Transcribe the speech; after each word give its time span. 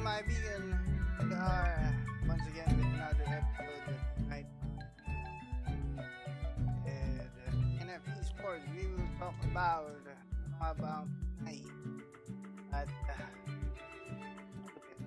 mga 0.00 0.24
kaibigan, 0.24 0.64
we 1.28 1.34
are 1.36 1.92
once 2.24 2.46
again 2.48 2.72
with 2.72 2.88
another 2.88 3.26
episode 3.28 3.84
tonight. 4.16 4.48
And 6.88 7.28
uh, 7.28 7.84
in 7.84 7.86
FE 8.00 8.24
Sports, 8.24 8.64
we 8.72 8.88
will 8.96 9.12
talk 9.20 9.36
about 9.44 10.00
uh, 10.08 10.72
ang 10.80 11.12
Pinay 11.44 11.60
at 12.72 12.88
uh, 12.88 13.28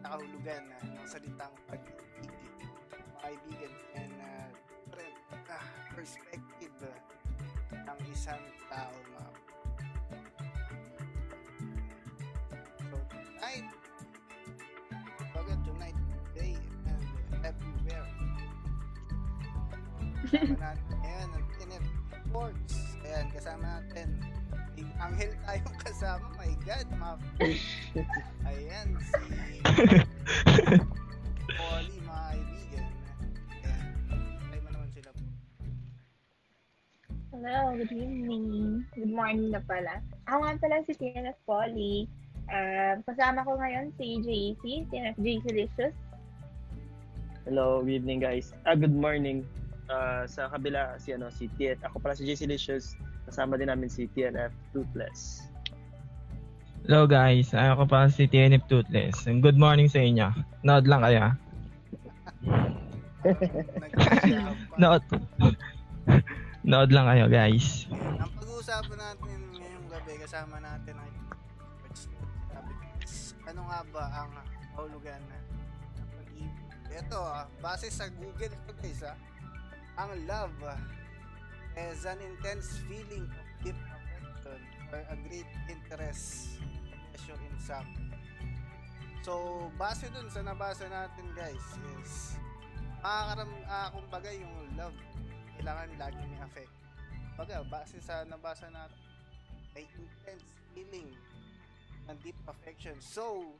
nakahulugan 0.05 0.61
uh, 0.61 0.85
ng 0.85 1.07
salitang 1.09 1.53
pag-ibig. 1.65 2.29
Mga 2.93 3.17
kaibigan 3.17 3.73
and 3.97 4.13
uh, 4.21 4.45
different 4.93 5.17
uh, 5.49 5.65
perspective 5.97 6.75
uh, 6.85 6.93
ng 7.81 7.99
isang 8.13 8.41
tao 8.69 8.93
Kasama 20.33 20.65
natin 20.65 21.29
ang 21.29 21.45
TNF 21.53 21.85
Sports. 22.25 22.73
Ayan, 23.05 23.25
kasama 23.29 23.63
natin. 23.77 24.07
Anghel 24.97 25.31
tayong 25.45 25.77
kasama. 25.85 26.25
My 26.33 26.51
God, 26.65 26.87
mga 26.89 27.15
Ayan, 28.49 28.87
si 28.97 29.13
Polly, 31.53 31.97
mga 32.01 32.23
kaibigan. 32.33 32.85
Ayan, 33.53 33.81
try 34.49 34.57
mo 34.57 34.69
naman 34.73 34.89
sila. 34.89 35.09
Hello, 37.29 37.57
good 37.77 37.93
evening. 37.93 38.81
Good 38.97 39.13
morning 39.13 39.53
na 39.53 39.61
pala. 39.61 40.01
Ako 40.33 40.49
nga 40.49 40.57
pala 40.57 40.81
si 40.89 40.97
TNF 40.97 41.37
Polly. 41.45 42.09
Um, 42.49 43.05
kasama 43.05 43.45
ko 43.45 43.53
ngayon 43.61 43.93
si 44.01 44.17
JC, 44.25 44.89
TNF 44.89 45.13
JC 45.21 45.45
Licious. 45.53 45.93
Hello, 47.45 47.85
good 47.85 48.01
evening 48.01 48.17
guys. 48.17 48.49
Ah, 48.65 48.73
good 48.73 48.97
morning. 48.97 49.45
Ah, 49.91 50.23
sa 50.23 50.47
kabila 50.47 50.95
si 50.95 51.11
ano 51.11 51.27
si 51.27 51.51
TNF. 51.59 51.83
Ako 51.91 51.99
pala 51.99 52.15
si 52.15 52.23
JC 52.23 52.47
Licious. 52.47 52.95
Kasama 53.27 53.59
din 53.59 53.67
namin 53.67 53.91
si 53.91 54.07
TNF 54.11 54.51
Toothless. 54.71 55.43
Hello 56.83 57.07
guys, 57.07 57.55
ako 57.55 57.87
pa 57.87 58.11
si 58.11 58.27
TNF 58.27 58.67
Toothless. 58.67 59.27
And 59.27 59.39
Good 59.39 59.55
morning 59.55 59.87
sa 59.87 60.03
inyo. 60.03 60.27
Nood 60.67 60.87
lang. 60.87 61.03
Nag-usapan. 61.03 61.35
Nood. 64.81 65.03
Nood 66.63 66.91
lang 66.91 67.07
kayo 67.07 67.31
guys. 67.31 67.87
Ang 67.91 68.31
pag-uusapan 68.35 68.99
natin 68.99 69.39
ngayong 69.55 69.87
gabi, 69.91 70.11
kasama 70.19 70.59
natin 70.59 70.95
ko, 70.99 71.15
ano 73.47 73.61
nga 73.67 73.79
ba 73.91 74.03
ang 74.11 74.31
kahulugan 74.75 75.19
ng 75.23 76.07
pag-ibig? 76.19 76.67
Ito, 76.91 77.19
ah, 77.19 77.47
base 77.63 77.87
sa 77.91 78.11
Google 78.11 78.51
guys, 78.83 79.07
ah, 79.07 79.15
ang 79.97 80.11
love 80.25 80.57
is 81.77 82.05
an 82.05 82.17
intense 82.21 82.81
feeling 82.89 83.29
of 83.29 83.47
deep 83.61 83.77
affection 83.77 84.61
or 84.89 85.01
a 85.09 85.15
great 85.29 85.49
interest 85.69 86.57
pleasure 87.13 87.37
in 87.37 87.55
something. 87.61 88.09
So, 89.23 89.71
base 89.79 90.11
dun 90.11 90.27
sa 90.27 90.43
nabasa 90.43 90.89
natin 90.91 91.31
guys 91.31 91.63
is 92.01 92.35
makakaram, 92.99 93.51
ah, 93.71 93.87
kumbaga 93.93 94.29
yung 94.35 94.51
love 94.75 94.97
kailangan 95.55 95.89
lagi 95.95 96.19
may 96.27 96.41
affect. 96.43 96.73
Baga, 97.39 97.63
base 97.65 97.97
sa 98.03 98.27
nabasa 98.27 98.67
natin, 98.67 98.99
may 99.71 99.87
intense 99.95 100.43
feeling 100.75 101.09
ng 102.09 102.17
deep 102.19 102.35
affection. 102.51 102.99
So, 102.99 103.55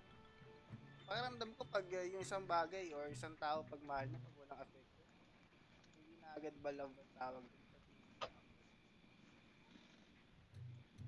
pakiramdam 1.07 1.55
ko 1.55 1.63
pag 1.71 1.87
uh, 1.87 2.05
yung 2.11 2.21
isang 2.21 2.43
bagay 2.43 2.91
or 2.91 3.07
isang 3.07 3.33
tao 3.39 3.63
pag 3.63 3.79
mahal 3.87 4.07
mo, 4.11 4.19
pag 4.19 4.35
walang 4.43 4.61
affection, 4.61 4.92
agad 6.33 6.55
ba 6.61 6.71
love 6.73 6.95
tawag? 7.17 7.45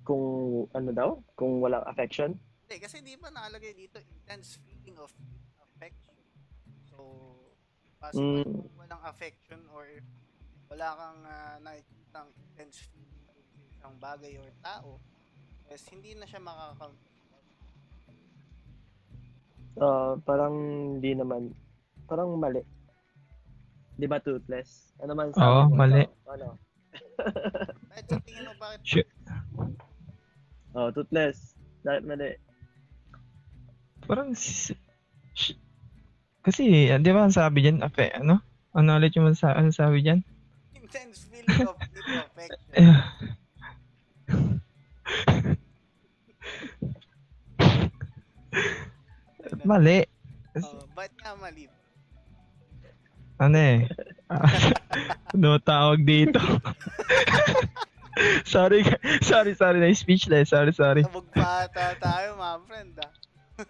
Kung 0.06 0.24
ano 0.70 0.90
daw? 0.94 1.10
Kung 1.34 1.58
walang 1.58 1.82
affection? 1.84 2.38
Hindi, 2.66 2.76
kasi 2.78 3.02
di 3.02 3.18
ba 3.18 3.30
nakalagay 3.30 3.74
dito 3.74 3.98
intense 3.98 4.58
feeling 4.62 4.98
of 5.02 5.10
affection. 5.58 6.14
So, 6.86 6.96
possible 7.98 8.46
Mm. 8.46 8.54
kung 8.70 8.78
walang 8.78 9.02
affection 9.02 9.60
or 9.74 9.86
wala 10.70 10.88
kang 10.94 11.20
uh, 11.26 11.56
nakikitang 11.62 12.30
intense 12.38 12.86
feeling 12.90 13.18
sa 13.26 13.32
isang 13.70 13.94
bagay 13.98 14.38
or 14.38 14.50
tao, 14.62 14.98
is 15.70 15.82
hindi 15.90 16.14
na 16.14 16.26
siya 16.26 16.42
makakount. 16.42 16.98
Ah, 19.76 20.16
parang 20.24 20.54
hindi 20.96 21.12
naman. 21.12 21.52
Parang 22.08 22.32
mali. 22.38 22.64
Di 23.96 24.04
ba 24.04 24.20
Toothless? 24.20 24.92
Ano 25.00 25.16
man 25.16 25.32
Oo, 25.32 25.72
mo? 25.72 25.76
mali. 25.80 26.04
Ano? 26.28 26.60
Bakit 27.90 28.04
sa 28.12 28.18
tingin 28.24 28.44
mo 28.44 28.52
bakit 28.60 28.80
Shit. 28.84 29.08
Oh, 30.76 30.92
Toothless. 30.92 31.56
Dahil 31.80 32.04
mali. 32.04 32.36
Parang 34.04 34.36
s- 34.36 34.76
sh- 35.32 35.58
kasi, 36.44 36.92
ah, 36.94 37.00
di 37.02 37.10
ba 37.10 37.26
ang 37.26 37.34
sabi 37.34 37.64
dyan, 37.64 37.82
ape, 37.82 38.12
ano? 38.14 38.38
Ano 38.76 39.00
ulit 39.00 39.16
yung 39.16 39.32
sa, 39.34 39.56
ano 39.56 39.72
sabi 39.72 40.04
dyan? 40.04 40.20
intense 40.76 41.26
feeling 41.26 41.66
of 41.66 41.74
deep 41.90 42.06
affection? 42.06 42.70
Eh, 42.78 42.94
mali. 49.66 50.06
Oh, 50.62 50.86
ba't 50.94 51.10
nga 51.18 51.34
mali? 51.34 51.66
Ano 53.36 53.60
eh? 53.60 53.84
ano 55.36 55.60
tawag 55.60 56.00
dito? 56.08 56.40
sorry, 58.48 58.80
sorry, 59.20 59.52
sorry, 59.52 59.76
na 59.76 59.92
speechless. 59.92 60.56
Sorry, 60.56 60.72
sorry. 60.72 61.04
Sabog 61.04 61.28
pa 61.36 61.68
ata 61.68 61.92
tayo, 62.00 62.40
mga 62.40 62.56
friend, 62.64 62.92
ah. 63.04 63.12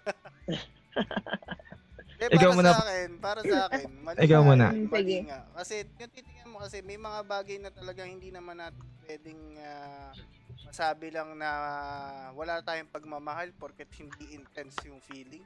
Eh, 2.16 2.32
Ikaw 2.32 2.48
para 2.48 2.56
muna. 2.56 2.72
sa 2.72 2.84
akin, 2.88 3.10
para 3.20 3.40
sa 3.44 3.58
akin, 3.68 3.90
mali 4.00 4.18
Ikaw 4.24 4.40
nga, 4.40 4.48
muna. 4.48 4.66
Mali 4.72 4.88
sige. 4.88 5.18
nga. 5.28 5.44
Kasi, 5.52 5.84
yung 6.00 6.12
titingnan 6.16 6.48
mo 6.48 6.56
kasi, 6.64 6.80
may 6.80 6.96
mga 6.96 7.20
bagay 7.28 7.60
na 7.60 7.68
talagang 7.68 8.08
hindi 8.08 8.32
naman 8.32 8.56
natin 8.56 8.80
pwedeng 9.04 9.36
ah, 9.60 10.16
masabi 10.64 11.12
lang 11.12 11.36
na 11.36 11.50
wala 12.32 12.64
tayong 12.64 12.88
pagmamahal 12.88 13.52
porket 13.60 13.92
hindi 14.00 14.32
intense 14.32 14.80
yung 14.88 14.96
feeling. 15.04 15.44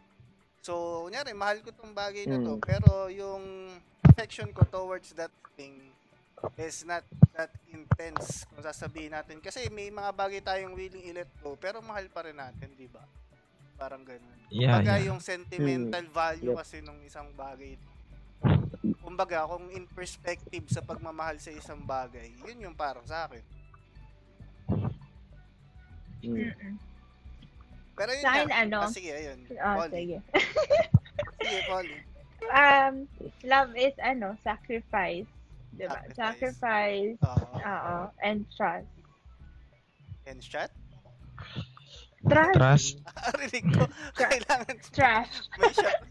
So, 0.61 1.07
kunyari, 1.09 1.33
mahal 1.33 1.65
ko 1.65 1.73
tong 1.73 1.97
bagay 1.97 2.29
na 2.29 2.37
to, 2.37 2.61
Mm. 2.61 2.65
pero 2.65 3.09
yung 3.09 3.73
affection 4.05 4.53
ko 4.53 4.61
towards 4.69 5.17
that 5.17 5.33
thing 5.57 5.89
is 6.61 6.85
not 6.85 7.05
that 7.33 7.53
intense 7.73 8.45
kung 8.49 8.61
sasabihin 8.61 9.17
natin. 9.17 9.41
Kasi 9.41 9.73
may 9.73 9.89
mga 9.89 10.13
bagay 10.13 10.41
tayong 10.45 10.77
willing 10.77 11.05
i-let 11.09 11.29
go, 11.41 11.57
pero 11.57 11.81
mahal 11.81 12.05
pa 12.13 12.29
rin 12.29 12.37
natin, 12.37 12.69
di 12.77 12.89
ba? 12.89 13.01
Parang 13.81 14.05
ganun. 14.05 14.37
Yeah, 14.53 14.77
Kumbaga 14.77 15.01
yeah. 15.01 15.09
yung 15.09 15.21
sentimental 15.25 16.05
value 16.13 16.53
Yep. 16.53 16.61
kasi 16.61 16.77
nung 16.85 17.01
isang 17.01 17.33
bagay. 17.33 17.81
Kumbaga, 19.01 19.49
kung 19.49 19.69
in 19.73 19.89
perspective 19.89 20.69
sa 20.69 20.85
pagmamahal 20.85 21.41
sa 21.41 21.53
isang 21.53 21.81
bagay, 21.81 22.37
yun 22.45 22.69
yung 22.69 22.77
parang 22.77 23.05
sa 23.09 23.25
akin. 23.25 23.45
Mm. 26.21 26.77
Pero 27.97 28.11
yun 28.15 28.25
Sa 28.25 28.33
akin, 28.33 28.49
ano? 28.53 28.79
Ah, 28.85 28.91
sige, 28.91 29.11
ayun. 29.13 29.39
Ah, 29.61 29.77
Polly. 29.81 29.95
sige. 29.97 30.17
Sige, 31.41 31.61
Polly. 31.69 31.99
Um, 32.51 32.95
love 33.45 33.71
is 33.77 33.95
ano, 34.01 34.35
sacrifice. 34.41 35.29
Diba? 35.77 36.01
Sacrifice. 36.17 37.15
Sacrifice. 37.21 37.63
Oo. 37.63 37.97
And 38.25 38.43
trust. 38.57 38.91
And 40.27 40.41
shot? 40.43 40.71
Trust. 42.29 42.55
Trust. 42.57 42.95
Rinig 43.41 43.65
ko, 43.73 43.89
kailangan 44.21 44.77
Trust. 44.93 45.49
may 45.57 45.73
shot. 45.73 46.01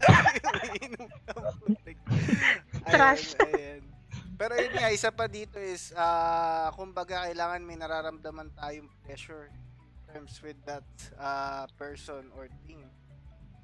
Ayan, 2.80 2.90
Trust. 2.90 3.38
ayan. 3.46 3.82
Pero 4.34 4.56
yun 4.56 4.72
nga, 4.72 4.88
isa 4.90 5.12
pa 5.12 5.28
dito 5.28 5.60
is, 5.60 5.92
ah, 5.94 6.72
kumbaga, 6.74 7.28
kailangan 7.28 7.60
may 7.62 7.76
nararamdaman 7.76 8.48
tayong 8.56 8.88
pleasure 9.04 9.52
in 9.52 9.69
terms 10.10 10.42
with 10.42 10.58
that 10.66 10.86
ah, 11.16 11.70
person 11.78 12.34
or 12.34 12.50
thing. 12.66 12.82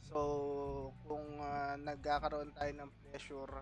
So, 0.07 0.95
kung 1.03 1.43
ah, 1.43 1.75
nagkakaroon 1.75 2.55
tayo 2.55 2.73
ng 2.79 2.91
pleasure 3.03 3.55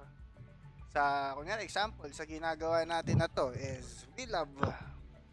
sa, 0.94 1.34
kunyari, 1.34 1.66
example, 1.66 2.06
sa 2.14 2.22
ginagawa 2.22 2.86
natin 2.86 3.18
na 3.18 3.26
to 3.26 3.50
is, 3.50 4.06
we 4.14 4.30
love 4.30 4.52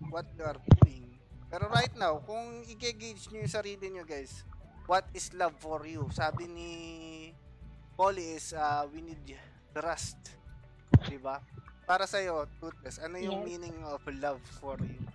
what 0.09 0.25
you 0.33 0.41
are 0.41 0.57
doing. 0.81 1.05
Pero 1.51 1.69
right 1.69 1.93
now, 1.93 2.17
kung 2.25 2.65
i-gauge 2.65 3.29
nyo 3.29 3.45
yung 3.45 3.51
sarili 3.51 3.85
nyo, 3.91 4.01
guys, 4.01 4.41
what 4.89 5.05
is 5.13 5.29
love 5.37 5.53
for 5.61 5.85
you? 5.85 6.09
Sabi 6.09 6.49
ni 6.49 6.71
Polly 7.93 8.39
is, 8.39 8.57
uh, 8.57 8.87
we 8.89 9.03
need 9.03 9.21
trust. 9.75 10.17
Diba? 11.05 11.43
Para 11.85 12.07
sa'yo, 12.07 12.47
Toothless, 12.57 12.97
ano 12.97 13.19
yung 13.19 13.43
Yes. 13.43 13.47
meaning 13.51 13.77
of 13.83 14.01
love 14.17 14.41
for 14.63 14.79
you? 14.81 15.10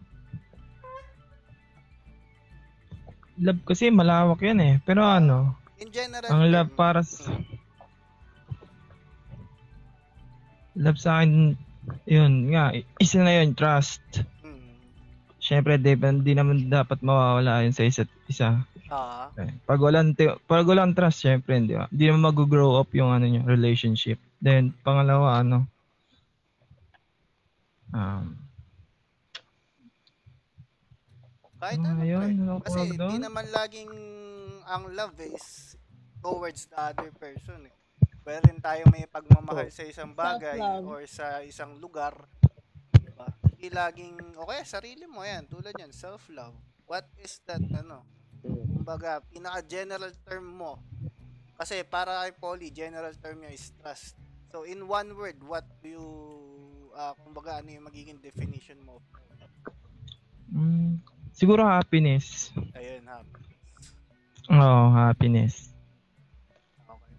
Love 3.36 3.60
kasi 3.68 3.92
malawak 3.92 4.40
yan 4.40 4.60
eh. 4.60 4.74
Pero 4.82 5.04
ano, 5.04 5.56
In 5.76 5.92
general. 5.92 6.28
Ang 6.32 6.48
love 6.48 6.72
para 6.72 7.04
sa... 7.04 7.36
Love 10.76 11.00
sa 11.00 11.20
akin, 11.20 11.56
yun 12.04 12.32
nga, 12.52 12.72
isa 13.00 13.20
na 13.24 13.40
yun, 13.40 13.56
trust. 13.56 14.00
mm, 14.44 14.76
Siyempre, 15.40 15.80
di, 15.80 15.96
di 15.96 16.32
naman 16.36 16.68
dapat 16.68 17.00
mawawala 17.00 17.64
yun 17.64 17.72
sa 17.72 17.84
isa't 17.84 18.08
isa. 18.28 18.60
ah, 18.92 19.32
Eh, 19.40 19.52
Pag 19.64 19.80
walang, 19.80 20.12
pag 20.44 20.68
walang 20.68 20.92
trust, 20.92 21.24
siyempre, 21.24 21.56
di 21.64 21.76
ba? 21.76 21.88
Di 21.88 22.08
naman 22.08 22.28
mag-grow 22.28 22.76
up 22.76 22.92
yung 22.92 23.08
ano 23.12 23.24
nyo, 23.24 23.44
relationship. 23.48 24.20
Then, 24.36 24.76
pangalawa, 24.84 25.40
ano, 25.40 25.64
um, 27.92 28.36
kahit 31.66 31.82
Ah, 31.82 31.90
ano 31.90 32.02
yun, 32.06 32.22
pre. 32.22 32.30
ano 32.38 32.54
Kasi 32.62 32.78
tawag 32.78 32.88
di 32.88 32.96
doon? 32.96 33.18
naman 33.18 33.46
laging 33.50 33.90
ang 34.64 34.82
love 34.88 35.18
is 35.18 35.74
towards 36.22 36.70
the 36.70 36.78
other 36.78 37.10
person 37.12 37.66
eh. 37.66 37.74
Pwede 38.22 38.46
rin 38.46 38.58
tayo 38.58 38.86
may 38.88 39.02
pagmamahal 39.04 39.66
sa 39.68 39.82
isang 39.82 40.14
bagay 40.14 40.58
Self-love. 40.58 40.86
or 40.86 41.00
sa 41.06 41.26
isang 41.42 41.74
lugar. 41.76 42.14
Diba? 42.92 43.26
Hindi 43.48 43.66
laging, 43.68 44.14
okay, 44.36 44.62
sarili 44.62 45.06
mo 45.06 45.22
yan. 45.22 45.46
Tulad 45.46 45.74
yan, 45.74 45.90
self-love. 45.90 46.54
What 46.86 47.10
is 47.16 47.42
that, 47.44 47.62
ano? 47.72 48.06
Mm. 48.40 48.78
Kumbaga, 48.78 49.18
pinaka-general 49.24 50.14
term 50.22 50.46
mo. 50.48 50.78
Kasi 51.56 51.82
para 51.82 52.22
kay 52.22 52.30
Polly, 52.32 52.70
general 52.70 53.10
term 53.16 53.42
niya 53.42 53.50
is 53.50 53.74
trust. 53.76 54.14
So, 54.50 54.62
in 54.62 54.86
one 54.86 55.14
word, 55.14 55.42
what 55.42 55.66
do 55.80 55.88
you, 55.88 56.06
ah, 56.92 57.14
kumbaga, 57.16 57.58
ano 57.58 57.70
yung 57.70 57.86
magiging 57.86 58.18
definition 58.20 58.78
mo? 58.82 59.02
mm, 60.48 60.85
siguro 61.36 61.68
happiness. 61.68 62.48
Ayun, 62.72 63.04
ha. 63.06 63.20
Oo, 64.48 64.84
happiness. 64.96 65.68
Okay. 66.88 67.14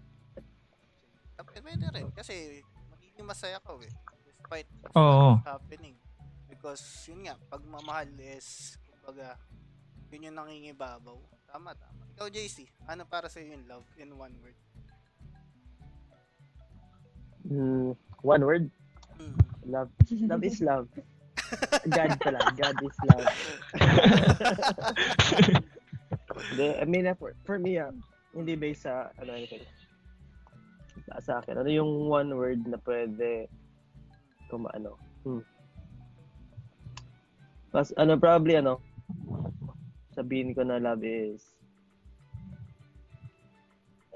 Tapos 1.38 1.54
pwede 1.62 1.86
rin 1.94 2.08
kasi 2.10 2.64
magiging 2.90 3.22
masaya 3.28 3.62
ka 3.62 3.78
eh. 3.78 3.94
Despite 4.26 4.68
what's 4.90 5.46
happening. 5.46 5.94
Because 6.50 6.82
yun 7.06 7.28
nga, 7.28 7.38
pagmamahal 7.46 8.10
is, 8.18 8.74
kumbaga, 8.90 9.38
yun 10.10 10.26
yung 10.32 10.36
nangingibabaw. 10.40 11.20
Tama, 11.46 11.76
tama. 11.78 12.02
Ikaw, 12.18 12.26
JC, 12.32 12.66
ano 12.90 13.06
para 13.06 13.30
sa 13.30 13.38
yung 13.38 13.62
love 13.70 13.86
in 14.00 14.10
one 14.16 14.34
word? 14.42 14.58
Mm, 17.48 17.94
one 18.20 18.42
word, 18.44 18.64
Hmm. 19.18 19.34
love. 19.64 19.90
Love 20.30 20.44
is 20.44 20.60
love. 20.60 20.88
God 21.88 22.10
pala. 22.20 22.40
God 22.56 22.76
is 22.84 22.96
love. 23.08 23.26
Hindi, 26.50 26.68
I 26.80 26.84
mean, 26.84 27.06
uh, 27.06 27.14
for, 27.18 27.34
for 27.44 27.58
me, 27.58 27.78
ah, 27.78 27.92
hindi 28.32 28.54
based 28.54 28.86
sa, 28.86 29.10
ano, 29.18 29.34
anything. 29.34 29.64
Sa, 31.08 31.12
sa 31.20 31.32
akin, 31.42 31.58
ano 31.60 31.70
yung 31.70 32.08
one 32.08 32.30
word 32.32 32.62
na 32.64 32.78
pwede, 32.84 33.48
kung 34.48 34.64
ano, 34.72 34.96
hmm. 35.24 35.42
Pas, 37.68 37.92
ano, 38.00 38.16
probably, 38.16 38.56
ano, 38.56 38.80
sabihin 40.16 40.56
ko 40.56 40.64
na 40.64 40.80
love 40.80 41.04
is, 41.04 41.44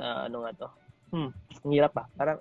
ah, 0.00 0.24
ano 0.30 0.46
nga 0.46 0.52
to, 0.56 0.68
hmm, 1.12 1.30
ang 1.64 1.72
hirap 1.72 1.92
pa, 1.92 2.08
parang, 2.16 2.40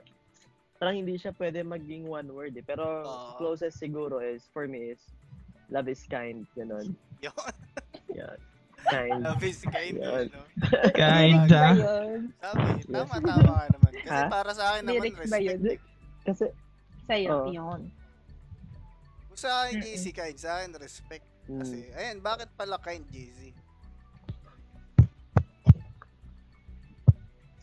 parang 0.81 0.97
hindi 0.97 1.13
siya 1.13 1.29
pwede 1.37 1.61
maging 1.61 2.09
one 2.09 2.25
word 2.33 2.57
eh. 2.57 2.65
Pero 2.65 3.05
Oo. 3.05 3.37
closest 3.37 3.77
siguro 3.77 4.17
is, 4.17 4.49
for 4.49 4.65
me 4.65 4.97
is, 4.97 5.13
love 5.69 5.85
is 5.85 6.01
kind, 6.09 6.49
gano'n. 6.57 6.89
Yun. 7.25 7.53
Yeah. 8.09 8.33
Kind. 8.89 9.21
Love 9.21 9.45
is 9.45 9.61
kind, 9.61 10.01
Yan. 10.01 10.25
no? 10.33 10.41
Kind, 10.97 11.45
yun? 11.45 12.33
Sabi, 12.41 12.81
tama, 12.89 13.13
tama 13.21 13.51
nga 13.53 13.65
naman. 13.69 13.91
Kasi 13.93 14.09
Ha? 14.09 14.25
para 14.25 14.51
sa 14.57 14.63
akin 14.73 14.89
naman, 14.89 15.05
Lyrics 15.05 15.29
ba 15.29 15.37
yun? 15.37 15.61
respect. 15.61 15.83
Kasi, 16.25 16.45
Sa'yo, 17.05 17.29
Oo. 17.29 17.47
yun. 17.53 17.81
Kung 19.29 19.37
sa 19.37 19.69
akin, 19.69 19.85
JC, 19.85 20.09
kind. 20.09 20.33
Sa 20.33 20.57
akin, 20.57 20.73
respect. 20.81 21.29
Kasi, 21.45 21.93
ayan, 21.93 22.25
bakit 22.25 22.49
pala 22.57 22.81
kind, 22.81 23.05
JC? 23.13 23.53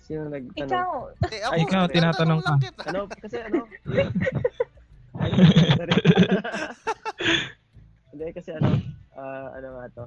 Sino 0.09 0.25
nag, 0.27 0.45
ano, 0.49 0.57
Ikaw, 0.57 0.89
Eh, 1.29 1.41
ako, 1.45 1.53
Ay, 1.53 1.61
ikaw, 1.63 1.83
tinatanong 1.87 2.41
kita. 2.41 2.89
ano, 2.89 3.01
kasi 3.13 3.37
ano. 3.39 3.61
Hindi, 8.09 8.25
kasi 8.33 8.51
ano, 8.57 8.73
ah, 9.15 9.53
ano 9.53 9.69
nga 9.77 9.87
to. 9.93 10.05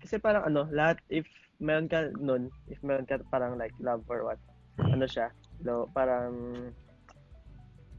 Kasi 0.00 0.16
parang 0.16 0.48
ano, 0.48 0.64
lahat, 0.72 0.96
if 1.08 1.28
meron 1.60 1.84
ka 1.84 2.08
nun, 2.16 2.48
if 2.66 2.80
meron 2.80 3.04
ka 3.04 3.20
parang 3.28 3.56
like 3.56 3.72
love 3.78 4.00
or 4.08 4.24
what, 4.24 4.40
ano 4.80 5.04
siya, 5.04 5.28
no, 5.60 5.84
parang, 5.92 6.32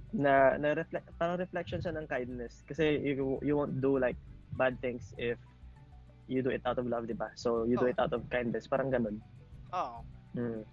na, 0.09 0.57
na 0.57 0.73
reflect, 0.73 1.05
parang 1.15 1.37
reflection 1.37 1.77
siya 1.77 1.93
ng 1.93 2.07
kindness. 2.07 2.65
Kasi 2.65 2.97
you, 2.97 3.37
you 3.43 3.53
won't 3.53 3.77
do 3.77 3.99
like 3.99 4.17
bad 4.57 4.79
things 4.81 5.13
if 5.19 5.37
you 6.25 6.41
do 6.41 6.49
it 6.49 6.63
out 6.65 6.79
of 6.81 6.89
love, 6.89 7.05
di 7.05 7.13
ba? 7.13 7.29
So, 7.35 7.69
you 7.69 7.77
do 7.77 7.85
Oh. 7.85 7.91
it 7.93 7.99
out 7.99 8.09
of 8.09 8.25
kindness. 8.31 8.65
Parang 8.65 8.89
ganun. 8.89 9.21
Oo. 9.69 10.01
Mm. 10.35 10.63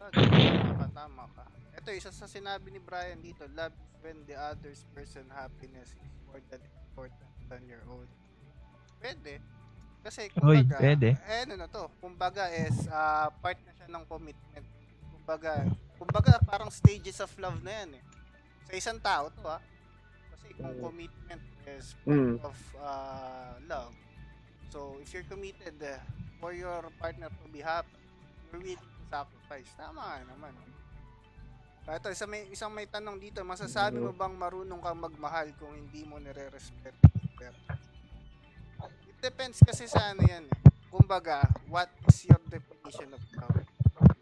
Tama 0.00 0.74
ka, 0.76 0.86
tama 0.92 1.24
ka. 1.32 1.44
Ito, 1.76 1.88
isa 1.92 2.10
sa 2.12 2.28
sinabi 2.28 2.68
ni 2.68 2.80
Brian 2.80 3.20
dito, 3.20 3.48
love 3.56 3.72
is 3.72 3.92
when 4.00 4.20
the 4.28 4.36
other 4.36 4.72
person 4.92 5.24
happiness 5.32 5.92
is 5.96 6.12
more 6.28 6.40
than 6.48 6.60
important 6.92 7.28
than 7.48 7.62
your 7.64 7.80
own. 7.88 8.04
Pwede. 9.00 9.40
Kasi, 10.00 10.28
kumbaga, 10.32 10.76
pwede. 10.80 11.16
eh, 11.16 11.44
ano 11.44 11.54
na 11.56 11.68
to, 11.68 11.88
kumbaga 12.00 12.48
is, 12.52 12.88
ah, 12.88 13.28
part 13.40 13.56
na 13.64 13.72
siya 13.76 13.88
ng 13.88 14.04
commitment. 14.04 14.66
Kumbaga, 15.12 15.52
kumbaga, 15.96 16.32
parang 16.40 16.72
stages 16.72 17.20
of 17.20 17.32
love 17.36 17.60
na 17.60 17.84
yan 17.84 18.00
eh. 18.00 18.04
Sa 18.68 18.72
isang 18.76 18.98
tao 19.00 19.28
to 19.28 19.44
ha. 19.44 19.60
Kasi 20.32 20.56
kung 20.56 20.72
Mm. 20.72 20.82
commitment 20.84 21.42
is 21.68 21.92
part 22.04 22.16
Mm. 22.16 22.36
of 22.40 22.56
ah, 22.80 23.56
love, 23.68 23.92
so 24.72 24.96
if 25.00 25.12
you're 25.12 25.28
committed 25.28 25.76
eh, 25.80 26.00
for 26.40 26.56
your 26.56 26.80
partner 26.96 27.28
to 27.28 27.46
be 27.52 27.60
happy, 27.60 27.99
willing 28.52 28.78
to 28.78 29.02
sacrifice. 29.10 29.70
Tama 29.78 30.00
nga 30.00 30.18
naman. 30.26 30.52
Ah, 31.88 31.98
Ito, 31.98 32.12
isa 32.12 32.28
may, 32.28 32.46
isang 32.52 32.70
may 32.70 32.86
tanong 32.86 33.18
dito, 33.18 33.42
masasabi 33.42 33.98
mo 33.98 34.14
bang 34.14 34.36
marunong 34.36 34.78
kang 34.78 35.00
magmahal 35.00 35.50
kung 35.58 35.74
hindi 35.74 36.06
mo 36.06 36.20
nire-respeto? 36.22 37.08
It 39.10 39.18
depends 39.18 39.58
kasi 39.58 39.90
sa 39.90 40.12
ano 40.14 40.22
yan 40.22 40.46
eh. 40.46 40.58
Kumbaga, 40.90 41.46
what 41.70 41.90
is 42.06 42.26
your 42.26 42.38
definition 42.50 43.10
of 43.14 43.22
love? 43.38 43.58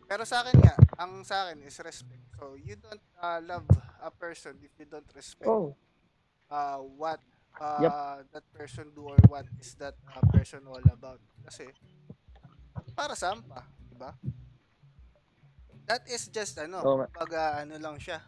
Pero 0.09 0.25
sa 0.25 0.41
akin 0.45 0.57
nga, 0.65 0.75
ang 0.97 1.21
sa 1.25 1.49
akin 1.49 1.61
is 1.65 1.77
respect. 1.85 2.25
So, 2.41 2.57
you 2.57 2.77
don't 2.81 3.03
ah, 3.21 3.41
love 3.43 3.69
a 4.01 4.09
person 4.09 4.57
if 4.65 4.73
you 4.79 4.87
don't 4.87 5.09
respect 5.13 5.51
Oh, 5.51 5.75
uh, 6.49 6.81
what 6.97 7.21
uh, 7.61 7.83
Yep. 7.83 7.93
that 8.33 8.47
person 8.55 8.87
do 8.95 9.11
or 9.11 9.19
what 9.29 9.45
is 9.61 9.75
that 9.77 9.99
uh, 10.15 10.23
person 10.31 10.65
all 10.65 10.83
about. 10.89 11.21
Kasi, 11.45 11.69
para 12.95 13.13
saan 13.19 13.43
pa? 13.45 13.67
Diba? 13.99 14.15
That 15.91 16.07
is 16.07 16.31
just 16.31 16.55
ano, 16.63 17.03
nga. 17.03 17.11
pag 17.11 17.31
ah, 17.35 17.53
ano 17.67 17.75
lang 17.83 17.99
siya. 17.99 18.23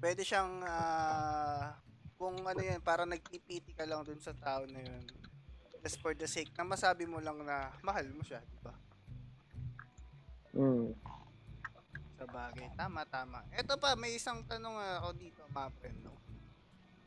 Pwede 0.00 0.24
siyang, 0.24 0.64
ah, 0.64 1.76
kung 2.16 2.40
ano 2.40 2.56
yan, 2.56 2.80
para 2.80 3.04
nagpipiti 3.04 3.76
ka 3.76 3.84
lang 3.84 4.00
dun 4.00 4.16
sa 4.16 4.32
tao 4.32 4.64
na 4.64 4.80
yun. 4.80 5.04
Just 5.84 6.00
for 6.00 6.16
the 6.16 6.24
sake 6.24 6.48
na 6.56 6.64
masabi 6.64 7.04
mo 7.04 7.20
lang 7.20 7.36
na 7.44 7.68
mahal 7.84 8.08
mo 8.16 8.24
siya, 8.24 8.40
diba? 8.40 8.72
mm. 10.56 10.88
Sa 12.16 12.24
bagay. 12.24 12.72
Tama, 12.72 13.04
tama. 13.12 13.44
Ito 13.52 13.76
pa, 13.76 13.92
may 13.92 14.16
isang 14.16 14.40
tanong 14.48 14.72
ah, 14.72 15.04
ako 15.04 15.08
dito, 15.20 15.44
mga 15.52 15.68
friend, 15.76 16.00
no? 16.00 16.16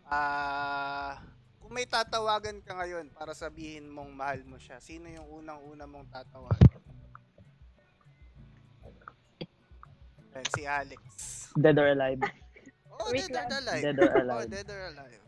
Ah, 0.06 1.18
kung 1.58 1.74
may 1.74 1.90
tatawagan 1.90 2.62
ka 2.62 2.78
ngayon 2.78 3.10
para 3.10 3.34
sabihin 3.34 3.90
mong 3.90 4.14
mahal 4.14 4.46
mo 4.46 4.62
siya, 4.62 4.78
sino 4.78 5.10
yung 5.10 5.42
unang-una 5.42 5.90
mong 5.90 6.14
tatawagan? 6.14 6.91
Ayan, 10.32 10.48
si 10.50 10.62
Alex. 10.64 11.00
Dead 11.54 11.78
or 11.78 11.90
alive. 11.90 12.22
Oh, 13.02 13.10
Wait 13.10 13.26
dead 13.26 13.50
or 13.50 13.50
lang. 13.50 13.66
alive. 13.66 13.82
Dead 13.82 13.98
or 13.98 14.10
Oh, 14.12 14.22
alive. 14.22 14.46
dead 14.48 14.70
or 14.70 14.82
alive. 14.94 15.22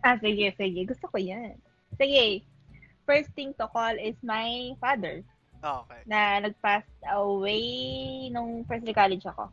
ah, 0.00 0.16
sige, 0.16 0.48
sige. 0.56 0.80
Gusto 0.82 1.06
ko 1.06 1.20
yan. 1.20 1.60
Sige. 1.94 2.40
First 3.04 3.28
thing 3.36 3.52
to 3.52 3.68
call 3.68 3.92
is 3.94 4.16
my 4.22 4.48
father 4.80 5.20
Okay. 5.60 6.00
na 6.06 6.40
nag-pass 6.40 6.88
away 7.04 7.64
nung 8.30 8.64
first 8.64 8.80
year 8.82 8.96
college 8.96 9.24
ako. 9.24 9.52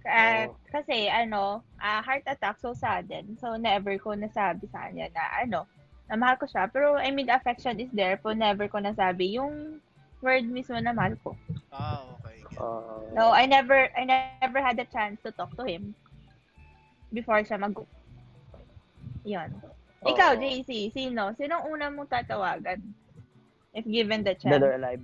Ka- 0.00 0.48
Oh. 0.48 0.56
Kasi, 0.66 1.06
ano, 1.06 1.60
ah, 1.76 2.00
heart 2.00 2.24
attack, 2.24 2.56
so 2.56 2.72
sudden. 2.72 3.36
So, 3.36 3.54
never 3.54 4.00
ko 4.00 4.16
nasabi 4.16 4.64
sa 4.66 4.88
kanya 4.88 5.12
na, 5.12 5.44
ano, 5.44 5.60
na 6.08 6.16
mahal 6.16 6.40
ko 6.40 6.48
siya. 6.48 6.66
Pero, 6.66 6.96
I 6.96 7.12
mean, 7.12 7.28
the 7.28 7.36
affection 7.36 7.76
is 7.78 7.92
there, 7.92 8.16
po 8.16 8.32
never 8.32 8.64
ko 8.64 8.80
nasabi 8.80 9.36
yung 9.36 9.76
word 10.18 10.48
mismo 10.48 10.80
na 10.80 10.96
mahal 10.96 11.20
ko. 11.20 11.36
Ah, 11.68 12.00
okay. 12.00 12.16
Get. 12.16 12.21
Uh, 12.56 13.00
No, 13.12 13.30
I 13.32 13.44
never, 13.46 13.88
I 13.96 14.04
never 14.04 14.60
had 14.60 14.76
the 14.76 14.88
chance 14.88 15.20
to 15.24 15.32
talk 15.32 15.52
to 15.56 15.64
him 15.64 15.94
before 17.12 17.44
siya 17.44 17.60
mag 17.60 17.76
Yun. 19.22 19.50
Ikaw, 20.02 20.34
Oo. 20.34 20.40
JC, 20.42 20.90
sino? 20.90 21.30
Sinong 21.38 21.70
una 21.70 21.86
mong 21.86 22.10
tatawagan? 22.10 22.82
If 23.70 23.86
given 23.86 24.26
the 24.26 24.34
Dead 24.34 24.58
or 24.58 24.74
chance. 24.74 24.78
alive. 24.82 25.02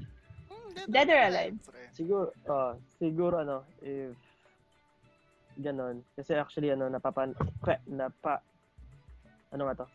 Hmm, 0.51 0.91
Dead 0.91 1.09
or 1.09 1.21
alive? 1.31 1.55
pre. 1.63 1.87
Siguro, 1.95 2.35
ah, 2.51 2.75
siguro 2.99 3.35
ano, 3.41 3.63
if 3.79 4.13
ganon. 5.63 6.03
Kasi 6.19 6.35
actually, 6.35 6.75
ano, 6.75 6.91
napapan, 6.91 7.31
pa, 7.63 7.79
napa, 7.87 8.43
ano 9.55 9.63
nga 9.71 9.85
to? 9.85 9.87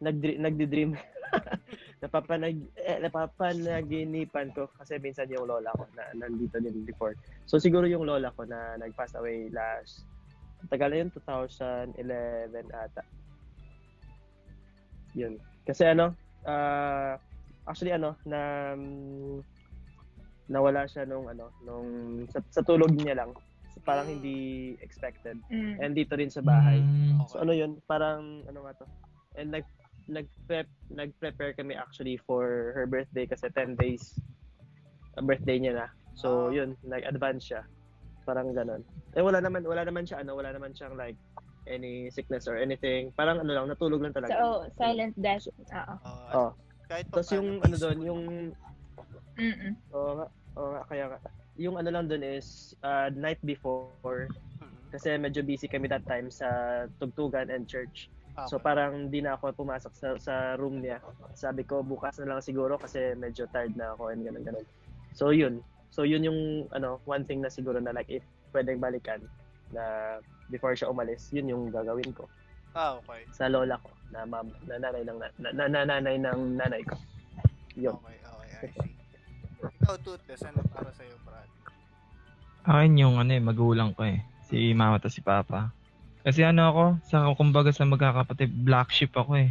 Nagdri, 0.00 0.40
nagdi-dream. 0.40 0.96
napapanag, 2.02 2.58
eh, 2.82 2.98
napapanaginipan 2.98 4.50
ko 4.50 4.66
kasi 4.74 4.98
minsan 4.98 5.30
yung 5.30 5.46
lola 5.46 5.70
ko 5.78 5.86
na 5.94 6.10
nandito 6.18 6.58
din 6.58 6.82
before. 6.82 7.14
So 7.46 7.62
siguro 7.62 7.86
yung 7.86 8.02
lola 8.02 8.34
ko 8.34 8.42
na 8.42 8.74
nag-pass 8.74 9.14
away 9.14 9.46
last, 9.54 10.02
tagal 10.66 10.90
na 10.90 11.06
yun, 11.06 11.10
2011 11.14 12.66
ata. 12.74 13.02
Yun. 15.14 15.38
Kasi 15.62 15.86
ano, 15.86 16.18
ah, 16.42 17.14
actually 17.70 17.94
ano, 17.94 18.18
na 18.26 18.74
mm, 18.74 19.38
nawala 20.50 20.84
siya 20.90 21.06
nung 21.06 21.30
ano, 21.30 21.54
nung 21.62 21.86
sa, 22.28 22.42
sa 22.50 22.66
tulog 22.66 22.90
niya 22.92 23.14
lang. 23.22 23.30
So, 23.72 23.80
parang 23.86 24.10
Mm. 24.10 24.14
hindi 24.18 24.36
expected. 24.84 25.38
Mm. 25.48 25.74
And 25.80 25.92
dito 25.96 26.12
rin 26.18 26.28
sa 26.28 26.44
bahay. 26.44 26.82
Mm. 26.82 27.24
So 27.30 27.40
ano 27.40 27.56
yun, 27.56 27.78
parang 27.88 28.44
ano 28.44 28.68
nga 28.68 28.82
to. 28.82 28.86
And 29.38 29.54
nag 29.54 29.64
nag-prep 30.08 30.66
nag-prepare 30.90 31.54
kami 31.54 31.74
actually 31.74 32.18
for 32.18 32.72
her 32.74 32.84
birthday 32.86 33.26
kasi 33.26 33.48
10 33.52 33.78
days 33.78 34.18
ang 35.16 35.28
birthday 35.28 35.60
niya 35.60 35.84
na. 35.84 35.86
So 36.16 36.48
Ah. 36.48 36.54
yun, 36.54 36.76
nag-advance 36.84 37.44
siya. 37.52 37.62
Parang 38.24 38.52
ganun. 38.52 38.82
Eh 39.12 39.20
wala 39.20 39.40
naman 39.42 39.62
wala 39.66 39.84
naman 39.84 40.08
siya 40.08 40.24
ano, 40.24 40.36
wala 40.36 40.52
naman 40.52 40.72
siyang 40.72 40.96
like 40.96 41.16
any 41.68 42.10
sickness 42.10 42.48
or 42.50 42.58
anything. 42.58 43.12
Parang 43.14 43.38
ano 43.38 43.50
lang, 43.54 43.66
natulog 43.70 44.02
lang 44.02 44.10
talaga. 44.16 44.34
So, 44.34 44.66
silent 44.76 45.14
death. 45.14 45.46
Oo. 45.46 45.94
Oo. 46.02 46.30
Oh. 46.34 46.50
Kahit 46.90 47.06
pa 47.08 47.22
Tapos 47.22 47.30
yung 47.32 47.62
ano 47.62 47.76
doon, 47.78 47.98
yung 48.02 48.22
Mm-mm. 49.38 49.72
Oo 49.96 50.12
nga, 50.20 50.26
oo 50.60 50.68
nga, 50.76 50.82
kaya 50.86 51.04
nga. 51.08 51.18
Yung 51.56 51.76
ano 51.80 51.88
lang 51.88 52.04
dun 52.04 52.20
is, 52.20 52.76
uh, 52.84 53.08
night 53.16 53.40
before, 53.40 54.28
Mhm. 54.60 54.92
kasi 54.92 55.16
medyo 55.16 55.40
busy 55.40 55.64
kami 55.64 55.88
that 55.88 56.04
time 56.04 56.28
sa 56.28 56.48
tugtugan 57.00 57.48
and 57.48 57.64
church. 57.64 58.12
Okay. 58.32 58.48
So 58.48 58.56
parang 58.56 59.12
di 59.12 59.20
na 59.20 59.36
ako 59.36 59.52
pumasok 59.52 59.92
sa, 59.92 60.08
sa 60.16 60.34
room 60.56 60.80
niya. 60.80 61.04
Sabi 61.36 61.68
ko, 61.68 61.84
bukas 61.84 62.16
na 62.16 62.36
lang 62.36 62.40
siguro 62.40 62.80
kasi 62.80 63.12
medyo 63.12 63.44
tired 63.52 63.76
na 63.76 63.92
ako 63.92 64.08
and 64.08 64.24
ganun 64.24 64.40
ganun. 64.40 64.66
So 65.12 65.36
yun. 65.36 65.60
So 65.92 66.08
yun 66.08 66.24
yung 66.24 66.40
ano, 66.72 67.04
one 67.04 67.28
thing 67.28 67.44
na 67.44 67.52
siguro 67.52 67.76
na 67.76 67.92
like 67.92 68.08
if 68.08 68.24
pwedeng 68.56 68.80
balikan 68.80 69.20
na 69.68 70.16
before 70.48 70.72
siya 70.72 70.88
umalis, 70.88 71.28
yun 71.28 71.52
yung 71.52 71.68
gagawin 71.68 72.08
ko 72.16 72.24
Ah, 72.72 72.96
okay. 72.96 73.28
sa 73.36 73.52
lola 73.52 73.76
ko 73.76 73.92
na 74.16 74.24
ma'am 74.24 74.48
na 74.64 74.80
nanay 74.80 75.04
ng 75.04 75.18
na, 75.20 75.28
na, 75.52 75.64
na- 75.68 75.84
nanay 75.84 76.16
ng 76.16 76.40
nanay 76.56 76.80
ko. 76.88 76.96
Yun. 77.76 77.96
Okay, 78.00 78.16
okay, 78.16 78.48
I 78.64 78.68
see. 78.72 78.92
Ikaw, 79.84 79.96
Toothless, 80.00 80.42
ano 80.48 80.64
para 80.72 80.90
sa'yo, 80.96 81.16
Brad? 81.20 81.48
Akin 82.64 82.96
yung 82.96 83.20
ano 83.20 83.30
eh, 83.36 83.42
magulang 83.44 83.92
ko 83.92 84.08
eh. 84.08 84.24
Si 84.48 84.72
mama 84.72 84.96
to 84.98 85.12
si 85.12 85.20
papa. 85.20 85.68
Kasi 86.22 86.46
ano 86.46 86.62
ako, 86.70 86.84
sa 87.10 87.26
kumbaga 87.34 87.70
sa 87.74 87.82
magkakapatid, 87.82 88.50
black 88.62 88.94
sheep 88.94 89.10
ako 89.14 89.42
eh. 89.42 89.50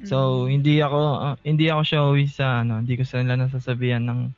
So, 0.00 0.48
hindi 0.48 0.80
ako 0.80 1.00
ah, 1.20 1.36
hindi 1.44 1.68
ako 1.68 1.82
showy 1.84 2.24
sa 2.24 2.64
ano, 2.64 2.80
hindi 2.80 2.96
ko 2.96 3.04
sa 3.04 3.20
nila 3.20 3.36
nasasabihan 3.36 4.00
ng 4.00 4.32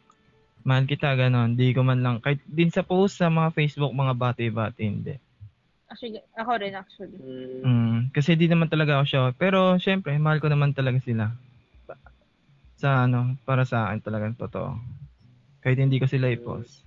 mahal 0.66 0.90
kita 0.90 1.14
ganon. 1.14 1.54
Hindi 1.54 1.70
ko 1.70 1.86
man 1.86 2.02
lang 2.02 2.18
kahit 2.18 2.42
din 2.46 2.70
sa 2.74 2.82
post 2.82 3.22
sa 3.22 3.30
mga 3.30 3.54
Facebook 3.54 3.94
mga 3.94 4.14
bati-bati 4.18 4.82
hindi. 4.82 5.14
Actually, 5.86 6.18
ako 6.34 6.52
rin 6.58 6.74
actually. 6.74 7.14
Mm, 7.14 7.62
Mm, 7.62 7.98
kasi 8.10 8.34
di 8.34 8.50
naman 8.50 8.66
talaga 8.66 8.98
ako 8.98 9.04
showy. 9.06 9.32
Pero 9.38 9.78
syempre, 9.78 10.18
mahal 10.18 10.42
ko 10.42 10.50
naman 10.50 10.74
talaga 10.74 10.98
sila. 10.98 11.30
Sa 12.74 13.06
ano, 13.06 13.38
para 13.46 13.62
sa 13.62 13.86
akin 13.86 14.02
talagang 14.02 14.34
totoo. 14.34 14.74
Kahit 15.62 15.78
hindi 15.78 16.02
ko 16.02 16.10
sila 16.10 16.26
i-post. 16.26 16.82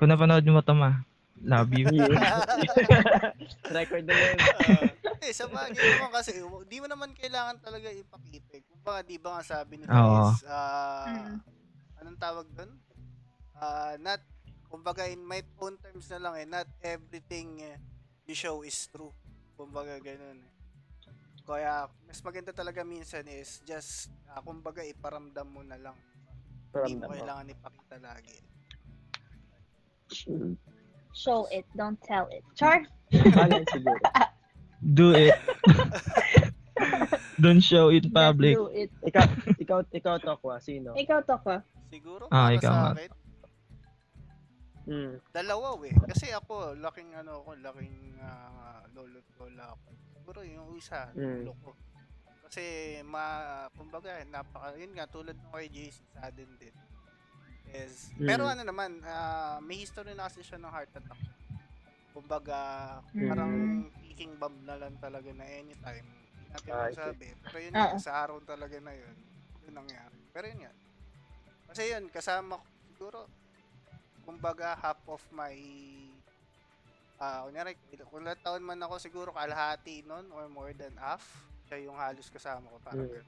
Kung 0.00 0.08
napanood 0.08 0.48
mo 0.48 0.64
to 0.64 0.72
ma, 0.72 1.04
love 1.42 1.70
you. 1.74 1.86
Record 3.76 4.04
na 4.06 4.14
yun. 4.14 4.38
Ah, 4.56 4.90
eh, 5.22 5.32
sa 5.34 5.46
bagay 5.46 5.84
naman 5.88 6.10
kasi, 6.10 6.30
di 6.66 6.76
mo 6.78 6.86
naman 6.86 7.14
kailangan 7.14 7.58
talaga 7.60 7.90
ipakita. 7.90 8.62
Kung 8.64 8.82
baka, 8.82 9.00
di 9.04 9.16
ba 9.18 9.38
nga 9.38 9.44
sabi 9.44 9.78
nila 9.82 9.94
Oo. 9.94 10.30
is, 10.30 10.42
ah, 10.46 11.06
Mm. 11.28 11.38
anong 12.00 12.18
tawag 12.20 12.46
doon? 12.54 12.72
Ah, 13.54 13.94
not, 13.98 14.22
kumbaga 14.68 15.06
in 15.06 15.20
my 15.20 15.40
own 15.58 15.74
terms 15.78 16.06
na 16.08 16.20
lang 16.20 16.34
eh, 16.38 16.46
not 16.46 16.68
everything 16.80 17.58
eh, 17.62 17.76
you 18.24 18.36
show 18.36 18.62
is 18.62 18.86
true. 18.88 19.10
Kumbaga 19.58 19.98
ganun 19.98 20.38
eh. 20.38 20.52
Kaya, 21.42 21.88
mas 22.04 22.20
maganda 22.20 22.52
talaga 22.52 22.84
minsan 22.84 23.24
is 23.26 23.58
just, 23.64 24.12
ah, 24.28 24.44
kumbaga 24.44 24.84
iparamdam 24.84 25.48
mo 25.48 25.64
na 25.64 25.80
lang. 25.80 25.96
Hindi 26.76 26.94
mo 26.94 27.04
Paramdam 27.04 27.08
mo. 27.08 27.14
kailangan 27.16 27.46
ipakita 27.48 27.96
lagi. 27.98 28.38
Show 31.12 31.48
it, 31.50 31.64
don't 31.72 31.98
tell 32.02 32.28
it. 32.30 32.44
Char? 32.54 32.84
Bagay 33.10 33.64
siguro. 33.68 33.98
Do 34.94 35.10
it. 35.10 35.34
Don't 37.42 37.58
show 37.60 37.90
it 37.90 38.06
Just 38.06 38.14
public. 38.14 38.54
do 38.54 38.70
it. 38.70 38.90
Ikaw, 39.02 39.26
ikaw, 39.58 39.78
ikaw 39.90 40.14
Tokwa, 40.18 40.58
sino? 40.58 40.94
Ikaw 40.94 41.22
to 41.22 41.34
ko. 41.38 41.54
Siguro, 41.90 42.26
Ah, 42.30 42.50
para 42.50 42.54
ikaw 42.54 42.70
sa 42.70 42.82
akin, 42.94 43.10
Mm. 44.88 45.20
Dalawa 45.28 45.76
eh. 45.84 45.92
Kasi 46.08 46.32
ako, 46.32 46.72
laking 46.80 47.12
ano 47.12 47.44
ako, 47.44 47.60
laking 47.60 48.16
uh, 48.18 48.80
lolo 48.96 49.20
lola 49.36 49.76
ako. 49.76 49.86
Siguro 50.16 50.40
yung 50.40 50.72
isa, 50.74 51.12
Mm. 51.12 51.44
lolo 51.44 51.52
ko. 51.60 51.70
Kasi, 52.48 52.62
ma, 53.04 53.24
kumbaga, 53.76 54.16
napaka, 54.24 54.72
yun 54.80 54.96
nga, 54.96 55.04
tulad 55.04 55.36
ng 55.36 55.52
kay 55.52 55.68
JC, 55.68 56.00
sudden 56.08 56.50
din. 56.56 56.72
Is, 57.74 58.08
Mm. 58.16 58.24
Pero 58.24 58.42
ano 58.48 58.62
naman, 58.64 59.04
ah, 59.04 59.60
may 59.60 59.84
history 59.84 60.16
na 60.16 60.26
kasi 60.28 60.40
siya 60.40 60.56
ng 60.56 60.72
heart 60.72 60.88
attack. 60.96 61.20
Kumbaga, 62.16 62.58
Mm. 63.12 63.28
parang 63.28 63.52
ticking 64.00 64.34
bomb 64.40 64.64
na 64.64 64.80
lang 64.80 64.96
talaga 64.96 65.28
na 65.36 65.44
anytime. 65.44 66.08
Hindi 66.32 66.48
natin 66.48 66.72
Ah, 66.72 66.88
masabi. 66.88 67.28
Pero 67.44 67.56
yun 67.60 67.76
nga, 67.76 67.92
sa 68.00 68.24
araw 68.24 68.40
talaga 68.40 68.80
na 68.80 68.96
yun, 68.96 69.16
yun 69.62 69.74
nangyari. 69.76 70.16
Pero 70.32 70.44
yun 70.48 70.60
nga. 70.64 70.72
Kasi 71.68 71.92
yun, 71.92 72.08
kasama 72.08 72.56
ko, 72.56 72.66
siguro, 72.88 73.18
kumbaga, 74.24 74.72
half 74.80 75.04
of 75.04 75.20
my, 75.28 75.52
ah, 77.20 77.44
kunyari, 77.44 77.76
kung 78.08 78.24
ilang 78.24 78.40
taon 78.40 78.64
man 78.64 78.80
ako, 78.80 78.96
siguro 78.96 79.30
kalahati 79.36 80.00
nun, 80.08 80.32
or 80.32 80.48
more 80.48 80.72
than 80.72 80.96
half, 80.96 81.44
siya 81.68 81.84
yung 81.84 82.00
halos 82.00 82.32
kasama 82.32 82.72
ko, 82.72 82.80
parang 82.80 83.04
Mm. 83.04 83.26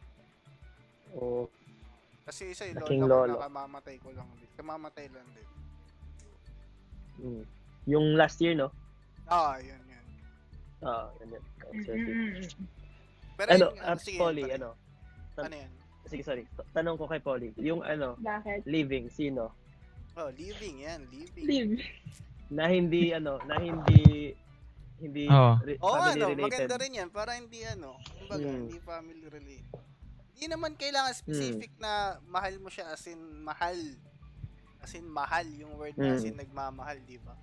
Oh, 1.11 1.51
Kasi 2.23 2.43
isa 2.51 2.63
yung 2.65 2.79
Laking 2.79 3.01
lola 3.01 3.09
ko 3.09 3.17
lolo. 3.17 3.33
na 3.33 3.45
kamamatay 3.45 3.97
ko 3.99 4.09
lang 4.13 4.29
din. 4.35 4.51
Kamamatay 4.55 5.07
lang 5.09 5.29
din. 5.31 5.49
mm. 7.19 7.45
Yung 7.87 8.15
last 8.15 8.39
year, 8.39 8.55
no? 8.55 8.71
Ah, 9.25 9.57
yun, 9.59 9.81
yun. 9.83 10.05
Ah, 10.81 11.09
yun 11.17 11.29
yun. 11.31 11.45
Oh. 11.65 11.75
Pero 13.39 13.49
Ano, 13.51 13.67
yun, 13.71 13.83
uh, 13.83 13.97
sige, 13.97 14.19
Polly, 14.19 14.45
pare. 14.45 14.55
ano? 14.55 14.69
Ano 15.37 15.55
yan? 15.55 15.73
Sige, 16.05 16.23
sorry. 16.23 16.45
Tanong 16.71 16.97
ko 16.97 17.07
kay 17.07 17.21
Polly. 17.21 17.51
Yung 17.57 17.81
ano, 17.81 18.19
Bakit? 18.19 18.67
living, 18.67 19.09
sino? 19.09 19.55
Oh, 20.13 20.29
living 20.31 20.83
yan, 20.83 21.07
living. 21.09 21.47
Leave. 21.47 21.73
Na 22.51 22.67
hindi, 22.67 23.15
ano, 23.15 23.39
na 23.41 23.57
hindi, 23.57 24.35
hindi 24.99 25.25
Oo. 25.25 25.55
re- 25.63 25.79
Oo, 25.79 25.95
family 25.95 26.13
ano, 26.13 26.27
related. 26.29 26.45
maganda 26.45 26.77
rin 26.77 26.93
yan. 26.95 27.09
Para 27.09 27.31
hindi, 27.33 27.61
ano, 27.65 27.95
kumbaga, 28.13 28.45
Mm. 28.45 28.57
hindi 28.59 28.79
family 28.81 29.25
related. 29.25 29.81
Hindi 30.41 30.57
naman 30.57 30.73
kailangan 30.73 31.13
specific 31.13 31.69
na 31.77 32.17
mahal 32.25 32.57
mo 32.65 32.73
siya 32.73 32.97
as 32.97 33.05
in 33.05 33.21
mahal. 33.45 33.77
As 34.81 34.97
in 34.97 35.05
mahal 35.05 35.45
yung 35.53 35.77
word 35.77 35.93
na 36.01 36.17
as 36.17 36.25
in 36.25 36.33
nagmamahal, 36.33 36.97
di 37.05 37.21
ba? 37.21 37.37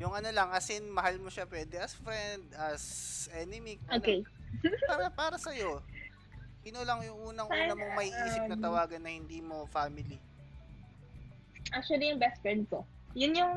Yung 0.00 0.16
ano 0.16 0.32
lang, 0.32 0.48
as 0.48 0.64
in 0.72 0.88
mahal 0.88 1.20
mo 1.20 1.28
siya 1.28 1.44
pwede 1.44 1.76
as 1.76 1.92
friend, 1.92 2.48
as 2.56 2.80
enemy. 3.36 3.76
ano, 3.84 4.00
Okay. 4.00 4.24
Para, 4.88 5.12
para 5.12 5.36
sa'yo. 5.36 5.84
Sino 6.64 6.80
lang 6.88 7.04
yung 7.04 7.36
unang-una 7.36 7.76
mong 7.76 8.00
may 8.00 8.08
isip 8.08 8.48
na 8.48 8.56
Um, 8.56 8.64
tawagan 8.64 9.04
na 9.04 9.12
hindi 9.12 9.44
mo 9.44 9.68
family? 9.68 10.16
Actually, 11.76 12.16
yung 12.16 12.20
best 12.20 12.40
friend 12.40 12.64
ko. 12.72 12.88
Yun 13.12 13.36
yung, 13.36 13.54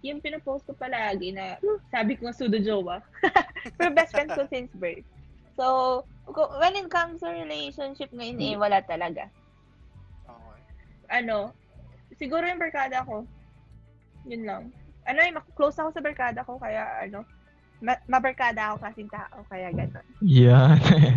yung 0.00 0.24
pinopost 0.24 0.64
ko 0.64 0.72
palagi 0.72 1.36
na 1.36 1.60
sabi 1.92 2.16
ko 2.16 2.32
sudo 2.32 2.56
jowa. 2.56 3.04
Pero 3.76 3.92
best 3.92 4.16
friend 4.16 4.32
ko 4.32 4.48
since 4.48 4.72
birth. 4.72 5.04
So, 5.58 6.06
when 6.62 6.78
it 6.78 6.86
comes 6.86 7.18
to 7.18 7.34
relationship 7.34 8.14
ngayon, 8.14 8.38
eh, 8.38 8.54
wala 8.54 8.78
talaga. 8.86 9.26
Okay. 10.22 10.60
Ano, 11.10 11.50
siguro 12.14 12.46
yung 12.46 12.62
barkada 12.62 13.02
ko. 13.02 13.26
Yun 14.22 14.46
lang. 14.46 14.62
Ano, 15.02 15.18
yung 15.18 15.42
mak- 15.42 15.50
close 15.58 15.74
ako 15.82 15.90
sa 15.98 16.04
barkada 16.04 16.46
ko, 16.46 16.62
kaya 16.62 16.86
ano, 17.02 17.26
ma- 17.82 17.98
mabarkada 18.06 18.70
ako 18.70 18.86
kasing 18.86 19.10
tao, 19.10 19.42
kaya 19.50 19.74
gano'n. 19.74 20.06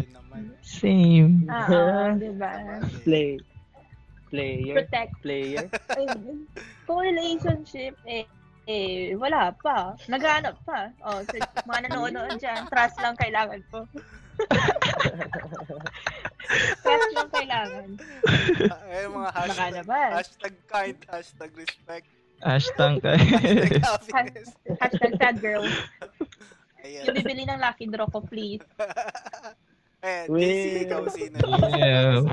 Naman. 0.17 0.57
Same. 0.65 1.45
Oo, 1.45 2.17
diba? 2.17 2.51
Sabagay. 2.81 3.05
Play. 3.05 3.31
Player. 4.31 4.75
Protect. 4.81 5.13
Player. 5.21 5.65
Ay, 5.93 6.07
Kung 6.89 7.03
relationship, 7.03 7.93
eh, 8.10 8.25
eh, 8.65 9.13
wala 9.15 9.51
pa. 9.53 9.98
Naghanap 10.06 10.56
pa. 10.62 10.89
Oh, 11.01 11.20
sa 11.24 11.38
mga 11.63 11.89
nanonood 11.89 12.38
dyan, 12.38 12.68
trust 12.68 12.98
lang 13.00 13.15
kailangan 13.15 13.62
ko. 13.70 13.86
Cash 16.82 17.08
lang 17.15 17.30
kailangan. 17.32 17.88
eh, 18.89 19.08
mga 19.08 19.30
hashtag, 19.32 19.72
naman. 19.77 20.10
hashtag 20.12 20.53
kind, 20.68 20.98
hashtag 21.08 21.51
respect, 21.56 22.08
Hashtag 22.41 22.94
ka. 23.06 23.13
hashtag 23.15 23.82
happiness. 23.86 24.50
Hashtag 24.82 25.13
sad 25.15 25.38
girl. 25.39 25.62
Ayan. 26.82 27.06
Yung 27.06 27.15
bibili 27.15 27.46
ng 27.46 27.62
lucky 27.62 27.86
draw 27.86 28.10
ko, 28.10 28.20
please. 28.20 28.65
Eh, 30.01 30.25
Well. 30.25 30.41
JC, 30.41 30.89
ikaw 30.89 31.06
sino? 31.08 31.38
Yeah. 31.77 32.25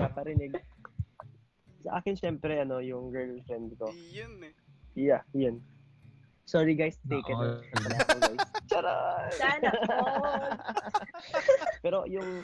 Sa 1.85 2.01
akin, 2.01 2.17
syempre, 2.17 2.57
ano, 2.57 2.81
yung 2.81 3.13
girlfriend 3.13 3.77
ko. 3.77 3.93
Yun 3.93 4.49
eh. 4.49 4.53
Yeah, 4.97 5.21
yun. 5.31 5.61
Sorry 6.49 6.73
guys, 6.73 6.97
take 7.05 7.29
it. 7.29 7.37
Ako, 7.37 7.61
guys. 7.61 8.41
Charot! 8.73 9.29
Sana 9.37 9.69
all. 9.93 10.57
Pero 11.85 12.09
yung 12.09 12.41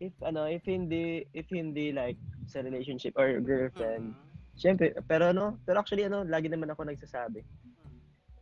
if 0.00 0.16
ano, 0.24 0.48
if 0.48 0.64
hindi 0.64 1.28
if 1.36 1.44
hindi 1.52 1.92
like 1.92 2.16
sa 2.48 2.64
relationship 2.64 3.12
or 3.20 3.36
girlfriend, 3.44 4.16
Mm. 4.16 4.20
syempre, 4.56 4.94
pero 5.10 5.28
ano, 5.34 5.58
pero 5.66 5.82
actually 5.82 6.06
ano, 6.08 6.22
lagi 6.24 6.46
naman 6.48 6.70
ako 6.72 6.88
nagsasabi. 6.88 7.44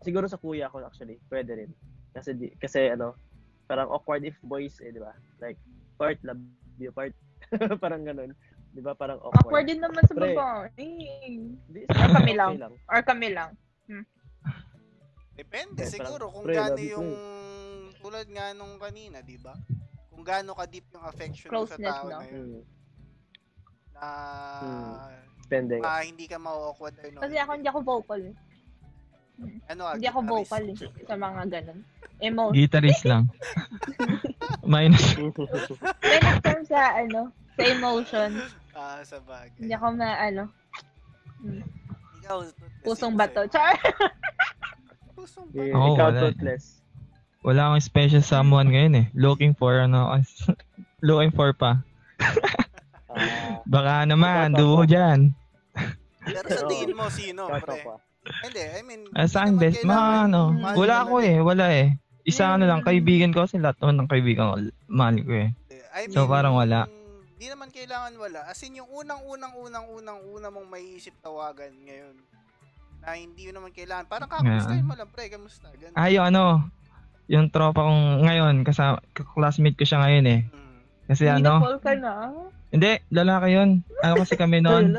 Siguro 0.06 0.30
sa 0.30 0.38
kuya 0.38 0.70
ko 0.70 0.84
actually, 0.86 1.18
pwede 1.32 1.50
rin. 1.66 1.70
Kasi 2.14 2.36
di, 2.38 2.52
kasi 2.62 2.92
ano, 2.92 3.18
parang 3.66 3.90
awkward 3.90 4.22
if 4.22 4.38
boys 4.46 4.78
eh, 4.84 4.94
di 4.94 5.02
ba? 5.02 5.16
Like 5.42 5.58
part 5.98 6.20
love 6.22 6.38
you 6.78 6.94
part 6.94 7.10
parang 7.82 8.06
ganun. 8.06 8.38
Di 8.70 8.80
ba? 8.84 8.94
Parang 8.94 9.18
awkward. 9.18 9.50
Awkward 9.50 9.66
din 9.66 9.80
naman 9.82 10.02
sa 10.06 10.14
babae. 10.14 10.70
Di, 10.78 11.80
Or 11.90 12.06
kami 12.06 12.38
okay 12.38 12.58
lang. 12.60 12.72
Or 12.86 13.00
kami 13.02 13.28
lang. 13.34 13.50
Depende 15.42 15.82
Eh, 15.82 15.90
siguro 15.90 16.30
kung 16.30 16.46
pre, 16.46 16.54
gaano 16.54 16.72
love 16.72 16.80
you, 16.80 16.94
yung 16.94 17.10
tulad 17.98 18.26
nga 18.28 18.46
nung 18.52 18.78
kanina, 18.78 19.18
di 19.20 19.34
ba? 19.36 19.58
Kung 20.06 20.22
gaano 20.22 20.54
ka 20.54 20.64
deep 20.64 20.86
yung 20.88 21.02
affection 21.02 21.50
mo 21.50 21.66
sa 21.66 21.74
tao 21.76 22.06
no? 22.06 22.10
na 22.12 22.24
yun. 22.24 22.34
Hmm, 22.38 22.62
Na 23.92 24.08
depende. 25.42 25.74
nga. 25.78 25.90
ah, 25.92 26.02
hindi 26.02 26.24
ka 26.24 26.36
ma-awkward 26.36 26.94
or 26.96 27.10
no. 27.10 27.20
Kasi 27.20 27.34
ako 27.36 27.50
hindi 27.52 27.68
ako 27.68 27.80
vocal. 27.82 28.20
eh. 28.22 28.34
ano, 29.66 29.82
ah, 29.84 29.94
Hindi 29.94 30.06
ako 30.06 30.20
vocal 30.22 30.62
eh, 30.64 30.76
sa 31.02 31.14
mga 31.16 31.42
ganun. 31.48 31.80
Emotion. 32.20 32.54
Guitarist 32.54 33.02
lang. 33.02 33.26
Minus. 34.64 35.02
Then 35.18 35.34
term 36.38 36.62
sa 36.62 36.80
ano, 36.96 37.20
sa 37.52 37.62
emotion, 37.64 38.30
Ah, 38.72 39.02
sa 39.02 39.18
bagay. 39.18 39.58
hindi 39.58 39.74
ako 39.74 39.86
ma 39.92 40.08
ano, 40.16 40.42
mm, 41.40 41.62
Ikaw, 42.22 42.38
pusong 42.80 43.18
bato. 43.18 43.42
Char! 43.48 43.74
Pusong 45.22 45.46
Yeah, 45.54 45.70
bato. 45.70 45.78
Oo, 45.78 45.94
ikaw 45.94 46.08
wala 46.08 46.18
eh. 46.18 46.22
toothless. 46.26 46.64
Wala 47.42 47.60
akong 47.64 47.84
special 47.84 48.22
someone 48.22 48.68
ngayon 48.68 48.94
eh. 48.98 49.06
Looking 49.14 49.54
for 49.54 49.78
ano. 49.78 50.10
looking 51.06 51.30
for 51.30 51.54
pa. 51.54 51.78
Ah, 53.06 53.62
Baka 53.72 54.02
naman, 54.02 54.54
Topo. 54.54 54.82
dyan. 54.82 55.30
Pero 56.22 56.46
sa 56.48 56.66
tingin 56.66 56.94
mo, 56.94 57.06
sino, 57.14 57.46
pre? 57.46 57.82
pa. 57.82 58.02
Hindi, 58.42 58.62
I 58.62 58.82
mean, 58.82 59.02
Ah, 59.10 59.26
sa 59.26 59.42
akin, 59.42 59.58
hindi 59.58 59.66
best, 59.74 59.82
mga 59.82 60.30
ano. 60.30 60.42
Wala 60.74 60.94
ako 61.02 61.14
na 61.18 61.26
eh, 61.26 61.38
wala 61.38 61.66
eh. 61.70 61.86
Isa 62.22 62.54
ano 62.54 62.66
lang, 62.66 62.86
kaibigan 62.86 63.34
ko 63.34 63.42
kasi 63.42 63.58
lahat 63.58 63.82
naman 63.82 63.98
ng 63.98 64.10
kaibigan 64.10 64.44
ko, 64.46 64.54
mahal 64.86 65.18
ko 65.18 65.32
eh. 65.34 65.50
I 65.92 66.06
mean, 66.06 66.14
So, 66.14 66.30
parang 66.30 66.54
wala. 66.54 66.86
Di 67.34 67.50
naman 67.50 67.74
kailangan 67.74 68.14
wala. 68.14 68.46
As 68.46 68.62
in, 68.62 68.78
yung 68.78 68.86
unang-unang, 68.88 69.58
unang-unang, 69.58 70.18
una 70.24 70.46
mong 70.48 70.70
maiisip 70.70 71.18
tawagan 71.18 71.74
ngayon 71.82 72.14
na 73.02 73.18
hindi 73.18 73.50
yun 73.50 73.58
naman 73.58 73.74
kailangan. 73.74 74.06
Parang 74.06 74.30
kakamustahin 74.30 74.86
mo 74.86 74.94
lang, 74.94 75.10
pre, 75.10 75.26
kamusta? 75.26 75.68
Ganun. 75.74 75.92
Ah, 75.92 76.06
yung 76.06 76.22
ano, 76.24 76.42
yung 77.26 77.50
tropa 77.50 77.82
kong 77.82 78.22
ngayon, 78.22 78.54
kasama, 78.62 79.02
classmate 79.12 79.74
ko 79.74 79.82
siya 79.82 79.98
ngayon 80.00 80.26
eh. 80.28 80.40
Mm. 80.46 80.78
Kasi 81.04 81.22
Hindi 81.26 81.36
ano, 81.40 81.50
na 81.52 81.62
fall 81.62 81.78
ka 81.78 81.92
na. 81.98 82.12
hindi, 82.70 82.90
lalaki 83.10 83.48
yun. 83.50 83.70
Ano 84.00 84.14
kasi 84.22 84.34
kami 84.34 84.58
noon, 84.64 84.94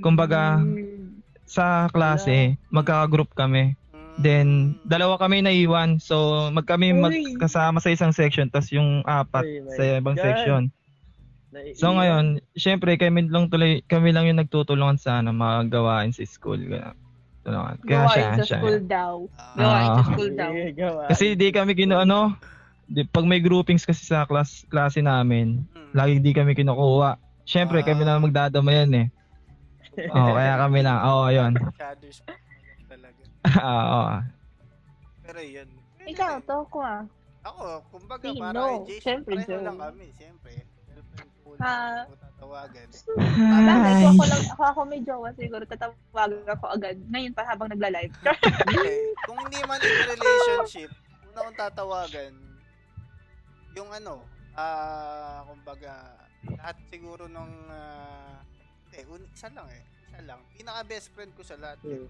Kumbaga, 0.00 0.58
Mm. 0.58 1.22
sa 1.44 1.86
klase, 1.88 2.58
magkaka-group 2.68 3.30
kami. 3.32 3.76
mm. 3.92 4.18
Then, 4.18 4.74
dalawa 4.82 5.14
kami 5.16 5.38
naiwan. 5.38 6.02
So, 6.02 6.48
magkami 6.50 6.90
magkasama 6.90 7.78
sa 7.78 7.92
isang 7.92 8.10
section, 8.10 8.50
tas 8.50 8.72
yung 8.72 9.06
apat 9.06 9.46
Ay, 9.46 9.62
sa 9.70 9.82
ibang 10.00 10.18
God. 10.18 10.24
section. 10.24 10.62
So 11.74 11.90
ngayon, 11.90 12.44
syempre 12.54 13.00
kami 13.00 13.24
lang 13.26 13.48
tuloy, 13.48 13.80
kami 13.88 14.12
lang 14.12 14.28
yung 14.28 14.36
nagtutulungan 14.36 15.00
sa 15.00 15.18
ano, 15.18 15.32
mga 15.32 15.72
gawain 15.72 16.12
sa 16.12 16.20
school. 16.22 16.60
Ganun. 16.60 16.92
Tulungan. 17.48 17.76
Kaya 17.80 17.96
Gawain 17.98 18.12
siya, 18.12 18.28
sa 18.28 18.44
siya. 18.44 18.58
school 18.60 18.78
daw. 18.84 19.14
Ah, 19.34 19.54
Gawain 19.56 19.86
sa 19.88 19.92
Ah. 19.96 20.04
school 20.12 20.30
daw. 20.32 20.52
Kasi 21.08 21.24
di 21.32 21.48
kami 21.48 21.72
kino 21.72 21.94
ano, 21.96 22.36
di, 22.84 23.00
pag 23.02 23.24
may 23.24 23.40
groupings 23.40 23.82
kasi 23.82 24.04
sa 24.04 24.28
class 24.28 24.68
klase 24.68 25.00
namin, 25.00 25.64
mm. 25.66 25.92
lagi 25.92 26.20
di 26.20 26.32
kami 26.32 26.52
kinukuha. 26.52 27.16
Syempre 27.42 27.80
kami 27.80 28.04
Ah. 28.04 28.06
lang 28.12 28.20
magdadamayan 28.22 28.92
eh. 28.92 29.06
Oo, 30.12 30.36
kaya 30.36 30.54
kami 30.62 30.84
lang. 30.84 30.98
Oo, 31.00 31.24
ayun. 31.24 31.52
Shadows 31.74 32.20
pa 32.22 32.36
talaga. 32.86 33.22
Ah, 33.56 33.84
Oo. 33.96 34.14
Pero 35.24 35.40
yun. 35.40 35.68
Ikaw, 36.04 36.32
rin. 36.36 36.44
to 36.44 36.56
ko 36.68 36.78
ah. 36.80 37.02
Ako, 37.44 37.64
kumbaga, 37.88 38.28
Sino? 38.28 38.40
para 38.44 38.60
kay 38.60 38.78
Jason, 38.84 39.00
Siyempre, 39.00 39.34
pareho 39.40 39.60
lang 39.64 39.78
kami, 39.78 40.06
siyempre. 40.12 40.52
Girlfriend 40.84 41.30
ako 42.38 42.54
tatawagan. 42.54 42.88
Bakit 43.66 43.94
ko 43.98 44.08
ako 44.14 44.24
lang, 44.24 44.42
ako, 44.46 44.62
ako 44.62 44.80
may 44.86 45.00
jowa 45.02 45.28
siguro, 45.34 45.62
tatawagan 45.66 46.46
ako 46.46 46.64
agad. 46.70 46.96
Ngayon 47.10 47.34
pa 47.34 47.42
habang 47.44 47.70
nagla-live. 47.70 48.14
Okay. 48.68 49.10
Kung 49.26 49.38
hindi 49.42 49.58
man 49.66 49.80
in 49.82 49.98
relationship, 50.14 50.90
una 51.26 51.44
kong 51.44 51.58
tatawagan, 51.58 52.32
yung 53.74 53.90
ano, 53.90 54.22
ah, 54.54 55.42
kumbaga, 55.50 56.14
lahat 56.46 56.78
siguro 56.88 57.26
nung, 57.26 57.50
ah, 57.68 58.38
eh, 58.94 59.04
un- 59.10 59.28
isa 59.34 59.50
lang 59.50 59.66
eh, 59.74 59.82
isa 60.06 60.20
lang. 60.22 60.40
Pinaka 60.54 60.80
best 60.86 61.10
friend 61.10 61.34
ko 61.34 61.42
sa 61.42 61.58
lahat. 61.58 61.80
Hmm. 61.82 62.06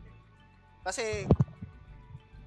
Kasi, 0.85 1.25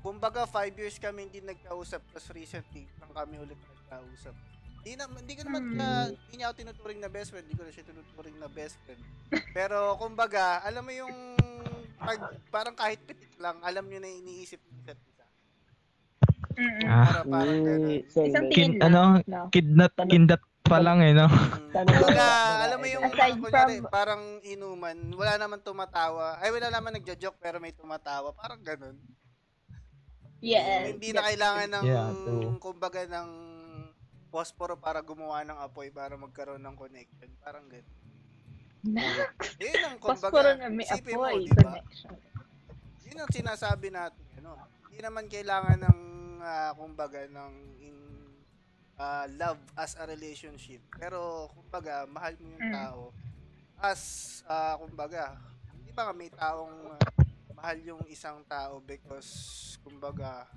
kumbaga, 0.06 0.46
five 0.46 0.74
years 0.78 1.02
kami 1.02 1.28
hindi 1.28 1.42
nagkausap, 1.42 2.02
tapos 2.14 2.30
recently, 2.32 2.86
lang 3.02 3.12
kami 3.12 3.42
ulit 3.42 3.58
nagkausap. 3.58 4.36
Di 4.82 4.98
na, 4.98 5.06
hindi 5.06 5.34
ko 5.36 5.42
naman, 5.46 5.62
Hmm. 5.64 5.78
ka, 5.78 5.88
hindi 6.10 6.34
niya 6.34 6.46
ako 6.50 6.56
tinuturing 6.58 7.00
na 7.00 7.10
best 7.10 7.30
friend, 7.30 7.46
hindi 7.46 7.54
ko 7.54 7.64
na 7.64 7.72
siya 7.72 7.86
tinuturing 7.86 8.38
na 8.38 8.50
best 8.50 8.78
friend. 8.82 9.02
Pero, 9.54 9.94
kumbaga, 9.96 10.66
alam 10.66 10.82
mo 10.82 10.90
yung, 10.92 11.38
pag, 11.96 12.18
parang 12.50 12.74
kahit 12.74 12.98
pitik 13.06 13.38
lang, 13.38 13.62
alam 13.62 13.86
niyo 13.86 14.02
na 14.02 14.10
iniisip 14.10 14.58
isa't 14.58 14.98
isa. 14.98 15.26
Ah. 16.84 17.06
Para 17.06 17.22
parang. 17.24 17.62
Eh. 17.88 18.02
Isang 18.04 18.50
Kid, 18.50 18.74
tingin 18.74 18.82
ano, 18.82 19.22
No. 19.24 19.48
kidnat, 19.54 19.94
kindat 20.10 20.42
pa 20.62 20.82
lang 20.82 20.98
eh, 21.00 21.14
no? 21.14 21.30
Kumbaga, 21.70 22.26
alam 22.66 22.78
mo 22.80 22.88
yung, 22.90 23.06
Aside 23.06 23.38
kunyari, 23.38 23.76
from- 23.78 23.92
parang 23.94 24.24
inuman, 24.42 24.98
wala 25.14 25.34
naman 25.38 25.62
tumatawa. 25.62 26.42
Ay, 26.42 26.50
wala 26.50 26.74
naman 26.74 26.98
nagjo-joke, 26.98 27.38
pero 27.38 27.62
may 27.62 27.70
tumatawa. 27.72 28.34
Parang 28.34 28.62
ganun. 28.62 28.98
Yes. 30.42 30.98
Hindi 30.98 31.14
na 31.14 31.22
kailangan 31.22 31.68
ng, 31.70 31.86
Yeah, 31.86 32.10
kumbaga, 32.58 33.06
ng 33.06 33.30
posporo 34.32 34.80
para 34.80 35.04
gumawa 35.04 35.44
ng 35.44 35.60
apoy 35.60 35.92
para 35.92 36.16
magkaroon 36.16 36.64
ng 36.64 36.76
connection. 36.80 37.30
Parang 37.44 37.68
ganun. 37.68 38.00
Yun 39.62 39.82
ang, 39.86 39.96
kumbaga, 40.00 40.32
Posporo 40.32 40.50
na 40.58 40.72
may 40.72 40.88
mo, 40.88 40.96
apoy 41.28 41.46
di 41.46 41.52
ba? 41.54 41.62
connection. 41.76 42.16
Yun 43.06 43.18
ang 43.20 43.30
sinasabi 43.30 43.88
natin, 43.92 44.24
ano. 44.40 44.56
Hindi 44.88 45.00
naman 45.04 45.26
kailangan 45.28 45.78
ng, 45.84 46.00
ah, 46.42 46.72
kumbaga, 46.74 47.28
ng 47.28 47.54
in, 47.78 47.98
ah, 48.98 49.28
love 49.30 49.60
as 49.76 49.94
a 50.00 50.08
relationship. 50.08 50.82
Pero, 50.96 51.52
kumbaga, 51.54 52.08
mahal 52.08 52.34
mo 52.40 52.48
yung 52.56 52.66
Mm. 52.72 52.74
tao 52.74 53.02
as, 53.78 54.02
ah, 54.48 54.80
kumbaga, 54.80 55.36
di 55.84 55.92
ba 55.92 56.10
may 56.10 56.32
taong 56.32 56.96
ah, 56.96 57.04
mahal 57.52 57.78
yung 57.84 58.02
isang 58.08 58.42
tao 58.48 58.80
because, 58.82 59.30
kumbaga, 59.84 60.48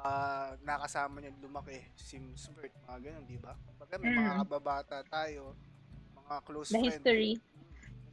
ah, 0.00 0.56
nakasama 0.62 1.20
niya 1.20 1.32
lumaki, 1.38 1.78
Sims 1.94 2.50
birth, 2.50 2.74
mga 2.88 2.98
ganun, 3.10 3.24
di 3.28 3.38
ba? 3.38 3.54
Kumbaga, 3.54 3.94
may 4.00 4.10
mga 4.10 4.32
Mm. 4.34 4.40
kababata 4.42 4.98
tayo, 5.06 5.54
mga 6.16 6.34
close 6.42 6.70
The 6.72 6.80
friends. 6.80 6.98
history. 6.98 7.32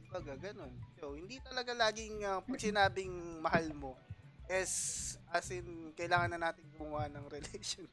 Kumbaga, 0.06 0.32
ganun. 0.38 0.72
So, 1.00 1.16
hindi 1.16 1.40
talaga 1.40 1.72
laging 1.74 2.22
uh, 2.22 2.40
pag 2.44 2.60
sinabing 2.60 3.12
mahal 3.40 3.66
mo, 3.74 3.92
is 4.46 4.72
as 5.32 5.48
in, 5.48 5.96
kailangan 5.96 6.36
na 6.36 6.50
natin 6.50 6.64
gumawa 6.76 7.08
ng 7.08 7.24
relation. 7.34 7.88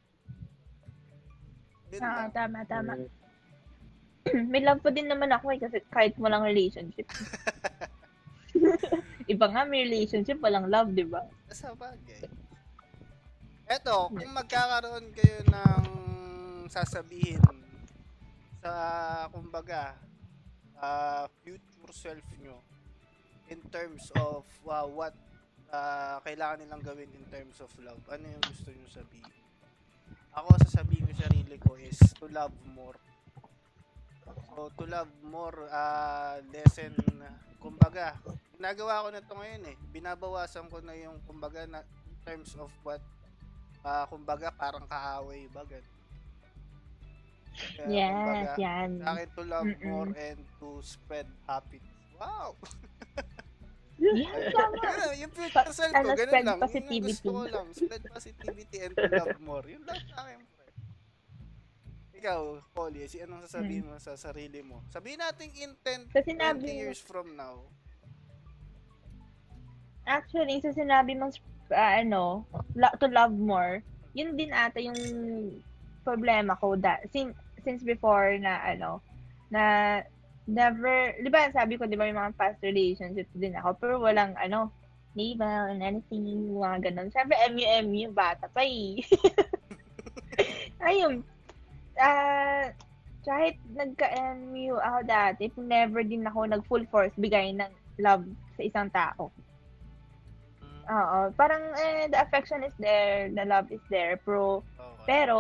Yun 1.90 2.02
Ah, 2.04 2.28
lang. 2.28 2.32
tama, 2.36 2.60
tama. 2.68 2.94
Mm. 3.00 3.10
May 4.52 4.62
love 4.62 4.84
po 4.84 4.94
din 4.94 5.10
naman 5.10 5.32
ako 5.34 5.50
eh, 5.56 5.60
kasi 5.64 5.82
kahit 5.90 6.14
walang 6.20 6.46
relationship. 6.46 7.08
Iba 9.32 9.46
nga 9.50 9.62
may 9.66 9.86
relationship, 9.86 10.42
walang 10.42 10.68
love, 10.70 10.92
di 10.94 11.06
ba? 11.06 11.22
Sa 11.50 11.74
bagay. 11.74 12.26
Eto, 13.70 14.10
kung 14.10 14.34
magkakaroon 14.34 15.14
kayo 15.14 15.46
ng 15.46 15.86
sasabihin 16.74 17.38
sa, 18.66 19.30
kumbaga, 19.30 19.94
uh, 20.82 21.30
future 21.46 21.94
self 21.94 22.26
nyo 22.42 22.58
in 23.54 23.62
terms 23.70 24.10
of 24.18 24.42
uh, 24.66 24.90
what 24.90 25.14
uh, 25.70 26.18
kailangan 26.26 26.66
nilang 26.66 26.82
gawin 26.82 27.14
in 27.14 27.22
terms 27.30 27.62
of 27.62 27.70
love, 27.86 28.02
ano 28.10 28.26
yung 28.26 28.42
gusto 28.42 28.74
nyo 28.74 28.90
sabihin? 28.90 29.38
Ako, 30.34 30.50
sasabihin 30.66 31.06
ko 31.06 31.14
sa 31.14 31.30
sarili 31.30 31.56
ko 31.62 31.78
is 31.78 32.02
to 32.18 32.26
love 32.34 32.58
more. 32.74 32.98
So, 34.50 34.74
to 34.82 34.84
love 34.90 35.14
more 35.22 35.70
uh, 35.70 36.42
lesson, 36.50 36.98
kumbaga, 37.62 38.18
ginagawa 38.58 39.06
ko 39.06 39.08
na 39.14 39.22
to 39.22 39.34
ngayon 39.38 39.64
eh. 39.70 39.78
Binabawasan 39.94 40.66
ko 40.74 40.82
na 40.82 40.98
yung, 40.98 41.22
kumbaga, 41.30 41.70
na, 41.70 41.86
in 41.86 42.18
terms 42.26 42.58
of 42.58 42.74
what, 42.82 43.02
uh, 43.82 44.06
kumbaga, 44.06 44.50
parang 44.52 44.86
kaaway 44.86 45.48
ba, 45.50 45.64
ganun. 45.64 45.98
Kaya, 47.76 47.88
Yes, 47.88 48.14
kumbaga, 48.14 48.54
yan. 48.58 48.90
Sa 48.98 49.08
akin 49.10 49.28
to 49.30 49.44
love 49.44 49.68
Mm-mm. 49.68 49.84
more 49.84 50.12
and 50.16 50.40
to 50.58 50.70
spread 50.80 51.28
happiness. 51.44 51.92
Wow! 52.16 52.56
Yes, 54.00 54.56
tama. 54.56 55.12
Yung 55.14 55.34
future 55.34 55.52
Pa- 55.52 55.76
self 55.76 55.92
ko, 55.92 56.08
ganun 56.10 56.32
lang. 56.32 56.40
Yun 56.40 56.48
yung 56.48 56.64
positivity. 56.64 57.04
gusto 57.12 57.30
ko 57.30 57.42
lang. 57.46 57.68
Spread 57.70 58.04
positivity 58.08 58.78
and 58.80 58.94
to 58.94 59.08
love 59.10 59.36
more. 59.40 59.66
Yun 59.66 59.84
lang 59.84 60.00
sa 60.08 60.24
akin. 60.24 60.40
Ikaw, 62.16 62.40
Polly, 62.70 63.08
si 63.08 63.20
anong 63.20 63.44
sasabihin 63.46 63.84
mo 63.86 63.96
sa 63.98 64.16
sarili 64.16 64.60
mo? 64.60 64.84
Sabihin 64.88 65.20
natin 65.20 65.52
in 65.54 65.72
10, 65.84 66.12
Sa 66.12 66.20
20 66.20 66.32
sinabi 66.32 66.64
mo, 66.66 66.76
years 66.78 67.00
from 67.00 67.32
now. 67.34 67.68
actually, 70.06 70.58
sa 70.58 70.72
sinabi 70.72 71.14
mong, 71.14 71.36
ah, 71.74 72.00
ano, 72.02 72.46
to 73.00 73.08
love 73.10 73.34
more, 73.34 73.82
yun 74.14 74.36
din 74.36 74.54
ata 74.54 74.82
yung 74.82 75.00
problema 76.02 76.58
ko 76.58 76.74
da, 76.76 76.98
since, 77.14 77.36
since 77.62 77.86
before 77.86 78.34
na, 78.42 78.62
ano, 78.66 79.04
na 79.50 79.64
never, 80.50 81.14
di 81.22 81.30
ba 81.30 81.54
sabi 81.54 81.78
ko, 81.78 81.86
di 81.86 81.94
ba, 81.94 82.10
yung 82.10 82.18
mga 82.18 82.38
past 82.38 82.60
relationships 82.66 83.34
din 83.38 83.54
ako, 83.58 83.78
pero 83.78 83.94
walang, 84.02 84.34
ano, 84.38 84.74
naval 85.14 85.74
and 85.74 85.82
anything, 85.82 86.54
mga 86.54 86.90
ganun. 86.90 87.10
Siyempre, 87.14 87.36
MU-MU, 87.54 88.14
bata 88.14 88.46
pa 88.50 88.62
eh. 88.66 89.02
Ayun, 90.90 91.22
ah, 92.00 92.72
kahit 93.26 93.60
nagka-MU 93.76 94.80
ako 94.80 95.00
dati, 95.06 95.44
never 95.60 96.02
din 96.02 96.26
ako 96.26 96.48
nag-full 96.48 96.86
force 96.90 97.14
bigay 97.20 97.54
ng 97.54 97.72
love 98.00 98.26
sa 98.56 98.62
isang 98.64 98.90
tao. 98.90 99.30
Oo, 100.90 101.30
parang 101.38 101.62
eh, 101.78 102.10
the 102.10 102.18
affection 102.18 102.66
is 102.66 102.74
there, 102.76 103.30
the 103.30 103.46
love 103.46 103.70
is 103.70 103.82
there, 103.88 104.18
pero 104.18 104.66
okay. 104.74 105.06
pero 105.06 105.38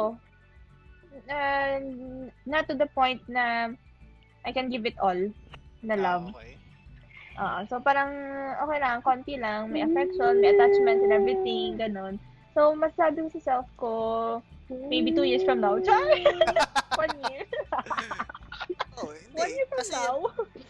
uh, 1.25 1.75
not 2.45 2.69
to 2.69 2.77
the 2.77 2.85
point 2.93 3.17
na 3.25 3.73
I 4.45 4.53
can 4.53 4.69
give 4.69 4.85
it 4.85 4.93
all 5.01 5.17
na 5.81 5.95
Ah, 5.95 6.01
love. 6.05 6.25
okay. 6.31 6.53
Oo, 7.39 7.59
so 7.65 7.81
parang 7.81 8.13
okay 8.61 8.77
lang, 8.77 9.01
konti 9.01 9.41
lang, 9.41 9.71
may 9.71 9.81
affection, 9.81 10.37
may 10.37 10.53
attachment 10.53 11.01
and 11.01 11.13
everything, 11.15 11.79
ganun. 11.79 12.19
So, 12.51 12.75
masasabi 12.75 13.25
ko 13.25 13.29
sa 13.31 13.41
self 13.41 13.67
ko, 13.73 13.91
maybe 14.69 15.09
two 15.09 15.23
years 15.23 15.41
from 15.41 15.63
now, 15.63 15.79
char! 15.85 16.03
One 16.95 17.15
year. 17.25 17.43
Oh, 18.99 19.07
hindi. 19.07 19.31
One 19.33 19.47
year 19.49 19.67
from 19.71 19.79
Kasi 19.79 19.95
now. 19.95 20.19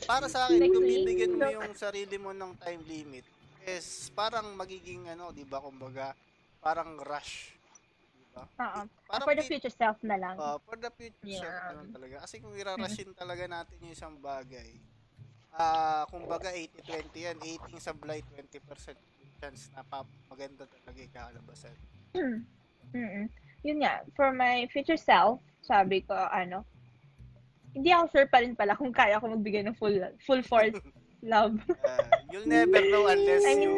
para 0.06 0.30
sa 0.30 0.46
akin, 0.46 0.62
kung 0.70 0.86
bibigyan 0.86 1.34
mo 1.34 1.50
yung 1.50 1.74
sarili 1.74 2.14
mo 2.16 2.30
ng 2.30 2.54
time 2.62 2.78
limit, 2.86 3.26
is 3.68 4.12
parang 4.16 4.56
magiging 4.56 5.10
ano, 5.10 5.32
di 5.32 5.44
ba, 5.44 5.60
kumbaga, 5.60 6.16
parang 6.60 7.00
rush. 7.02 7.56
Di 8.16 8.26
ba? 8.36 8.44
Oo. 8.46 8.82
Parang 9.10 9.26
For 9.28 9.36
the 9.36 9.46
future 9.46 9.74
self 9.74 9.98
na 10.06 10.16
lang. 10.16 10.36
Uh, 10.38 10.58
for 10.64 10.76
the 10.80 10.92
future 10.96 11.28
Yeah. 11.28 11.44
self 11.44 11.58
naman 11.74 11.88
talaga. 11.92 12.16
Kasi 12.24 12.36
kung 12.40 12.56
irarashin 12.56 13.12
talaga 13.16 13.44
natin 13.50 13.76
yung 13.84 13.94
isang 13.94 14.16
bagay, 14.20 14.80
ah 15.56 16.06
kumbaga 16.08 16.54
80-20 16.54 17.26
yan. 17.26 17.38
80 17.42 17.74
yung 17.74 17.84
sablay, 17.84 18.22
20% 18.22 18.96
yung 19.20 19.34
chance 19.42 19.68
na 19.74 19.82
pa 19.82 20.06
maganda 20.30 20.64
talaga 20.70 20.98
yung 21.02 21.14
kakalabasan. 21.14 21.76
Mm-mm. 22.16 23.26
Yun 23.66 23.78
nga, 23.84 24.02
for 24.16 24.32
my 24.32 24.66
future 24.72 24.98
self, 24.98 25.44
sabi 25.62 26.02
ko, 26.06 26.16
ano, 26.16 26.64
hindi 27.76 27.94
ako 27.94 28.06
sure 28.10 28.28
pa 28.32 28.42
rin 28.42 28.58
pala 28.58 28.74
kung 28.74 28.90
kaya 28.90 29.22
ko 29.22 29.30
magbigay 29.30 29.62
ng 29.62 29.78
full 29.78 29.94
full 30.26 30.42
force 30.42 30.74
love. 31.22 31.56
Ah, 31.82 32.00
you'll 32.30 32.46
never 32.46 32.80
know 32.84 33.08
unless 33.08 33.44
I 33.44 33.56
mean- 33.56 33.64
you 33.64 33.76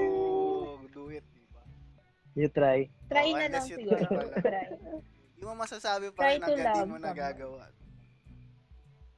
do 0.90 1.10
it, 1.10 1.26
di 1.28 1.44
ba? 1.48 1.62
You 2.34 2.48
try. 2.48 2.80
Try 3.08 3.28
Oh, 3.28 3.38
na 3.38 3.48
lang 3.50 3.64
siguro. 3.64 3.98
try. 4.38 4.68
Hindi 5.32 5.44
mo 5.44 5.54
masasabi 5.56 6.12
pa 6.12 6.20
Try 6.22 6.34
rin 6.34 6.42
hanggang 6.42 6.58
di 6.64 6.80
mo 6.80 6.80
someone. 6.96 7.04
nagagawa. 7.04 7.64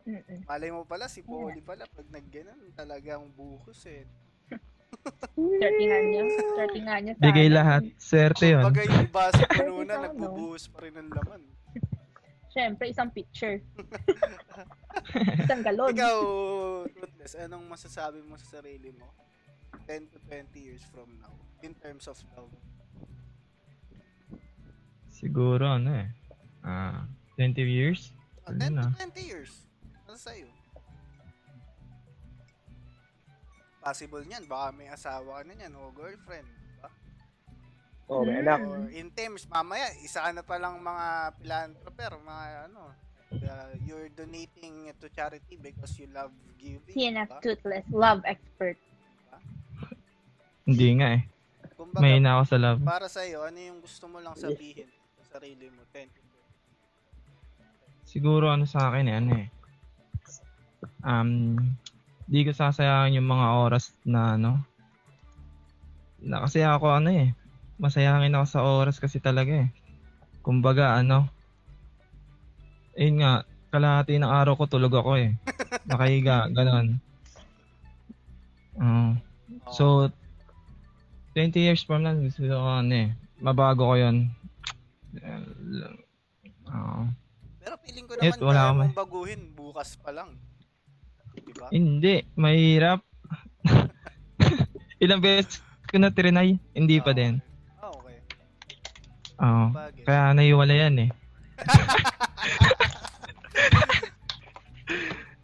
Mm-mm. 0.04 0.40
Malay 0.44 0.70
mo 0.70 0.84
pala, 0.84 1.08
si 1.08 1.20
Polly 1.20 1.60
pala, 1.60 1.84
pag 1.86 2.08
nagganan, 2.10 2.60
talagang 2.74 3.24
buhos 3.32 3.80
eh. 3.86 4.04
Swerte 5.34 5.84
nga 5.84 6.00
niya. 6.02 6.22
Swerte 6.28 6.80
nga 6.82 6.96
niya. 7.00 7.14
sa 7.14 7.24
Bigay 7.24 7.48
lahat. 7.50 7.82
Swerte 7.98 8.46
yun. 8.46 8.64
Kumbaga 8.64 8.84
yung 8.84 9.10
base 9.10 9.40
ko 9.40 9.52
Pwede 9.54 9.64
nuna, 9.66 9.88
ka, 9.88 9.96
no? 9.96 10.04
nagbubuhos 10.06 10.64
pa 10.68 10.78
rin 10.82 10.94
ng 10.94 11.10
laman. 11.10 11.42
Siyempre, 12.52 12.86
isang 12.86 13.10
picture. 13.10 13.58
isang 15.40 15.62
galon. 15.68 15.92
Ikaw, 15.92 16.18
Toothless, 16.90 17.34
anong 17.38 17.66
masasabi 17.66 18.20
mo 18.22 18.36
sa 18.36 18.60
sarili 18.60 18.92
mo 18.92 19.10
10 19.86 20.10
to 20.10 20.18
20 20.26 20.54
years 20.56 20.84
from 20.90 21.10
now 21.18 21.34
in 21.62 21.74
terms 21.76 22.06
of 22.06 22.16
love? 22.34 22.52
Siguro 25.10 25.78
ano 25.78 25.92
eh. 25.94 26.10
Ah, 26.62 27.04
20 27.36 27.60
years? 27.64 28.12
Ah, 28.44 28.52
Ano 28.52 28.60
10 28.60 28.72
na? 28.72 28.84
to 28.90 29.12
20 29.14 29.24
years. 29.24 29.52
Ano 30.04 30.16
sa'yo? 30.16 30.50
Possible 33.80 34.24
niyan, 34.24 34.48
baka 34.48 34.72
may 34.72 34.88
asawa 34.88 35.40
ka 35.40 35.44
na 35.44 35.54
niyan 35.54 35.76
o 35.76 35.92
girlfriend. 35.92 36.48
Diba? 36.48 36.90
Oh, 38.08 38.24
may 38.24 38.40
anak. 38.40 38.64
Or 38.64 38.88
in 38.88 39.12
terms, 39.12 39.44
mamaya, 39.46 39.92
isa 40.00 40.24
ka 40.24 40.32
na 40.32 40.40
palang 40.42 40.80
mga 40.80 41.06
philanthroper, 41.36 42.16
mga 42.18 42.46
ano, 42.72 42.96
uh, 43.42 43.74
you're 43.84 44.10
donating 44.14 44.92
to 45.02 45.08
charity 45.10 45.58
because 45.58 45.98
you 45.98 46.08
love 46.14 46.32
giving. 46.62 46.94
CNF 46.94 47.30
diba? 47.30 47.42
Toothless. 47.42 47.86
Love 47.90 48.22
expert. 48.30 48.78
Hindi 50.64 50.88
nga 51.02 51.08
eh. 51.20 51.22
Kumbaga, 51.76 52.00
May 52.00 52.22
na 52.22 52.40
ako 52.40 52.44
sa 52.48 52.58
love. 52.62 52.80
para 52.86 53.08
sa'yo, 53.12 53.44
ano 53.44 53.60
yung 53.60 53.80
gusto 53.84 54.06
mo 54.08 54.24
lang 54.24 54.38
sabihin 54.38 54.88
sa 55.20 55.38
sarili 55.40 55.68
mo? 55.74 55.84
10 55.92 56.08
to 56.08 56.22
20. 56.22 58.08
Siguro 58.08 58.54
ano 58.54 58.64
sa 58.70 58.94
akin 58.94 59.06
eh, 59.10 59.16
ano 59.18 59.32
eh. 59.42 59.48
Um, 61.04 61.58
di 62.30 62.48
ko 62.48 62.56
sasayangin 62.56 63.20
yung 63.20 63.28
mga 63.28 63.48
oras 63.60 63.92
na 64.08 64.40
ano. 64.40 64.64
Na 66.24 66.48
kasi 66.48 66.64
ako 66.64 66.94
ano 67.04 67.12
eh. 67.12 67.36
Masayangin 67.82 68.38
ako 68.38 68.46
sa 68.48 68.62
oras 68.64 69.02
kasi 69.02 69.20
talaga 69.20 69.68
eh. 69.68 69.70
Kumbaga 70.40 70.96
ano. 70.96 71.28
Ayun 72.94 73.16
nga, 73.22 73.32
kalahati 73.74 74.22
ng 74.22 74.30
araw 74.30 74.54
ko 74.54 74.70
tulog 74.70 74.94
ako 74.94 75.18
eh. 75.18 75.34
Nakahiga, 75.90 76.46
ganon. 76.54 77.02
Oo. 78.78 79.18
so, 79.74 80.10
20 81.34 81.58
years 81.58 81.82
from 81.82 82.06
now, 82.06 82.14
gusto 82.14 82.46
ko 82.46 82.54
ano 82.62 82.94
eh. 82.94 83.10
Mabago 83.42 83.90
ko 83.90 83.96
yun. 83.98 84.30
Oo. 86.70 87.02
Pero 87.58 87.76
feeling 87.82 88.06
ko 88.06 88.14
naman 88.14 88.38
wala 88.38 88.54
kaya 88.54 88.70
ka 88.70 88.78
mong 88.78 88.94
baguhin 88.94 89.42
bukas 89.58 89.98
pa 89.98 90.14
lang. 90.14 90.38
Diba? 91.34 91.66
Hindi, 91.74 92.22
mahirap. 92.38 93.02
Ilang 95.04 95.20
beses 95.20 95.60
ko 95.90 95.98
na 95.98 96.14
trinay, 96.14 96.62
hindi 96.78 97.02
pa 97.02 97.10
Ah, 97.10 97.18
din. 97.18 97.34
Ah, 97.82 97.90
okay. 97.90 98.18
Oo. 99.42 99.66
Kaya 100.06 100.34
naiwala 100.38 100.74
yan 100.78 101.10
eh. 101.10 101.10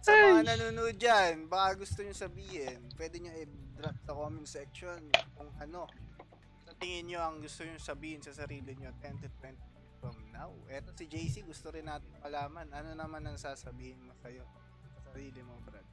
Sa 0.02 0.12
mga 0.40 0.56
nanonood 0.56 0.96
dyan, 0.96 1.52
baka 1.52 1.84
gusto 1.84 2.00
nyo 2.00 2.16
sabihin, 2.16 2.80
pwede 2.96 3.20
nyo 3.20 3.36
i-drop 3.44 3.98
sa 4.08 4.16
comment 4.16 4.48
section 4.48 5.00
kung 5.36 5.52
ano 5.60 5.84
sa 6.64 6.72
tingin 6.80 7.12
nyo 7.12 7.20
ang 7.20 7.44
gusto 7.44 7.68
nyo 7.68 7.76
sabihin 7.76 8.24
sa 8.24 8.32
sarili 8.32 8.72
nyo 8.80 8.88
10 9.04 9.20
to 9.20 9.28
20 9.44 10.00
from 10.00 10.16
now. 10.32 10.48
Eto 10.72 10.96
si 10.96 11.12
JC, 11.12 11.44
gusto 11.44 11.76
rin 11.76 11.92
natin 11.92 12.08
malaman. 12.24 12.72
Ano 12.72 12.96
naman 12.96 13.28
ang 13.28 13.36
sasabihin 13.36 14.00
mo 14.00 14.16
sa'yo 14.24 14.48
sa 14.96 15.12
sarili 15.12 15.44
mo, 15.44 15.60
Brad? 15.68 15.88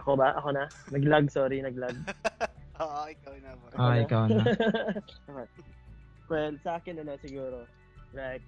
Ako 0.00 0.16
ba? 0.16 0.32
Ako 0.40 0.56
na? 0.56 0.72
Nag-lag, 0.88 1.28
sorry, 1.28 1.60
nag-lag. 1.60 1.92
Oo, 2.80 3.00
ikaw 3.12 3.34
na, 3.44 3.52
Brad. 3.60 3.76
Ah, 3.76 3.96
ikaw 4.00 4.24
na. 4.24 4.40
well, 6.32 6.56
sa 6.64 6.80
akin, 6.80 7.04
ano, 7.04 7.12
siguro, 7.20 7.68
like, 8.16 8.40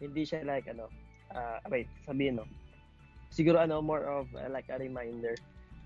hindi 0.00 0.24
siya 0.24 0.40
like, 0.40 0.72
ano, 0.72 0.88
ah 1.34 1.58
wait, 1.70 1.88
sabihin, 2.06 2.38
no. 2.38 2.46
Siguro, 3.32 3.58
ano, 3.58 3.82
more 3.82 4.06
of, 4.06 4.30
uh, 4.38 4.48
like, 4.48 4.70
a 4.70 4.78
reminder 4.78 5.34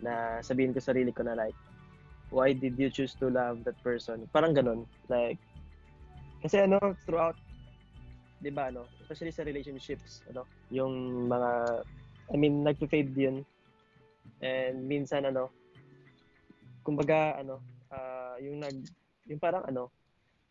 na 0.00 0.38
sabihin 0.44 0.72
ko 0.72 0.80
sa 0.80 0.92
sarili 0.92 1.10
ko 1.10 1.24
na, 1.24 1.34
like, 1.34 1.56
why 2.30 2.52
did 2.52 2.78
you 2.78 2.92
choose 2.92 3.16
to 3.18 3.26
love 3.32 3.64
that 3.64 3.76
person? 3.82 4.28
Parang 4.30 4.54
ganun. 4.54 4.86
Like, 5.08 5.40
kasi, 6.44 6.62
ano, 6.62 6.78
throughout, 7.04 7.34
di 8.40 8.52
ba, 8.52 8.70
ano, 8.70 8.86
especially 9.02 9.34
sa 9.34 9.42
relationships, 9.42 10.22
ano, 10.30 10.46
yung 10.70 11.26
mga, 11.26 11.82
I 12.30 12.36
mean, 12.38 12.62
nagpe-fade 12.62 13.12
yun. 13.16 13.42
And 14.40 14.86
minsan, 14.86 15.26
ano, 15.26 15.50
kumbaga, 16.86 17.40
ano, 17.40 17.60
ah 17.90 18.38
yung 18.40 18.62
nag, 18.62 18.76
yung 19.26 19.42
parang, 19.42 19.66
ano, 19.66 19.90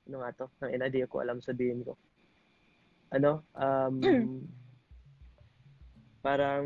ano 0.05 0.15
nga 0.21 0.35
to, 0.35 0.45
na 0.61 0.85
idea 0.85 1.09
ko 1.09 1.23
alam 1.23 1.41
sabihin 1.41 1.81
ko. 1.81 1.97
Ano, 3.09 3.41
um, 3.57 4.45
Parang, 6.19 6.65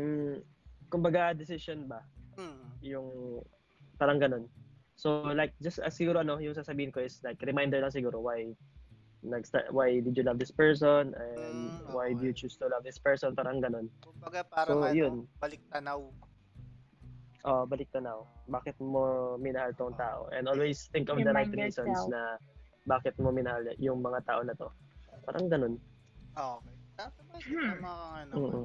kumbaga, 0.88 1.32
decision 1.32 1.86
ba? 1.86 2.02
Mm. 2.34 2.62
Yung, 2.82 3.08
parang 3.96 4.18
ganun. 4.18 4.44
So, 4.94 5.30
like, 5.30 5.54
just 5.58 5.78
as 5.78 5.94
siguro, 5.94 6.20
ano, 6.20 6.38
yung 6.38 6.54
sasabihin 6.54 6.90
ko 6.90 7.02
is, 7.02 7.18
like, 7.22 7.38
reminder 7.42 7.78
lang 7.78 7.90
siguro 7.90 8.18
why 8.20 8.50
nag 9.24 9.40
why 9.72 10.04
did 10.04 10.12
you 10.12 10.20
love 10.20 10.36
this 10.36 10.52
person 10.52 11.16
and 11.16 11.56
Mm, 11.80 11.96
why 11.96 12.12
do 12.12 12.28
you 12.28 12.34
choose 12.36 12.60
to 12.60 12.68
love 12.68 12.84
this 12.84 13.00
person 13.00 13.32
parang 13.32 13.56
ganun 13.56 13.88
Kumbaga 14.04 14.44
parang 14.44 14.76
So, 14.76 14.84
ano, 14.84 14.92
yun. 14.92 15.14
balik 15.40 15.64
tanaw. 15.72 16.12
oh 17.48 17.64
balik 17.64 17.88
tanaw 17.88 18.28
bakit 18.44 18.76
mo 18.76 19.32
minahal 19.40 19.72
tong 19.72 19.96
tao 19.96 20.28
and 20.28 20.44
always 20.44 20.92
think 20.92 21.08
of 21.08 21.16
the 21.16 21.32
right 21.32 21.48
Remind 21.48 21.56
reasons 21.56 21.88
yourself. 21.88 22.12
na 22.12 22.36
bakit 22.84 23.16
mo 23.16 23.32
minahal 23.32 23.64
yung 23.80 24.04
mga 24.04 24.28
tao 24.28 24.44
na 24.44 24.52
to 24.52 24.68
parang 25.24 25.48
ganun 25.48 25.74
Ah, 26.36 26.60
Okay. 26.60 26.76
Tama 27.00 27.20
Hmm. 27.40 27.80
tama 27.80 27.88
kang 27.88 28.16
ano. 28.28 28.34
mm 28.36 28.64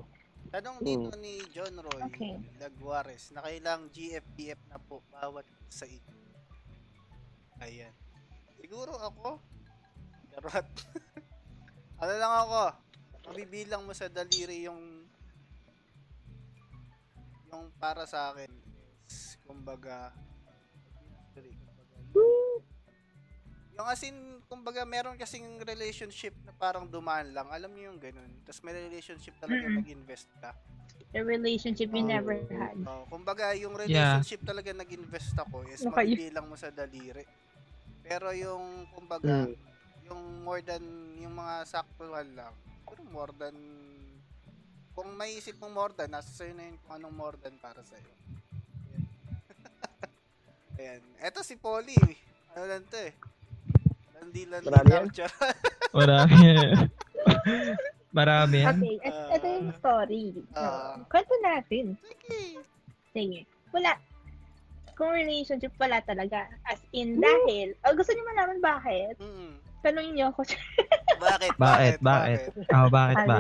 Tanong 0.50 0.82
dito 0.82 1.14
ni 1.22 1.38
John 1.54 1.78
Roy 1.78 2.02
Okay. 2.10 2.42
Laguares 2.58 3.30
na 3.30 3.46
kailang 3.46 3.94
GFPF 3.94 4.58
na 4.66 4.82
po 4.82 5.06
bawat 5.14 5.46
sa 5.70 5.86
inyo. 5.86 6.16
Ayan. 7.62 7.94
Siguro 8.58 8.98
ako, 8.98 9.38
Charot. 10.34 10.68
ano 12.02 12.14
lang 12.18 12.34
ako, 12.46 12.64
mabibilang 13.30 13.86
mo 13.86 13.94
sa 13.94 14.10
daliri 14.10 14.66
yung 14.66 15.06
yung 17.50 17.70
para 17.78 18.06
sa 18.10 18.34
akin 18.34 18.50
is, 19.10 19.38
kumbaga, 19.46 20.14
yung 23.80 23.88
as 23.88 24.04
in, 24.04 24.18
kumbaga, 24.52 24.84
meron 24.84 25.16
kasing 25.16 25.64
relationship 25.64 26.36
na 26.44 26.52
parang 26.52 26.84
dumaan 26.84 27.32
lang. 27.32 27.48
Alam 27.48 27.72
niyo 27.72 27.96
yung 27.96 28.00
ganun. 28.04 28.28
Tapos 28.44 28.60
may 28.60 28.76
relationship 28.76 29.32
talaga 29.40 29.64
Mm-mm. 29.64 29.80
nag-invest 29.80 30.28
ka. 30.44 30.52
The 31.16 31.24
relationship 31.24 31.88
you 31.90 32.04
Oh. 32.04 32.12
never 32.12 32.36
had. 32.52 32.76
Oh, 32.84 33.08
kumbaga, 33.08 33.56
yung 33.56 33.72
relationship 33.74 34.44
talaga 34.44 34.76
nag-invest 34.76 35.32
ako 35.40 35.64
is 35.66 35.80
kayo? 35.80 35.96
mabibilang 35.96 36.46
mo 36.46 36.60
sa 36.60 36.68
daliri. 36.70 37.24
Pero 38.04 38.36
yung, 38.36 38.84
kumbaga, 38.92 39.48
Mm. 39.48 39.56
yung 40.12 40.22
more 40.44 40.60
than, 40.60 40.84
yung 41.16 41.34
mga 41.34 41.64
saktuhan 41.64 42.28
lang, 42.36 42.52
pero 42.84 43.00
more 43.08 43.32
than, 43.32 43.56
kung 44.92 45.08
maisip 45.16 45.56
mo 45.56 45.72
more 45.72 45.96
than, 45.96 46.12
nasa 46.12 46.28
sa'yo 46.36 46.52
na 46.52 46.68
yun 46.68 46.76
kung 46.84 47.00
anong 47.00 47.16
more 47.16 47.38
than 47.40 47.56
para 47.64 47.80
sa'yo. 47.80 48.12
Ayan. 48.92 49.04
Ayan. 50.84 51.02
Eto 51.24 51.40
si 51.42 51.56
Polly. 51.56 51.96
Ano 52.54 52.68
lang 52.68 52.84
to 52.86 53.00
eh. 53.00 53.16
Marami 54.30 54.90
lang 54.90 55.08
yan? 55.10 55.32
Marami. 55.98 56.42
Marami 58.10 58.58
yan. 58.60 58.76
Okay, 58.76 58.96
et- 59.04 59.14
Ah. 59.14 59.36
ito 59.36 59.46
yung 59.48 59.70
story. 59.76 60.24
No, 60.50 60.66
kwento 61.06 61.34
natin. 61.40 61.86
Sige. 62.00 62.40
Sige. 63.12 63.40
Wala. 63.70 63.94
Kung 64.94 65.14
relationship 65.14 65.72
wala 65.78 66.02
talaga. 66.02 66.50
As 66.64 66.82
in, 66.92 67.18
dahil, 67.18 67.78
oh, 67.80 67.94
gusto 67.94 68.12
niyo 68.12 68.26
malaman 68.28 68.60
bakit? 68.60 69.16
Mm. 69.16 69.54
Tanungin 69.80 70.12
niyo 70.14 70.26
ako. 70.30 70.44
Bakit? 71.20 71.54
Bakit? 71.56 71.96
Bakit? 72.00 72.40
Oh, 72.70 72.88
bakit 72.90 73.16
Ah, 73.18 73.26
ba? 73.26 73.38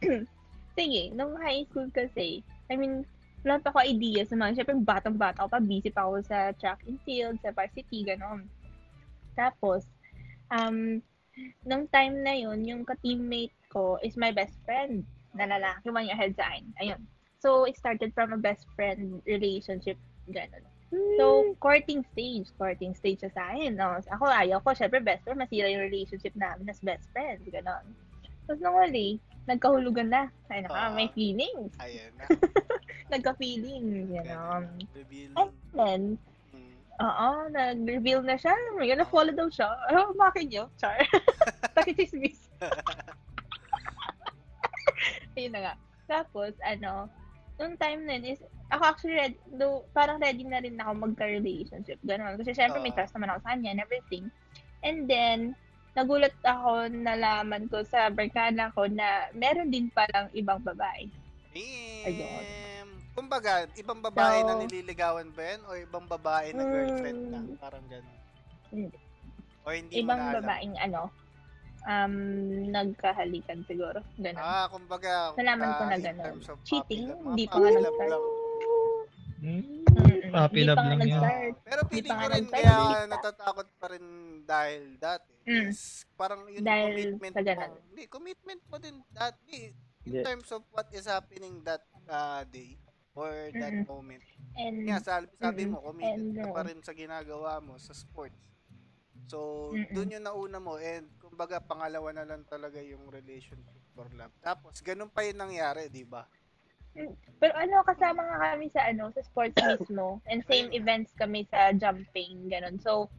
sige, 0.76 1.02
nung 1.12 1.32
high 1.36 1.64
school 1.64 1.88
kasi, 1.90 2.40
I 2.68 2.74
mean, 2.74 3.04
wala 3.40 3.56
pa 3.56 3.68
ako 3.70 3.80
idea 3.80 4.24
sa 4.24 4.34
mga, 4.34 4.52
syempre 4.54 4.76
batang-bata 4.76 5.40
ako 5.40 5.48
pa, 5.48 5.60
busy 5.60 5.88
pa 5.88 6.04
ako 6.04 6.20
sa 6.22 6.52
track 6.52 6.84
and 6.84 7.00
field, 7.02 7.36
sa 7.40 7.52
varsity, 7.52 8.04
gano'n. 8.04 8.44
Tapos, 9.32 9.88
um, 10.50 11.02
nung 11.64 11.84
time 11.88 12.22
na 12.22 12.32
yun, 12.32 12.64
yung 12.64 12.82
ka-teammate 12.84 13.54
ko 13.68 13.98
is 14.02 14.16
my 14.16 14.32
best 14.32 14.56
friend 14.64 15.04
na 15.36 15.44
lalaki, 15.44 15.92
one 15.92 16.08
year 16.08 16.16
ahead 16.16 16.32
sa 16.36 16.48
akin. 16.48 16.64
Ayun. 16.80 17.00
So, 17.38 17.68
it 17.68 17.76
started 17.76 18.16
from 18.16 18.32
a 18.32 18.40
best 18.40 18.64
friend 18.74 19.20
relationship, 19.28 20.00
gano'n. 20.32 20.64
So, 21.20 21.52
courting 21.60 22.06
stage, 22.14 22.48
courting 22.56 22.94
stage 22.96 23.20
siya 23.20 23.32
sa 23.34 23.52
akin. 23.52 23.76
No? 23.76 24.00
Ako, 24.00 24.24
ayaw 24.24 24.64
ko, 24.64 24.72
syempre 24.72 25.02
best 25.04 25.26
friend, 25.26 25.42
masira 25.42 25.68
yung 25.68 25.84
relationship 25.84 26.32
namin 26.38 26.70
as 26.72 26.80
best 26.80 27.04
friends, 27.12 27.44
gano'n. 27.44 27.84
Tapos 28.46 28.62
nung 28.62 28.78
huli, 28.78 29.18
nagkahulugan 29.44 30.08
na. 30.08 30.30
Ay, 30.48 30.62
naka, 30.64 30.88
Ah. 30.88 30.94
may 30.94 31.10
feelings. 31.12 31.74
Ayan 31.82 32.14
na. 32.16 32.24
Nagka-feeling, 33.12 34.14
gano'n. 34.14 34.64
Reveal. 34.94 35.30
And 35.36 35.52
then. 35.74 36.02
Oo, 37.00 37.28
nag-reveal 37.52 38.22
na 38.24 38.36
siya. 38.40 38.54
May 38.76 38.92
gonna 38.92 39.08
follow 39.08 39.32
daw 39.32 39.48
siya. 39.50 39.68
Oh, 39.92 40.12
bakit 40.16 40.48
nyo? 40.48 40.68
Char. 40.80 40.96
Pakichismis. 41.76 42.48
Ayun 45.36 45.52
na 45.52 45.60
nga. 45.60 45.74
Tapos, 46.08 46.56
ano, 46.64 47.08
nung 47.60 47.76
time 47.76 48.08
na 48.08 48.16
yun 48.16 48.36
is, 48.36 48.40
ako 48.72 48.82
actually, 48.82 49.16
ready, 49.16 49.38
do, 49.56 49.84
parang 49.92 50.20
ready 50.20 50.44
na 50.44 50.60
rin 50.60 50.80
ako 50.80 51.08
magka-relationship. 51.08 52.00
Ganon. 52.04 52.40
Kasi 52.40 52.56
syempre 52.56 52.80
may 52.80 52.92
Oo. 52.92 52.96
trust 52.96 53.14
naman 53.16 53.30
ako 53.32 53.40
sa 53.44 53.50
kanya 53.52 53.70
and 53.76 53.82
everything. 53.84 54.24
And 54.80 55.04
then, 55.04 55.52
nagulat 55.96 56.36
ako, 56.44 56.92
nalaman 56.92 57.68
ko 57.72 57.80
sa 57.84 58.12
barkada 58.12 58.72
ko 58.76 58.88
na 58.88 59.32
meron 59.32 59.72
din 59.72 59.88
palang 59.92 60.28
ibang 60.36 60.60
babae. 60.60 61.08
Ayun. 62.04 62.44
Kumbaga, 63.16 63.52
ibang 63.74 63.98
babae 63.98 64.44
na 64.44 64.52
So- 64.52 64.60
nililigawan 64.60 65.32
ba 65.32 65.42
yan? 65.46 65.60
O 65.64 65.72
ibang 65.74 66.04
babae 66.04 66.52
na 66.52 66.62
girlfriend 66.62 67.20
na? 67.26 67.40
Mm. 67.40 67.56
Parang 67.56 67.84
gano'n. 67.88 68.18
Hindi. 68.68 68.98
O 69.58 69.72
hindi 69.72 69.92
ibang 69.96 70.14
mo 70.14 70.22
na 70.22 70.30
alam? 70.30 70.42
babaeng 70.44 70.76
ano, 70.76 71.02
um, 71.82 72.14
nagkahalikan 72.68 73.64
siguro. 73.64 74.04
Ganon. 74.14 74.36
Ah, 74.38 74.68
kumbaga, 74.68 75.32
Nalaman 75.34 75.68
ko 75.70 75.82
ah, 75.82 75.88
na 75.88 75.96
in 75.96 76.04
gano'n. 76.04 76.26
terms 76.28 76.46
of 76.46 76.60
Cheating, 76.62 77.08
hindi 77.08 77.44
pa 77.48 77.56
nga 77.56 77.70
nag-start. 77.72 78.24
Hmm? 79.36 79.62
Puppy 80.26 80.60
love 80.62 80.76
pa 80.76 80.82
nga 80.82 80.90
lang 80.90 81.00
yun. 81.00 81.16
nag-start. 81.16 81.54
Pero 81.62 81.80
Hindi 81.80 81.92
feeling 81.94 82.12
pa 82.12 82.20
ko 82.20 82.26
rin 82.28 82.46
kaya 82.46 82.74
natatakot 83.06 83.68
pa 83.80 83.86
rin 83.88 84.06
dahil 84.44 84.82
dati. 84.98 85.32
Mm. 85.46 85.70
is 85.70 85.80
parang 86.12 86.42
yun 86.44 86.58
yung 86.58 86.66
Dahil 86.66 86.90
commitment 86.92 87.32
sa 87.32 87.40
mo. 87.40 87.46
ganun. 87.46 87.72
Hindi, 87.86 88.02
commitment 88.08 88.62
mo 88.66 88.76
din 88.76 88.96
dati. 89.08 89.58
In 90.02 90.12
Yeah. 90.12 90.22
terms 90.22 90.50
of 90.50 90.62
what 90.70 90.86
is 90.90 91.02
happening 91.04 91.62
that 91.62 91.82
uh, 92.06 92.46
day 92.46 92.78
or 93.16 93.50
that 93.56 93.74
Mm-mm. 93.74 93.88
moment. 93.88 94.22
And, 94.56 94.76
Nga, 94.86 94.96
sabi, 95.02 95.26
sabi 95.40 95.62
Mm-mm. 95.64 95.72
mo, 95.72 95.82
committed 95.82 96.28
And, 96.28 96.36
ka 96.36 96.46
pa 96.52 96.62
rin 96.68 96.80
sa 96.84 96.94
ginagawa 96.94 97.58
mo 97.64 97.74
sa 97.80 97.96
sports. 97.96 98.38
So, 99.26 99.38
Mm-mm. 99.74 99.88
dun 99.90 100.14
yung 100.14 100.26
nauna 100.28 100.60
mo 100.62 100.78
and 100.78 101.10
kumbaga 101.18 101.58
pangalawa 101.58 102.14
na 102.14 102.28
lang 102.28 102.44
talaga 102.46 102.78
yung 102.78 103.10
relationship 103.10 103.82
for 103.96 104.06
love. 104.14 104.34
Tapos, 104.44 104.78
ganun 104.84 105.10
pa 105.10 105.26
yung 105.26 105.40
nangyari, 105.42 105.90
di 105.90 106.04
ba? 106.06 106.28
pero 107.40 107.52
ano, 107.60 107.84
kasama 107.84 108.20
nga 108.24 108.36
kami 108.56 108.72
sa 108.72 108.88
ano, 108.88 109.12
sa 109.12 109.20
sports 109.20 109.60
mismo. 109.70 110.20
And 110.30 110.40
same 110.48 110.72
events 110.72 111.12
kami 111.14 111.44
sa 111.52 111.72
jumping, 111.76 112.48
ganon. 112.48 112.80
So, 112.80 113.10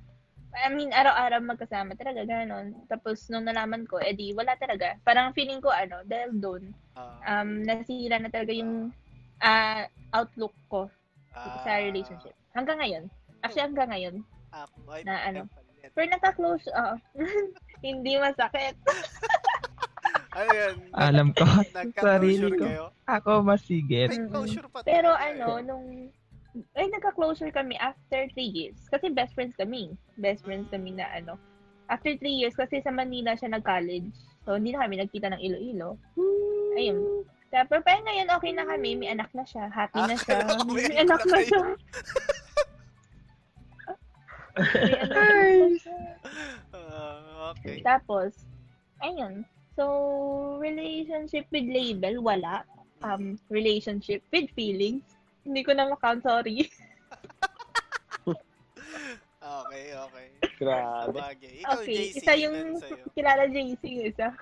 I 0.57 0.73
mean, 0.73 0.89
araw-araw 0.89 1.39
magkasama 1.45 1.93
talaga, 1.93 2.25
ganon. 2.25 2.73
Tapos, 2.89 3.29
nung 3.29 3.45
nalaman 3.45 3.86
ko, 3.86 4.01
edi, 4.01 4.33
wala 4.33 4.57
talaga. 4.57 4.97
Parang 5.05 5.36
feeling 5.38 5.62
ko, 5.62 5.69
ano, 5.69 6.01
dahil 6.07 6.33
doon, 6.41 6.63
Ah, 6.95 7.29
um, 7.29 7.62
nasira 7.62 8.17
na 8.17 8.31
talaga 8.33 8.53
yung 8.55 8.89
ah, 9.41 9.86
outlook 10.13 10.54
ko 10.71 10.89
ah, 11.36 11.62
sa 11.63 11.82
relationship. 11.82 12.34
Hanggang 12.58 12.80
ngayon. 12.82 13.04
Actually, 13.45 13.65
hanggang 13.69 13.89
ngayon. 13.93 14.15
Ako 14.54 14.78
ay 14.89 15.02
Na 15.06 15.15
ano? 15.28 15.41
palit. 15.47 15.91
Pero 15.93 16.08
naka-close, 16.12 16.65
oo. 16.73 16.95
hindi 17.88 18.17
masakit. 18.17 18.76
Ano 20.38 20.54
yun? 20.54 20.76
Alam 20.93 21.28
ko. 21.34 21.50
Sarili 22.06 22.54
ko. 22.54 22.62
kayo? 22.62 22.86
Ako 23.10 23.41
masigit. 23.41 24.13
May 24.13 24.30
closure 24.30 24.69
pa 24.69 24.86
Pero 24.86 25.10
talaga 25.17 25.34
ano, 25.34 25.47
eh. 25.58 25.63
nung 25.65 25.86
ay 26.78 26.89
nagka-closure 26.93 27.50
kami 27.50 27.73
after 27.82 28.30
three 28.38 28.50
years. 28.50 28.78
Kasi 28.93 29.10
best 29.10 29.34
friends 29.34 29.58
kami. 29.58 29.97
Best 30.21 30.45
friends 30.45 30.69
kami 30.69 30.93
na 30.93 31.10
ano. 31.10 31.41
After 31.89 32.13
three 32.21 32.38
years, 32.38 32.54
kasi 32.54 32.86
sa 32.86 32.93
Manila 32.93 33.34
siya 33.34 33.50
nag-college. 33.50 34.13
So, 34.45 34.62
hindi 34.62 34.78
na 34.78 34.86
kami 34.86 35.02
nagkita 35.02 35.34
ng 35.34 35.41
Iloilo. 35.41 35.97
Ayun. 36.78 37.26
Tapos, 37.47 37.79
pero 37.79 37.99
ngayon, 38.03 38.27
okay 38.36 38.51
na 38.51 38.67
kami. 38.67 38.95
May 38.95 39.15
anak 39.15 39.31
na 39.31 39.43
siya. 39.43 39.71
Happy 39.71 39.99
na 40.03 40.13
Ah, 40.13 40.19
siya. 40.19 40.38
ko 40.47 40.63
may 40.67 40.83
May 40.83 40.97
anak 40.99 41.21
na 41.23 41.39
siya. 41.47 41.63
Ah, 46.73 47.53
okay. 47.53 47.79
Tapos, 47.81 48.33
ayun. 48.99 49.45
So, 49.77 49.86
relationship 50.60 51.45
with 51.53 51.69
label, 51.69 52.19
wala. 52.19 52.65
Um, 53.05 53.38
relationship 53.47 54.25
with 54.33 54.49
feelings. 54.57 55.05
Hindi 55.45 55.62
ko 55.63 55.71
na 55.71 55.88
makount, 55.88 56.25
sorry. 56.25 56.65
Okay, 59.47 59.95
okay. 59.95 60.27
Grabe. 60.60 61.15
Sabagay. 61.15 61.53
Ikaw, 61.63 61.79
Okay, 61.79 62.12
JC, 62.12 62.19
isa 62.19 62.33
yung 62.36 62.57
kilala 63.15 63.47
JC, 63.47 64.12
isa. 64.12 64.36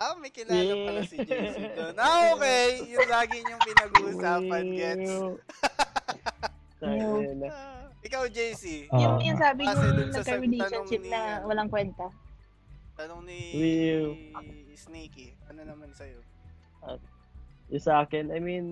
Ah, 0.00 0.16
may 0.16 0.32
kilala 0.32 0.56
Yeah. 0.56 0.80
pala 0.88 1.00
si 1.04 1.16
JC 1.20 1.56
doon. 1.76 1.94
Ah, 2.00 2.32
okay. 2.32 2.88
Yung 2.88 3.04
lagi 3.04 3.36
niyong 3.44 3.62
pinag-uusapan, 3.62 4.64
gets. 4.72 5.12
Ah, 6.80 7.84
ikaw, 8.00 8.24
JC. 8.24 8.88
Oo. 8.88 8.96
yung, 8.96 9.14
yung 9.20 9.36
sabi 9.36 9.68
Kasi 9.68 9.84
nyo, 9.84 9.92
dun 9.92 10.08
sa 10.08 10.24
sab- 10.24 10.40
nagka-relationship 10.40 11.02
ni, 11.04 11.12
na 11.12 11.20
ano, 11.20 11.52
walang 11.52 11.68
kwenta. 11.68 12.08
Tanong 12.96 13.28
ni 13.28 13.40
Will. 13.52 14.08
Sneaky. 14.72 15.36
Ano 15.52 15.68
naman 15.68 15.92
sa'yo? 15.92 16.16
Yung 17.68 17.84
sa 17.84 18.00
akin, 18.00 18.32
I 18.32 18.40
mean, 18.40 18.64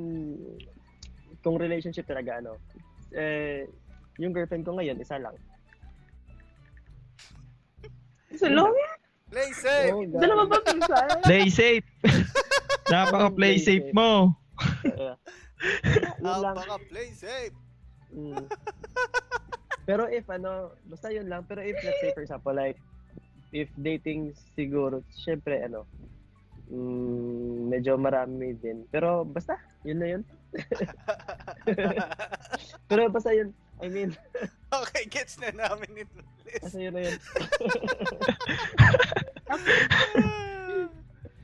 kung 1.45 1.61
relationship 1.61 2.09
talaga, 2.09 2.41
ano, 2.41 2.57
eh, 3.13 3.69
yung 4.17 4.33
girlfriend 4.33 4.65
ko 4.65 4.73
ngayon, 4.73 4.97
isa 4.97 5.21
lang. 5.21 5.37
So, 8.33 8.49
long 8.49 8.73
Play 9.29 9.51
safe! 9.53 9.93
Oh. 9.93 10.05
Dalawa 10.09 10.43
ba 10.49 10.59
pinsan? 10.65 11.09
Play 11.29 11.47
safe. 11.53 11.87
Napaka-play 12.93 13.61
safe 13.61 13.89
mo. 13.93 14.33
Yeah. 14.85 15.17
Yun 16.25 16.39
lang. 16.41 16.57
Napaka 16.57 16.77
play 16.89 17.13
safe! 17.13 17.55
Mm. 18.09 18.49
pero 19.89 20.09
if 20.09 20.25
ano, 20.33 20.73
basta 20.89 21.13
yun 21.13 21.29
lang. 21.29 21.45
Pero 21.45 21.61
if 21.61 21.77
let's 21.85 22.01
say 22.01 22.11
for 22.17 22.25
example 22.25 22.57
like 22.57 22.81
if 23.53 23.69
dating 23.77 24.33
siguro, 24.57 25.05
syempre 25.13 25.61
ano, 25.61 25.85
mm, 26.73 27.69
medyo 27.69 28.01
marami 28.01 28.57
din. 28.57 28.89
Pero 28.89 29.29
basta, 29.29 29.61
yun 29.85 29.99
na 30.01 30.09
yun. 30.17 30.23
Pero 32.89 33.13
basta 33.13 33.37
yun, 33.37 33.53
I 33.85 33.89
mean, 33.93 34.17
okay, 34.85 35.05
gets 35.09 35.41
na 35.41 35.49
namin 35.51 36.05
ito. 36.05 36.21
basta 36.61 36.77
yun 36.77 36.93
na 36.93 37.01
yun. 37.09 37.19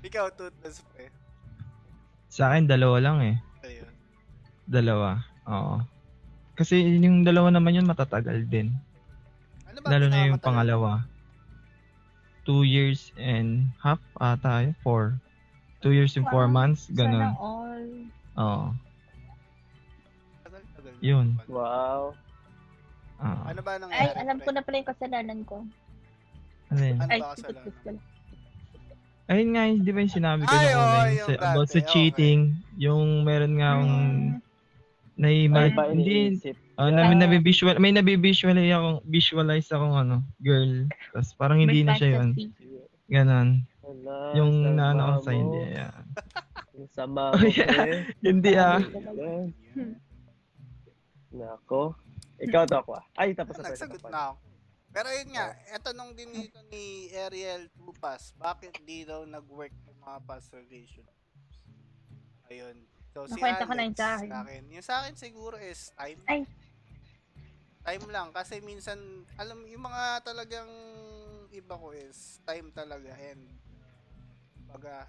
Ikaw, 0.05 0.27
tutas 0.37 0.85
pre. 0.93 1.09
Sa 2.29 2.53
akin, 2.53 2.69
dalawa 2.69 3.01
lang 3.01 3.19
eh. 3.25 3.37
Ayun. 3.65 3.91
Dalawa. 4.69 5.25
Oo. 5.49 5.81
Kasi 6.55 6.79
yung 7.01 7.25
dalawa 7.25 7.49
naman 7.51 7.75
yun 7.75 7.89
matatagal 7.89 8.45
din. 8.47 8.71
Ano 9.67 9.79
ba 9.83 9.89
Lalo 9.91 10.07
na 10.07 10.29
yung 10.29 10.39
pangalawa. 10.39 11.03
Two 12.45 12.63
years 12.63 13.09
and 13.17 13.73
half 13.81 13.99
ata 14.21 14.69
yun. 14.69 14.77
Four. 14.85 15.17
Two 15.81 15.97
years 15.97 16.13
and 16.17 16.29
four 16.29 16.45
Wow. 16.47 16.53
months. 16.53 16.87
Sana 16.93 16.97
Ganun. 16.97 17.29
all. 17.41 17.89
Oo. 18.37 18.67
Yun. 21.01 21.37
Wow. 21.49 22.17
Oo. 23.23 23.43
Ano 23.47 23.61
ba 23.63 23.73
nangyari? 23.79 24.01
Ay, 24.01 24.09
alam 24.19 24.37
ko 24.39 24.49
pre? 24.49 24.55
na 24.55 24.63
pala 24.63 24.77
yung 24.79 24.91
kasalanan 24.91 25.41
ko. 25.45 25.57
Ano 26.71 26.81
yun? 26.83 26.97
Ano 26.99 27.11
Ay, 27.11 27.21
ba 27.21 27.29
kasalanan? 27.35 27.97
Ayun 29.25 29.49
nga, 29.57 29.63
di 29.73 29.89
ba 29.89 29.99
yung 30.05 30.17
sinabi 30.21 30.43
ko 30.45 30.53
Ay, 30.53 30.61
na 30.61 30.69
una, 30.69 30.77
yung 30.77 31.17
yung 31.17 31.25
sa, 31.25 31.33
about 31.33 31.65
dati, 31.65 31.73
sa 31.73 31.81
okay. 31.81 31.89
cheating, 31.89 32.41
yung 32.77 33.05
meron 33.25 33.55
nga 33.57 33.71
Mm. 33.81 34.25
nai 35.15 35.49
Ano 35.49 35.55
ma- 35.55 35.73
ba 35.73 35.85
hindi 35.89 36.37
oh, 36.77 36.91
na, 36.93 37.09
Ah. 37.09 37.15
nabivisual 37.15 37.79
may 37.79 37.95
nabivisualize 37.95 38.69
akong 38.69 38.99
visualize 39.07 39.69
akong 39.71 39.97
ano, 39.97 40.17
girl. 40.43 40.91
Tapos 41.15 41.31
parang 41.41 41.63
hindi 41.63 41.87
na 41.87 41.97
siya 41.97 42.21
yun. 42.21 42.37
Ganon. 43.09 43.65
Yung 44.35 44.77
naano 44.77 45.17
ko 45.17 45.19
sa 45.23 45.33
hindi. 45.33 45.61
Ayan. 45.73 46.05
Yung 46.75 46.91
sama 46.91 47.31
Oh, 47.39 47.47
yeah. 47.47 48.05
Hindi 48.21 48.53
ah. 48.59 48.83
Hmm. 49.73 49.95
Nako. 51.33 51.95
Ikaw 52.43 52.63
to 52.67 52.77
ako 52.83 52.91
ah. 52.99 53.05
Ay, 53.15 53.37
tapos 53.37 53.59
na. 53.59 53.71
Nagsagot 53.71 54.03
na 54.11 54.33
ako. 54.33 54.35
Pero 54.95 55.09
yun 55.11 55.31
nga, 55.35 55.47
eto 55.75 55.91
nung 55.91 56.15
din 56.15 56.31
dito 56.31 56.63
ni 56.71 57.11
Ariel 57.11 57.67
Tupas, 57.75 58.31
bakit 58.39 58.79
di 58.87 59.03
daw 59.03 59.27
nag-work 59.27 59.75
yung 59.91 59.99
mga 59.99 60.19
past 60.23 60.55
relationships? 60.55 61.11
Ayun. 62.47 62.79
So, 63.11 63.27
si 63.27 63.39
Nakwento 63.39 63.67
ko 63.67 63.75
na 63.75 63.87
Alex, 63.91 63.99
yung 63.99 64.31
sa 64.31 64.43
akin. 64.47 64.63
Yung 64.71 64.87
sa 64.87 64.95
akin 65.03 65.15
siguro 65.19 65.57
is 65.59 65.91
time. 65.99 66.23
Ay. 66.31 66.47
Time 67.83 68.07
lang. 68.11 68.31
Kasi 68.31 68.63
minsan, 68.63 68.99
alam, 69.35 69.67
yung 69.67 69.83
mga 69.83 70.23
talagang 70.23 70.71
iba 71.51 71.75
ko 71.75 71.91
is 71.91 72.39
time 72.47 72.71
talaga 72.75 73.15
and 73.19 73.47
baga 74.71 75.07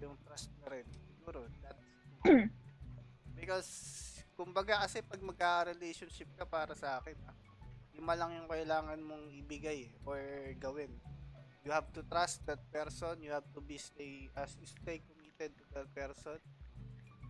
yung 0.00 0.16
trust 0.28 0.52
na 0.60 0.68
rin. 0.72 0.84
Siguro, 1.08 1.48
that's 1.64 1.84
Because, 3.38 3.68
kumbaga 4.34 4.82
kasi 4.82 5.00
pag 5.00 5.22
magka-relationship 5.22 6.30
ka 6.34 6.44
para 6.46 6.74
sa 6.74 6.98
akin, 6.98 7.14
ah, 7.26 7.36
lima 7.94 8.14
lang 8.18 8.34
yung 8.34 8.50
kailangan 8.50 8.98
mong 8.98 9.30
ibigay 9.30 9.90
eh, 9.90 10.06
or 10.06 10.18
gawin. 10.58 10.90
You 11.64 11.72
have 11.72 11.88
to 11.96 12.04
trust 12.04 12.44
that 12.44 12.60
person, 12.68 13.24
you 13.24 13.32
have 13.32 13.46
to 13.56 13.60
be 13.64 13.80
stay 13.80 14.28
as 14.36 14.58
stay 14.66 15.00
committed 15.00 15.56
to 15.56 15.64
that 15.72 15.88
person. 15.96 16.36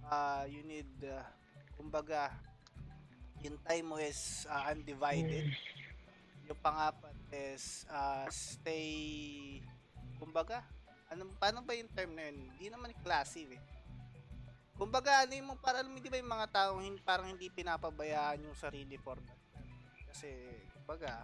Uh, 0.04 0.44
you 0.50 0.66
need 0.66 0.90
uh, 1.06 1.22
kumbaga 1.78 2.34
yung 3.44 3.60
time 3.62 3.86
mo 3.94 3.96
is 4.00 4.48
uh, 4.50 4.72
undivided. 4.72 5.52
Yung 6.50 6.60
pangapat 6.60 7.14
is 7.30 7.86
uh, 7.88 8.26
stay 8.28 9.60
kumbaga 10.18 10.64
ano 11.12 11.30
paano 11.38 11.62
ba 11.62 11.76
yung 11.78 11.88
term 11.94 12.16
na 12.16 12.26
yun? 12.26 12.50
Hindi 12.52 12.66
naman 12.72 12.90
classy 13.04 13.46
eh. 13.46 13.62
Kumbaga, 14.74 15.22
ano 15.22 15.32
yung 15.32 15.54
para 15.56 15.80
alam 15.80 15.94
di 15.94 16.10
ba 16.10 16.18
yung 16.18 16.32
mga 16.32 16.48
taong 16.50 16.82
hin- 16.82 16.98
parang 17.00 17.30
hindi 17.30 17.46
pinapabayaan 17.46 18.42
yung 18.42 18.58
sarili 18.58 18.98
for 18.98 19.14
that. 19.16 19.38
Kasi, 20.10 20.26
kumbaga, 20.74 21.22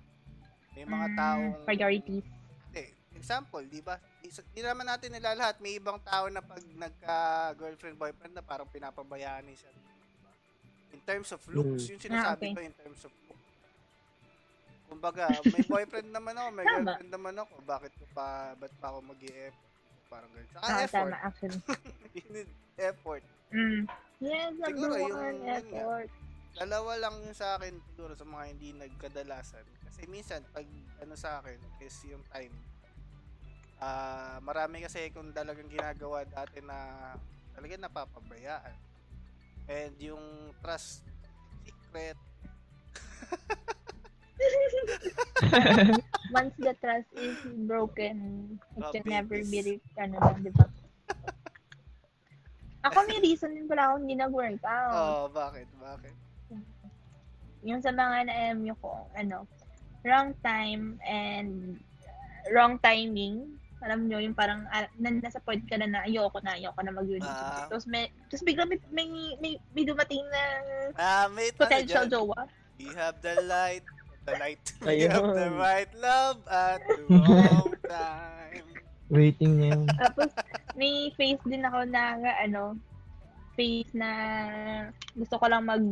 may 0.72 0.86
mga 0.86 1.06
Mm, 1.08 1.16
taong... 1.16 1.46
Priorities. 1.66 2.26
Eh, 2.70 2.88
example, 3.12 3.66
di 3.66 3.82
ba? 3.82 3.98
Di, 4.22 4.30
di 4.30 4.60
naman 4.62 4.86
natin 4.86 5.10
nila 5.10 5.34
lahat. 5.34 5.58
May 5.58 5.76
ibang 5.76 5.98
tao 6.00 6.30
na 6.30 6.38
pag 6.38 6.62
nagka-girlfriend, 6.62 7.98
boyfriend 7.98 8.34
na 8.34 8.42
parang 8.42 8.70
pinapabayaan 8.70 9.50
yung 9.50 9.58
sarili. 9.58 9.82
di 9.82 10.18
ba? 10.20 10.30
In 10.94 11.00
terms 11.02 11.34
of 11.34 11.42
looks, 11.50 11.90
yung 11.90 11.98
sinasabi 11.98 12.22
Ah, 12.22 12.46
okay. 12.46 12.54
ko 12.54 12.60
in 12.62 12.74
terms 12.76 13.02
of 13.02 13.12
looks. 13.26 13.48
Kumbaga, 14.86 15.26
may 15.44 15.62
boyfriend 15.64 16.10
naman 16.10 16.34
ako, 16.34 16.48
may 16.50 16.66
girlfriend 16.66 17.10
naman 17.10 17.34
ako. 17.34 17.54
Bakit 17.62 17.92
ko 17.94 18.04
pa, 18.10 18.26
ba't 18.54 18.74
pa 18.78 18.90
ako 18.90 18.98
mag 19.02 19.18
Parang 20.06 20.30
ganun. 20.30 20.50
Saka 20.50 20.62
Ah, 20.66 20.82
effort. 20.82 21.06
tama, 21.06 21.16
actually. 21.20 21.58
Effort. 22.80 23.22
Mm. 23.50 23.82
Yes, 24.20 24.52
Siguro, 24.54 24.70
number 24.90 25.00
yung- 25.00 25.16
one, 25.16 25.34
yun 25.34 25.42
nga. 25.42 25.56
effort. 25.58 26.10
dalawa 26.52 26.92
lang 26.98 27.14
yung 27.22 27.32
sa 27.32 27.56
akin 27.56 27.78
siguro 27.88 28.12
sa 28.12 28.26
mga 28.26 28.44
hindi 28.48 28.74
nagkadalasan. 28.74 29.64
Kasi 29.82 30.04
minsan, 30.06 30.42
pag 30.50 30.66
ano 30.98 31.14
sa 31.14 31.38
akin, 31.38 31.56
is 31.80 31.94
yung 32.04 32.20
time. 32.28 32.52
Ah, 33.76 34.36
marami 34.40 34.82
kasi 34.82 35.08
kung 35.08 35.30
talagang 35.30 35.66
ginagawa 35.66 36.20
dati 36.22 36.60
na 36.60 36.76
talagang 37.54 37.80
napapabayaan. 37.80 38.76
And 39.66 39.94
yung 39.96 40.20
trust 40.60 41.06
secret, 41.64 42.18
Once 46.30 46.54
the 46.58 46.74
trust 46.76 47.10
is 47.14 47.36
broken, 47.64 48.16
it 48.74 48.82
Ah, 48.82 48.90
can 48.90 49.04
never 49.06 49.38
be 49.40 49.78
ano 49.96 50.16
di 50.38 50.50
ba? 50.50 50.66
Ako 52.80 52.96
may 53.04 53.20
reason 53.20 53.52
din 53.52 53.68
pala 53.68 53.92
ako 53.92 53.94
hindi 54.00 54.16
nag-work 54.16 54.64
out. 54.64 54.92
oh, 54.92 55.24
bakit? 55.28 55.68
Bakit? 55.76 56.14
Yung 57.60 57.84
sa 57.84 57.92
mga 57.92 58.24
na-MU 58.24 58.72
ko, 58.80 59.04
ano, 59.12 59.44
wrong 60.00 60.32
time 60.40 60.96
and 61.04 61.76
wrong 62.48 62.80
timing. 62.80 63.60
Alam 63.84 64.08
nyo, 64.08 64.20
yung 64.20 64.36
parang 64.36 64.64
na, 64.96 65.08
nasa 65.12 65.40
point 65.40 65.60
ka 65.68 65.76
na 65.76 65.88
na 65.88 66.00
ayoko 66.04 66.40
na, 66.40 66.56
ayoko 66.56 66.80
na 66.80 66.92
mag-relationship. 66.92 67.48
Ah. 67.52 67.68
Tapos 67.68 67.84
may, 67.84 68.08
tapos 68.32 68.44
bigla 68.44 68.64
may, 68.64 68.80
may, 68.92 69.08
may, 69.40 69.52
may 69.76 69.84
dumating 69.84 70.24
na 70.32 70.42
Ah, 70.96 71.26
may 71.32 71.52
potential 71.52 72.08
ano 72.08 72.12
jowa. 72.12 72.40
You 72.80 72.96
have 72.96 73.20
the 73.20 73.44
light, 73.44 73.84
the 74.24 74.40
light. 74.40 74.64
you 74.88 75.08
have 75.08 75.36
the 75.36 75.52
right 75.52 75.92
love 76.00 76.40
at 76.48 76.80
the 76.88 77.04
wrong 77.12 77.76
time. 77.88 78.68
Waiting 79.10 79.58
niya 79.58 79.68
yun. 79.74 79.86
Tapos, 79.98 80.30
may 80.78 81.10
face 81.18 81.42
din 81.44 81.66
ako 81.66 81.82
na, 81.90 82.14
ano, 82.38 82.78
face 83.58 83.90
na 83.90 84.10
gusto 85.18 85.34
ko 85.34 85.44
lang 85.50 85.66
mag, 85.66 85.82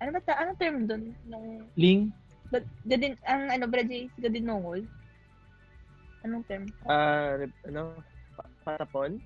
ano 0.00 0.08
ba 0.08 0.20
ta, 0.24 0.40
anong 0.40 0.58
term 0.58 0.76
doon? 0.88 1.12
Nung, 1.28 1.68
Ling? 1.76 2.08
ga- 2.48 2.72
gadin, 2.88 3.20
ang 3.28 3.52
ano, 3.52 3.64
Brady, 3.68 4.08
gadinungol? 4.16 4.80
Anong 6.24 6.44
term? 6.48 6.64
Ah, 6.88 7.36
rep- 7.36 7.62
ano? 7.68 8.00
Pa- 8.34 8.52
patapon? 8.64 9.20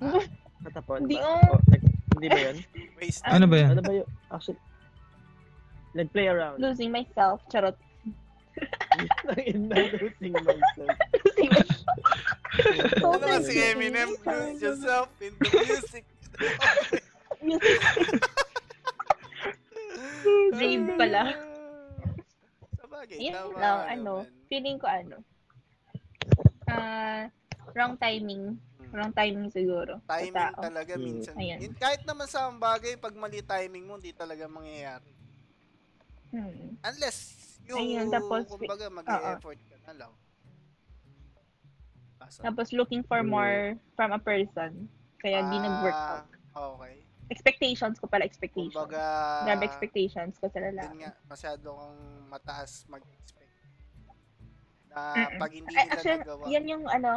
Patapon 0.64 1.08
Hindi, 1.08 1.16
ba? 1.16 1.24
oh. 1.24 1.56
O, 1.56 1.60
nag- 1.72 1.88
hindi 2.20 2.28
ba 2.28 2.40
yun? 2.44 2.56
Waste 3.00 3.24
Ano 3.24 3.46
ba 3.48 3.56
yan? 3.56 3.68
Ano 3.72 3.80
ba 3.80 3.92
yun? 3.96 4.08
Actually, 4.28 4.60
nag-play 5.96 6.28
around. 6.28 6.60
Losing 6.60 6.92
myself. 6.92 7.40
Charot. 7.48 7.76
In 9.48 9.72
losing 9.72 10.36
myself. 10.36 10.92
Ano 12.96 13.18
ba 13.18 13.38
si 13.40 13.56
Eminem? 13.56 14.10
Lose 14.16 14.60
yourself 14.60 15.08
in 15.20 15.32
the 15.34 15.48
music. 15.50 16.04
Music. 17.40 17.80
Brave 20.52 20.88
pala. 20.94 21.22
Sabagay, 22.76 23.16
Yun 23.18 23.32
tama 23.32 23.56
lang, 23.56 23.78
ano, 23.90 24.14
naman. 24.20 24.46
feeling 24.46 24.76
ko 24.76 24.86
ano, 24.86 25.16
ah, 26.66 27.24
wrong 27.72 27.96
timing. 27.96 28.60
Hmm. 28.76 28.90
Wrong 28.92 29.12
timing 29.14 29.48
siguro. 29.48 30.00
sa 30.02 30.18
Timing 30.18 30.36
tao. 30.36 30.60
talaga 30.60 30.92
Hmm. 30.94 31.02
minsan. 31.02 31.34
Ayan. 31.34 31.58
Yun, 31.60 31.74
kahit 31.74 32.02
naman 32.04 32.26
sa 32.26 32.44
ang 32.44 32.58
bagay, 32.58 32.96
pag 32.96 33.14
mali 33.14 33.40
timing 33.40 33.84
mo, 33.84 33.96
hindi 33.96 34.12
talaga 34.12 34.44
mangyayari. 34.44 35.12
Hmm. 36.30 36.76
Unless, 36.82 37.18
you, 37.64 37.74
Ayun, 37.74 38.10
tapos- 38.10 38.46
kumbaga, 38.46 38.86
mag-effort 38.86 39.58
ka 39.64 39.76
na 39.86 39.94
lang. 39.96 40.12
Kaso, 42.30 42.46
Tapos 42.46 42.70
looking 42.70 43.02
for 43.02 43.20
Mm. 43.20 43.28
more 43.28 43.56
from 43.92 44.14
a 44.14 44.18
person. 44.18 44.86
Kaya 45.18 45.42
hindi 45.42 45.58
Ah, 45.58 45.64
nag-work 45.66 45.98
out. 45.98 46.26
Okay. 46.52 46.94
Expectations 47.26 47.98
ko 47.98 48.06
pala, 48.06 48.22
expectations. 48.22 48.70
Kumbaga, 48.72 49.02
Grabe 49.44 49.62
expectations 49.64 50.34
ko 50.36 50.46
sa 50.46 50.58
yun 50.58 50.66
lalaki. 50.72 50.94
nga, 51.00 51.10
masyado 51.24 51.66
kang 51.68 51.98
mataas 52.26 52.86
mag-expect. 52.86 53.50
Na 54.88 54.98
Mm-mm. 55.16 55.38
pag 55.38 55.50
hindi 55.50 55.70
Ay, 55.70 55.84
nila 55.84 55.92
actually, 55.92 56.20
nagawa. 56.20 56.42
yan 56.46 56.64
yung 56.66 56.84
ano, 56.86 57.12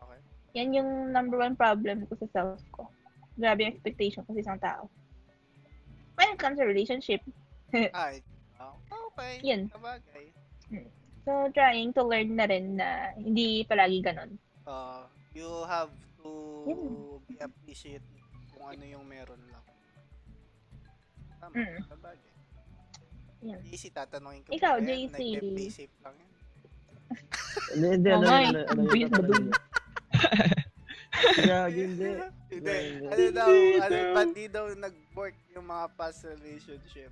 Okay. 0.00 0.18
yan 0.52 0.68
yung 0.72 0.90
number 1.10 1.38
one 1.38 1.54
problem 1.54 2.06
ko 2.06 2.14
sa 2.16 2.26
self 2.28 2.62
ko. 2.70 2.86
Grabe 3.34 3.62
yung 3.62 3.72
expectation 3.72 4.22
ko 4.22 4.30
sa 4.32 4.40
isang 4.40 4.60
tao. 4.60 4.82
When 6.14 6.28
it 6.28 6.38
comes 6.38 6.54
to 6.56 6.64
relationship, 6.64 7.22
Ay, 7.94 8.22
oh, 8.58 8.74
okay. 9.10 9.42
Yun. 9.42 9.66
Sabagay. 9.68 10.30
so 11.22 11.30
trying 11.50 11.92
to 11.92 12.02
learn 12.02 12.34
na 12.34 12.44
rin 12.44 12.76
na 12.76 12.88
hindi 13.14 13.62
palagi 13.62 14.02
ganon. 14.02 14.34
Uh, 14.62 15.02
you 15.34 15.48
have 15.66 15.90
to 16.18 16.30
Yun. 16.66 17.18
be 17.26 17.34
appreciate 17.38 18.04
kung 18.50 18.66
ano 18.68 18.84
yung 18.84 19.04
meron 19.04 19.42
lang. 19.50 19.64
Tama, 21.36 21.54
Mm. 21.58 21.82
sabagay. 21.88 22.30
Yan. 23.42 23.58
JC, 23.66 23.90
tatanungin 23.90 24.46
ko. 24.46 24.54
Ikaw, 24.54 24.78
ba 24.78 24.86
yan? 24.86 25.10
JC. 25.10 25.18
Nag-play 25.34 25.68
safe 25.68 25.96
lang 26.00 26.14
yan. 26.14 26.30
Hindi, 27.74 27.86
hindi, 27.90 28.08
ano, 28.08 28.24
Okay. 28.24 28.44
ano, 28.46 28.58
ano, 28.62 28.80
Bilis 28.86 29.02
yung 29.02 29.10
tatanungin 29.10 29.44
niya? 29.44 29.60
Gagi, 31.42 31.82
hindi. 31.84 32.10
Hindi. 32.52 32.76
Ano 33.04 33.24
daw, 33.32 33.48
ano, 33.80 33.96
ba't 34.12 34.28
di 34.32 34.46
daw 34.46 34.64
nag-work 34.70 35.36
yung 35.50 35.66
mga 35.66 35.84
past 35.94 36.20
relationship? 36.24 37.10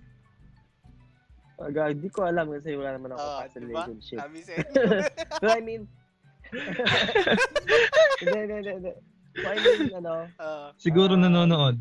Ah, 1.56 1.68
gagi, 1.68 1.96
di 1.98 2.08
ko 2.08 2.24
alam 2.24 2.48
kasi 2.48 2.72
wala 2.72 2.96
naman 2.96 3.12
ako 3.12 3.20
Ah, 3.20 3.38
past 3.44 3.54
diba? 3.54 3.64
relationship. 3.84 4.18
Sabi 4.18 4.38
sa. 4.40 4.52
But 5.42 5.52
I 5.52 5.60
mean, 5.60 5.84
hindi, 8.20 8.38
hindi, 8.38 8.70
hindi. 8.70 8.92
So, 9.36 9.46
I 9.46 9.56
mean, 9.56 9.94
ano, 9.94 10.14
Ah, 10.36 10.68
Siguro 10.76 11.14
Ah. 11.14 11.20
nanonood. 11.20 11.76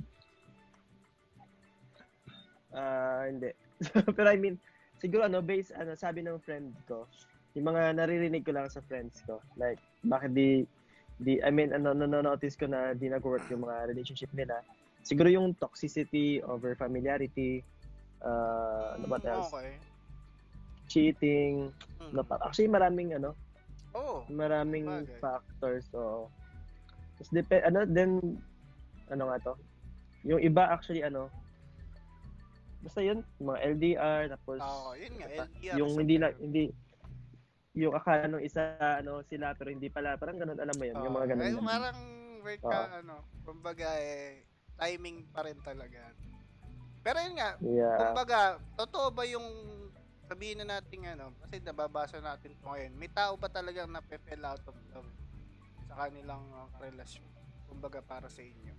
ah, 2.74 3.26
hindi. 3.26 3.50
Pero 4.16 4.28
I 4.30 4.38
mean, 4.38 4.56
siguro 5.02 5.26
ano, 5.26 5.42
based, 5.42 5.74
ano, 5.74 5.96
sabi 5.96 6.22
ng 6.22 6.38
friend 6.40 6.76
ko, 6.86 7.10
yung 7.58 7.66
mga 7.68 7.98
naririnig 7.98 8.46
ko 8.46 8.54
lang 8.54 8.70
sa 8.70 8.84
friends 8.86 9.26
ko, 9.26 9.42
like, 9.58 9.82
bakit 10.06 10.38
di, 10.38 10.64
di, 11.18 11.42
I 11.42 11.50
mean, 11.50 11.74
ano, 11.74 11.92
notice 12.22 12.54
ko 12.54 12.70
na 12.70 12.94
di 12.94 13.10
nag-work 13.10 13.50
yung 13.50 13.66
mga 13.66 13.90
relationship 13.90 14.30
nila. 14.32 14.62
Siguro 15.02 15.32
yung 15.32 15.56
toxicity 15.58 16.44
over 16.46 16.76
familiarity, 16.76 17.64
uh, 18.22 18.94
ano 19.00 19.06
ba 19.08 19.18
else? 19.26 19.50
Okay. 19.50 19.74
Cheating, 20.90 21.70
Mm. 22.00 22.12
no, 22.14 22.24
pa- 22.24 22.42
actually 22.42 22.70
maraming 22.70 23.16
ano, 23.16 23.34
Oh, 23.98 24.22
maraming 24.30 24.86
Bagay. 24.86 25.20
factors 25.20 25.90
so 25.90 26.30
Tapos 27.18 27.30
dep- 27.36 27.66
ano 27.66 27.84
then 27.90 28.40
ano 29.10 29.24
nga 29.28 29.38
to? 29.50 29.54
Yung 30.24 30.40
iba 30.40 30.70
actually 30.70 31.02
ano 31.02 31.28
basta 32.80 33.04
yun 33.04 33.20
mga 33.44 33.60
LDR 33.76 34.22
tapos 34.32 34.64
Oo, 34.64 34.96
yun 34.96 35.14
nga, 35.20 35.28
LDR 35.28 35.76
yung 35.76 35.92
hindi 36.00 36.16
na 36.16 36.32
hindi 36.40 36.64
yung 37.76 37.92
akala 37.92 38.32
ng 38.32 38.44
isa 38.44 38.80
ano 38.80 39.20
sila 39.28 39.52
pero 39.54 39.68
hindi 39.68 39.92
pala 39.92 40.16
parang 40.16 40.40
ganun 40.40 40.60
alam 40.60 40.76
mo 40.80 40.84
yun 40.88 40.96
yung 41.04 41.16
mga 41.16 41.28
Oo, 41.28 41.32
ganun, 41.36 41.44
ay, 41.44 41.52
ganun. 41.54 41.68
parang 41.68 42.00
work 42.40 42.62
ka, 42.64 42.80
Oo. 42.80 42.98
ano, 43.04 43.16
kumbaga 43.44 43.88
eh, 44.00 44.48
timing 44.80 45.28
pa 45.36 45.44
rin 45.44 45.60
talaga. 45.60 46.16
Pero 47.04 47.18
yun 47.20 47.36
nga, 47.36 47.50
yeah 47.60 47.98
kumbaga, 48.00 48.40
totoo 48.80 49.12
ba 49.12 49.24
yung 49.28 49.48
sabihin 50.30 50.62
na 50.62 50.78
natin 50.78 51.02
ano, 51.10 51.34
kasi 51.42 51.58
nababasa 51.60 52.22
natin 52.22 52.54
ito 52.54 52.62
ngayon, 52.64 52.94
may 52.94 53.10
tao 53.10 53.34
ba 53.34 53.50
talagang 53.50 53.90
nape-fell 53.90 54.46
out 54.46 54.62
of 54.62 54.78
love 54.94 55.10
sa 55.84 56.06
kanilang 56.06 56.46
uh, 56.54 56.70
relasyon? 56.78 57.26
Kumbaga 57.66 57.98
para 58.00 58.30
sa 58.30 58.40
inyo. 58.40 58.74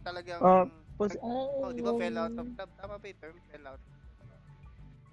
Talagang, 0.00 0.38
Ah, 0.38 0.66
pos- 0.94 1.18
oh, 1.18 1.74
di 1.74 1.82
ba 1.82 1.92
fell 1.98 2.14
out 2.16 2.30
of 2.32 2.46
love? 2.46 2.70
Tama 2.78 2.94
ba 2.94 3.04
yung 3.04 3.20
term? 3.20 3.36
Fell 3.50 3.66
out. 3.66 3.82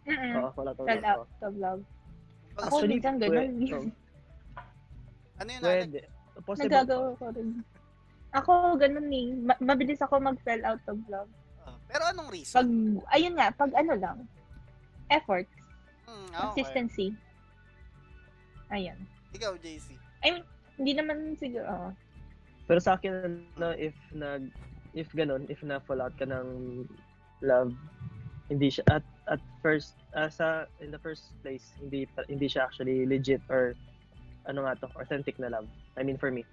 Mm-mm. 0.01 0.33
oo 0.35 0.49
wala 0.51 0.71
to 0.71 0.81
Fell 0.85 1.05
out 1.05 1.29
of 1.41 1.53
love. 1.57 1.81
Ako 2.51 2.65
Actually, 2.77 2.93
minsan 2.95 3.15
ganun. 3.17 3.49
oh, 3.71 3.85
ano 5.39 5.49
yun? 5.49 5.61
pwede 5.63 5.99
possible 6.41 6.69
Nagagawa 6.69 7.09
ko 7.15 7.25
rin. 7.31 7.49
Ako, 8.31 8.51
ganun 8.77 9.09
eh. 9.09 9.27
Ma- 9.35 9.61
mabilis 9.61 9.99
ako 9.99 10.13
mag-fell 10.19 10.61
out 10.63 10.83
of 10.85 10.97
love. 11.07 11.29
Ah, 11.61 11.77
pero 11.85 12.03
anong 12.07 12.29
Pag, 12.29 12.37
reason? 12.37 12.65
ayun 13.09 13.33
nga, 13.35 13.47
pag 13.51 13.71
ano 13.73 13.93
lang, 13.95 14.17
effort, 15.11 15.47
Hmm, 16.07 16.27
okay. 16.27 16.39
consistency. 16.39 17.07
Ayun. 18.71 18.97
Ikaw, 19.35 19.59
JC. 19.59 19.95
Hindi 20.79 20.91
naman 20.95 21.35
siguro, 21.37 21.67
oh. 21.67 21.91
Pero 22.65 22.79
sa 22.79 22.95
akin, 22.95 23.43
no, 23.59 23.75
if 23.75 23.93
nag, 24.15 24.47
if 24.95 25.11
ganun, 25.11 25.43
if 25.51 25.59
na-fall 25.61 26.01
out 26.01 26.15
ka 26.15 26.25
ng 26.25 26.83
love, 27.43 27.75
hindi 28.47 28.71
siya, 28.71 28.83
at, 28.91 29.03
at 29.27 29.39
first, 29.63 29.95
uh, 30.15 30.27
sa, 30.27 30.67
in 30.79 30.91
the 30.91 30.99
first 30.99 31.31
place, 31.43 31.71
hindi, 31.79 32.07
hindi 32.27 32.47
siya 32.47 32.67
actually 32.67 33.05
legit 33.05 33.43
or, 33.47 33.75
ano 34.47 34.63
nga 34.67 34.75
to, 34.79 34.87
authentic 34.99 35.37
na 35.39 35.47
love. 35.51 35.67
I 35.95 36.03
mean, 36.03 36.17
for 36.17 36.31
me. 36.31 36.43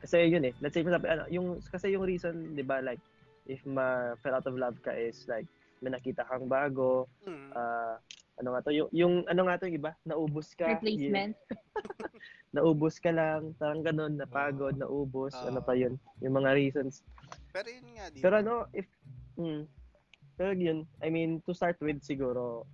Kasi 0.00 0.28
yun 0.28 0.44
eh, 0.44 0.52
let's 0.60 0.76
say, 0.76 0.84
sabi, 0.84 1.08
ano, 1.08 1.24
yung, 1.32 1.60
kasi 1.72 1.92
yung 1.92 2.04
reason, 2.04 2.56
di 2.56 2.64
ba, 2.64 2.80
like, 2.84 3.00
if 3.46 3.60
ma-fell 3.64 4.36
out 4.36 4.44
of 4.48 4.56
love 4.56 4.76
ka 4.84 4.92
is, 4.92 5.24
like, 5.28 5.48
may 5.80 5.90
nakita 5.90 6.24
kang 6.24 6.46
bago, 6.46 7.06
Hmm. 7.22 7.50
ah, 7.52 7.96
ano 8.36 8.48
nga 8.52 8.60
to, 8.62 8.70
yung, 8.70 8.88
yung, 8.92 9.14
ano 9.26 9.48
nga 9.48 9.56
to, 9.56 9.66
yung 9.66 9.78
iba, 9.80 9.92
naubos 10.02 10.52
ka. 10.52 10.76
replacement. 10.76 11.36
naubos 12.56 12.96
ka 12.96 13.10
lang, 13.10 13.52
parang 13.56 13.82
ganun, 13.82 14.16
napagod, 14.16 14.76
naubos, 14.76 15.32
Ah. 15.34 15.48
ano 15.48 15.60
pa 15.60 15.72
yun, 15.72 15.96
yung 16.20 16.36
mga 16.36 16.52
reasons. 16.54 17.04
pero 17.50 17.68
yun 17.68 17.88
nga, 17.96 18.06
di 18.12 18.20
Pero 18.20 18.34
ano, 18.36 18.54
if, 18.72 18.84
mm, 19.36 19.64
pero 20.36 20.52
yun, 20.52 20.84
I 21.00 21.08
mean, 21.08 21.40
to 21.44 21.52
start 21.52 21.76
with 21.80 22.00
siguro, 22.00 22.64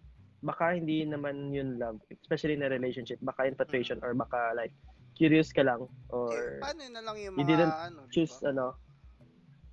baka 0.40 0.74
hindi 0.74 1.06
naman 1.06 1.54
yun 1.54 1.78
love, 1.78 2.02
especially 2.10 2.54
in 2.54 2.66
a 2.66 2.70
relationship, 2.70 3.18
baka 3.22 3.46
infatuation 3.46 4.02
or 4.02 4.10
baka 4.12 4.54
like, 4.54 4.74
curious 5.14 5.54
ka 5.54 5.62
lang, 5.62 5.86
Eh, 5.86 6.10
or 6.10 6.58
paano 6.58 6.82
na 6.90 7.00
lang 7.00 7.16
yung 7.16 7.34
you 7.38 7.46
mga, 7.46 7.48
didn't 7.48 7.74
ano, 7.74 8.00
choose, 8.10 8.34
ba? 8.42 8.50
ano, 8.50 8.64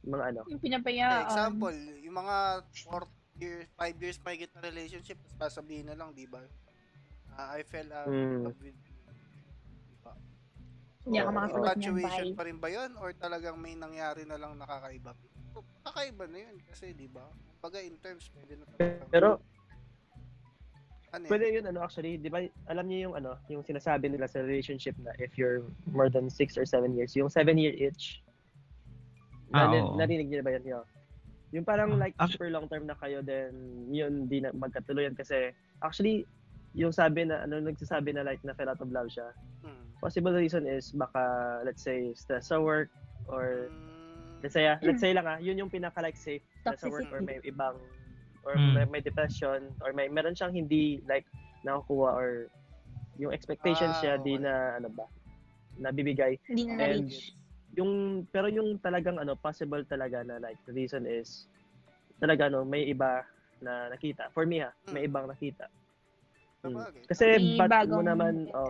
mga 0.05 0.23
ano, 0.27 0.41
Yung 0.45 0.61
Eh, 0.61 0.63
pinapayaan. 0.63 1.25
example, 1.25 1.77
yung 1.99 2.15
mga 2.15 2.35
4 2.85 3.09
years, 3.39 3.65
5 3.75 3.97
years 3.99 4.17
mahigit 4.21 4.51
na 4.53 4.61
relationship, 4.61 5.17
tapos 5.23 5.55
sasabihin 5.55 5.87
na 5.87 5.95
lang, 5.95 6.11
di 6.13 6.27
ba? 6.27 6.43
Ah, 7.33 7.55
I 7.55 7.63
fell 7.63 7.87
out 7.95 8.11
Mm. 8.11 8.51
love 8.51 8.59
with 8.59 8.75
you. 8.75 8.95
Di 9.89 9.95
ba? 10.03 10.13
Hindi 11.07 11.17
ako 11.19 11.29
makasagot 11.31 11.55
niyan, 11.55 11.93
Infatuation 11.95 12.27
pa 12.35 12.43
rin 12.45 12.57
ba 12.59 12.69
yun? 12.69 12.91
Or 12.99 13.09
talagang 13.15 13.57
may 13.57 13.73
nangyari 13.73 14.27
na 14.27 14.35
lang 14.35 14.59
nakakaiba? 14.59 15.15
Oh, 15.55 15.63
Kakaiba 15.87 16.25
na 16.27 16.39
yun 16.43 16.55
kasi, 16.67 16.91
di 16.93 17.07
ba? 17.07 17.25
Baga 17.63 17.79
in 17.79 17.95
terms, 18.03 18.27
pwede 18.35 18.59
na 18.59 18.65
talaga. 18.67 19.07
pero 19.09 19.29
ano 21.09 21.23
yun? 21.25 21.31
pwede 21.31 21.45
yun, 21.49 21.65
ano, 21.65 21.79
actually, 21.81 22.21
di 22.21 22.29
ba, 22.29 22.43
alam 22.69 22.85
niyo 22.85 23.09
yung, 23.09 23.15
ano, 23.17 23.31
yung 23.49 23.63
sinasabi 23.65 24.11
nila 24.11 24.29
sa 24.29 24.43
relationship 24.45 24.93
na 25.01 25.09
if 25.17 25.33
you're 25.39 25.65
more 25.89 26.11
than 26.11 26.29
6 26.29 26.53
or 26.59 26.65
7 26.67 26.93
years, 26.93 27.15
yung 27.17 27.31
7 27.31 27.57
year 27.57 27.73
itch, 27.73 28.21
Ah, 29.49 29.65
oo. 29.65 29.97
narinig 29.97 30.29
niyo 30.29 30.39
na 30.41 30.45
ba 30.45 30.53
yan? 30.53 30.65
Yo? 30.67 30.79
Yung 31.51 31.65
parang 31.65 31.97
Ah, 31.97 31.99
like 31.99 32.15
actu- 32.15 32.37
super 32.37 32.49
long 32.49 32.67
term 32.67 32.85
na 32.85 32.93
kayo 32.93 33.19
then 33.19 33.51
yun 33.89 34.25
di 34.25 34.37
na 34.39 34.51
magkatuluyan 34.51 35.13
kasi 35.13 35.49
actually 35.79 36.25
yung 36.71 36.93
sabi 36.93 37.25
na 37.25 37.41
ano 37.41 37.57
nagsasabi 37.57 38.13
na 38.13 38.21
like 38.21 38.37
na 38.43 38.53
fell 38.53 38.69
out 38.69 38.77
of 38.77 38.89
love 38.89 39.09
siya. 39.09 39.33
Hmm. 39.61 39.81
Possible 39.97 40.31
reason 40.31 40.63
is 40.63 40.91
baka 40.91 41.19
let's 41.63 41.81
say 41.81 42.13
stress 42.13 42.47
sa 42.47 42.61
work 42.61 42.93
or 43.25 43.67
Hmm. 43.67 44.45
let's 44.45 44.53
say 44.53 44.65
ah, 44.65 44.77
let's 44.81 44.99
say 44.99 45.09
lang 45.11 45.25
ah, 45.25 45.37
yun 45.37 45.57
yung 45.57 45.67
pinaka 45.67 45.99
like 45.99 46.13
safe 46.15 46.45
stress 46.61 46.79
sa 46.79 46.87
work 46.87 47.09
or 47.09 47.19
may 47.19 47.41
ibang 47.41 47.75
or 48.45 48.55
Mm. 48.55 48.71
may, 48.71 48.85
may 48.87 49.01
depression 49.01 49.67
or 49.83 49.91
may 49.91 50.07
meron 50.07 50.31
siyang 50.31 50.55
hindi 50.55 51.03
like 51.05 51.27
nakukuha 51.61 52.11
or 52.13 52.29
yung 53.17 53.35
expectations 53.35 53.91
Ah, 53.91 53.99
siya 53.99 54.13
di 54.15 54.37
okay. 54.37 54.45
na 54.47 54.53
ano 54.79 54.87
ba 54.87 55.05
nabibigay 55.75 56.39
Hindi 56.45 56.63
na 56.65 56.71
And- 56.87 57.09
na-reach. 57.09 57.35
Yung 57.79 57.91
pero 58.27 58.51
yung 58.51 58.75
talagang 58.77 59.15
ano 59.17 59.39
possible 59.39 59.81
talaga 59.87 60.19
na 60.21 60.35
like 60.37 60.59
the 60.67 60.75
reason 60.75 61.07
is 61.07 61.47
talaga 62.19 62.51
ano 62.51 62.67
may 62.67 62.83
iba 62.85 63.23
na 63.63 63.87
nakita 63.87 64.27
for 64.35 64.43
me 64.43 64.59
ha 64.59 64.71
may 64.91 65.07
Mm. 65.07 65.09
ibang 65.09 65.27
nakita 65.27 65.65
Mm. 66.59 66.75
Sabagay. 66.75 67.03
kasi 67.07 67.25
May 67.39 67.55
ba't 67.55 67.87
mo 67.87 68.03
naman 68.03 68.51
oh, 68.51 68.67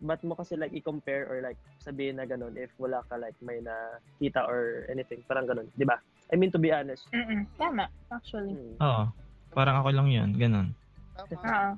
ba't 0.00 0.22
mo 0.22 0.38
kasi 0.38 0.54
like 0.54 0.70
i-compare 0.70 1.26
or 1.26 1.42
like 1.42 1.58
sabihin 1.82 2.22
na 2.22 2.24
ganun 2.24 2.54
if 2.54 2.70
wala 2.78 3.02
ka 3.10 3.18
like 3.18 3.34
may 3.42 3.58
nakita 3.58 4.46
or 4.46 4.86
anything 4.86 5.18
parang 5.26 5.42
ganun 5.44 5.66
di 5.74 5.82
ba 5.82 5.98
I 6.30 6.38
mean 6.38 6.54
to 6.54 6.62
be 6.62 6.70
honest 6.70 7.10
Mm-mm. 7.10 7.50
Tama, 7.58 7.90
actually. 8.14 8.54
mm, 8.54 8.78
Oo. 8.78 9.04
Parang 9.50 9.82
ako 9.82 9.90
lang 9.90 10.06
yun. 10.06 10.30
Ganun. 10.38 10.70
Tama. 11.18 11.34
Oo. 11.34 11.68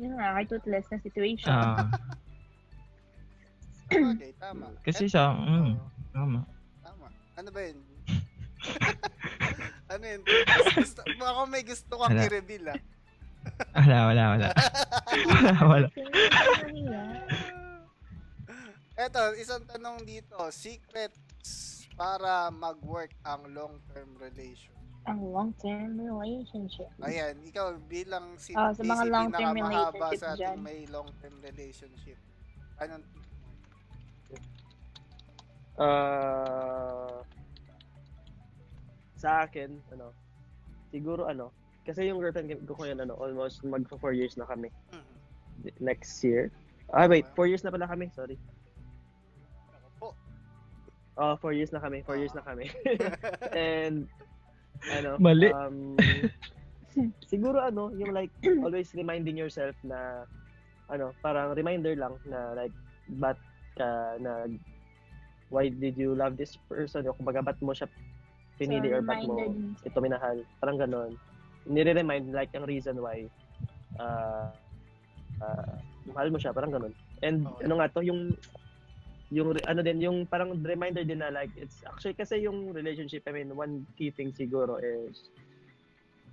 Yun 0.00 0.16
nga, 0.16 0.32
kay 0.32 0.46
toothless 0.48 0.88
na 0.88 0.96
situation. 0.96 1.52
Ah, 1.52 1.84
Sabagay, 3.90 4.32
tama. 4.38 4.66
kasi 4.80 5.04
sa, 5.06 5.34
mm, 5.34 5.74
tama. 6.10 6.40
tama. 6.80 7.06
Ano 7.36 7.48
ba 7.50 7.60
yun? 7.60 7.78
ano 9.92 10.04
yun? 10.04 10.20
Gusto, 10.76 11.00
baka 11.18 11.42
may 11.46 11.62
gusto 11.62 11.92
kang 11.96 12.14
Wala. 12.14 12.24
i-reveal 12.24 12.66
ah. 12.70 12.80
Wala, 13.74 13.98
wala, 14.06 14.22
wala. 14.30 14.48
wala, 15.32 15.50
wala. 15.64 15.88
Eto, 18.94 19.32
isang 19.34 19.64
tanong 19.64 20.04
dito. 20.04 20.36
Secrets 20.52 21.88
para 21.96 22.52
mag-work 22.52 23.16
ang 23.24 23.48
long-term 23.48 24.12
relation? 24.20 24.76
Ang 25.08 25.32
long-term 25.32 25.96
relationship. 25.96 26.92
Ayan, 27.00 27.40
ikaw 27.40 27.72
bilang 27.88 28.36
si 28.36 28.52
Ah, 28.52 28.76
sa 28.76 28.84
mga 28.84 29.08
long-term 29.08 29.56
relationship 29.56 30.20
sa 30.20 30.28
ating 30.30 30.38
dyan. 30.38 30.58
may 30.60 30.78
long-term 30.86 31.34
relationship. 31.40 32.18
Anong 32.76 33.04
Ah 35.80 37.24
sa 39.20 39.44
akin, 39.44 39.68
ano, 39.92 40.16
siguro 40.88 41.28
ano, 41.28 41.52
kasi 41.84 42.08
yung 42.08 42.24
girlfriend 42.24 42.64
ko 42.64 42.72
ko 42.72 42.88
yun, 42.88 43.04
ano, 43.04 43.12
almost 43.20 43.60
mag 43.68 43.84
4 44.00 44.16
years 44.16 44.40
na 44.40 44.48
kami 44.48 44.72
Mhm. 44.88 45.14
next 45.84 46.24
year. 46.24 46.48
Ah, 46.88 47.04
wait, 47.04 47.28
4 47.36 47.44
years 47.44 47.60
na 47.60 47.70
pala 47.70 47.84
kami, 47.84 48.08
sorry. 48.16 48.40
Oh, 51.20 51.36
4 51.36 51.52
years 51.52 51.68
na 51.68 51.84
kami, 51.84 52.00
4 52.08 52.16
years 52.16 52.32
na 52.32 52.40
kami. 52.40 52.64
And, 53.52 54.08
ano, 54.88 55.20
Mali. 55.20 55.52
um, 55.52 55.76
siguro 57.28 57.60
ano, 57.60 57.92
yung 57.92 58.16
like, 58.16 58.32
always 58.64 58.88
reminding 58.96 59.36
yourself 59.36 59.76
na, 59.84 60.24
ano, 60.88 61.12
parang 61.20 61.52
reminder 61.52 61.92
lang 61.92 62.16
na 62.24 62.56
like, 62.56 62.72
ba't 63.20 63.36
ka 63.76 64.16
nag, 64.16 64.56
why 65.50 65.68
did 65.68 65.98
you 65.98 66.14
love 66.14 66.38
this 66.38 66.56
person? 66.70 67.04
O 67.10 67.14
kumbaga, 67.14 67.42
ba't 67.42 67.58
mo 67.60 67.74
siya 67.74 67.90
pinili 68.56 68.88
So, 68.88 68.94
or 68.96 69.02
ba't 69.02 69.22
mo 69.26 69.34
ito 69.82 69.98
minahal? 69.98 70.38
Parang 70.62 70.78
ganon. 70.78 71.12
Nire-remind 71.68 72.32
like 72.32 72.54
ang 72.56 72.64
reason 72.64 72.96
why 73.02 73.26
uh, 74.00 74.54
uh, 75.42 75.74
mahal 76.08 76.30
mo 76.30 76.38
siya, 76.38 76.54
parang 76.54 76.72
ganon. 76.72 76.94
And 77.20 77.44
Okay. 77.44 77.66
ano 77.68 77.74
nga 77.82 77.92
to, 77.92 78.00
yung 78.06 78.38
yung 79.30 79.54
ano 79.62 79.80
din, 79.82 80.02
yung 80.02 80.26
parang 80.26 80.58
reminder 80.58 81.06
din 81.06 81.22
na 81.22 81.30
like, 81.30 81.54
it's 81.54 81.86
actually 81.86 82.14
kasi 82.18 82.42
yung 82.42 82.74
relationship, 82.74 83.22
I 83.30 83.32
mean, 83.34 83.54
one 83.54 83.86
key 83.94 84.10
thing 84.10 84.34
siguro 84.34 84.82
is, 84.82 85.30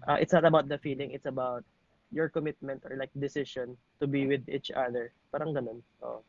uh, 0.10 0.18
it's 0.18 0.34
not 0.34 0.46
about 0.46 0.66
the 0.66 0.82
feeling, 0.82 1.14
it's 1.14 1.30
about 1.30 1.62
your 2.10 2.30
commitment 2.30 2.82
or 2.90 2.98
like 2.98 3.12
decision 3.20 3.78
to 4.02 4.08
be 4.08 4.26
with 4.26 4.42
each 4.50 4.72
other. 4.74 5.14
Parang 5.30 5.54
ganun. 5.54 5.80
Oh. 6.02 6.26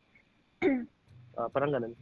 Uh, 1.38 1.48
parang 1.54 1.72
ganun. 1.72 1.94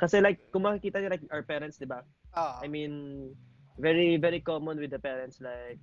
Kasi 0.00 0.24
like, 0.24 0.40
kung 0.48 0.64
makikita 0.64 1.04
niyo 1.04 1.12
like 1.12 1.26
our 1.28 1.44
parents, 1.44 1.76
di 1.76 1.84
ba? 1.84 2.00
Ah, 2.32 2.56
I 2.64 2.72
mean, 2.72 3.28
very, 3.76 4.16
very 4.16 4.40
common 4.40 4.80
with 4.80 4.88
the 4.88 4.98
parents, 4.98 5.44
like, 5.44 5.76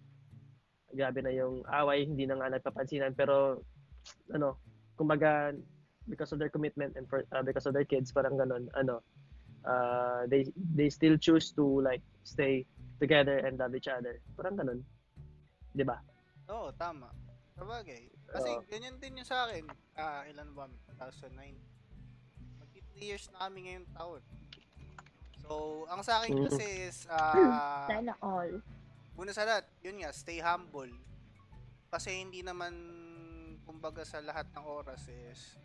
grabe 0.89 1.21
na 1.21 1.29
yung 1.29 1.61
away, 1.69 2.09
hindi 2.09 2.25
na 2.25 2.41
nga 2.41 2.49
nagpapansinan, 2.57 3.13
pero, 3.13 3.61
ano, 4.33 4.57
kumbaga, 4.97 5.53
because 6.09 6.33
of 6.33 6.41
their 6.41 6.49
commitment 6.49 6.97
and 6.97 7.05
for, 7.05 7.29
uh, 7.29 7.45
because 7.45 7.69
of 7.69 7.77
their 7.77 7.85
kids, 7.85 8.09
parang 8.09 8.41
ganun, 8.41 8.65
ano, 8.73 9.05
uh, 9.69 10.25
they, 10.25 10.49
they 10.73 10.89
still 10.89 11.13
choose 11.21 11.53
to, 11.53 11.61
like, 11.85 12.01
stay 12.25 12.65
together 12.97 13.37
and 13.45 13.61
love 13.61 13.77
each 13.77 13.87
other. 13.87 14.17
Parang 14.33 14.57
ganun. 14.57 14.81
Di 15.77 15.85
ba? 15.85 16.01
Oo, 16.49 16.73
tama. 16.73 17.13
Sabagay. 17.53 18.09
Kasi 18.33 18.49
Oo. 18.49 18.65
ganyan 18.65 18.97
din 18.97 19.21
yung 19.21 19.29
sa 19.29 19.45
akin. 19.45 19.65
Ah, 19.93 20.25
ilan 20.25 20.49
ba? 20.57 20.65
2009. 20.97 21.76
Magti 22.97 23.05
3 23.05 23.13
years 23.13 23.29
na 23.29 23.45
kami 23.45 23.57
ngayong 23.69 23.89
taon. 23.93 24.23
So, 25.45 25.85
ang 25.85 26.01
sa 26.01 26.17
akin 26.17 26.33
Mm. 26.33 26.49
kasi 26.49 26.65
is, 26.89 27.05
ah, 27.13 27.85
Sana 27.85 28.17
all. 28.25 28.57
una 29.13 29.29
sa 29.29 29.45
lahat, 29.45 29.69
yun 29.85 30.01
nga, 30.01 30.09
stay 30.09 30.41
humble. 30.41 30.89
Kasi 31.93 32.25
hindi 32.25 32.41
naman, 32.41 32.73
kumbaga 33.69 34.01
sa 34.01 34.17
lahat 34.17 34.49
ng 34.49 34.65
oras 34.65 35.05
is, 35.13 35.61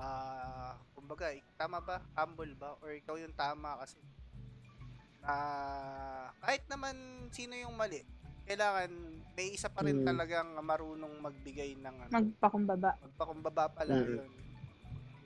ah, 0.00 0.80
kumbaga, 0.96 1.28
tama 1.60 1.84
ba? 1.84 2.00
Humble 2.16 2.56
ba? 2.56 2.80
Or 2.80 2.96
ikaw 2.96 3.20
yung 3.20 3.36
tama 3.36 3.76
kasi, 3.84 4.00
ah, 5.20 6.32
kahit 6.40 6.64
naman 6.72 6.96
sino 7.28 7.52
yung 7.60 7.76
mali, 7.76 8.00
kailangan 8.48 8.88
may 9.36 9.52
isa 9.52 9.68
pa 9.68 9.84
rin 9.84 10.00
Mm. 10.00 10.08
talagang 10.08 10.48
marunong 10.64 11.12
magbigay 11.20 11.76
ng 11.76 12.08
ano, 12.08 12.12
Magpakumbaba. 12.12 12.96
magpakumbaba 13.04 13.68
pala 13.68 14.00
Mm. 14.00 14.16
yun. 14.16 14.32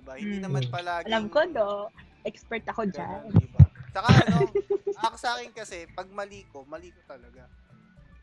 Diba? 0.08 0.24
Hindi 0.24 0.38
Mm. 0.40 0.44
naman 0.48 0.62
palaging... 0.72 1.12
Alam 1.12 1.24
ko, 1.28 1.40
do. 1.44 1.68
Expert 2.24 2.64
ako 2.64 2.82
dyan. 2.88 3.20
Ganun, 3.28 3.36
diba? 3.36 3.64
Saka 3.92 4.08
ano, 4.24 4.38
ako 4.96 5.16
sa 5.20 5.30
akin 5.36 5.50
kasi, 5.52 5.84
pag 5.92 6.08
mali 6.08 6.48
ko, 6.48 6.64
mali 6.64 6.88
ko 6.88 7.00
talaga. 7.04 7.44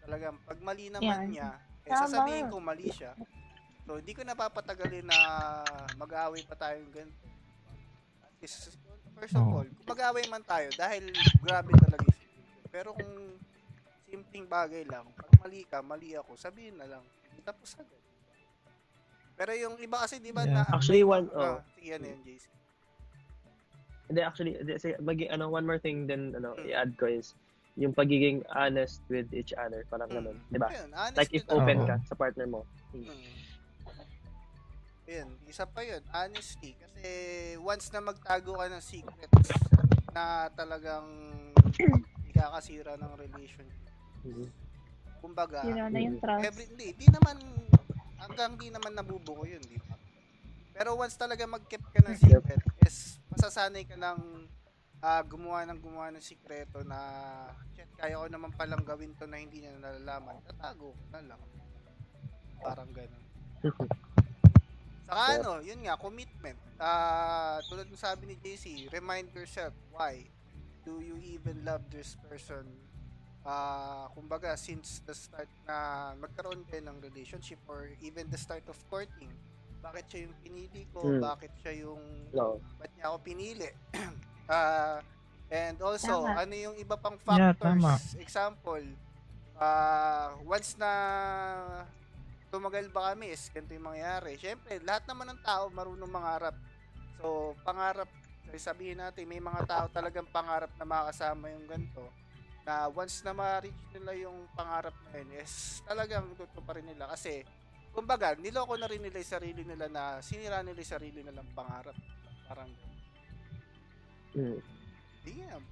Talagang, 0.01 0.37
pag 0.41 0.59
mali 0.65 0.89
naman 0.89 1.05
Yan. 1.05 1.29
niya, 1.29 1.49
eh, 1.85 1.93
Tama. 1.93 2.01
sasabihin 2.09 2.49
ko 2.49 2.57
mali 2.57 2.89
siya. 2.89 3.13
So, 3.85 4.01
hindi 4.01 4.17
ko 4.17 4.25
napapatagalin 4.25 5.05
na 5.05 5.19
mag-aaway 5.93 6.41
pa 6.41 6.57
tayong 6.57 6.89
ganito. 6.89 7.25
At 8.25 8.33
least, 8.41 8.73
first 9.13 9.37
of 9.37 9.45
Oo. 9.45 9.61
all, 9.61 9.69
kung 9.69 9.89
mag-aaway 9.89 10.25
man 10.25 10.41
tayo, 10.41 10.73
dahil 10.73 11.05
grabe 11.37 11.69
talaga 11.77 12.01
yung 12.01 12.17
situation. 12.17 12.65
Pero 12.73 12.89
kung 12.97 13.13
simpleng 14.09 14.49
bagay 14.49 14.89
lang, 14.89 15.05
pag 15.13 15.31
mali 15.37 15.61
ka, 15.69 15.85
mali 15.85 16.17
ako, 16.17 16.33
sabihin 16.33 16.81
na 16.81 16.89
lang. 16.89 17.05
Tapos 17.45 17.77
agad. 17.77 18.01
Pero 19.35 19.51
yung 19.51 19.75
iba 19.77 19.99
kasi, 19.99 20.19
di 20.19 20.31
ba, 20.31 20.43
Yeah. 20.43 20.63
na... 20.63 20.71
Actually, 20.71 21.03
one- 21.03 21.31
Ah, 21.31 21.59
oh. 21.59 21.59
sige, 21.75 21.91
ano 21.91 22.05
yun, 22.07 22.19
JC? 22.23 22.43
Hindi, 24.05 24.21
actually, 24.21 24.53
magi, 25.01 25.25
ano, 25.27 25.49
one 25.49 25.65
more 25.65 25.81
thing 25.81 26.05
din, 26.05 26.31
ano, 26.31 26.55
Mm. 26.55 26.69
i-add 26.69 26.91
ko 26.95 27.05
is, 27.05 27.35
yung 27.75 27.91
pagiging 27.91 28.39
honest 28.49 29.03
with 29.09 29.27
each 29.33 29.51
other, 29.51 29.83
parang 29.85 30.07
ganun. 30.07 30.39
Di 30.47 30.55
ba? 30.55 30.71
Like, 31.11 31.35
if 31.35 31.43
open 31.51 31.83
ka 31.83 31.99
sa 32.07 32.15
partner 32.15 32.47
mo. 32.47 32.63
Hmm. 32.95 33.11
Yun, 35.05 35.27
isa 35.45 35.67
pa 35.67 35.83
yun, 35.83 35.99
honesty. 36.09 36.73
Kasi 36.73 37.09
once 37.59 37.91
na 37.91 37.99
magtago 37.99 38.55
ka 38.55 38.71
ng 38.71 38.79
secrets 38.81 39.51
na 40.09 40.47
talagang 40.55 41.05
ikakasira 42.25 42.95
ng 42.95 43.11
relationship. 43.19 43.91
Mhm. 44.23 44.47
Kumbaga, 45.19 45.61
Yun 45.61 45.91
na 45.91 45.99
yung 45.99 46.17
trust. 46.17 46.41
every, 46.41 46.65
hindi, 46.71 46.87
di 46.95 47.07
naman, 47.11 47.37
hanggang 48.19 48.55
di 48.55 48.71
naman 48.71 48.95
nabubuo 48.95 49.43
yun, 49.43 49.61
di 49.65 49.79
ba? 49.79 49.95
Pero 50.75 50.99
once 50.99 51.15
talaga 51.15 51.47
mag-keep 51.47 51.83
ka 51.91 51.99
ng 52.03 52.17
secret, 52.19 52.61
is 52.83 53.19
masasanay 53.31 53.87
ka 53.87 53.95
ng 53.95 54.19
ah, 55.05 55.23
gumawa 55.23 55.63
ng 55.69 55.79
gumawa 55.79 56.07
ng 56.11 56.23
sikreto 56.23 56.81
na 56.81 56.97
shit, 57.77 57.87
kaya 57.95 58.17
ko 58.19 58.27
naman 58.27 58.51
palang 58.57 58.81
gawin 58.81 59.13
to 59.15 59.29
na 59.29 59.39
hindi 59.39 59.63
niya 59.63 59.77
nalalaman. 59.77 60.41
Tatago 60.43 60.91
ko 60.91 61.03
na 61.13 61.21
lang. 61.21 61.41
Parang 62.59 62.89
ganun. 62.89 63.23
Saka 65.05 65.21
ano, 65.37 65.61
yun 65.61 65.85
nga, 65.85 65.95
commitment. 66.01 66.57
Ah, 66.81 67.61
tulad 67.69 67.85
ng 67.85 67.99
sabi 67.99 68.33
ni 68.33 68.35
JC, 68.41 68.89
remind 68.89 69.29
yourself 69.37 69.71
why 69.93 70.25
do 70.81 70.99
you 70.99 71.21
even 71.21 71.61
love 71.61 71.85
this 71.93 72.17
person. 72.25 72.65
Ah, 73.45 74.09
kumbaga 74.17 74.57
since 74.57 75.05
the 75.05 75.13
start 75.13 75.45
na 75.69 76.09
magkaroon 76.17 76.65
kayo 76.65 76.81
ng 76.81 76.97
relationship 76.97 77.61
or 77.69 77.93
even 78.01 78.25
the 78.33 78.39
start 78.41 78.65
of 78.65 78.77
courting. 78.89 79.29
Bakit 79.85 80.05
siya 80.09 80.19
yung 80.25 80.35
pinili 80.41 80.81
ko? 80.89 81.05
Hmm. 81.05 81.21
Bakit 81.21 81.51
siya 81.61 81.73
yung 81.85 82.01
No. 82.33 82.57
ba't 82.81 82.89
niya 82.97 83.13
ako 83.13 83.17
pinili? 83.21 83.69
Ah, 84.45 85.01
and 85.49 85.81
also, 85.81 86.21
Tama. 86.21 86.37
ano 86.45 86.53
yung 86.53 86.77
iba 86.77 86.93
pang 87.01 87.17
Yeah, 87.17 87.49
factors? 87.57 87.65
tama. 87.81 87.97
Example, 88.21 88.85
ah 89.57 90.37
once 90.45 90.77
na 90.77 90.91
tumagal 92.53 92.93
ba 92.93 93.09
kami, 93.13 93.33
is 93.33 93.49
ganito 93.49 93.73
yung 93.73 93.89
mangyayari. 93.89 94.37
Siyempre, 94.37 94.77
lahat 94.85 95.09
naman 95.09 95.33
ng 95.33 95.41
tao 95.41 95.65
marunong 95.73 96.09
mangarap. 96.09 96.53
So, 97.17 97.57
pangarap, 97.65 98.05
sabihin 98.53 99.01
natin, 99.01 99.25
may 99.25 99.41
mga 99.41 99.65
tao 99.65 99.85
talagang 99.89 100.29
pangarap 100.29 100.69
na 100.77 100.85
makasama 100.85 101.49
yung 101.49 101.65
ganito 101.65 102.05
na 102.65 102.89
once 102.89 103.21
na 103.21 103.31
ma-reach 103.31 103.77
nila 103.93 104.11
yung 104.17 104.49
pangarap 104.57 104.97
na 105.05 105.21
yun, 105.21 105.29
is 105.37 105.85
talagang 105.85 106.25
tutuparin 106.33 106.83
nila. 106.83 107.05
Kasi, 107.13 107.45
kumbaga, 107.93 108.33
niloko 108.35 108.73
na 108.75 108.89
rin 108.89 109.05
nila 109.05 109.21
yung 109.21 109.33
sarili 109.37 109.61
nila 109.61 109.85
na 109.85 110.03
sinira 110.19 110.65
nila 110.65 110.81
yung 110.81 110.93
sarili 110.97 111.21
nilang 111.21 111.47
pangarap. 111.53 111.95
Parang, 112.49 112.69
Mm. 114.35 114.59
nga. 115.25 115.57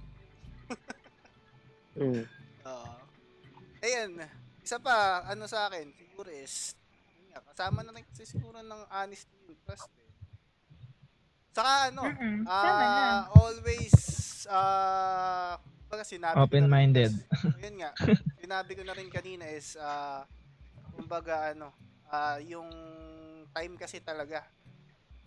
Mm. 1.94 2.24
Oo. 2.66 2.96
Ayan, 3.84 4.10
isa 4.64 4.80
pa, 4.80 5.22
ano 5.28 5.44
sa 5.46 5.68
akin, 5.68 5.92
siguro 5.94 6.26
is, 6.32 6.74
yun 7.14 7.30
nga, 7.30 7.44
kasama 7.52 7.84
na 7.84 7.94
rin 7.94 8.02
kasi 8.08 8.24
siguro 8.26 8.58
ng 8.58 8.82
honesty 8.90 9.36
and 9.46 9.54
trust 9.62 9.86
eh. 9.94 10.10
Saka 11.54 11.92
ano, 11.94 12.02
ah 12.48 12.64
Tama 12.66 12.84
na. 12.88 13.04
always, 13.30 13.94
ah, 14.50 15.54
baga 15.94 16.02
sinabi 16.02 16.42
Open-minded. 16.42 17.14
ko 17.14 17.54
yun 17.62 17.78
nga, 17.78 17.94
sinabi 18.42 18.74
ko 18.74 18.82
na 18.82 18.98
rin 18.98 19.06
kanina 19.06 19.46
is, 19.46 19.78
ah, 19.78 20.26
kumbaga 20.90 21.54
ano, 21.54 21.70
ah, 22.10 22.42
yung 22.42 22.66
time 23.54 23.78
kasi 23.78 24.02
talaga, 24.02 24.42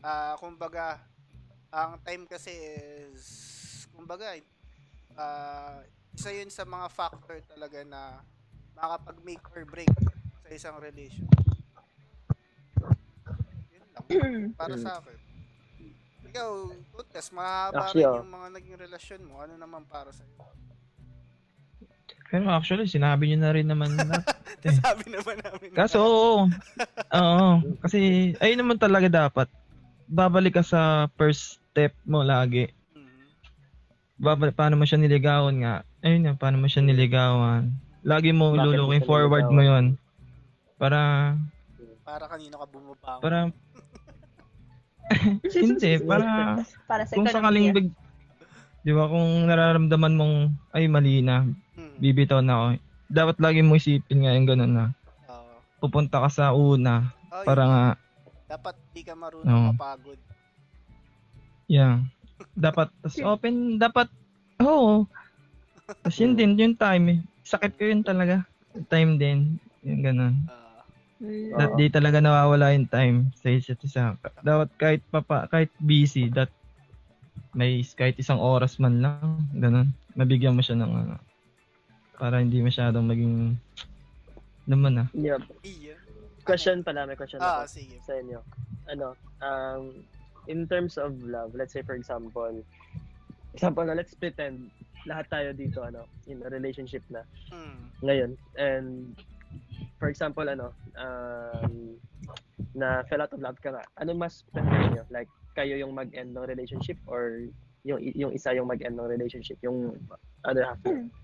ah, 0.04 0.36
kumbaga, 0.36 1.00
ang 1.72 2.04
time 2.04 2.28
kasi 2.28 2.52
is, 2.52 3.24
kumbaga, 3.96 4.36
ah, 5.16 5.80
isa 6.12 6.36
yun 6.36 6.52
sa 6.52 6.68
mga 6.68 6.92
factor 6.92 7.40
talaga 7.48 7.88
na 7.88 8.20
makakapag-make 8.76 9.46
or 9.56 9.64
break 9.64 9.94
sa 10.44 10.50
isang 10.52 10.76
relation. 10.84 11.24
Yun 13.72 13.88
lang, 13.96 14.04
para 14.60 14.76
Mm. 14.76 14.84
sa 14.84 15.00
akin. 15.00 15.18
Ikaw, 16.28 16.50
Utkas, 16.92 17.32
mahaba 17.32 17.88
Actually, 17.88 18.04
rin 18.04 18.12
oh. 18.12 18.20
yung 18.20 18.32
mga 18.36 18.48
naging 18.60 18.78
relasyon 18.84 19.22
mo. 19.24 19.40
Ano 19.40 19.56
naman 19.56 19.88
para 19.88 20.12
sa'yo? 20.12 20.57
Pero 22.28 22.52
actually, 22.52 22.92
sinabi 22.92 23.32
niyo 23.32 23.40
na 23.40 23.56
rin 23.56 23.68
naman 23.72 23.96
na. 23.96 24.20
Sabi 24.84 25.16
naman 25.16 25.40
namin. 25.40 25.70
Kaso, 25.72 26.04
oo. 26.04 26.38
Oo. 27.16 27.50
Kasi, 27.80 28.34
ayun 28.44 28.60
naman 28.60 28.76
talaga 28.76 29.08
dapat. 29.08 29.48
Babalik 30.12 30.60
ka 30.60 30.64
sa 30.64 31.08
first 31.16 31.64
step 31.72 31.96
mo 32.04 32.24
lagi. 32.24 32.68
Mhm. 32.92 33.28
Babalik, 34.20 34.56
paano 34.60 34.76
mo 34.76 34.84
siya 34.84 35.00
niligawan 35.00 35.56
nga. 35.64 35.76
Ayun 36.04 36.28
nga, 36.28 36.36
paano 36.36 36.60
mo 36.60 36.68
siya 36.68 36.84
niligawan. 36.84 37.72
Lagi 38.04 38.32
mo 38.36 38.56
Bakit 38.56 38.64
luluking 38.76 39.08
forward 39.08 39.48
mo 39.48 39.62
yon 39.64 39.86
Para, 40.76 41.34
Para 42.08 42.26
kanino 42.32 42.56
ka 42.60 42.68
bumabangon. 42.72 43.20
para, 43.24 43.38
hindi, 45.64 45.92
para, 46.04 46.60
Para 46.88 47.04
sa 47.08 47.16
kung 47.16 47.28
sakaling, 47.28 47.72
big, 47.76 47.88
di 48.84 48.92
ba, 48.96 49.12
kung 49.12 49.48
nararamdaman 49.48 50.16
mong, 50.16 50.36
ay, 50.72 50.88
mali 50.88 51.20
na. 51.20 51.48
Bibitaw 51.98 52.40
na 52.40 52.54
ako. 52.54 52.66
Dapat 53.08 53.38
lagi 53.40 53.62
mo 53.62 53.76
isipin 53.76 54.24
nga 54.24 54.36
yung 54.36 54.48
ganun 54.48 54.74
na, 54.74 54.86
Oo. 55.28 55.62
pupunta 55.80 56.22
ka 56.22 56.30
sa 56.30 56.46
una, 56.52 57.12
Oh, 57.28 57.44
para 57.44 57.64
yun. 57.64 57.70
nga, 57.70 57.84
Dapat 58.48 58.76
di 58.96 59.02
ka 59.04 59.14
marunong 59.14 59.48
Oo. 59.48 59.72
mapagod. 59.76 60.20
Yeah. 61.68 62.08
Dapat, 62.56 62.88
tas 63.04 63.20
open, 63.20 63.76
dapat, 63.76 64.08
oo. 64.64 65.04
tas 66.00 66.16
yun 66.16 66.34
din, 66.40 66.56
yung 66.56 66.78
time 66.78 67.06
eh. 67.10 67.20
Sakit 67.44 67.76
ko 67.76 67.84
yun 67.86 68.04
talaga. 68.04 68.48
Yung 68.72 68.88
time 68.88 69.12
din. 69.18 69.38
Yung 69.84 70.02
ganun. 70.02 70.36
Ah, 70.48 70.66
Mm. 71.18 71.58
That 71.58 71.74
di 71.74 71.90
talaga 71.90 72.22
nawawala 72.22 72.78
yung 72.78 72.86
time 72.86 73.18
sa 73.34 73.50
isa't 73.50 73.82
isa. 73.82 74.14
Dapat 74.46 74.70
kahit 74.78 75.02
papa, 75.10 75.50
kahit 75.50 75.74
busy, 75.82 76.30
that 76.30 76.54
may 77.58 77.82
kahit 77.82 78.22
isang 78.22 78.38
oras 78.38 78.78
man 78.78 79.02
lang, 79.02 79.50
ganun. 79.50 79.90
Mabigyan 80.14 80.54
mo 80.54 80.62
siya 80.62 80.78
ng 80.78 80.94
ano. 80.94 81.18
Para 82.18 82.42
hindi 82.42 82.66
masyadong 82.66 83.06
maging 83.06 83.36
naman 84.66 85.06
ah. 85.06 85.08
Yeah. 85.14 85.38
iya. 85.62 85.96
Question 86.42 86.82
pala, 86.82 87.06
may 87.06 87.14
question 87.14 87.40
Ah, 87.40 87.62
ako 87.62 87.78
sige. 87.78 88.02
sa 88.02 88.18
inyo. 88.18 88.42
Ano, 88.90 89.14
um, 89.40 90.02
in 90.50 90.66
terms 90.66 90.98
of 90.98 91.14
love, 91.22 91.54
let's 91.54 91.78
say 91.78 91.86
for 91.86 91.94
example, 91.94 92.66
example 93.54 93.86
na, 93.86 93.94
let's 93.94 94.18
pretend 94.18 94.74
lahat 95.06 95.30
tayo 95.30 95.50
dito, 95.54 95.86
ano, 95.86 96.10
in 96.26 96.42
a 96.42 96.50
relationship 96.50 97.06
na 97.14 97.22
Hmm. 97.54 97.94
ngayon. 98.02 98.32
And, 98.58 99.14
for 100.02 100.10
example, 100.10 100.50
ano, 100.50 100.74
um, 100.98 101.96
na 102.74 103.06
fell 103.06 103.22
out 103.22 103.32
of 103.32 103.44
love 103.44 103.62
ka 103.62 103.78
nga, 103.78 103.86
ano 104.02 104.18
mas 104.18 104.42
prefer 104.50 104.90
niyo? 104.90 105.04
Like, 105.14 105.30
kayo 105.54 105.78
yung 105.78 105.94
mag-end 105.94 106.34
ng 106.34 106.48
relationship 106.50 106.98
or 107.06 107.46
yung 107.88 108.00
yung 108.14 108.32
isa 108.32 108.52
yung 108.52 108.68
mag-end 108.68 108.94
ng 108.94 109.08
relationship, 109.08 109.56
yung 109.62 109.96
other 110.44 110.68
half. 110.68 110.80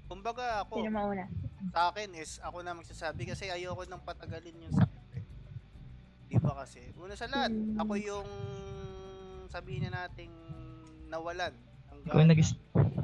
Kumbaga 0.08 0.64
ako, 0.64 0.80
Sino 0.80 0.90
mauna? 0.90 1.28
sa 1.70 1.92
akin 1.92 2.16
is 2.16 2.40
ako 2.40 2.64
na 2.64 2.72
magsasabi 2.72 3.24
kasi 3.26 3.48
ayoko 3.48 3.84
nang 3.84 4.00
patagalin 4.00 4.56
yung 4.58 4.72
sakit. 4.72 5.04
eh. 5.14 5.24
Di 6.26 6.40
ba 6.40 6.56
kasi? 6.58 6.80
Una 6.96 7.14
sa 7.14 7.28
lahat, 7.28 7.52
Mm. 7.52 7.76
ako 7.78 7.94
yung 7.96 8.28
sabihin 9.48 9.86
na 9.86 10.08
nating 10.08 10.32
nawalan. 11.08 11.52
ng 11.94 12.00
Kung 12.06 12.24
gana. 12.24 12.32
nag 12.32 12.42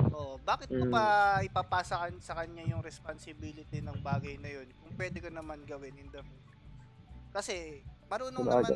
Oh, 0.10 0.36
bakit 0.41 0.68
ko 0.68 0.84
pa 0.89 1.03
ipapasa 1.39 1.95
kan- 1.95 2.20
sa 2.20 2.34
kanya 2.34 2.66
yung 2.66 2.82
responsibility 2.82 3.80
ng 3.80 3.99
bagay 3.99 4.36
na 4.36 4.49
yun 4.49 4.68
kung 4.76 4.91
pwede 4.93 5.18
ko 5.18 5.30
naman 5.30 5.64
gawin 5.64 5.95
in 5.95 6.10
the? 6.10 6.20
Kasi 7.30 7.80
marunong 8.05 8.43
Sabagay. 8.43 8.76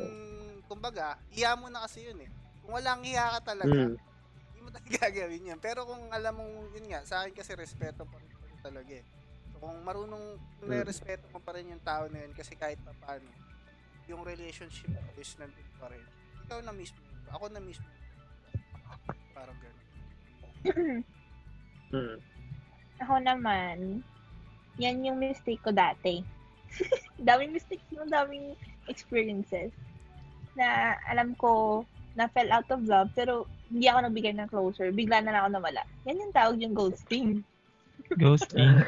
kumbaga, 0.64 1.06
iya 1.28 1.52
mo 1.52 1.68
na 1.68 1.84
kasi 1.84 2.06
yun 2.06 2.16
eh. 2.18 2.30
Kung 2.58 2.72
walang 2.72 3.04
iya 3.04 3.36
ka 3.36 3.52
talaga, 3.52 3.68
Mm. 3.68 3.94
Mo 4.64 4.70
talaga 4.72 4.96
gagawin 5.06 5.50
yan. 5.54 5.60
Pero 5.60 5.84
kung 5.84 6.08
alam 6.08 6.34
mong 6.34 6.72
yun 6.72 6.88
nga, 6.88 7.04
sa 7.04 7.22
akin 7.22 7.36
kasi 7.36 7.52
respeto 7.54 8.08
pa 8.08 8.16
rin 8.16 8.32
talaga 8.64 8.92
eh. 8.96 9.04
So, 9.52 9.60
kung 9.60 9.76
marunong, 9.84 10.40
kung 10.58 10.68
Mm. 10.72 10.88
respeto 10.88 11.28
mo 11.28 11.38
pa 11.38 11.52
rin 11.52 11.68
yung 11.68 11.84
tao 11.84 12.08
na 12.08 12.24
yun 12.24 12.32
kasi 12.32 12.56
kahit 12.56 12.80
pa 12.80 12.96
paano, 12.96 13.28
yung 14.08 14.24
relationship 14.24 14.88
is 15.20 15.36
nandun 15.36 15.68
pa 15.76 15.92
rin. 15.92 16.00
Ikaw 16.48 16.64
na 16.64 16.72
mismo, 16.72 17.00
ako 17.28 17.52
na 17.52 17.60
mismo. 17.60 17.88
Parang 19.36 19.56
gano'n. 19.60 19.84
Mm. 21.92 22.18
Ako 23.04 23.14
naman, 23.20 24.00
yan 24.80 25.04
yung 25.04 25.20
mistake 25.20 25.60
ko 25.60 25.70
dati. 25.70 26.24
daming 27.28 27.54
mistakes 27.54 27.86
mo, 27.94 28.02
daming 28.08 28.56
experiences. 28.90 29.70
Na 30.58 30.98
alam 31.06 31.34
ko, 31.38 31.82
na 32.14 32.30
fell 32.30 32.50
out 32.54 32.66
of 32.70 32.86
love, 32.86 33.10
pero 33.14 33.46
hindi 33.70 33.90
ako 33.90 33.98
nagbigay 34.06 34.34
ng 34.38 34.50
closure. 34.50 34.94
Bigla 34.94 35.22
na 35.22 35.34
lang 35.34 35.42
ako 35.46 35.50
nawala. 35.58 35.82
Yan 36.06 36.22
yung 36.22 36.34
tawag 36.34 36.58
yung 36.62 36.74
ghosting. 36.74 37.42
ghosting. 38.22 38.70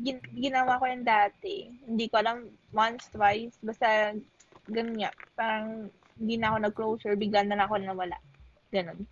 Gin- 0.00 0.32
ginawa 0.32 0.80
ko 0.80 0.88
yan 0.88 1.04
dati. 1.04 1.68
Hindi 1.84 2.08
ko 2.08 2.24
alam, 2.24 2.48
once, 2.72 3.12
twice, 3.12 3.60
basta 3.60 4.16
ganun 4.72 4.96
nga. 4.96 5.12
Parang 5.36 5.92
hindi 6.16 6.34
na 6.40 6.52
ako 6.52 6.56
nag-closure, 6.64 7.16
bigla 7.20 7.44
na 7.44 7.60
lang 7.60 7.68
ako 7.68 7.76
nawala. 7.80 8.16
Ganun. 8.72 9.04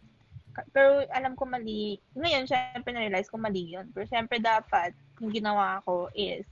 Pero 0.73 1.05
alam 1.14 1.37
ko 1.39 1.47
mali. 1.47 2.01
Ngayon, 2.16 2.49
syempre 2.49 2.91
na-realize 2.91 3.31
ko 3.31 3.37
mali 3.37 3.77
yun. 3.77 3.87
Pero 3.93 4.09
syempre 4.09 4.41
dapat, 4.41 4.97
yung 5.21 5.31
ginawa 5.31 5.85
ko 5.85 6.09
is 6.16 6.49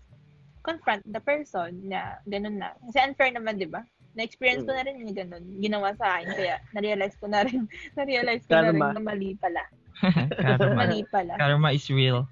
confront 0.67 1.03
the 1.07 1.23
person 1.23 1.71
na 1.87 2.19
ganun 2.27 2.59
na. 2.59 2.75
Kasi 2.87 2.99
unfair 3.03 3.33
naman, 3.33 3.59
di 3.59 3.71
ba? 3.71 3.87
Na-experience 4.17 4.65
ko 4.65 4.73
na 4.73 4.83
rin 4.83 4.97
yung 4.99 5.13
ganun. 5.13 5.45
Ginawa 5.61 5.93
sa 5.95 6.17
akin. 6.17 6.33
Kaya 6.33 6.57
na-realize 6.73 7.17
ko 7.21 7.29
na 7.29 7.45
rin, 7.45 7.69
na-realize 8.01 8.43
ko 8.49 8.53
na 8.57 8.73
rin 8.73 8.81
Karma. 8.81 8.97
na 8.97 9.03
mali 9.05 9.31
pala. 9.37 9.63
Karma. 10.57 10.73
Mali 10.81 11.01
pala. 11.09 11.33
Karma 11.37 11.69
is 11.73 11.87
real. 11.89 12.25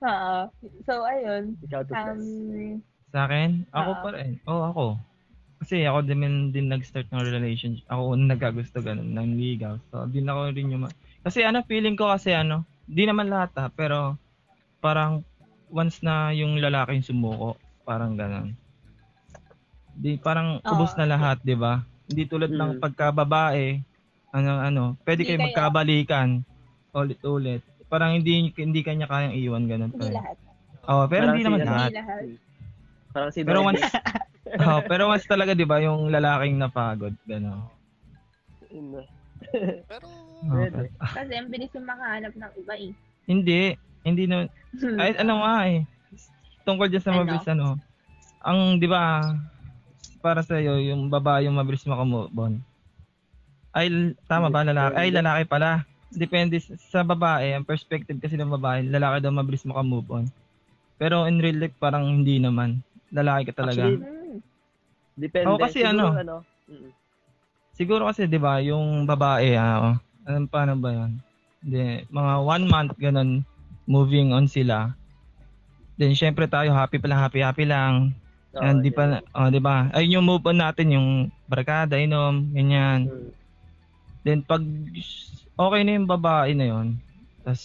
Oo. 0.00 0.36
So, 0.84 1.04
ayun. 1.04 1.56
Ikaw 1.64 1.80
to 1.84 1.92
Um, 1.92 2.20
Sa 3.12 3.28
akin, 3.28 3.62
ako 3.70 3.90
Oo. 3.92 4.00
pa 4.02 4.08
rin. 4.16 4.30
Oo, 4.44 4.62
ako. 4.66 4.84
Kasi 5.60 5.84
ako 5.84 6.04
din, 6.04 6.50
din 6.50 6.68
nag-start 6.68 7.08
ng 7.08 7.24
relationship. 7.24 7.86
Ako 7.88 8.12
unang 8.12 8.36
nagkagusto 8.36 8.80
ganun, 8.80 9.12
ng 9.12 9.36
ligaw. 9.38 9.76
So, 9.88 10.04
din 10.08 10.28
ako 10.28 10.52
rin 10.52 10.72
yung... 10.72 10.88
ma- 10.88 10.96
Kasi 11.24 11.40
ano, 11.40 11.64
feeling 11.64 11.96
ko 11.96 12.12
kasi 12.12 12.36
ano, 12.36 12.64
di 12.84 13.08
naman 13.08 13.32
lahat 13.32 13.52
ha, 13.56 13.66
pero 13.72 14.20
parang 14.84 15.24
once 15.72 16.04
na 16.04 16.28
yung 16.36 16.60
lalaki 16.60 17.00
yung 17.00 17.08
sumuko, 17.08 17.56
parang 17.88 18.12
ganun. 18.12 18.52
Di, 19.94 20.18
parang 20.18 20.58
Oo. 20.58 20.70
ubos 20.70 20.92
na 20.94 21.06
lahat, 21.06 21.38
di 21.40 21.54
ba? 21.54 21.80
Hindi 22.04 22.22
tulad 22.24 22.50
ng 22.50 22.76
Mm. 22.76 22.80
pagkababae, 22.80 23.80
ano, 24.30 24.50
ano, 24.58 24.82
pwede 25.02 25.22
Hindi 25.22 25.28
kayo 25.28 25.38
kayo- 25.38 25.46
magkabalikan 25.48 26.28
ulit-ulit. 26.92 27.62
Parang 27.86 28.12
hindi 28.12 28.50
hindi 28.50 28.80
kanya 28.80 29.06
kayang 29.06 29.34
iwan 29.34 29.64
ganun. 29.64 29.90
hindi 29.90 30.10
pa. 30.10 30.14
lahat. 30.14 30.36
Oh, 30.84 31.06
pero 31.06 31.22
Parang 31.24 31.32
hindi 31.32 31.42
naman 31.42 31.60
ano, 31.60 31.68
lahat. 31.68 31.88
Hindi 31.88 31.96
lahat. 31.96 32.22
Parang 33.08 33.30
si 33.30 33.40
Pero 33.40 33.58
once 33.62 33.82
oh, 34.66 34.80
pero 34.84 35.02
once 35.08 35.24
talaga 35.24 35.52
'di 35.52 35.64
ba 35.64 35.78
yung 35.78 36.06
lalaking 36.08 36.54
napagod 36.56 37.14
gano'n. 37.24 37.62
Mm. 38.68 39.06
Pero, 39.86 40.06
Pwede. 40.50 40.90
Kasi 40.98 41.32
ang 41.32 41.48
bilis 41.48 41.70
yung 41.72 41.86
makahanap 41.86 42.32
ng 42.32 42.52
iba 42.58 42.74
eh. 42.76 42.90
Hindi, 43.24 43.60
hindi 44.02 44.24
na 44.26 44.44
ay 44.98 45.14
ano 45.16 45.34
nga 45.40 45.56
eh. 45.64 45.78
Tungkol 46.62 46.86
dyan 46.86 47.00
sa 47.00 47.10
Ano? 47.10 47.18
mabilis 47.22 47.46
ano. 47.46 47.66
Ang 48.40 48.58
'di 48.76 48.86
ba 48.86 49.30
para 50.20 50.40
sa 50.44 50.60
iyo 50.60 50.76
yung 50.80 51.08
babae 51.12 51.46
yung 51.46 51.56
mabilis 51.56 51.84
makamove 51.84 52.32
on. 52.36 52.60
Ay 53.74 53.90
tama 54.30 54.48
ba 54.48 54.62
lalaki? 54.62 54.94
Ay 54.96 55.08
lalaki 55.10 55.42
pala. 55.48 55.84
Depende 56.14 56.62
sa 56.62 57.02
babae, 57.02 57.58
ang 57.58 57.66
perspective 57.66 58.22
kasi 58.22 58.38
ng 58.38 58.54
babae, 58.54 58.86
lalaki 58.86 59.18
daw 59.18 59.34
mabilis 59.34 59.66
makamove 59.66 60.06
on. 60.10 60.26
Pero 60.94 61.26
in 61.26 61.42
real 61.42 61.58
life 61.58 61.74
parang 61.82 62.06
hindi 62.06 62.38
naman. 62.38 62.78
Lalaki 63.10 63.50
ka 63.50 63.62
talaga. 63.66 63.90
Actually, 63.90 64.14
Hmm. 64.34 64.38
Depende. 65.14 65.46
Oo, 65.46 65.62
kasi 65.62 65.78
Siguro, 65.86 66.10
ano, 66.10 66.36
mm. 66.66 66.90
Siguro 67.74 68.02
kasi 68.06 68.26
'di 68.30 68.38
ba, 68.38 68.62
yung 68.62 69.06
babae 69.06 69.58
ah, 69.58 69.94
oh, 69.94 69.94
ano 70.26 70.46
paano 70.46 70.78
ba 70.78 70.90
'yan? 70.94 71.12
Hindi, 71.62 72.06
mga 72.10 72.32
one 72.42 72.64
month 72.70 72.92
ganun 72.98 73.42
moving 73.86 74.30
on 74.30 74.46
sila. 74.46 74.94
Then 75.98 76.14
syempre 76.18 76.50
tayo 76.50 76.74
happy 76.74 76.98
pa 76.98 77.06
lang, 77.10 77.22
happy 77.22 77.40
happy 77.42 77.66
lang. 77.66 78.14
Oo, 78.54 78.62
Hindi 78.62 78.90
yeah. 78.94 79.20
pa 79.20 79.38
oh, 79.38 79.48
'di 79.50 79.60
ba? 79.60 79.76
Ay 79.90 80.10
yung 80.14 80.26
move 80.26 80.46
on 80.46 80.58
natin 80.62 80.94
yung 80.94 81.08
barkada, 81.50 81.98
inom, 81.98 82.54
ganyan. 82.54 83.10
Mm. 83.10 83.30
Then 84.24 84.40
pag 84.46 84.62
okay 85.58 85.80
na 85.82 85.92
yung 85.98 86.08
babae 86.08 86.54
na 86.54 86.66
'yon, 86.70 86.96
tas 87.42 87.60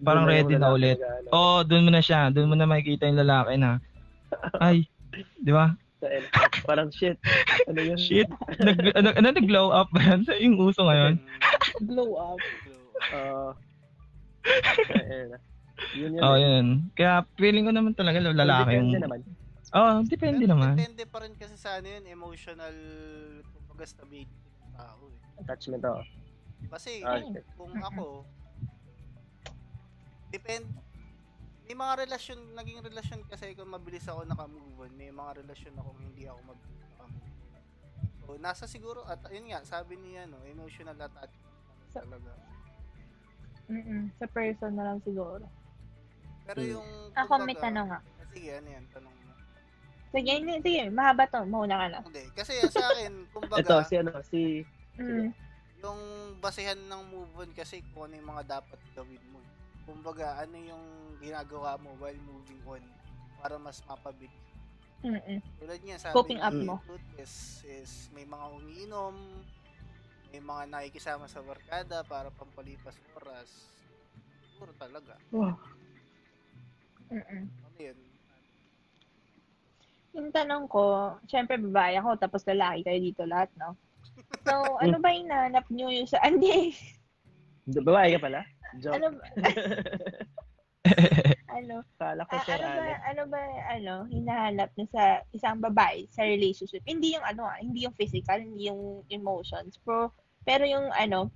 parang 0.00 0.24
Doon 0.24 0.30
na 0.30 0.38
yung 0.38 0.46
ready 0.46 0.54
na 0.54 0.68
lalaki 0.70 0.76
ulit. 0.78 0.98
ano, 1.02 1.28
Oh, 1.34 1.58
doon 1.66 1.84
mo 1.86 1.90
na 1.92 2.02
siya, 2.02 2.30
doon 2.30 2.48
mo 2.50 2.54
na 2.54 2.70
makikita 2.70 3.10
yung 3.10 3.20
lalaki 3.20 3.58
na 3.58 3.82
ay, 4.62 4.86
'di 5.42 5.52
ba? 5.52 5.74
Parang 6.64 6.88
shit. 6.88 7.20
Ano 7.68 7.80
yun? 7.82 7.98
Shit. 8.00 8.30
Nag 8.56 8.78
ano, 8.96 9.08
ano 9.12 9.26
nag-glow 9.36 9.68
up 9.68 9.92
ba 9.92 10.00
yan? 10.00 10.24
yung 10.40 10.56
uso 10.56 10.80
ngayon? 10.88 11.20
Glow 11.84 12.16
up. 12.16 12.40
Ayun. 14.96 15.30
Yun 15.96 16.10
yun. 16.16 16.22
Oh, 16.24 16.36
eh. 16.36 16.40
yun. 16.40 16.66
Kaya 16.96 17.24
feeling 17.36 17.68
ko 17.68 17.72
naman 17.72 17.92
talaga 17.92 18.20
lalaki 18.20 18.80
Depende 18.80 18.96
yung... 18.96 19.20
naman. 19.72 19.94
Oh, 19.96 20.02
depende 20.04 20.42
pero 20.42 20.52
naman. 20.52 20.74
Depende 20.74 21.02
pa 21.04 21.18
rin 21.20 21.34
kasi 21.34 21.54
sa 21.54 21.78
ano 21.78 21.86
yun, 21.86 22.04
emotional, 22.04 22.74
kumbaga 23.56 23.84
stability 23.84 24.30
tao 24.72 25.02
eh. 25.06 25.40
Attachment, 25.40 25.82
oo. 25.84 26.02
Kasi 26.68 27.00
Ah, 27.00 27.16
kung, 27.16 27.26
okay. 27.30 27.42
kung 27.54 27.74
ako, 27.76 28.06
depend, 30.30 30.66
may 31.64 31.76
mga 31.76 32.02
relasyon, 32.04 32.38
naging 32.52 32.80
relasyon 32.80 33.20
kasi 33.24 33.54
kung 33.54 33.68
mabilis 33.68 34.04
ako 34.04 34.22
nakamove 34.24 34.74
on, 34.76 34.92
may 34.92 35.08
mga 35.08 35.40
relasyon 35.40 35.74
ako 35.76 35.88
hindi 35.96 36.26
ako 36.26 36.38
mabilis 36.44 36.78
nakamove 36.88 37.24
on. 37.24 37.62
So, 38.20 38.38
nasa 38.38 38.64
siguro, 38.66 39.02
at 39.04 39.22
yun 39.28 39.48
nga, 39.48 39.62
sabi 39.64 39.96
niya, 39.96 40.26
no, 40.26 40.42
emotional 40.44 40.94
attachment 40.94 41.46
lang 41.46 41.88
Sa- 41.88 42.02
talaga. 42.02 42.32
Mm-mm. 43.66 44.10
Sa 44.18 44.26
person 44.26 44.72
na 44.74 44.82
lang 44.84 44.98
siguro. 45.00 45.46
Pero 46.42 46.58
Hmm. 46.60 46.70
yung, 46.72 46.88
Ako 47.12 47.32
may 47.38 47.54
kumbaga- 47.54 47.62
tanong 47.64 47.86
nga. 47.88 48.00
Sige, 48.30 48.50
ano 48.52 48.68
yan, 48.68 48.84
tanong. 48.90 49.14
Sige, 50.10 50.42
hindi, 50.42 50.58
sige, 50.58 50.90
mahaba 50.90 51.30
to. 51.30 51.46
Mauna 51.46 51.78
ka 51.78 51.86
na. 51.86 52.00
Hindi, 52.02 52.24
kasi 52.34 52.58
sa 52.66 52.82
akin, 52.90 53.12
kumbaga, 53.34 53.62
Ito, 53.62 53.76
si 53.86 53.94
ano, 53.94 54.12
si... 54.26 54.42
Mm. 55.00 55.32
yung 55.80 56.00
basehan 56.44 56.76
ng 56.76 57.02
move 57.08 57.32
on 57.40 57.50
kasi 57.56 57.80
kung 57.96 58.10
ano 58.10 58.20
yung 58.20 58.30
mga 58.36 58.60
dapat 58.60 58.80
gawin 58.92 59.22
mo. 59.32 59.40
Kumbaga, 59.88 60.36
ano 60.36 60.60
yung 60.60 60.84
ginagawa 61.24 61.80
mo 61.80 61.96
while 61.96 62.20
moving 62.28 62.60
on 62.68 62.84
para 63.40 63.56
mas 63.56 63.80
mapabig. 63.88 64.28
Mm-mm. 65.00 65.40
Tulad 65.56 65.80
niya, 65.80 65.96
sabi 65.96 66.12
Coping 66.12 66.42
up 66.44 66.52
mo. 66.52 66.76
Is, 67.16 67.64
is 67.64 68.12
may 68.12 68.28
mga 68.28 68.44
umiinom, 68.60 69.16
may 70.28 70.42
mga 70.44 70.62
nakikisama 70.68 71.24
sa 71.24 71.40
barkada 71.40 72.04
para 72.04 72.28
pampalipas 72.28 73.00
oras. 73.16 73.48
Siguro 74.52 74.76
talaga. 74.76 75.16
Wow. 75.32 75.56
Mm-mm. 77.08 77.48
Ano 77.48 77.78
yun? 77.80 77.98
Yung 80.16 80.34
tanong 80.34 80.66
ko, 80.66 81.14
syempre 81.30 81.60
babae 81.60 81.98
ako, 81.98 82.18
tapos 82.18 82.42
lalaki 82.46 82.82
kayo 82.82 82.98
dito 82.98 83.22
lahat, 83.26 83.50
no? 83.54 83.78
So, 84.46 84.78
ano 84.78 84.98
ba 84.98 85.10
yung 85.14 85.30
nanap 85.30 85.66
nyo 85.70 85.90
yung 85.90 86.08
sa... 86.08 86.22
Hindi. 86.26 86.74
Babae 87.70 88.16
ka 88.16 88.20
pala? 88.22 88.40
Joke. 88.78 88.98
Ano 88.98 89.08
ba? 89.14 89.24
ano? 91.58 91.76
Kala 91.98 92.26
ko 92.26 92.32
Ah, 92.34 92.44
Sir 92.46 92.58
ano 92.58 92.74
ba, 92.74 92.86
ano 93.06 93.22
ba, 93.28 93.40
ano, 93.70 93.94
hinahanap 94.10 94.70
nyo 94.74 94.86
sa 94.90 95.22
isang 95.34 95.58
babae 95.60 96.06
sa 96.10 96.26
relationship? 96.26 96.82
Hindi 96.86 97.14
yung 97.14 97.26
ano, 97.26 97.46
ah, 97.46 97.58
hindi 97.60 97.86
yung 97.86 97.94
physical, 97.94 98.40
hindi 98.40 98.70
yung 98.70 99.04
emotions. 99.10 99.78
Pero, 99.82 100.14
pero 100.46 100.64
yung 100.66 100.90
ano, 100.94 101.30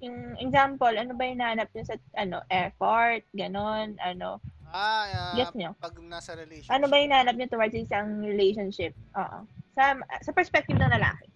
yung 0.00 0.36
example, 0.40 0.94
ano 0.94 1.12
ba 1.16 1.24
hinahanap 1.24 1.68
nyo 1.72 1.84
sa, 1.84 1.96
ano, 2.16 2.44
effort, 2.52 3.24
ganon, 3.32 3.96
ano, 4.00 4.40
Ah, 4.74 5.06
ah, 5.06 5.34
Yes 5.38 5.54
nyo. 5.54 5.70
pag 5.78 5.94
nasa 6.02 6.34
relationship. 6.34 6.74
ano 6.74 6.90
ba 6.90 6.98
yung 6.98 7.06
hinahanap 7.06 7.34
nyo 7.38 7.46
towards 7.46 7.78
isang 7.78 8.26
relationship? 8.26 8.90
Oo. 9.14 9.46
Sa, 9.78 9.94
sa 10.18 10.30
perspective 10.34 10.74
ng 10.74 10.90
lalaki. 10.90 11.30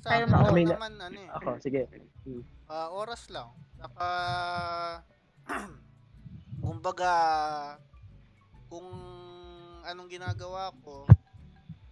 Sa 0.00 0.16
akin 0.16 0.32
mauna. 0.32 0.48
lang 0.48 0.80
naman, 0.80 0.92
ano 0.96 1.18
eh. 1.20 1.28
Ako, 1.36 1.60
sige. 1.60 1.84
Ah, 2.72 2.88
oras 2.88 3.28
lang. 3.28 3.52
Saka, 3.76 4.08
kumbaga, 6.64 7.12
kung 8.72 8.88
anong 9.84 10.08
ginagawa 10.08 10.72
ko, 10.80 11.04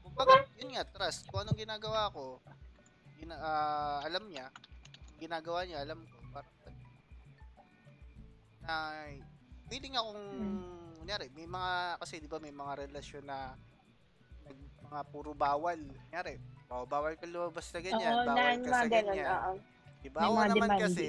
kumbaga, 0.00 0.40
yun 0.56 0.72
nga, 0.72 0.88
trust. 0.88 1.28
Kung 1.28 1.44
anong 1.44 1.60
ginagawa 1.60 2.08
ko, 2.16 2.40
gina, 3.20 3.36
ah, 3.36 4.00
alam 4.08 4.24
niya, 4.32 4.48
ginagawa 5.20 5.68
niya, 5.68 5.84
alam 5.84 6.00
ko, 6.00 6.16
parang, 6.32 6.56
na, 8.64 8.74
feeling 9.70 9.94
akong, 9.94 10.18
Hmm. 10.18 10.98
kunyari, 10.98 11.30
may 11.30 11.46
mga, 11.46 11.72
kasi 11.96 12.18
di 12.18 12.26
ba 12.26 12.42
may 12.42 12.50
mga 12.50 12.72
relasyon 12.84 13.24
na, 13.24 13.54
nag, 14.42 14.58
mga 14.82 15.00
puro 15.06 15.30
bawal. 15.32 15.78
Kunyari, 15.78 16.34
bawal, 16.66 16.86
bawal 16.86 17.14
ka 17.14 17.24
lumabas 17.24 17.70
na 17.70 17.80
ganyan, 17.80 18.12
Oo, 18.12 18.26
bawal 18.26 18.56
ka 18.58 18.68
sa 18.68 18.88
ganyan. 18.90 19.26
oo. 19.30 19.52
Diba? 20.00 20.18
Ako 20.18 20.32
naman 20.34 20.50
demanding. 20.56 20.82
kasi, 20.82 21.08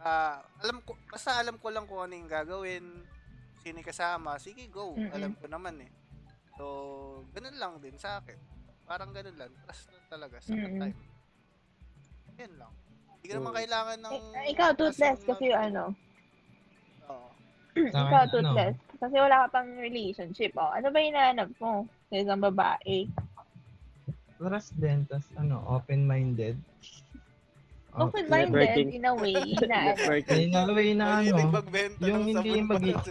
ah, 0.00 0.40
alam 0.58 0.80
ko, 0.80 0.96
basta 1.04 1.30
alam 1.36 1.56
ko 1.58 1.68
lang 1.68 1.84
kung 1.84 2.00
ano 2.00 2.14
yung 2.14 2.30
gagawin, 2.30 2.84
sino 3.60 3.84
kasama, 3.84 4.40
sige, 4.40 4.64
go. 4.66 4.96
Mm-mm. 4.96 5.12
Alam 5.12 5.32
ko 5.36 5.44
naman 5.44 5.76
eh. 5.84 5.90
So, 6.56 6.64
ganun 7.30 7.60
lang 7.60 7.76
din 7.78 8.00
sa 8.00 8.16
akin. 8.16 8.38
Parang 8.86 9.12
ganun 9.12 9.36
lang. 9.36 9.52
Trust 9.60 9.92
lang 9.92 10.06
talaga 10.08 10.36
sa 10.40 10.50
Mm-mm. 10.50 10.80
time. 10.80 10.98
Yan 12.38 12.52
lang. 12.56 12.72
Hindi 13.12 13.26
ka 13.26 13.34
naman 13.36 13.52
Mm. 13.52 13.58
kailangan 13.60 13.98
ng... 14.00 14.14
Eh, 14.32 14.46
ikaw, 14.48 14.70
toothless, 14.72 15.20
kasi 15.20 15.46
mag- 15.50 15.60
ano, 15.68 15.82
ikaw, 17.88 18.22
ano, 18.28 18.30
toothless. 18.32 18.76
Kasi 19.00 19.14
wala 19.16 19.36
ka 19.46 19.46
pang 19.56 19.70
relationship, 19.80 20.52
oh. 20.60 20.68
Ano 20.68 20.92
ba 20.92 21.00
yung 21.00 21.16
hinahanap 21.16 21.48
mo 21.56 21.88
sa 22.12 22.14
isang 22.20 22.42
babae? 22.44 23.08
Trust 24.36 24.76
din, 24.76 25.08
tas 25.08 25.24
ano, 25.36 25.64
open-minded. 25.68 26.60
Oh, 27.90 28.06
Open-minded 28.06 28.94
in 28.94 29.02
a 29.02 29.12
way 29.18 29.50
na 29.66 29.78
ano. 29.98 30.30
In 30.30 30.54
a 30.54 30.62
way 30.70 30.94
na 30.94 31.04
ano, 31.20 31.36
magbenta 31.50 32.06
yung 32.06 32.22
ng 32.22 32.38
hindi 32.38 32.50
mag- 32.62 33.02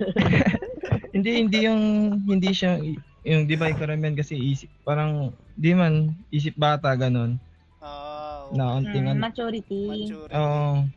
hindi 1.14 1.30
hindi 1.44 1.58
yung 1.68 1.82
hindi 2.24 2.50
siya 2.54 2.80
yung 3.26 3.44
di 3.44 3.54
ba 3.60 3.68
yung 3.68 3.80
karamihan 3.80 4.16
kasi 4.16 4.38
isip 4.38 4.70
parang 4.82 5.34
di 5.52 5.76
man 5.76 6.16
isip 6.32 6.56
bata 6.56 6.96
ganun 6.96 7.36
oo. 7.84 8.56
na 8.56 8.80
unting 8.80 9.04
Mm, 9.12 9.20
maturity. 9.20 9.84
Maturity. 10.08 10.32
oo 10.34 10.88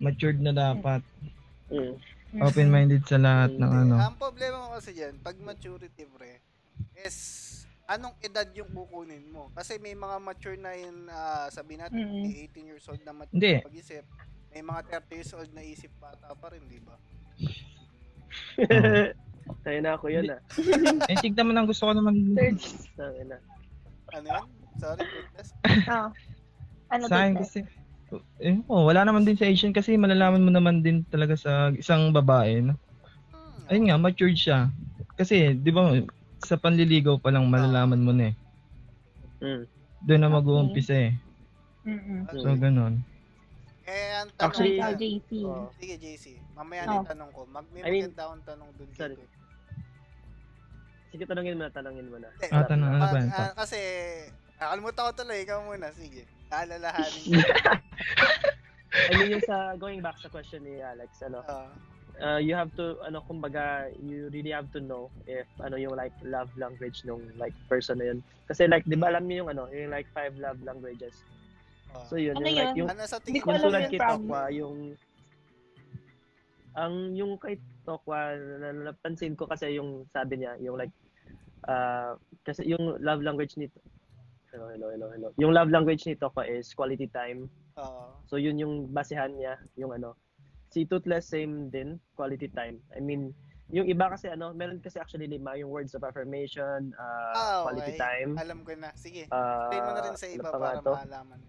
matured 0.00 0.40
na 0.40 0.50
dapat 0.50 1.04
Mm. 1.68 1.94
Mm. 2.30 2.40
open-minded 2.42 3.02
sa 3.04 3.14
lahat 3.14 3.54
ng 3.54 3.62
Hindi. 3.62 3.82
ano 3.86 3.94
Ang 4.02 4.16
problema 4.16 4.58
mo 4.60 4.74
kasi 4.74 4.90
dyan, 4.90 5.14
pag 5.18 5.38
maturity, 5.38 6.02
pre, 6.08 6.42
is 6.98 7.16
anong 7.86 8.14
edad 8.20 8.46
yung 8.52 8.70
kukunin 8.70 9.22
mo? 9.28 9.50
Kasi 9.52 9.76
may 9.76 9.92
mga 9.92 10.16
mature 10.18 10.54
na 10.54 10.72
yun, 10.72 11.06
ah, 11.06 11.46
sabihin 11.48 11.78
natin, 11.80 12.00
Mm. 12.00 12.22
may 12.24 12.34
18 12.44 12.66
years 12.66 12.86
old 12.86 13.02
na 13.02 13.12
mature 13.12 13.34
Hindi. 13.34 13.54
pag-isip. 13.60 14.02
May 14.48 14.62
mga 14.62 14.80
30 14.88 15.12
years 15.12 15.30
old 15.30 15.50
na 15.52 15.62
isip 15.62 15.90
bata 15.96 16.26
pa 16.32 16.46
rin, 16.48 16.62
di 16.66 16.80
ba? 16.80 16.96
Tayo 19.62 19.78
na 19.80 19.94
ako 19.94 20.06
yun 20.08 20.30
ah. 20.30 20.38
eh 21.06 21.16
tignan 21.18 21.44
mo 21.44 21.52
lang 21.52 21.66
gusto 21.66 21.86
ko 21.86 21.92
naman 21.92 22.14
Third. 22.32 22.58
Tayo 22.94 23.22
na. 23.26 23.36
Ano 24.10 24.26
yun? 24.28 24.46
Sorry, 24.76 25.02
Fruitless. 25.02 25.50
Oh. 25.90 26.08
Ano 26.88 27.02
sa 27.06 27.22
akin 27.22 27.34
toothless? 27.36 27.50
kasi 27.54 27.58
eh, 28.38 28.58
oh, 28.66 28.84
wala 28.84 29.02
naman 29.02 29.22
din 29.22 29.34
sa 29.34 29.44
Asian 29.44 29.70
kasi 29.70 29.94
malalaman 29.94 30.40
mo 30.40 30.50
naman 30.50 30.80
din 30.80 31.02
talaga 31.04 31.34
sa 31.34 31.52
isang 31.72 32.10
babae 32.10 32.58
no? 32.60 32.74
Hmm, 33.30 33.68
ayun 33.68 33.84
nga 33.86 33.96
matured 33.96 34.34
siya 34.34 34.66
kasi 35.14 35.54
di 35.54 35.70
ba 35.70 35.94
sa 36.40 36.56
panliligaw 36.56 37.16
pa 37.16 37.28
lang 37.28 37.46
malalaman 37.46 38.00
mo 38.00 38.10
na 38.10 38.28
eh 38.28 38.36
Mm. 39.40 39.64
doon 40.02 40.20
na 40.20 40.28
mag-uumpisa 40.30 40.92
eh 40.92 41.12
Mm-mm. 41.82 42.28
so 42.30 42.52
ganun 42.54 43.00
Eh, 43.82 44.12
ang 44.14 44.30
tanong 44.30 44.46
Actually, 44.46 44.74
niya- 44.76 44.94
JC. 44.94 45.30
Oo. 45.42 45.66
Sige, 45.74 45.94
JC. 45.98 46.24
Mamaya 46.54 46.86
Oh. 46.86 47.02
na 47.02 47.10
tanong 47.10 47.30
ko. 47.34 47.42
Mag 47.44 47.66
may 47.74 47.82
I 47.82 47.90
mean, 47.90 48.14
akong 48.14 48.44
tanong 48.46 48.70
dun 48.78 48.86
sorry. 48.94 49.18
dito. 49.18 49.26
Sige, 51.10 51.24
tanongin 51.26 51.58
mo 51.58 51.66
na, 51.66 51.74
tanongin 51.74 52.06
mo 52.06 52.16
na. 52.22 52.30
Hindi, 52.30 52.54
Ah, 52.54 52.62
tanong, 52.62 52.86
ano 52.86 53.02
ba 53.02 53.18
ah, 53.34 53.50
kasi, 53.58 53.78
nakalimutan 54.62 55.02
ko 55.02 55.12
tuloy. 55.12 55.38
Ikaw 55.42 55.58
muna. 55.66 55.90
Sige. 55.90 56.22
Alalahanin 56.50 57.22
ko. 57.30 57.40
I 58.90 59.12
mean, 59.14 59.38
yung 59.38 59.46
sa, 59.46 59.78
going 59.78 60.02
back 60.02 60.18
sa 60.18 60.26
question 60.26 60.66
ni 60.66 60.82
Alex, 60.82 61.22
ano, 61.22 61.42
Ah, 61.46 61.70
uh, 62.20 62.40
you 62.42 62.52
have 62.52 62.68
to, 62.76 62.98
ano, 63.06 63.22
kumbaga, 63.24 63.88
you 64.02 64.28
really 64.34 64.50
have 64.50 64.68
to 64.74 64.82
know 64.82 65.08
if, 65.24 65.46
ano, 65.62 65.78
yung 65.78 65.94
like, 65.96 66.12
love 66.26 66.50
language 66.58 67.00
nung, 67.06 67.22
like, 67.40 67.54
person 67.70 67.96
na 67.96 68.12
yun. 68.12 68.18
Kasi, 68.50 68.66
like, 68.66 68.84
di 68.84 68.98
ba 68.98 69.08
alam 69.14 69.24
niyo 69.24 69.46
yung, 69.46 69.50
ano, 69.56 69.70
yung, 69.72 69.94
like, 69.94 70.10
five 70.12 70.36
love 70.36 70.58
languages. 70.66 71.22
ah. 71.94 72.04
So, 72.10 72.18
yun, 72.18 72.36
Ano 72.36 72.44
yung, 72.44 72.58
like, 72.58 72.66
yun? 72.74 72.76
yung, 72.84 72.90
ano 72.92 73.02
sa 73.06 73.22
tingin 73.22 73.40
ko 73.40 73.54
yung 73.54 73.56
alam 73.56 73.66
tulad 73.70 73.80
yun, 73.80 73.90
kay 73.90 74.00
promise. 74.00 74.20
Tokwa, 74.20 74.42
yung, 74.52 74.76
ang, 76.76 76.94
yung 77.16 77.32
kay 77.40 77.54
Tokwa, 77.86 78.18
na, 78.36 78.68
napansin 78.92 79.34
ko 79.38 79.44
kasi 79.48 79.78
yung, 79.78 80.04
sabi 80.12 80.44
niya, 80.44 80.58
yung, 80.60 80.76
like, 80.76 80.92
uh, 81.70 82.18
kasi 82.44 82.68
yung 82.68 83.00
love 83.00 83.22
language 83.24 83.56
nito, 83.56 83.80
hello, 84.52 84.66
hello, 84.68 84.86
hello, 84.90 85.06
hello. 85.10 85.28
Yung 85.38 85.52
love 85.52 85.70
language 85.70 86.06
ni 86.06 86.14
Tokwa 86.14 86.46
is 86.46 86.74
quality 86.74 87.06
time. 87.10 87.46
Ah, 87.78 88.10
So 88.26 88.36
yun 88.36 88.58
yung 88.58 88.90
basehan 88.90 89.34
niya, 89.34 89.58
yung 89.74 89.94
ano. 89.94 90.14
Si 90.70 90.86
Toothless 90.86 91.26
same 91.26 91.66
din, 91.70 91.98
quality 92.14 92.46
time. 92.50 92.78
I 92.94 93.02
mean, 93.02 93.34
yung 93.70 93.86
iba 93.86 94.06
kasi 94.06 94.30
ano, 94.30 94.54
meron 94.54 94.78
kasi 94.78 94.98
actually 94.98 95.26
lima 95.26 95.54
yung 95.58 95.70
words 95.70 95.94
of 95.94 96.02
affirmation, 96.02 96.94
uh, 96.94 97.34
Ah, 97.34 97.58
quality 97.66 97.94
okay. 97.94 98.02
time, 98.02 98.30
alam 98.38 98.62
ko 98.62 98.74
na. 98.74 98.90
Sige. 98.94 99.26
uh, 99.30 99.66
Explain 99.66 99.82
mo 99.82 99.92
na 99.94 100.02
rin 100.02 100.14
sa 100.14 100.26
ano 100.26 100.34
iba 100.34 100.48
para 100.50 100.78
to? 100.78 100.92
maalaman. 100.94 101.40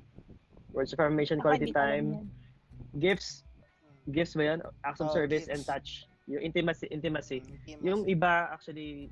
Words 0.74 0.94
of 0.94 1.00
affirmation, 1.02 1.38
quality 1.38 1.70
ko 1.70 1.78
alam 1.78 1.82
time, 1.82 2.08
gifts, 2.98 3.46
Hmm. 3.82 4.14
gifts 4.14 4.34
ba 4.34 4.44
yan? 4.56 4.60
Acts 4.82 5.02
of 5.02 5.10
Oh, 5.10 5.14
service 5.14 5.46
and 5.50 5.62
gifts. 5.62 5.70
touch. 5.70 5.90
Yung 6.26 6.42
intimacy, 6.42 6.86
intimacy. 6.90 7.42
Intimacy. 7.46 7.82
Yung 7.86 8.06
iba 8.06 8.50
actually 8.50 9.10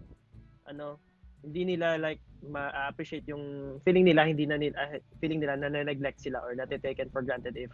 ano, 0.65 0.97
hindi 1.43 1.75
nila 1.75 1.99
like 1.99 2.21
ma-appreciate 2.43 3.27
yung 3.27 3.77
feeling 3.83 4.07
nila 4.07 4.27
hindi 4.27 4.47
na 4.47 4.55
nila 4.55 4.75
ah, 4.79 4.99
feeling 5.19 5.43
nila 5.43 5.59
na 5.59 5.71
neglect 5.83 6.23
sila 6.23 6.39
or 6.43 6.55
nati-taken 6.55 7.11
for 7.11 7.23
granted 7.23 7.55
if 7.55 7.71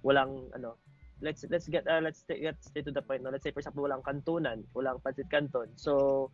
walang 0.00 0.48
ano 0.56 0.80
let's 1.20 1.44
let's 1.50 1.66
get 1.66 1.84
uh, 1.90 2.00
let's 2.00 2.22
take, 2.24 2.40
get 2.40 2.56
straight 2.62 2.86
to 2.86 2.94
the 2.94 3.02
point 3.02 3.20
no 3.20 3.28
let's 3.28 3.44
say 3.44 3.52
for 3.52 3.60
example 3.60 3.84
walang 3.84 4.04
kantunan 4.06 4.64
walang 4.72 4.96
pancit 5.02 5.28
canton 5.28 5.68
so 5.76 6.28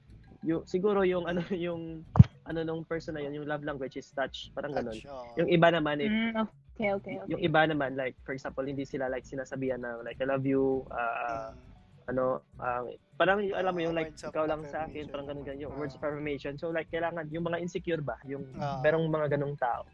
yung 0.45 0.63
siguro 0.69 1.03
yung 1.03 1.25
ano 1.25 1.41
yung 1.67 2.05
ano 2.45 2.61
nung 2.61 2.85
person 2.85 3.17
na 3.17 3.25
yun, 3.25 3.41
yung 3.41 3.49
love 3.49 3.65
language 3.65 3.97
is 3.97 4.13
touch, 4.13 4.53
parang 4.53 4.77
ganun. 4.77 5.01
Yung 5.41 5.49
iba 5.49 5.73
naman 5.73 5.97
if 6.05 6.13
Mm, 6.13 6.37
okay, 6.77 6.91
okay, 6.93 7.15
okay. 7.17 7.31
yung 7.33 7.41
iba 7.41 7.65
naman 7.65 7.97
like 7.97 8.19
for 8.27 8.37
example 8.37 8.67
hindi 8.67 8.85
sila 8.85 9.09
like 9.09 9.25
sinasabihan 9.25 9.81
na 9.81 10.03
like 10.05 10.21
I 10.21 10.29
love 10.29 10.45
you 10.45 10.85
uh, 10.93 11.55
Mm. 11.55 11.74
Ano 12.05 12.25
ang 12.59 12.93
parang 13.17 13.41
yung, 13.41 13.57
alam 13.57 13.73
mo 13.73 13.81
yung 13.81 13.97
Ah, 13.97 14.05
like 14.05 14.13
ikaw 14.13 14.45
lang 14.45 14.61
sa 14.65 14.85
akin 14.85 15.09
parang 15.09 15.27
ganun 15.27 15.45
ganun 15.45 15.61
yung 15.63 15.73
Ah. 15.73 15.79
words 15.79 15.95
of 15.95 16.03
affirmation. 16.03 16.55
So 16.57 16.69
like 16.69 16.91
kailangan 16.91 17.31
yung 17.31 17.45
mga 17.45 17.61
insecure 17.61 18.01
ba? 18.01 18.19
Yung 18.25 18.45
Ah. 18.57 18.81
merong 18.81 19.09
mga 19.09 19.39
ganung 19.39 19.57
tao. 19.57 19.89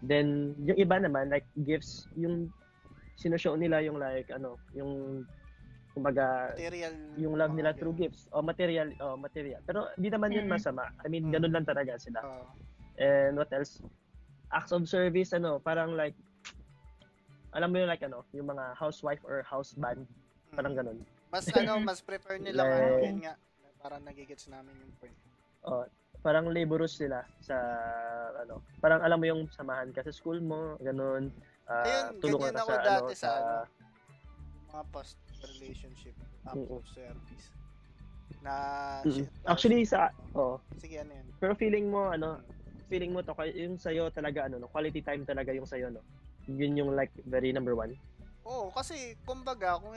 Then 0.00 0.56
yung 0.58 0.78
iba 0.78 0.96
naman 0.96 1.28
like 1.28 1.44
gifts 1.60 2.08
yung 2.16 2.48
sinoshow 3.14 3.52
nila 3.52 3.84
yung 3.84 4.00
like 4.00 4.32
ano 4.32 4.56
yung 4.72 5.24
kumbaga 5.92 6.54
material 6.56 6.94
yung 7.18 7.34
love 7.36 7.52
nila 7.52 7.74
through 7.74 7.92
gifts. 7.92 8.24
O 8.30 8.40
material 8.40 8.94
o 8.96 9.18
material. 9.18 9.60
Pero 9.66 9.90
hindi 9.94 10.08
naman 10.08 10.32
yun 10.32 10.48
masama. 10.48 10.88
I 11.04 11.12
mean 11.12 11.28
Mm. 11.28 11.34
ganun 11.34 11.52
lang 11.52 11.66
talaga 11.66 11.96
sila. 11.96 12.20
Oo. 12.22 12.44
and 12.96 13.32
what 13.32 13.48
else? 13.48 13.80
Acts 14.52 14.72
of 14.72 14.84
service 14.84 15.32
ano 15.32 15.56
parang 15.56 15.92
like 15.94 16.12
alam 17.50 17.68
mo 17.68 17.80
yung 17.80 17.88
like 17.88 18.00
ano 18.00 18.22
yung 18.30 18.46
mga 18.46 18.72
housewife 18.74 19.20
or 19.24 19.40
houseband 19.42 20.04
parang 20.50 20.72
Mm. 20.72 20.80
ganun 20.80 20.98
Mas 21.30 21.46
ano, 21.48 21.72
mas 21.88 22.02
prefer 22.02 22.36
nila 22.36 22.66
Like- 22.66 22.74
ano, 22.76 22.98
yun 23.00 23.18
nga. 23.22 23.34
Parang 23.80 24.02
nagigits 24.04 24.44
namin 24.50 24.76
yung 24.76 24.92
point. 25.00 25.16
Oh, 25.64 25.84
parang 26.20 26.52
laborers 26.52 26.92
sila 26.92 27.24
sa 27.40 27.56
ano, 28.36 28.60
parang 28.76 29.00
alam 29.00 29.16
mo 29.16 29.24
yung 29.24 29.42
samahan 29.48 29.88
ka 29.88 30.04
sa 30.04 30.12
school 30.12 30.36
mo, 30.36 30.76
ganun. 30.78 31.32
ah, 31.64 31.84
Ayun, 31.86 32.20
tulungan 32.20 32.50
ganyan 32.50 32.56
ka 32.56 32.62
ako 32.62 32.70
sa 32.70 32.82
dati 32.82 33.00
ano, 33.06 33.16
sa, 33.16 33.30
ano, 33.30 33.56
mga 34.68 34.82
past 34.92 35.16
relationship, 35.48 36.16
Oo. 36.50 36.76
of 36.76 36.84
service. 36.86 37.46
Na, 38.40 38.52
Mm. 39.00 39.12
shit, 39.14 39.28
Actually 39.44 39.84
sa 39.84 40.12
oh, 40.32 40.60
sige 40.76 41.00
ano 41.00 41.12
yan. 41.12 41.26
pero 41.40 41.52
feeling 41.54 41.88
mo 41.88 42.08
ano, 42.08 42.40
feeling 42.88 43.12
mo 43.12 43.20
to 43.20 43.32
kay- 43.32 43.56
yung 43.56 43.76
sayo 43.76 44.08
talaga 44.12 44.44
ano, 44.44 44.60
no, 44.60 44.68
quality 44.68 45.00
time 45.00 45.24
talaga 45.24 45.52
yung 45.52 45.68
sayo 45.68 45.88
no. 45.88 46.04
Yun 46.48 46.76
yung 46.76 46.90
like 46.92 47.12
very 47.22 47.52
number 47.52 47.72
one. 47.72 47.96
Oo, 48.44 48.72
kasi 48.72 49.14
kumbaga, 49.22 49.76
kung, 49.76 49.92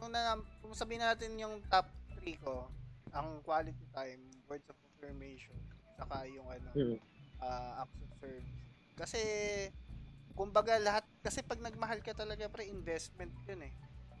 kung, 0.00 0.10
na, 0.10 0.34
kung 0.64 0.72
sabihin 0.72 1.04
natin 1.04 1.36
yung 1.36 1.60
top 1.68 1.84
3 2.18 2.40
ko, 2.40 2.66
ang 3.12 3.44
quality 3.44 3.84
time, 3.92 4.24
words 4.48 4.64
of 4.72 4.78
affirmation, 4.96 5.54
saka 6.00 6.24
yung 6.26 6.48
ano, 6.48 6.70
Mm. 6.72 6.98
ah, 7.38 7.84
acts 7.84 8.00
of 8.00 8.10
service. 8.16 8.50
Kasi, 8.96 9.20
kumbaga 10.32 10.80
lahat, 10.80 11.04
kasi 11.20 11.44
pag 11.44 11.60
nagmahal 11.60 12.00
ka 12.00 12.16
talaga, 12.16 12.48
pre, 12.48 12.64
investment 12.66 13.32
yun 13.44 13.68
eh. 13.68 13.72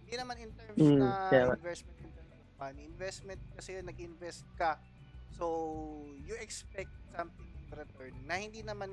Hindi 0.04 0.14
naman 0.20 0.36
in 0.36 0.52
terms 0.52 0.78
Mm, 0.78 0.98
na 1.00 1.08
nga. 1.32 1.56
investment 1.56 1.96
in 2.04 2.10
terms 2.12 2.34
of 2.36 2.48
money. 2.60 2.82
Investment 2.84 3.40
kasi 3.56 3.80
yun, 3.80 3.86
nag-invest 3.88 4.44
ka. 4.60 4.76
So, 5.38 5.46
you 6.20 6.36
expect 6.36 6.92
something 7.16 7.48
in 7.48 7.64
return 7.72 8.14
na 8.28 8.36
hindi 8.36 8.60
naman 8.60 8.90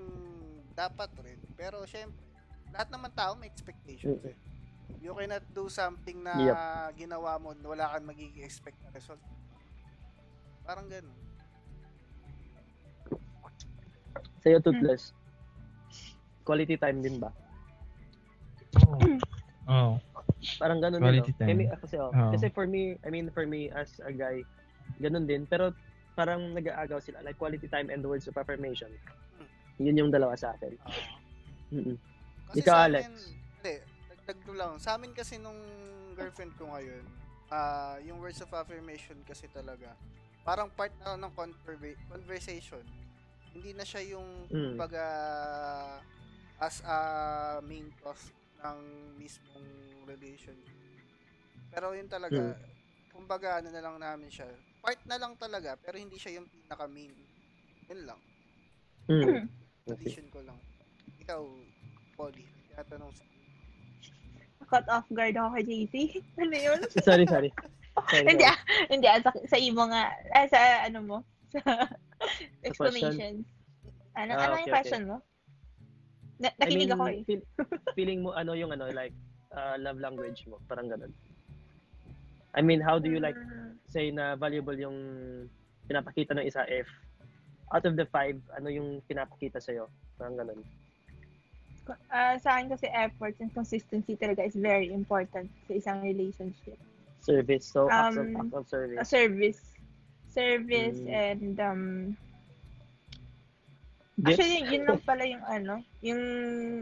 dapat 0.72 1.10
rin. 1.20 1.42
Pero, 1.58 1.84
syempre, 1.84 2.22
lahat 2.72 2.88
naman 2.94 3.12
tao 3.12 3.34
may 3.34 3.50
expectations 3.50 4.22
Mm. 4.24 4.32
eh. 4.32 4.38
You 4.98 5.14
cannot 5.14 5.44
do 5.52 5.68
something 5.68 6.24
na 6.24 6.34
Yep. 6.36 6.58
ginawa 6.98 7.38
mo 7.38 7.52
wala 7.54 7.92
kang 7.92 8.08
magiging 8.08 8.44
expect 8.44 8.80
na 8.82 8.92
result. 8.92 9.22
Parang 10.64 10.88
ganun. 10.88 11.16
Sayo 14.42 14.60
toothless. 14.60 15.12
Quality 16.44 16.76
time 16.76 17.04
din 17.04 17.20
ba? 17.20 17.32
Oh. 19.68 20.00
Parang 20.60 20.80
ganun 20.80 21.04
Quality 21.04 21.32
din. 21.36 21.36
No? 21.36 21.40
time. 21.44 21.60
Kasi, 21.68 21.82
kasi, 21.84 21.96
oh, 22.00 22.12
Oo. 22.12 22.32
kasi 22.32 22.48
for 22.52 22.64
me, 22.64 22.96
I 23.04 23.10
mean 23.12 23.28
for 23.32 23.44
me 23.44 23.68
as 23.72 24.00
a 24.04 24.12
guy, 24.12 24.44
ganun 25.00 25.28
din. 25.28 25.44
Pero 25.44 25.76
parang 26.16 26.56
nag-aagaw 26.56 27.04
sila. 27.04 27.20
Like 27.22 27.36
quality 27.36 27.68
time 27.68 27.92
and 27.92 28.02
words 28.02 28.28
of 28.28 28.36
affirmation. 28.40 28.90
Yun 29.78 30.08
yung 30.08 30.12
dalawa 30.12 30.34
sa 30.40 30.56
akin. 30.56 30.74
Ah. 30.82 30.96
Mm-mm. 31.70 31.96
Kasi 32.50 32.64
Ikaw, 32.64 32.74
sa 32.74 32.86
Alex. 32.88 33.06
amin, 33.12 33.28
ko 34.36 34.52
lang. 34.52 34.76
Sa 34.84 35.00
amin 35.00 35.16
kasi 35.16 35.40
nung 35.40 35.56
girlfriend 36.12 36.52
ko 36.60 36.68
ngayon, 36.68 37.06
ah 37.48 37.96
yung 38.04 38.20
words 38.20 38.44
of 38.44 38.52
affirmation 38.52 39.16
kasi 39.24 39.48
talaga, 39.48 39.96
parang 40.44 40.68
part 40.68 40.92
na 41.00 41.16
ng 41.16 41.32
converva- 41.32 42.02
conversation. 42.12 42.84
Hindi 43.56 43.72
na 43.72 43.88
siya 43.88 44.04
yung, 44.18 44.28
Mm. 44.52 44.76
kumbaga, 44.76 45.04
as 46.60 46.84
a 46.84 46.98
main 47.64 47.88
cause 48.04 48.34
ng 48.60 48.80
mismong 49.16 49.70
relationship. 50.04 50.76
Pero 51.72 51.94
yun 51.94 52.10
talaga, 52.10 52.58
Mm. 52.58 52.60
kumbaga, 53.14 53.62
ano 53.62 53.70
na 53.72 53.82
lang 53.82 53.96
namin 53.98 54.30
siya. 54.30 54.50
Part 54.82 55.00
na 55.06 55.18
lang 55.20 55.36
talaga, 55.38 55.76
pero 55.78 55.96
hindi 55.98 56.18
siya 56.20 56.42
yung 56.42 56.48
pinaka-main. 56.48 57.14
Yun 57.88 58.02
lang. 58.04 58.20
Mm. 59.08 59.48
Addition 59.88 60.28
ko 60.28 60.44
lang. 60.44 60.60
Ikaw, 61.24 61.42
Polly, 62.16 62.44
tatanong 62.76 63.14
sa 63.16 63.24
Cut 64.68 64.86
off 64.92 65.08
guard 65.12 65.36
ako 65.40 65.56
kay 65.56 65.64
JC. 65.64 65.94
ano 66.44 66.56
yun? 66.56 66.80
sorry, 67.08 67.26
sorry. 67.28 67.50
sorry 68.12 68.26
hindi 68.28 68.44
ah, 68.46 68.60
hindi 68.92 69.08
ah, 69.08 69.20
sa, 69.24 69.32
sa 69.48 69.58
imo 69.58 69.84
nga, 69.90 70.12
ah, 70.36 70.48
sa 70.52 70.60
ano 70.86 71.00
mo, 71.02 71.18
sa 71.56 71.62
explanations. 72.68 73.48
Ano, 74.18 74.32
Ah, 74.36 74.50
ano 74.50 74.54
okay, 74.58 74.62
yung 74.66 74.74
question 74.74 75.04
mo? 75.08 75.18
Na, 76.38 76.50
nakinig 76.62 76.90
I 76.90 76.90
mean, 76.90 76.92
ako 76.94 77.04
eh. 77.10 77.20
feel- 77.26 77.50
feeling 77.98 78.20
mo 78.22 78.34
ano 78.34 78.54
yung 78.54 78.70
ano 78.70 78.90
like 78.94 79.14
uh, 79.54 79.78
love 79.82 79.98
language 79.98 80.46
mo, 80.46 80.62
parang 80.70 80.90
ganun. 80.90 81.14
I 82.58 82.62
mean, 82.66 82.82
how 82.82 82.98
do 82.98 83.10
you 83.10 83.22
like 83.22 83.38
Mm, 83.38 83.78
say 83.88 84.10
na 84.10 84.34
valuable 84.34 84.74
yung 84.74 84.98
pinapakita 85.86 86.34
ng 86.34 86.46
isa 86.46 86.66
if 86.66 86.90
out 87.74 87.86
of 87.86 87.94
the 87.96 88.06
five, 88.10 88.38
ano 88.56 88.72
yung 88.72 89.04
pinapakita 89.06 89.62
sa'yo? 89.62 89.92
Parang 90.18 90.40
ganun. 90.40 90.64
Ah, 92.10 92.36
sa 92.40 92.58
akin 92.58 92.72
kasi 92.72 92.88
efforts 92.92 93.40
and 93.40 93.52
consistency 93.54 94.16
talaga 94.16 94.46
is 94.46 94.56
very 94.56 94.92
important 94.92 95.48
sa 95.68 95.72
isang 95.74 96.00
relationship. 96.04 96.78
Service. 97.22 97.68
So, 97.68 97.92
acts 97.92 98.16
of, 98.16 98.28
Um, 98.28 98.40
acts 98.40 98.56
of 98.56 98.66
service. 98.68 99.00
A 99.00 99.06
service. 99.06 99.62
Service 100.28 101.00
Mm. 101.02 101.12
and 101.12 101.56
um 101.60 101.84
Gifts? 104.18 104.42
Actually, 104.42 104.66
yun 104.74 104.90
lang 104.90 105.02
pala 105.06 105.30
yung 105.30 105.46
ano, 105.46 105.86
yung, 106.02 106.22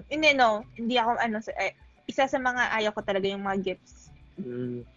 hindi 0.08 0.30
no, 0.40 0.64
hindi 0.80 0.96
ako 0.96 1.20
ano, 1.20 1.44
sa, 1.44 1.52
eh, 1.60 1.76
isa 2.08 2.32
sa 2.32 2.40
mga 2.40 2.72
ayaw 2.80 2.96
ko 2.96 3.04
talaga 3.04 3.28
yung 3.28 3.44
mga 3.44 3.60
gifts. 3.60 4.08
Mm. 4.40 4.88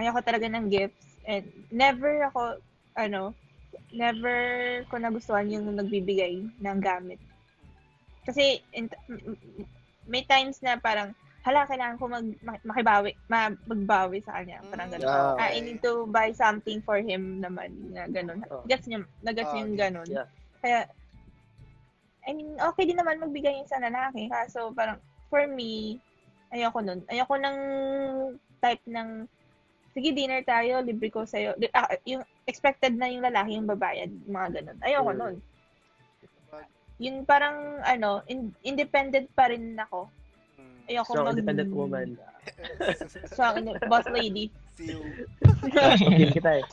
Ayaw 0.00 0.16
ko 0.16 0.20
talaga 0.24 0.48
ng 0.48 0.72
gifts. 0.72 1.20
And 1.28 1.44
never 1.68 2.24
ako, 2.32 2.64
ano, 2.96 3.36
never 3.92 4.36
ko 4.88 4.96
nagustuhan 4.96 5.52
yung 5.52 5.68
nagbibigay 5.68 6.40
ng 6.64 6.78
gamit. 6.80 7.20
Kasi, 8.22 8.62
in, 8.70 8.86
may 10.06 10.22
times 10.22 10.62
na 10.62 10.78
parang, 10.78 11.10
hala, 11.42 11.66
kailangan 11.66 11.98
ko 11.98 12.06
mag, 12.06 12.26
mak- 12.38 12.62
makibawi, 12.62 13.10
ma, 13.26 13.50
magbawi 13.66 14.22
sa 14.22 14.38
kanya. 14.38 14.62
Parang 14.70 14.88
Mm, 14.90 14.94
gano'n. 14.94 15.10
Ah, 15.10 15.34
Ah, 15.38 15.50
I 15.50 15.58
need 15.58 15.82
to 15.82 16.06
buy 16.06 16.30
something 16.30 16.78
for 16.82 17.02
him 17.02 17.42
naman, 17.42 17.90
na 17.90 18.06
gano'n. 18.06 18.46
Oh. 18.46 18.62
Gets 18.64 18.86
niya, 18.86 19.02
nagets 19.20 19.50
Ah, 19.50 19.58
yung 19.58 19.74
okay. 19.74 19.82
gano'n. 19.90 20.08
Yeah. 20.08 20.26
Kaya, 20.62 20.80
I 22.22 22.30
mean, 22.30 22.54
okay 22.54 22.86
din 22.86 22.94
naman 22.94 23.18
magbigay 23.18 23.58
yun 23.58 23.66
sa 23.66 23.82
lalaki. 23.82 24.30
Kaso, 24.30 24.70
parang, 24.70 25.02
for 25.26 25.42
me, 25.50 25.98
ayoko 26.54 26.78
nun. 26.78 27.02
Ayoko 27.10 27.34
ng 27.34 27.58
type 28.62 28.84
ng, 28.86 29.26
sige, 29.90 30.14
dinner 30.14 30.46
tayo, 30.46 30.78
libre 30.78 31.10
ko 31.10 31.26
sa'yo. 31.26 31.58
Di- 31.58 31.74
ah, 31.74 31.90
yung 32.06 32.22
expected 32.46 32.94
na 32.94 33.10
yung 33.10 33.26
lalaki 33.26 33.58
yung 33.58 33.66
babayad, 33.66 34.14
mga 34.30 34.48
ganun. 34.62 34.78
Ayoko 34.78 35.10
Mm. 35.10 35.18
nun. 35.18 35.36
Yun 37.00 37.24
parang, 37.24 37.80
ano, 37.84 38.20
in- 38.28 38.54
independent 38.62 39.28
pa 39.32 39.48
rin 39.48 39.78
ako. 39.78 40.08
Mm. 40.58 40.90
Ayoko 40.90 41.12
Strong 41.12 41.26
mag... 41.26 41.34
independent 41.36 41.72
woman. 41.72 42.08
Strong, 43.32 43.54
inde- 43.62 43.78
boss 43.86 44.06
lady. 44.10 44.50
You. 44.80 44.98
Pin 45.62 46.32
kita 46.32 46.50
eh. 46.58 46.64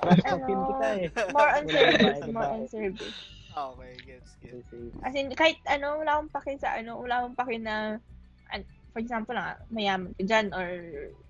Crush 0.00 0.22
ano, 0.24 0.36
pin 0.46 0.60
kita 0.70 0.86
eh. 0.96 1.08
more 1.34 1.50
on 1.50 1.64
service, 1.66 2.20
more 2.30 2.48
on 2.48 2.64
service. 2.70 3.16
Okay, 3.58 3.92
gets, 4.06 4.30
gets. 4.38 4.70
As 5.02 5.14
in, 5.18 5.34
kahit 5.34 5.58
ano, 5.66 5.98
wala 5.98 6.22
akong 6.22 6.30
paki 6.30 6.54
sa 6.62 6.78
ano, 6.78 7.02
wala 7.02 7.26
akong 7.26 7.36
paki 7.36 7.58
na, 7.58 7.98
for 8.94 9.02
example 9.02 9.34
lang, 9.34 9.58
mayaman 9.68 10.14
ka 10.14 10.22
dyan, 10.24 10.46
or 10.54 10.68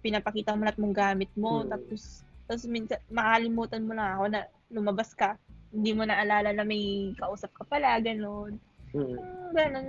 pinapakita 0.05 0.53
mo 0.53 0.69
lahat 0.69 0.79
mong 0.79 0.97
gamit 0.97 1.31
mo, 1.35 1.65
Hmm. 1.65 1.73
tapos, 1.73 2.23
tapos 2.45 2.65
minsan, 2.69 3.01
makalimutan 3.09 3.85
mo 3.89 3.93
lang 3.97 4.09
ako 4.15 4.25
na 4.29 4.41
lumabas 4.69 5.17
ka, 5.17 5.41
hindi 5.69 5.91
mo 5.93 6.03
naalala 6.03 6.51
na 6.51 6.64
may 6.64 7.12
kausap 7.14 7.53
ka 7.53 7.64
pala, 7.64 8.01
gano'n. 8.01 8.57
Mm. 8.93 9.14
Hmm, 9.14 9.53
Ganun. 9.53 9.89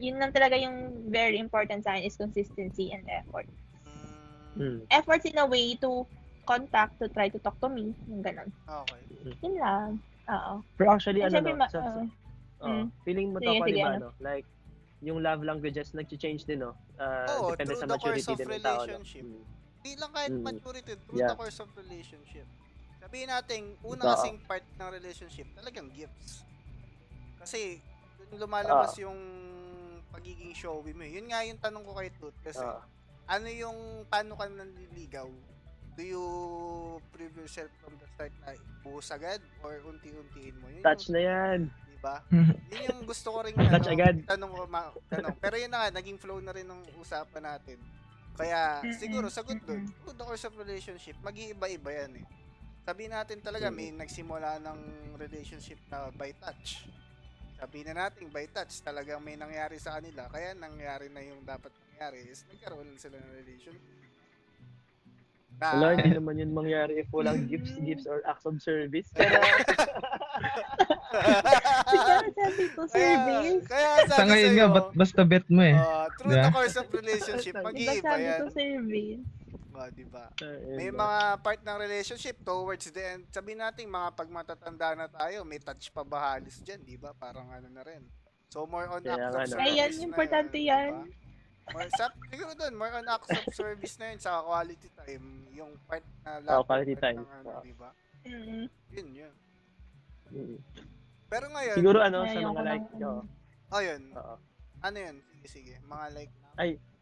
Yun 0.00 0.16
lang 0.16 0.32
talaga 0.32 0.56
yung 0.56 0.76
very 1.06 1.36
important 1.36 1.84
sa 1.84 1.92
akin 1.92 2.04
is 2.04 2.16
consistency 2.16 2.88
and 2.88 3.04
effort. 3.06 3.44
Mm. 4.56 4.80
Efforts 4.88 5.24
in 5.24 5.36
a 5.36 5.44
way 5.44 5.76
to 5.76 6.08
contact, 6.42 6.96
to 6.98 7.06
try 7.08 7.28
to 7.28 7.38
talk 7.38 7.54
to 7.60 7.68
me, 7.68 7.92
yung 8.08 8.24
ganun. 8.24 8.48
okay. 8.66 9.00
Yun 9.44 9.54
lang. 9.56 9.88
Oo. 10.26 10.64
Pero 10.74 10.88
actually, 10.90 11.20
Eh, 11.20 11.28
ano, 11.28 11.38
no, 11.38 11.52
ma- 11.54 11.68
sa, 11.68 11.84
oh, 11.84 12.08
Mm. 12.60 12.86
feeling 13.04 13.28
mo 13.30 13.38
to 13.38 13.46
Sige, 13.46 13.60
pa, 13.60 13.66
sige, 13.66 13.72
di 13.72 13.80
ba, 13.80 13.92
ano? 13.94 14.08
no? 14.08 14.10
Like, 14.18 14.46
yung 15.00 15.20
love 15.20 15.40
languages 15.40 15.92
nag-change 15.92 16.44
din, 16.44 16.60
no? 16.60 16.76
Uh, 16.96 17.24
Oo, 17.40 17.52
depende 17.52 17.72
sa 17.72 17.84
maturity 17.84 18.32
din 18.36 18.46
ng 18.46 18.60
tao, 18.60 18.84
no? 18.84 19.00
relationship. 19.00 19.24
Mm. 19.24 19.44
Hindi 19.80 19.92
lang 19.96 20.10
kahit 20.12 20.32
Mm. 20.32 20.42
maturity, 20.44 20.92
through 20.98 21.20
Yeah. 21.20 21.30
the 21.32 21.36
course 21.36 21.56
of 21.56 21.68
relationship. 21.72 22.44
Sabihin 23.00 23.28
natin, 23.28 23.60
una 23.82 24.14
kasing 24.14 24.38
part 24.44 24.62
ng 24.70 24.88
relationship, 24.92 25.48
talagang 25.52 25.88
gifts. 25.90 26.44
Kasi, 27.36 27.80
dun 28.20 28.38
lumalabas 28.38 28.94
Ah. 28.94 29.02
yung 29.02 29.18
pagiging 30.10 30.52
showy 30.52 30.92
mo. 30.92 31.02
eh. 31.02 31.16
Yun 31.16 31.26
nga 31.26 31.40
yung 31.42 31.58
tanong 31.58 31.82
ko 31.82 31.92
kay 31.94 32.10
Tut. 32.12 32.36
Kasi, 32.40 32.60
Oo. 32.60 32.82
ano 33.26 33.48
yung, 33.48 33.78
paano 34.06 34.36
ka 34.36 34.46
nanliligaw? 34.46 35.26
Do 35.90 36.02
you 36.02 36.24
prove 37.10 37.34
yourself 37.34 37.68
from 37.78 37.96
the 37.96 38.06
start 38.08 38.32
na 38.40 38.54
buhos 38.80 39.10
agad? 39.10 39.40
Or 39.60 39.80
unti-untiin 39.82 40.54
mo? 40.56 40.68
Yun 40.68 40.82
touch 40.82 41.08
yung, 41.08 41.14
na 41.14 41.20
yan. 41.20 41.60
Diba? 41.90 42.16
Yun 42.70 42.82
yung 42.86 43.00
gusto 43.04 43.28
ko 43.28 43.38
rin 43.42 43.54
ano, 43.54 43.74
Touch 43.74 43.90
agad. 43.90 44.16
tanong 44.24 44.50
ko, 44.50 44.62
ma- 44.66 44.94
tanong. 45.08 45.34
Pero 45.36 45.54
yun 45.56 45.68
na 45.68 45.78
nga, 45.82 45.90
naging 45.92 46.16
flow 46.16 46.38
na 46.38 46.52
rin 46.52 46.64
ng 46.64 46.80
usapan 46.96 47.44
natin. 47.44 47.76
Kaya, 48.32 48.80
siguro, 48.94 49.28
sagot 49.28 49.58
doon, 49.60 49.84
through 49.98 50.16
the 50.16 50.24
course 50.24 50.44
of 50.44 50.56
relationship, 50.56 51.12
mag-iiba-iba 51.20 51.90
yan 51.92 52.12
eh. 52.20 52.26
Sabihin 52.90 53.14
natin 53.14 53.38
talaga, 53.38 53.70
may 53.70 53.94
nagsimula 53.94 54.58
ng 54.66 54.78
relationship 55.14 55.78
na 55.86 56.10
by 56.10 56.34
touch. 56.42 56.82
Sabihin 57.54 57.86
na 57.86 58.10
natin, 58.10 58.26
by 58.34 58.50
touch, 58.50 58.82
talagang 58.82 59.22
may 59.22 59.38
nangyari 59.38 59.78
sa 59.78 59.94
kanila. 59.94 60.26
Kaya 60.26 60.58
nangyari 60.58 61.06
na 61.06 61.22
yung 61.22 61.38
dapat 61.46 61.70
nangyari 61.86 62.26
is 62.26 62.42
nagkaroon 62.50 62.90
sila 62.98 63.14
ng 63.14 63.30
relationship. 63.30 63.78
Na, 65.54 65.78
Wala, 65.78 66.02
hindi 66.02 66.18
naman 66.18 66.34
yun 66.34 66.50
mangyari 66.50 66.98
if 66.98 67.06
walang 67.14 67.46
gifts, 67.52 67.78
gifts, 67.78 68.10
or 68.10 68.26
acts 68.26 68.42
of 68.42 68.58
service. 68.58 69.06
Pero, 69.14 69.38
Kaya 71.10 72.26
sabi 72.34 72.64
ko, 72.74 72.80
kaya, 72.90 72.90
service. 72.90 73.66
kaya 73.70 73.90
sabi 74.02 74.18
Sa 74.18 74.24
ngayon 74.26 74.52
nga, 74.58 74.66
ba't 74.66 74.88
basta 74.98 75.22
bet 75.22 75.46
mo 75.46 75.62
eh. 75.62 75.78
uh, 75.78 76.10
through 76.18 76.34
Diba? 76.34 76.42
the 76.42 76.54
course 76.54 76.74
of 76.74 76.86
relationship, 76.90 77.54
Diba 77.54 77.66
mag-iiba 77.70 78.02
sabi 78.02 78.22
yan. 78.26 78.34
ko, 78.34 78.46
service? 78.50 79.22
Oh, 79.70 79.86
diba? 79.88 80.24
Ayun 80.36 80.76
May 80.76 80.90
na. 80.90 80.98
mga 80.98 81.18
part 81.40 81.60
ng 81.62 81.78
relationship 81.78 82.36
towards 82.42 82.90
the 82.90 83.04
end. 83.06 83.22
Sabihin 83.30 83.60
natin, 83.60 83.86
mga 83.86 84.08
pag 84.12 84.28
matatanda 84.28 84.88
na 84.94 85.06
tayo, 85.06 85.42
may 85.42 85.58
touch 85.58 85.88
pa 85.88 86.02
ba 86.02 86.34
halos 86.34 86.58
dyan, 86.60 86.82
di 86.82 86.98
ba? 86.98 87.14
Parang 87.14 87.46
ano 87.46 87.70
na 87.70 87.80
rin. 87.80 88.02
So, 88.50 88.66
more 88.66 88.90
on 88.90 88.98
Kaya 89.00 89.30
acts 89.30 89.54
of 89.54 89.54
service 89.54 89.62
Ayan, 89.62 89.90
importante 90.02 90.58
yun, 90.58 90.66
yan. 90.66 90.90
diba? 90.90 91.18
More, 91.70 91.86
sa, 91.94 92.04
siguro 92.26 92.50
doon, 92.52 92.74
more 92.74 92.90
on 92.90 93.06
acts 93.06 93.30
of 93.30 93.46
service 93.54 93.94
na 93.96 94.10
yun 94.10 94.18
sa 94.18 94.42
quality 94.42 94.90
time. 94.96 95.26
Yung 95.54 95.70
part 95.86 96.02
na 96.26 96.58
Oh, 96.58 96.66
quality 96.66 96.98
part 96.98 97.14
time. 97.14 97.22
Ng, 97.22 97.30
ano, 97.30 97.48
Oh. 97.48 97.62
di 97.62 97.74
ba? 97.78 97.90
Mm. 98.26 98.64
Yun, 98.90 99.08
yun. 99.14 99.34
Mm. 100.30 100.58
Pero 101.30 101.46
ngayon, 101.46 101.76
Siguro 101.78 101.98
ano, 102.02 102.26
sa 102.26 102.34
Ayoko 102.34 102.52
mga 102.52 102.62
like, 102.66 102.86
oo. 102.98 103.22
oh, 103.70 103.80
yun. 103.80 104.02
Oo. 104.18 104.34
Ano 104.82 104.96
yun? 104.98 105.16
Sige, 105.22 105.46
sige. 105.46 105.74
Mga 105.86 106.06
like, 106.10 106.32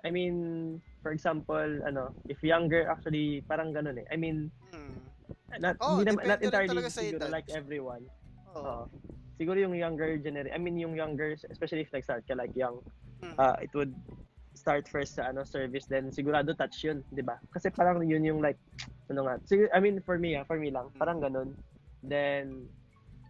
I 0.04 0.10
mean, 0.10 0.78
for 1.02 1.10
example, 1.10 1.82
ano, 1.86 2.14
if 2.28 2.38
younger, 2.42 2.86
actually, 2.86 3.42
parang 3.48 3.74
ganun 3.74 3.98
eh. 3.98 4.06
I 4.12 4.16
mean, 4.16 4.50
hmm. 4.70 5.10
not, 5.58 5.76
Oh, 5.80 5.98
hindi 5.98 6.10
naman, 6.12 6.22
not 6.28 6.42
entirely 6.42 6.82
siguro 6.86 7.26
like 7.30 7.48
everyone. 7.50 8.06
Oo. 8.54 8.62
Oo. 8.62 8.84
Siguro 9.38 9.58
yung 9.58 9.74
younger 9.74 10.18
generation, 10.18 10.54
I 10.54 10.58
mean, 10.58 10.78
yung 10.78 10.94
younger, 10.94 11.34
especially 11.50 11.82
if 11.86 11.90
nag-start 11.94 12.26
ka 12.26 12.34
like 12.34 12.54
young, 12.54 12.82
Hmm. 13.18 13.34
uh, 13.34 13.58
it 13.58 13.74
would 13.74 13.90
start 14.54 14.86
first 14.86 15.18
sa 15.18 15.30
ano 15.30 15.42
service 15.42 15.86
then 15.86 16.10
sigurado 16.10 16.54
touch 16.54 16.82
yun, 16.86 17.02
'di 17.14 17.22
ba? 17.22 17.38
Kasi 17.50 17.70
parang 17.70 18.02
yun 18.06 18.22
yung 18.22 18.38
like 18.42 18.58
ano 19.10 19.26
nga. 19.26 19.38
Siguro, 19.42 19.66
I 19.74 19.78
mean 19.82 19.98
for 20.02 20.18
me, 20.18 20.38
ah, 20.38 20.46
for 20.46 20.58
me 20.58 20.70
lang, 20.70 20.90
parang 20.98 21.18
ganun. 21.18 21.58
Then 22.02 22.70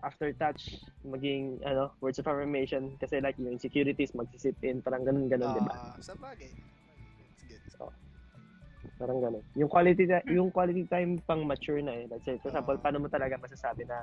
after 0.07 0.31
touch 0.37 0.79
maging 1.03 1.59
ano 1.67 1.91
words 1.99 2.19
of 2.23 2.27
affirmation 2.27 2.95
kasi 3.03 3.19
like 3.19 3.35
yung 3.39 3.51
insecurities 3.55 4.15
magsisit 4.15 4.55
in 4.63 4.79
parang 4.83 5.03
ganun 5.03 5.27
ganun 5.27 5.51
'di 5.51 5.63
ba? 5.67 5.75
Ah, 5.75 5.99
sa 5.99 6.15
bagay. 6.19 6.51
Gets, 7.51 7.75
gets. 7.75 7.75
Parang 8.99 9.23
ganun. 9.23 9.43
Yung 9.55 9.71
quality 9.71 10.11
ti- 10.11 10.27
yung 10.35 10.51
quality 10.51 10.83
time 10.91 11.23
pang 11.23 11.47
mature 11.47 11.79
na 11.79 11.95
eh. 11.95 12.11
Let's 12.11 12.27
say 12.27 12.35
for 12.43 12.51
example, 12.51 12.75
Ah. 12.75 12.83
paano 12.83 12.99
mo 12.99 13.07
talaga 13.07 13.39
masasabi 13.39 13.87
na 13.87 14.03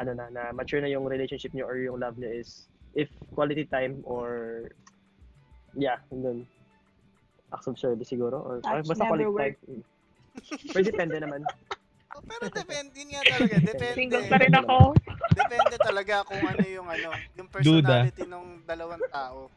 ano 0.00 0.16
na 0.16 0.32
na 0.32 0.42
mature 0.56 0.80
na 0.80 0.88
yung 0.88 1.04
relationship 1.04 1.52
niyo 1.52 1.68
or 1.68 1.76
yung 1.76 2.00
love 2.00 2.16
niyo 2.16 2.32
is 2.32 2.68
if 2.96 3.12
quality 3.36 3.68
time 3.68 4.00
or 4.08 4.64
yeah, 5.76 6.00
ganun. 6.08 6.48
Acts 7.52 7.68
of 7.68 7.76
service 7.76 8.08
siguro 8.08 8.40
or 8.40 8.56
or 8.64 8.80
basta 8.80 9.04
quality 9.04 9.28
time. 9.36 9.56
Pero 10.72 10.80
depende 10.84 11.16
naman. 11.20 11.44
Oh, 12.12 12.22
pero 12.28 12.44
depende 12.52 12.92
yun 13.00 13.08
nga 13.16 13.24
talaga. 13.24 13.56
Depende. 13.72 13.96
Single 13.96 14.24
pa 14.28 14.36
rin 14.36 14.52
ako. 14.52 14.76
Depende 15.32 15.76
talaga 15.80 16.14
kung 16.28 16.44
ano 16.44 16.64
yung 16.68 16.88
ano, 16.88 17.10
yung 17.32 17.48
personality 17.48 18.28
ng 18.28 18.68
dalawang 18.68 19.00
tao. 19.08 19.48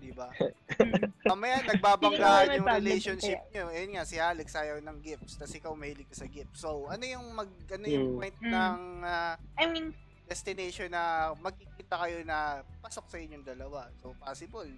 Di 0.00 0.10
ba? 0.10 0.34
Mamaya 1.30 1.62
Hindi 1.62 1.68
nagbabanggaan 1.70 2.46
yung 2.58 2.66
relationship 2.66 3.38
nyo. 3.54 3.70
Ayun 3.70 3.90
nga, 3.94 4.02
si 4.02 4.16
Alex 4.18 4.48
ayaw 4.56 4.82
ng 4.82 4.98
gifts, 4.98 5.38
tapos 5.38 5.54
ikaw 5.54 5.72
mahilig 5.76 6.08
ka 6.10 6.16
sa 6.18 6.26
gifts. 6.26 6.58
So, 6.58 6.90
ano 6.90 7.04
yung 7.06 7.26
mag 7.36 7.50
ano 7.70 7.86
yung 7.86 8.06
Mm. 8.10 8.16
point 8.18 8.38
Mm. 8.40 8.50
ng 8.50 8.78
ah, 9.06 9.34
I 9.60 9.64
mean, 9.70 9.86
destination 10.26 10.90
na 10.90 11.34
magkikita 11.38 11.94
kayo 12.02 12.18
na 12.24 12.62
pasok 12.82 13.06
sa 13.06 13.18
inyong 13.18 13.46
dalawa. 13.46 13.86
So, 14.02 14.16
possible. 14.18 14.70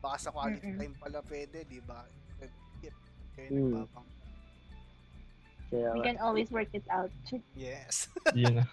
Baka 0.00 0.16
sa 0.18 0.30
quality 0.32 0.64
Mm-mm. 0.66 0.80
time 0.80 0.94
pala 0.96 1.20
pwede, 1.28 1.62
di 1.62 1.78
ba? 1.78 2.02
Instead 2.26 2.50
of 2.50 2.74
gift. 2.80 3.02
Kayo 3.36 3.48
Mm. 3.52 3.86
Kaya 5.70 5.94
we 5.94 6.02
can 6.02 6.18
always 6.18 6.50
work 6.50 6.68
it 6.74 6.84
out. 6.90 7.10
Yes. 7.54 8.10
Yun 8.34 8.62
na. 8.62 8.66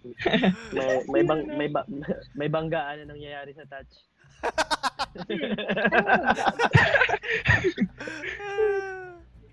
may 0.72 1.04
may 1.12 1.22
bang 1.22 1.42
may 1.60 1.68
ba, 1.68 1.84
may 2.40 2.48
banggaan 2.48 3.04
na 3.04 3.12
nangyayari 3.12 3.52
sa 3.52 3.68
touch. 3.68 3.92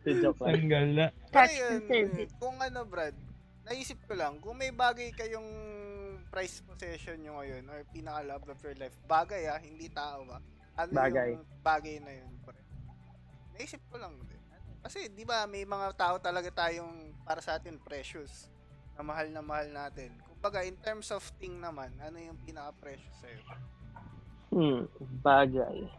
Joke 0.08 0.40
lang. 0.40 0.56
Ang 0.56 0.72
gala. 0.72 1.06
Touch 1.36 1.52
Ayun. 1.52 2.32
Kung 2.40 2.56
ano, 2.64 2.88
Brad, 2.88 3.12
naisip 3.68 4.00
ko 4.08 4.16
lang, 4.16 4.40
kung 4.40 4.56
may 4.56 4.72
bagay 4.72 5.12
kayong 5.12 5.52
price 6.32 6.64
possession 6.64 7.20
nyo 7.20 7.44
ngayon 7.44 7.68
or 7.68 7.84
pinaka-love 7.92 8.48
of 8.48 8.60
your 8.64 8.78
life, 8.80 8.96
bagay 9.04 9.52
ah, 9.52 9.60
hindi 9.60 9.92
tao 9.92 10.24
ah. 10.32 10.40
Ano 10.80 10.96
Bagay. 10.96 11.36
yung 11.36 11.44
bagay 11.60 11.96
na 12.00 12.14
yun? 12.24 12.32
Naisip 13.58 13.82
ko 13.90 13.98
lang 13.98 14.14
din. 14.30 14.37
Kasi, 14.88 15.12
di 15.12 15.28
ba, 15.28 15.44
may 15.44 15.68
mga 15.68 16.00
tao 16.00 16.16
talaga 16.16 16.48
tayong 16.48 17.12
para 17.28 17.44
sa 17.44 17.60
atin 17.60 17.76
precious 17.76 18.48
na 18.96 19.04
mahal 19.04 19.28
na 19.36 19.44
mahal 19.44 19.68
natin. 19.68 20.16
Kumbaga, 20.24 20.64
in 20.64 20.80
terms 20.80 21.12
of 21.12 21.20
thing 21.36 21.60
naman, 21.60 21.92
ano 22.00 22.16
yung 22.16 22.40
pinaka-precious 22.48 23.12
sa'yo? 23.20 23.40
Hmm, 24.48 24.88
bagay. 25.20 25.92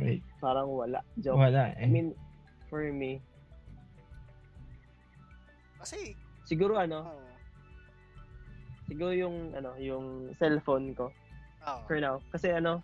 Wait, 0.00 0.24
Parang 0.40 0.72
wala. 0.72 1.04
Joke. 1.20 1.36
wala 1.36 1.76
I 1.76 1.84
eh. 1.84 1.92
mean, 1.92 2.16
for 2.72 2.88
me, 2.88 3.20
Kasi, 5.76 6.16
siguro 6.48 6.80
ano, 6.80 7.04
oh, 7.04 7.28
siguro 8.88 9.12
yung 9.12 9.52
ano, 9.52 9.76
yung 9.76 10.32
cellphone 10.40 10.96
ko 10.96 11.12
oh, 11.68 11.80
for 11.84 12.00
now. 12.00 12.16
Kasi 12.32 12.48
ano, 12.48 12.80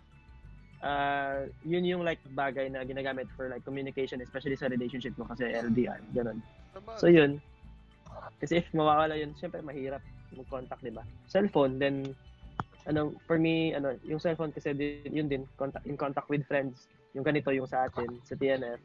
uh, 0.83 1.47
yun 1.63 1.83
yung 1.85 2.03
like 2.03 2.19
bagay 2.35 2.71
na 2.71 2.83
ginagamit 2.83 3.27
for 3.35 3.49
like 3.49 3.63
communication, 3.65 4.21
especially 4.21 4.55
sa 4.55 4.67
relationship 4.67 5.15
mo 5.17 5.25
kasi 5.27 5.47
LDR, 5.49 5.99
ganun. 6.15 6.39
So 6.97 7.07
yun. 7.07 7.41
Kasi 8.39 8.63
if 8.63 8.67
mawawala 8.71 9.15
yun, 9.19 9.35
syempre 9.35 9.59
mahirap 9.63 10.03
mag-contact, 10.35 10.83
di 10.85 10.93
ba? 10.93 11.03
Cellphone, 11.27 11.79
then 11.81 12.15
ano, 12.87 13.13
for 13.27 13.37
me, 13.37 13.75
ano, 13.75 13.93
yung 14.07 14.17
cellphone 14.17 14.49
kasi 14.49 14.73
din, 14.73 15.05
yun 15.11 15.27
din, 15.29 15.43
contact, 15.59 15.85
in 15.85 15.97
contact 15.97 16.29
with 16.31 16.41
friends. 16.47 16.89
Yung 17.13 17.25
ganito 17.25 17.53
yung 17.53 17.67
sa 17.69 17.85
atin, 17.85 18.21
sa 18.25 18.33
TNF, 18.37 18.81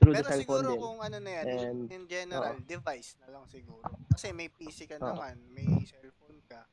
through 0.00 0.16
Pero 0.16 0.24
the 0.24 0.30
cellphone 0.32 0.40
siguro 0.40 0.68
din. 0.72 0.80
kung 0.80 0.98
ano 1.00 1.16
na 1.20 1.30
yan, 1.30 1.44
And- 1.44 1.88
in 1.92 2.04
general, 2.08 2.56
device 2.64 3.20
na 3.20 3.36
lang 3.36 3.44
siguro. 3.48 3.84
Kasi 4.08 4.32
may 4.32 4.48
PC 4.48 4.88
ka 4.88 4.96
Oo. 5.00 5.12
naman, 5.12 5.36
may 5.52 5.66
cellphone 5.84 6.40
ka, 6.48 6.64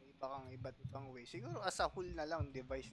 may 0.00 0.08
iba 0.10 0.26
kang 0.26 0.46
iba't 0.52 0.76
ibang 0.84 1.06
way. 1.14 1.24
Siguro 1.24 1.60
as 1.64 1.80
a 1.80 1.88
whole 1.88 2.08
na 2.12 2.28
lang 2.28 2.48
device. 2.52 2.92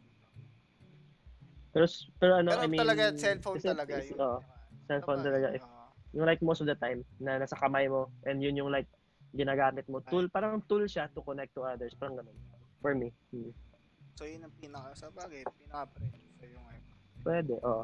Pero, 1.76 1.86
pero 2.24 2.34
ano, 2.40 2.56
Pero 2.56 2.64
I 2.64 2.68
mean, 2.72 2.80
talaga, 2.80 3.04
cellphone 3.20 3.60
kasi 3.60 3.68
talaga. 3.68 3.94
is- 4.00 4.16
Yung, 4.16 4.20
oo, 4.24 4.40
cellphone 4.88 5.20
Sabagay, 5.20 5.28
talaga. 5.28 5.48
If, 5.52 5.64
yung 6.16 6.24
like 6.24 6.40
most 6.40 6.64
of 6.64 6.72
the 6.72 6.80
time, 6.80 7.04
na 7.20 7.36
nasa 7.36 7.60
kamay 7.60 7.92
mo, 7.92 8.08
and 8.24 8.40
yun 8.40 8.56
yung 8.56 8.72
like, 8.72 8.88
ginagamit 9.36 9.84
mo. 9.92 10.00
Tool, 10.08 10.32
parang 10.32 10.64
tool 10.72 10.88
siya 10.88 11.12
to 11.12 11.20
connect 11.20 11.52
to 11.52 11.68
others. 11.68 11.92
Parang 12.00 12.16
ganun. 12.16 12.40
For 12.80 12.96
me. 12.96 13.12
Hmm. 13.36 13.52
So 14.16 14.24
yun 14.24 14.48
ang 14.48 14.56
pinaka, 14.56 14.96
sa 14.96 15.12
bagay, 15.12 15.44
pinaka-precious 15.44 16.32
sa'yo 16.40 16.56
ngayon. 16.64 16.86
Pwede, 17.28 17.54
oo. 17.60 17.84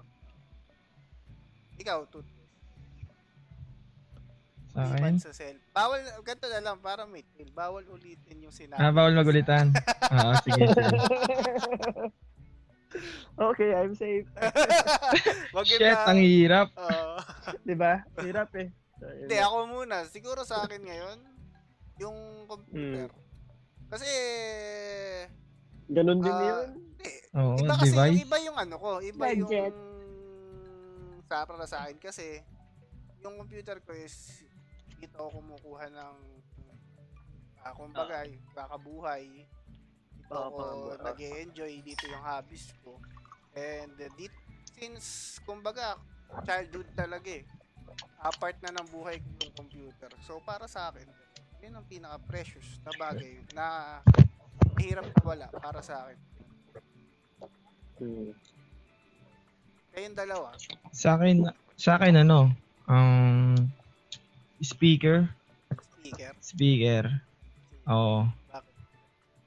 Ikaw, 1.76 2.00
tut. 2.08 2.24
Sa 4.72 4.88
akin? 4.88 5.20
sa 5.20 5.36
cell. 5.36 5.60
Bawal, 5.76 6.00
ganito 6.24 6.48
na 6.48 6.64
lang, 6.64 6.80
para 6.80 7.04
may 7.04 7.28
tail. 7.36 7.52
Bawal 7.52 7.84
ulitin 7.92 8.40
yung 8.40 8.56
sinabi. 8.56 8.80
Ah, 8.80 8.96
bawal 8.96 9.12
magulitan. 9.12 9.76
Oo, 10.16 10.32
sige, 10.48 10.64
sige. 10.72 10.96
okay, 13.38 13.72
I'm 13.76 13.96
safe. 13.96 14.28
Wag 15.56 15.66
Shit, 15.68 15.82
na- 15.82 16.08
ang 16.08 16.20
hirap. 16.20 16.68
Oo. 16.76 17.16
Di 17.68 17.76
ba? 17.76 18.04
Hirap 18.20 18.52
eh. 18.58 18.70
Hindi, 19.02 19.38
ako 19.42 19.58
muna. 19.68 20.06
Siguro 20.06 20.46
sa 20.46 20.64
akin 20.64 20.82
ngayon, 20.86 21.18
yung 21.98 22.18
computer. 22.46 23.10
Hmm. 23.10 23.20
Kasi, 23.92 24.10
Ganun 25.92 26.24
din 26.24 26.32
ah, 26.32 26.44
yun. 26.48 26.68
hindi. 26.78 27.12
Oo, 27.36 27.56
iba 27.60 27.76
kasi, 27.76 27.92
device. 27.92 28.20
iba 28.24 28.38
yung 28.40 28.58
ano 28.58 28.76
ko. 28.80 28.92
Iba 29.04 29.26
Budget. 29.32 29.74
yung 29.76 29.90
sa 31.32 31.48
para 31.48 31.64
sa 31.64 31.88
akin 31.88 31.96
kasi 31.96 32.44
yung 33.24 33.40
computer 33.40 33.80
ko 33.80 33.96
is 33.96 34.44
dito 35.00 35.16
ako 35.16 35.40
kumukuha 35.40 35.88
ng 35.88 36.16
ah, 37.64 37.72
kumbaga, 37.72 38.28
kakabuhay. 38.52 39.26
Dito 39.30 39.48
Oo, 39.48 39.61
ako 40.32 40.50
pakabuhay. 40.56 40.98
nag 41.04 41.20
enjoy 41.48 41.72
dito 41.84 42.04
yung 42.08 42.24
hobbies 42.24 42.66
ko. 42.82 42.96
And 43.56 43.96
uh, 44.00 44.10
dito, 44.16 44.36
since, 44.80 45.38
kumbaga, 45.44 46.00
childhood 46.48 46.88
talaga 46.96 47.30
eh. 47.30 47.44
Apart 48.24 48.58
na 48.64 48.72
ng 48.80 48.88
buhay 48.90 49.20
ko 49.20 49.30
yung 49.44 49.56
computer. 49.58 50.10
So, 50.24 50.40
para 50.42 50.66
sa 50.66 50.90
akin, 50.90 51.06
yun 51.62 51.76
ang 51.78 51.86
pinaka-precious 51.86 52.82
na 52.82 52.92
bagay 52.96 53.44
na 53.54 53.66
mahirap 54.74 55.06
na 55.06 55.22
wala 55.22 55.48
para 55.52 55.84
sa 55.84 56.08
akin. 56.08 56.18
Hmm. 58.02 58.34
Kayong 59.94 60.18
dalawa. 60.18 60.56
Sa 60.96 61.20
akin, 61.20 61.46
sa 61.78 62.00
akin 62.00 62.24
ano, 62.24 62.50
um, 62.88 63.54
speaker, 64.64 65.30
Speaker. 66.02 66.34
speaker. 66.42 67.06
Oo. 67.86 68.26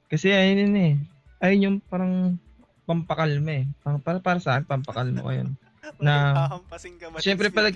Kasi 0.09 0.29
ayun 0.29 0.69
yun 0.69 0.75
eh. 0.77 0.93
Ayun 1.41 1.65
yung 1.65 1.77
parang 1.85 2.37
pampakalma 2.85 3.51
eh. 3.61 3.65
Pang, 3.81 3.97
para, 3.97 4.21
para 4.21 4.39
sa 4.39 4.57
akin, 4.57 4.69
pampakalma 4.69 5.25
ko 5.25 5.31
yun. 5.33 5.49
Na- 6.05 6.49
Hahampasin 6.49 6.97
ka 6.97 7.09
ba 7.09 7.17
Siyempre 7.21 7.49
pala-? 7.49 7.73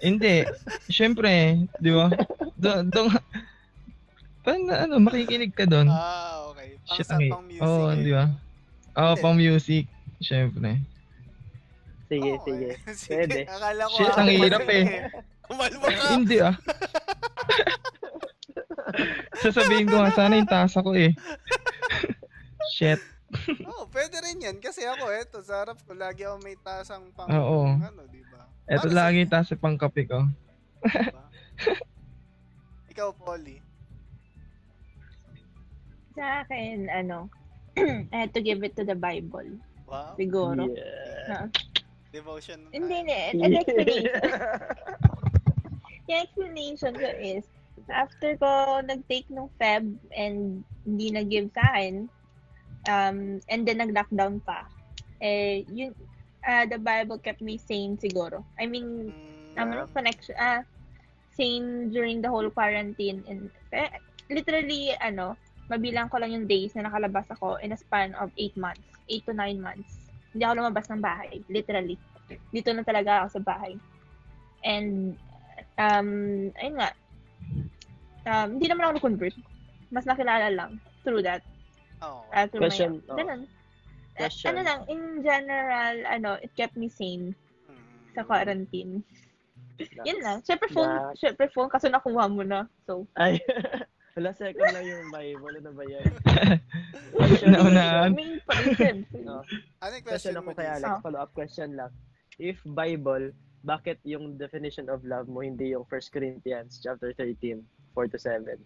Hindi. 0.00 0.46
Siyempre, 0.88 1.64
di 1.78 1.90
ba? 1.92 2.10
Do, 2.60 2.84
do, 2.84 3.08
parang 4.44 4.68
na, 4.68 4.84
ano, 4.84 5.00
makikinig 5.00 5.56
ka 5.56 5.64
doon. 5.64 5.88
Ah, 5.88 6.44
okay. 6.52 6.76
Pang, 6.84 7.00
sa, 7.00 7.16
ang 7.16 7.24
pang 7.32 7.44
music. 7.48 7.64
Oo, 7.64 7.88
eh. 7.88 7.96
di 8.04 8.12
ba? 8.12 8.24
Oo, 9.00 9.12
Hindi. 9.16 9.22
pang 9.24 9.36
music. 9.36 9.84
Siyempre. 10.20 10.70
Sige, 12.12 12.30
Oo, 12.36 12.44
sige. 12.44 12.68
eh. 12.76 12.76
Pwede. 13.08 13.38
Akala 13.48 13.82
ko, 13.88 13.96
Shit, 13.96 14.12
ang 14.12 14.28
hirap 14.28 14.66
eh. 14.68 14.84
Kumalma 15.48 15.86
ka. 15.88 16.04
Hindi 16.12 16.36
ah. 16.44 16.54
Sasabihin 19.40 19.88
ko 19.88 19.96
nga, 20.00 20.12
sana 20.12 20.36
yung 20.36 20.48
tasa 20.48 20.84
ko 20.84 20.92
eh. 20.92 21.12
Shit. 22.76 23.00
Oo, 23.64 23.86
pwede 23.90 24.18
rin 24.20 24.42
yan. 24.42 24.56
Kasi 24.58 24.84
ako, 24.84 25.08
eto, 25.10 25.38
sa 25.40 25.64
harap 25.64 25.78
ko, 25.86 25.94
lagi 25.94 26.26
ako 26.26 26.36
may 26.42 26.58
tasang 26.60 27.08
pang, 27.14 27.30
Oo. 27.30 27.72
ano, 27.72 28.00
di 28.10 28.20
ba? 28.28 28.44
Eto 28.66 28.90
sa- 28.90 28.96
lagi 29.06 29.22
yung 29.22 29.32
tasa 29.32 29.54
pang 29.54 29.78
kape 29.78 30.06
ko. 30.06 30.26
Diba? 30.82 31.24
Ikaw, 32.90 33.08
Polly. 33.16 33.62
Sa 36.18 36.42
akin, 36.42 36.90
ano, 36.90 37.30
I 38.12 38.16
had 38.26 38.34
to 38.34 38.42
give 38.42 38.66
it 38.66 38.74
to 38.76 38.84
the 38.84 38.98
Bible. 38.98 39.46
Wow. 39.86 40.14
Siguro. 40.18 40.66
Yeah. 40.70 41.46
Devotion. 42.10 42.66
ng 42.66 42.72
Hindi, 42.74 42.98
tayo. 43.06 43.30
hindi. 43.30 43.44
An 43.46 43.52
explanation. 43.54 44.14
yung 46.10 46.20
explanation 46.26 46.92
ko 46.98 47.08
is, 47.14 47.44
after 47.92 48.36
ko 48.38 48.80
nag-take 48.82 49.28
ng 49.30 49.50
Feb 49.60 49.84
and 50.14 50.64
hindi 50.86 51.06
nag-give 51.12 51.50
sa 51.52 51.74
akin, 51.74 52.08
um, 52.88 53.18
and 53.50 53.60
then 53.66 53.78
nag-lockdown 53.82 54.40
pa, 54.42 54.66
eh, 55.20 55.62
yun, 55.68 55.92
uh, 56.46 56.64
the 56.66 56.80
Bible 56.80 57.20
kept 57.20 57.44
me 57.44 57.60
sane 57.60 58.00
siguro. 58.00 58.44
I 58.56 58.66
mean, 58.66 59.12
Mm, 59.56 59.62
ano, 59.66 59.76
connection, 59.90 60.36
ah, 60.38 60.62
sane 61.34 61.90
during 61.90 62.22
the 62.22 62.30
whole 62.30 62.50
quarantine. 62.50 63.22
And, 63.26 63.50
eh, 63.74 63.90
literally, 64.30 64.94
ano, 64.98 65.34
mabilang 65.70 66.10
ko 66.10 66.18
lang 66.18 66.34
yung 66.34 66.46
days 66.46 66.74
na 66.74 66.86
nakalabas 66.86 67.26
ako 67.30 67.58
in 67.62 67.74
a 67.74 67.78
span 67.78 68.14
of 68.18 68.30
8 68.38 68.54
months. 68.58 68.86
8 69.10 69.26
to 69.26 69.34
9 69.34 69.58
months. 69.58 69.90
Hindi 70.30 70.42
ako 70.46 70.54
lumabas 70.62 70.86
ng 70.90 71.02
bahay. 71.02 71.42
Literally. 71.50 71.98
Dito 72.54 72.70
na 72.70 72.86
talaga 72.86 73.26
ako 73.26 73.38
sa 73.38 73.42
bahay. 73.42 73.74
And, 74.62 75.18
um, 75.78 76.10
ayun 76.54 76.78
nga, 76.78 76.90
um, 78.30 78.48
hindi 78.56 78.70
naman 78.70 78.86
ako 78.86 78.92
na-convert. 78.96 79.34
Mas 79.90 80.06
nakilala 80.06 80.48
lang 80.48 80.78
through 81.02 81.20
that. 81.20 81.42
Oo. 82.00 82.22
Uh, 82.30 82.46
through 82.46 82.62
Question, 82.64 83.02
my, 83.02 83.10
oh. 83.10 83.16
ganun. 83.18 83.42
Eh, 84.14 84.26
Question. 84.26 84.54
ano 84.54 84.60
lang, 84.62 84.80
in 84.86 85.02
general, 85.20 85.94
ano, 86.06 86.30
it 86.38 86.54
kept 86.54 86.78
me 86.78 86.86
sane 86.86 87.34
Mm. 87.66 87.82
sa 88.14 88.22
quarantine. 88.22 89.02
Yun 90.04 90.20
lang. 90.20 90.38
Siyempre 90.44 90.68
Na- 90.70 90.74
phone, 90.76 90.94
siyempre 91.16 91.46
phone 91.50 91.70
kasi 91.72 91.88
nakuha 91.88 92.28
mo 92.28 92.44
na. 92.44 92.68
So, 92.84 93.08
Ay, 93.16 93.40
wala 94.16 94.30
second 94.36 94.68
lang 94.70 94.84
yung 94.84 95.08
Bible. 95.08 95.54
Ano 95.56 95.70
ba 95.72 95.84
yan? 95.88 96.04
Naunaan. 97.48 98.10
main 98.12 98.36
siyempre. 98.76 99.24
No. 99.24 99.40
Ano 99.80 99.92
yung 99.96 100.04
Question 100.04 100.34
question 100.34 100.34
ako 100.36 100.50
mo, 100.52 100.58
kay? 100.58 100.68
Alex. 100.68 100.84
Ah. 100.84 101.00
Follow-up 101.00 101.32
question 101.32 101.70
lang. 101.74 101.90
If 102.36 102.60
Bible, 102.64 103.32
bakit 103.60 104.00
yung 104.04 104.36
definition 104.36 104.88
of 104.88 105.04
love 105.04 105.28
mo 105.28 105.40
hindi 105.40 105.72
yung 105.72 105.84
1 105.84 106.12
Corinthians 106.12 106.80
chapter 106.80 107.12
13, 107.16 107.60
4 107.92 108.08
to 108.08 108.18
7? 108.18 108.56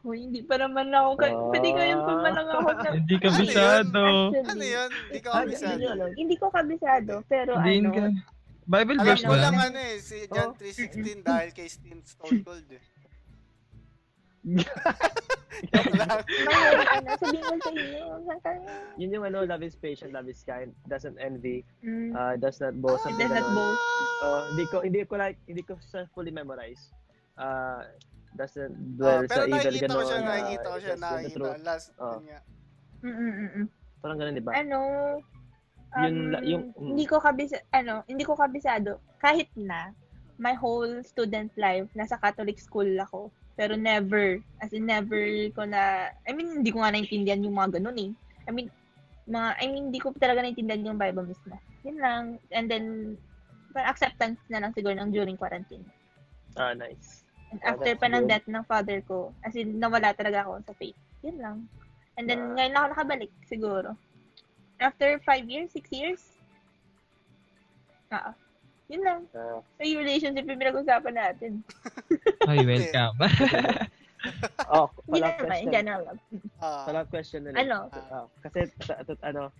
Uy, 0.00 0.24
hindi 0.24 0.40
pa 0.40 0.56
naman 0.56 0.88
ako. 0.88 1.10
Ka- 1.16 1.26
Ah. 1.28 1.50
Pwede 1.50 1.68
ngayon 1.70 1.98
pa 2.00 2.12
man 2.16 2.32
lang 2.32 2.48
ako 2.48 2.68
na... 2.72 2.88
Hindi 2.94 3.16
ka 3.18 3.26
Ano 3.26 3.34
yun? 3.34 3.42
bisado. 3.42 4.02
Actually, 4.30 4.46
Ano 4.46 4.64
yun? 4.64 4.90
Hindi 4.90 5.18
ka 5.18 5.28
Ah, 5.28 5.36
kabisado. 5.42 5.72
hindi 5.74 5.86
alam. 5.86 6.38
Ko 6.38 6.46
kabisado, 6.48 7.12
pero 7.26 7.50
Hindi 7.58 7.74
ano, 7.76 7.90
ka. 7.90 8.04
Bible 8.68 8.94
Alam 8.94 9.06
verse 9.06 9.22
ko 9.22 9.32
ba? 9.32 9.36
lang 9.38 9.54
lang. 9.54 9.66
ano 9.66 9.78
eh, 9.80 9.96
si 9.98 10.16
John 10.28 10.50
Oh. 10.52 10.60
3.16 10.60 11.24
dahil 11.24 11.48
kay 11.50 11.66
Steve 11.66 12.04
Stone 12.04 12.40
Cold 12.42 12.68
eh. 12.68 12.82
Ano, 15.58 17.10
sabihin 17.18 17.42
ko 17.42 17.54
sa 17.58 17.70
inyo? 17.70 18.02
Yun 18.96 19.10
yung 19.10 19.24
ano, 19.26 19.42
love 19.42 19.60
is 19.60 19.74
patient, 19.74 20.12
love 20.12 20.28
is 20.28 20.40
kind, 20.40 20.70
doesn't 20.86 21.18
envy, 21.18 21.66
Mm, 21.82 22.14
uh, 22.14 22.38
does 22.38 22.58
not 22.58 22.76
boast, 22.76 23.02
something 23.02 23.26
does 23.26 23.34
not 23.34 23.50
boast. 23.50 23.82
Oh, 24.20 24.46
hindi 24.48 24.64
ko 24.66 24.76
hindi 24.80 25.00
ko 25.02 25.14
like 25.16 25.38
hindi 25.44 25.62
ko 25.62 25.74
siya 25.82 26.06
fully 26.08 26.30
memorize. 26.30 26.94
Uh, 27.34 27.82
doesn't 28.38 28.72
Ah, 28.72 28.94
dwell 28.96 29.22
pero 29.26 29.34
sa 29.34 29.46
evil 29.50 29.58
nakikita 29.58 29.90
ko 29.90 30.02
siya, 30.02 30.18
uh, 30.18 30.24
nakikita 30.24 30.66
ko 30.70 30.78
siya, 30.78 30.94
in 30.94 31.00
the 31.00 31.04
nakikita. 31.04 31.48
Last, 31.66 31.86
Oh. 31.98 32.14
yun 32.14 32.24
nga. 32.30 32.40
Mm, 32.98 33.14
mm, 33.14 33.32
mm, 33.34 33.50
mm. 33.50 33.66
Parang 33.98 34.16
ganun, 34.18 34.34
di 34.38 34.44
ba? 34.46 34.52
Ano, 34.54 34.78
um, 35.94 36.02
Yun 36.06 36.16
yung- 36.46 36.68
mm. 36.72 36.86
hindi 36.94 37.04
ko 37.04 37.16
kabisa, 37.18 37.58
ano, 37.74 38.06
hindi 38.06 38.22
ko 38.22 38.38
kabisado. 38.38 39.02
Kahit 39.18 39.50
na, 39.58 39.90
my 40.38 40.54
whole 40.54 41.02
student 41.02 41.50
life, 41.58 41.90
nasa 41.98 42.14
Catholic 42.14 42.62
school 42.62 42.86
ako. 43.02 43.34
Pero 43.58 43.74
never, 43.74 44.38
as 44.62 44.70
in 44.70 44.86
never 44.86 45.18
ko 45.50 45.66
na, 45.66 46.14
I 46.22 46.30
mean, 46.30 46.62
hindi 46.62 46.70
ko 46.70 46.78
nga 46.78 46.94
naintindihan 46.94 47.42
yung 47.42 47.58
mga 47.58 47.82
ganun 47.82 47.98
eh. 47.98 48.10
I 48.46 48.54
mean, 48.54 48.70
mga, 49.26 49.48
I 49.58 49.64
mean, 49.66 49.90
hindi 49.90 49.98
ko 49.98 50.14
talaga 50.14 50.46
naintindihan 50.46 50.86
yung 50.86 50.94
Bible 50.98 51.26
mismo. 51.26 51.58
Yun 51.82 51.98
lang. 51.98 52.24
And 52.54 52.70
then, 52.70 53.18
parang 53.74 53.90
acceptance 53.90 54.38
na 54.46 54.62
lang 54.62 54.70
siguro 54.78 54.94
ng 54.94 55.10
during 55.10 55.34
quarantine. 55.34 55.82
Ah, 56.54 56.70
nice. 56.70 57.27
And 57.48 57.60
after 57.64 57.88
that's 57.88 58.00
pa 58.00 58.08
ng 58.08 58.28
death 58.28 58.44
ng 58.44 58.64
father 58.64 59.00
ko, 59.02 59.32
as 59.40 59.56
in, 59.56 59.80
nawala 59.80 60.12
talaga 60.12 60.44
ako 60.44 60.60
sa 60.62 60.74
faith. 60.76 60.98
Yun 61.22 61.38
lang. 61.38 61.56
And 62.14 62.28
then, 62.28 62.40
Ah. 62.40 62.52
ngayon 62.54 62.72
lang 62.72 62.82
ako 62.82 62.90
nakabalik, 62.92 63.30
siguro. 63.44 63.90
After 64.78 65.18
five 65.20 65.48
years, 65.48 65.72
six 65.72 65.88
years? 65.88 66.20
Ah, 68.08 68.32
yun 68.86 69.02
lang. 69.02 69.20
Uh, 69.32 69.60
So, 69.74 69.82
yung 69.82 70.02
relationship 70.02 70.44
yung 70.44 70.60
pinag-usapan 70.60 71.14
natin. 71.14 71.52
Ay, 72.48 72.64
welcome. 72.64 73.16
oh, 74.72 74.88
follow-up 75.04 75.36
naman, 75.38 75.40
in 75.40 75.46
question. 75.46 75.72
general. 75.72 76.04
Ah, 76.58 76.84
Follow-up 76.84 77.08
question 77.08 77.40
na 77.44 77.50
Ano? 77.54 77.78
Ah, 77.92 78.24
kasi, 78.40 78.58
ta- 78.82 79.02
ta- 79.02 79.22
ano, 79.22 79.52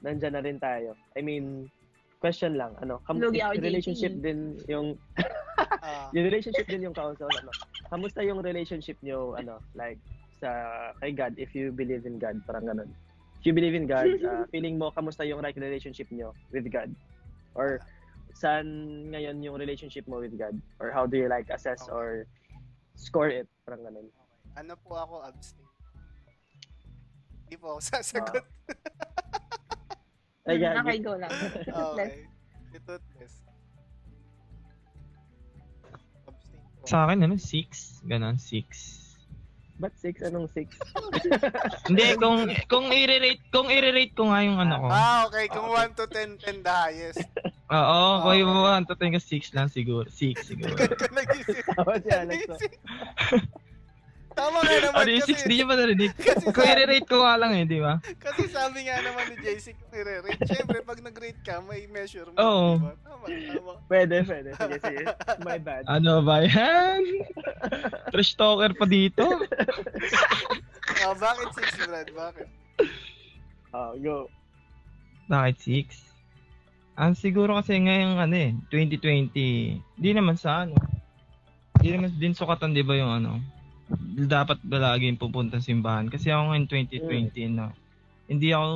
nandyan 0.00 0.34
na 0.34 0.42
rin 0.42 0.58
tayo. 0.58 0.94
I 1.14 1.20
mean, 1.20 1.66
question 2.18 2.54
lang, 2.54 2.74
ano, 2.78 2.98
kam- 3.04 3.18
Lugi 3.18 3.40
ako, 3.40 3.54
JP. 3.54 3.62
relationship 3.62 4.12
din 4.18 4.56
yung, 4.66 4.94
yung 6.12 6.26
relationship 6.26 6.66
din 6.66 6.82
yung 6.82 6.94
kausap, 6.94 7.26
ano, 7.32 7.50
kamusta 7.88 8.20
yung 8.22 8.42
relationship 8.42 8.98
nyo, 9.02 9.34
ano, 9.34 9.58
like, 9.74 9.98
sa, 10.36 10.50
kay 11.00 11.16
God, 11.16 11.32
if 11.40 11.54
you 11.56 11.72
believe 11.72 12.04
in 12.04 12.18
God, 12.18 12.38
parang 12.44 12.68
ganun. 12.68 12.90
If 13.40 13.48
you 13.48 13.54
believe 13.56 13.74
in 13.74 13.86
God, 13.86 14.10
ah, 14.28 14.44
feeling 14.50 14.76
mo, 14.76 14.92
kamusta 14.92 15.24
yung 15.24 15.40
right 15.40 15.56
relationship 15.56 16.10
nyo 16.12 16.36
with 16.52 16.68
God? 16.68 16.92
Or, 17.56 17.80
saan 18.36 18.66
ngayon 19.16 19.40
yung 19.40 19.56
relationship 19.56 20.04
mo 20.04 20.20
with 20.20 20.36
God? 20.36 20.60
Or 20.76 20.92
how 20.92 21.08
do 21.08 21.16
you 21.16 21.24
like 21.28 21.48
assess 21.48 21.80
Okay. 21.88 21.92
or 21.96 22.06
score 22.94 23.32
it? 23.32 23.48
Parang 23.64 23.80
ganun. 23.80 24.12
ano 24.56 24.72
po 24.76 24.96
ako, 24.96 25.14
abstain. 25.24 25.64
Hindi 27.46 27.56
po 27.56 27.76
ako 27.76 27.80
sasagot. 27.80 28.44
Ay, 30.46 30.56
Mm, 30.56 30.62
yeah, 30.62 30.78
okay, 30.78 30.98
go 31.02 31.14
lang. 31.18 31.32
okay. 31.66 32.22
Toothless. 32.86 33.45
Sa 36.86 37.04
akin, 37.04 37.26
ano, 37.26 37.34
6. 37.34 38.06
Ganon, 38.06 38.38
6. 38.38 39.06
Ba't 39.76 39.92
six? 40.00 40.24
Anong 40.24 40.48
six? 40.48 40.72
Hindi, 41.88 42.16
kung, 42.16 42.48
kung 42.64 42.88
i-rate, 42.88 43.44
kung 43.52 43.68
i-rate 43.68 44.16
ko 44.16 44.32
nga 44.32 44.40
yung 44.40 44.56
ano 44.56 44.80
ko. 44.80 44.86
Ah, 44.88 45.28
okay. 45.28 45.52
Kung 45.52 45.68
1 45.68 45.92
to 45.92 46.08
10, 46.08 46.40
10 46.40 46.64
the 46.64 46.72
highest. 46.72 47.20
Oo, 47.68 48.00
kung 48.24 48.32
Okay. 48.32 48.40
yung 48.40 48.56
one 48.56 48.84
to 48.88 48.96
ten 48.96 49.12
ka 49.12 49.20
6 49.20 49.52
lang 49.52 49.68
siguro. 49.68 50.08
6 50.08 50.48
siguro. 50.48 50.72
Kung 50.80 51.12
nag-isip. 51.12 51.60
Tama 51.76 51.92
si 52.00 52.08
Alex. 52.08 52.40
Oh. 54.36 54.38
Tama 54.38 54.58
nga 54.60 54.76
naman 54.78 54.94
Ano 54.94 55.10
yung 55.10 55.24
6? 55.24 55.32
kasi, 55.32 55.48
Di 55.48 55.54
niya 55.54 55.64
ba 55.64 55.74
narinig? 55.74 56.12
kasi, 56.12 56.44
Kung 56.46 56.60
sabi, 56.62 56.76
i-rate 56.78 57.08
ko 57.08 57.16
nga 57.18 57.34
lang 57.34 57.52
eh, 57.52 57.64
di 57.64 57.78
ba? 57.80 57.94
kasi 58.20 58.42
sabi 58.46 58.78
nga 58.84 58.96
naman 59.00 59.24
ni 59.26 59.36
JC 59.40 59.72
kung 59.72 59.90
i-rate. 59.90 60.28
Siyempre, 60.44 60.78
pag 60.82 60.98
nag-rate 61.00 61.40
ka, 61.40 61.64
may 61.64 61.88
measure 61.88 62.28
mo. 62.28 62.36
Oo. 62.36 62.68
Diba? 62.76 62.92
Tama, 63.00 63.24
tama. 63.24 63.72
Pwede, 63.86 64.14
pwede. 64.22 64.48
Sige, 64.52 64.76
sige. 64.78 65.04
My 65.40 65.58
bad. 65.58 65.82
Ano 65.86 66.20
ba 66.20 66.44
yan? 66.44 67.00
Trash 68.10 68.36
talker 68.36 68.72
pa 68.72 68.84
dito. 68.84 69.24
Oh, 71.02 71.16
bakit 71.24 71.48
6, 71.56 71.88
Brad? 71.88 72.08
Bakit? 72.12 72.48
Oh, 73.72 73.96
go. 73.96 74.28
Bakit 75.26 75.56
6? 75.90 76.04
Ah, 76.94 77.12
siguro 77.12 77.52
kasi 77.54 77.76
ngayong 77.76 78.16
ano 78.16 78.32
eh, 78.32 78.50
2020, 78.72 79.28
di 79.96 80.10
naman 80.12 80.36
sa 80.36 80.64
ano. 80.64 80.76
Di 81.76 81.92
naman 81.92 82.08
din 82.14 82.32
sukatan 82.32 82.72
'di 82.72 82.80
ba 82.80 82.96
yung 82.96 83.12
ano. 83.12 83.36
Dapat 84.26 84.58
ba 84.66 84.78
laging 84.94 85.18
pupunta 85.20 85.62
simbahan? 85.62 86.10
Kasi 86.10 86.30
ako 86.34 86.50
ngayon 86.50 86.66
2020 86.66 87.54
no. 87.54 87.70
Hindi 88.26 88.50
ako 88.50 88.66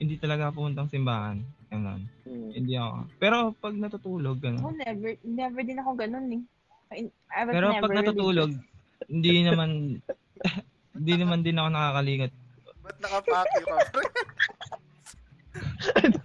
hindi 0.00 0.14
talaga 0.16 0.48
ako 0.48 0.64
pupuntang 0.64 0.92
simbahan. 0.92 1.40
Ganun. 1.70 2.00
Mm. 2.26 2.50
Hindi 2.52 2.74
ako. 2.76 2.96
Pero 3.16 3.36
pag 3.56 3.74
natutulog, 3.76 4.36
ganun. 4.42 4.74
never, 4.76 5.16
never 5.24 5.60
din 5.64 5.78
ako 5.80 5.90
ganun 5.96 6.26
eh. 6.28 6.42
I- 6.90 7.12
was 7.46 7.54
Pero 7.54 7.66
never 7.70 7.82
pag 7.86 7.94
natutulog, 7.94 8.50
religious. 8.50 9.06
hindi 9.08 9.34
naman 9.46 9.70
hindi 10.98 11.14
naman 11.16 11.40
din 11.40 11.56
ako 11.56 11.68
nakakalingat. 11.70 12.32
Ba't 12.84 12.96
nakapakyo 13.00 13.62
ka? 13.64 13.76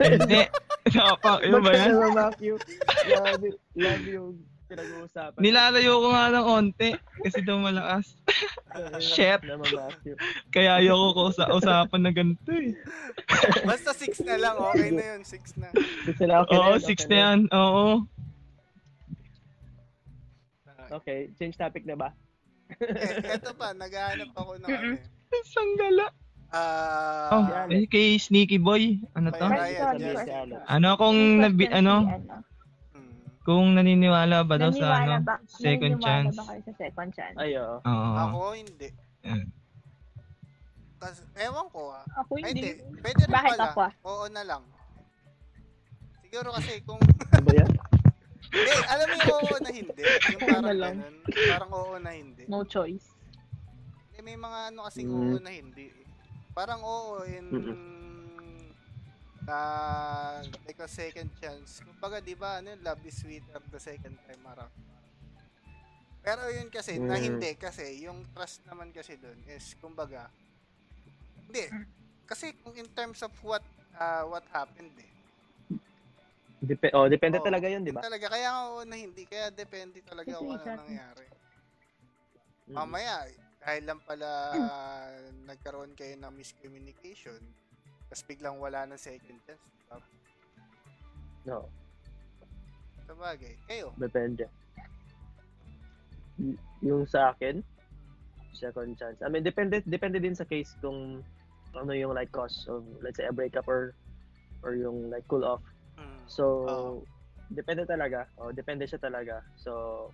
Hindi. 0.01 0.41
Nakapa, 0.85 1.41
yun 1.41 1.65
ba 1.65 1.71
yan? 1.73 1.89
Magkano 1.97 2.13
Mac 2.13 2.37
you? 2.37 2.55
Love, 3.09 3.45
love 3.73 4.05
yung 4.05 4.37
pinag-uusapan. 4.65 5.39
Nilalayo 5.39 5.93
ko 5.97 6.07
nga 6.09 6.25
ng 6.29 6.45
onte 6.45 6.89
kasi 7.21 7.39
daw 7.41 7.57
malakas. 7.57 8.17
Shit. 8.99 9.41
Kaya 10.49 10.81
ayoko 10.81 11.09
ko 11.13 11.23
sa 11.31 11.49
usapan 11.49 12.01
na 12.01 12.11
ganito 12.11 12.49
eh. 12.49 12.73
Basta 13.63 13.93
6 13.93 14.25
na 14.25 14.35
lang, 14.35 14.55
okay 14.57 14.89
na 14.91 15.03
yun. 15.15 15.21
6 15.23 15.61
na. 15.61 15.67
Okay 16.43 16.57
Oo, 16.57 16.65
na 16.65 16.75
yun, 16.75 16.81
6 16.81 16.87
okay 16.87 17.07
na 17.07 17.15
yan. 17.15 17.39
Oo. 17.51 17.85
Okay, 20.85 21.33
change 21.35 21.57
topic 21.57 21.81
na 21.83 21.97
ba? 21.97 22.09
Eh, 22.77 23.35
eto 23.35 23.53
pa, 23.53 23.73
naghahanap 23.73 24.29
ako 24.33 24.51
ng 24.59 24.69
ano 24.69 24.87
eh. 24.95 25.01
Sanggala. 25.45 26.05
Ah, 26.53 27.29
Oh, 27.31 27.43
yan. 27.43 27.67
eh, 27.73 27.85
kay 27.85 28.15
Sneaky 28.15 28.61
Boy. 28.61 29.01
Ano 29.13 29.33
to? 29.33 29.43
Ryan, 29.43 29.97
yes. 29.97 30.23
Ano 30.65 30.95
kung 30.95 31.17
Yung 31.17 31.41
nabi, 31.41 31.65
ano. 31.67 32.05
Kung 33.45 33.71
naniniwala 33.71 34.41
ba 34.41 34.55
daw 34.57 34.69
sa 34.69 34.75
naniniwala 34.75 35.13
ano, 35.15 35.23
ba, 35.23 35.35
second 35.47 35.93
naniniwala 35.95 36.03
chance? 36.03 36.35
ba 36.35 36.43
kayo 36.43 36.61
sa 36.61 36.73
second 36.75 37.09
chance? 37.11 37.37
Ay, 37.37 37.51
oo. 37.55 37.77
Oo. 37.79 38.11
Ako, 38.17 38.39
hindi. 38.53 38.89
Yan. 39.23 39.45
Kasi, 40.97 41.21
ewan 41.37 41.67
ko 41.69 41.81
ah. 41.91 42.03
Ako 42.17 42.31
Ay, 42.35 42.43
hindi. 42.49 42.71
hindi. 42.73 42.99
Pwede 42.99 43.21
rin 43.21 43.31
Bakit 43.31 43.51
pala. 43.53 43.65
ako 43.67 43.79
ah? 43.79 43.91
Oo 44.03 44.25
na 44.27 44.43
lang. 44.43 44.63
Siguro 46.19 46.49
kasi 46.51 46.81
kung... 46.81 46.97
Ano 47.31 47.43
ba 47.43 47.53
yan? 47.53 47.71
Hindi, 48.45 48.71
alam 48.87 49.05
mo 49.05 49.15
yung 49.15 49.31
oo 49.35 49.57
na 49.59 49.71
hindi. 49.71 50.01
Yung 50.01 50.39
Oo 50.39 50.47
na 50.47 50.53
parang 50.55 50.77
lang. 50.77 50.95
ganun. 50.95 51.15
Parang 51.51 51.71
oo 51.71 51.95
na 51.97 52.11
hindi. 52.11 52.43
No 52.47 52.63
choice. 52.63 53.07
Eh, 54.11 54.21
may 54.21 54.35
mga 54.35 54.59
ano 54.71 54.79
kasing 54.85 55.05
Mm. 55.05 55.17
oo 55.19 55.37
na 55.37 55.51
hindi. 55.51 55.87
Parang 56.49 56.81
oo 56.81 57.21
in 57.27 57.45
na 59.45 59.57
like 60.65 60.81
a 60.81 60.89
second 60.89 61.29
chance. 61.37 61.79
Kumbaga, 61.85 62.17
di 62.19 62.33
ba, 62.33 62.59
ano, 62.59 62.73
love 62.81 63.01
is 63.05 63.21
sweeter 63.21 63.61
the 63.69 63.79
second 63.79 64.17
time 64.25 64.43
around. 64.49 64.73
Pero 66.25 66.49
yun 66.49 66.73
kasi, 66.73 66.97
na 66.97 67.21
Mm. 67.21 67.37
hindi 67.37 67.51
kasi, 67.53 68.01
yung 68.01 68.25
trust 68.33 68.65
naman 68.65 68.89
kasi 68.89 69.13
doon 69.21 69.37
is, 69.45 69.77
kumbaga, 69.77 70.25
hindi. 71.45 71.69
Kasi 72.25 72.57
kung 72.65 72.73
in 72.73 72.89
terms 72.97 73.21
of 73.21 73.29
what 73.45 73.61
uh, 74.01 74.25
what 74.25 74.41
happened 74.49 74.91
eh. 74.97 75.13
Dep- 76.65 76.89
oh, 76.97 77.05
depende 77.05 77.37
Oo, 77.37 77.45
talaga 77.45 77.69
yun, 77.69 77.85
di 77.85 77.93
ba? 77.93 78.01
Talaga, 78.01 78.25
kaya 78.33 78.49
oo 78.73 78.81
na 78.81 78.97
hindi. 78.97 79.29
Kaya 79.29 79.53
depende 79.53 80.01
talaga 80.01 80.41
kung 80.41 80.57
ano 80.57 80.81
nangyari. 80.81 81.27
Mm. 82.65 82.73
Mamaya, 82.73 83.29
dahil 83.61 83.83
lang 83.85 84.01
pala 84.01 84.29
nagkaroon 85.49 85.93
kayo 85.93 86.17
ng 86.17 86.33
miscommunication, 86.33 87.37
tapos 88.15 88.31
biglang 88.31 88.55
wala 88.63 88.87
ng 88.87 88.95
second 88.95 89.35
chance. 89.43 89.59
Diba? 89.59 89.99
No, 91.43 91.67
Sa 93.03 93.11
bagay. 93.11 93.59
Kayo. 93.67 93.91
depende. 93.99 94.47
Y- 96.39 96.55
yung 96.79 97.03
sa 97.03 97.35
akin, 97.35 97.59
second 98.55 98.95
chance. 98.95 99.19
I 99.19 99.27
mean, 99.27 99.43
depende 99.43 99.83
depende 99.83 100.23
din 100.23 100.31
sa 100.31 100.47
case 100.47 100.79
kung 100.79 101.27
ano 101.75 101.91
yung 101.91 102.15
like 102.15 102.31
cause 102.31 102.63
of 102.71 102.87
let's 103.03 103.19
say 103.19 103.27
a 103.27 103.35
breakup 103.35 103.67
or 103.67 103.91
or 104.63 104.79
yung 104.79 105.11
like 105.11 105.27
cool 105.27 105.43
off. 105.43 105.59
Mm. 105.99 106.23
So, 106.31 106.43
Oo. 106.71 106.91
depende 107.51 107.83
talaga. 107.83 108.31
Oh, 108.39 108.55
depende 108.55 108.87
siya 108.87 109.03
talaga. 109.03 109.43
So, 109.59 110.07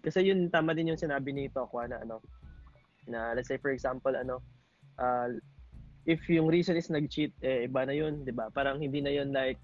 kasi 0.00 0.32
yun, 0.32 0.48
tama 0.48 0.72
din 0.72 0.96
yung 0.96 0.98
sinabi 0.98 1.36
ni 1.36 1.52
Tokwa 1.52 1.84
na 1.92 2.00
ano, 2.00 2.24
na 3.04 3.36
let's 3.36 3.52
say 3.52 3.60
for 3.60 3.68
example, 3.68 4.16
ano, 4.16 4.40
uh, 4.96 5.28
if 6.06 6.26
yung 6.28 6.50
reason 6.50 6.76
is 6.76 6.90
nag-cheat, 6.90 7.32
eh, 7.42 7.66
iba 7.68 7.86
na 7.86 7.94
yun, 7.94 8.24
di 8.26 8.32
ba? 8.34 8.50
Parang 8.50 8.80
hindi 8.82 9.00
na 9.00 9.10
yun 9.14 9.30
like, 9.30 9.58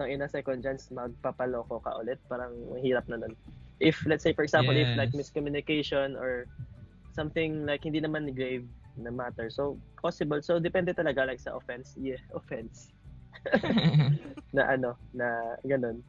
ng 0.00 0.10
ina 0.10 0.28
second 0.28 0.62
chance, 0.62 0.90
magpapaloko 0.90 1.78
ka 1.82 1.94
ulit. 2.02 2.18
Parang 2.26 2.52
mahirap 2.74 3.06
na 3.06 3.22
nun. 3.22 3.34
If, 3.78 4.02
let's 4.06 4.22
say 4.22 4.34
for 4.34 4.42
example, 4.42 4.74
if 4.76 4.90
like 4.94 5.10
Yes. 5.10 5.14
miscommunication 5.14 6.18
or 6.18 6.46
something 7.14 7.66
like 7.66 7.84
hindi 7.86 8.02
naman 8.02 8.34
grave 8.34 8.66
na 8.98 9.10
matter. 9.10 9.50
So, 9.50 9.78
possible. 10.02 10.42
So, 10.42 10.58
depende 10.58 10.94
talaga 10.94 11.26
like 11.26 11.40
sa 11.40 11.54
offense. 11.54 11.94
Yeah, 11.94 12.18
offense 12.38 12.90
na 14.56 14.62
ano, 14.70 14.98
na 15.14 15.58
ganun. 15.66 16.02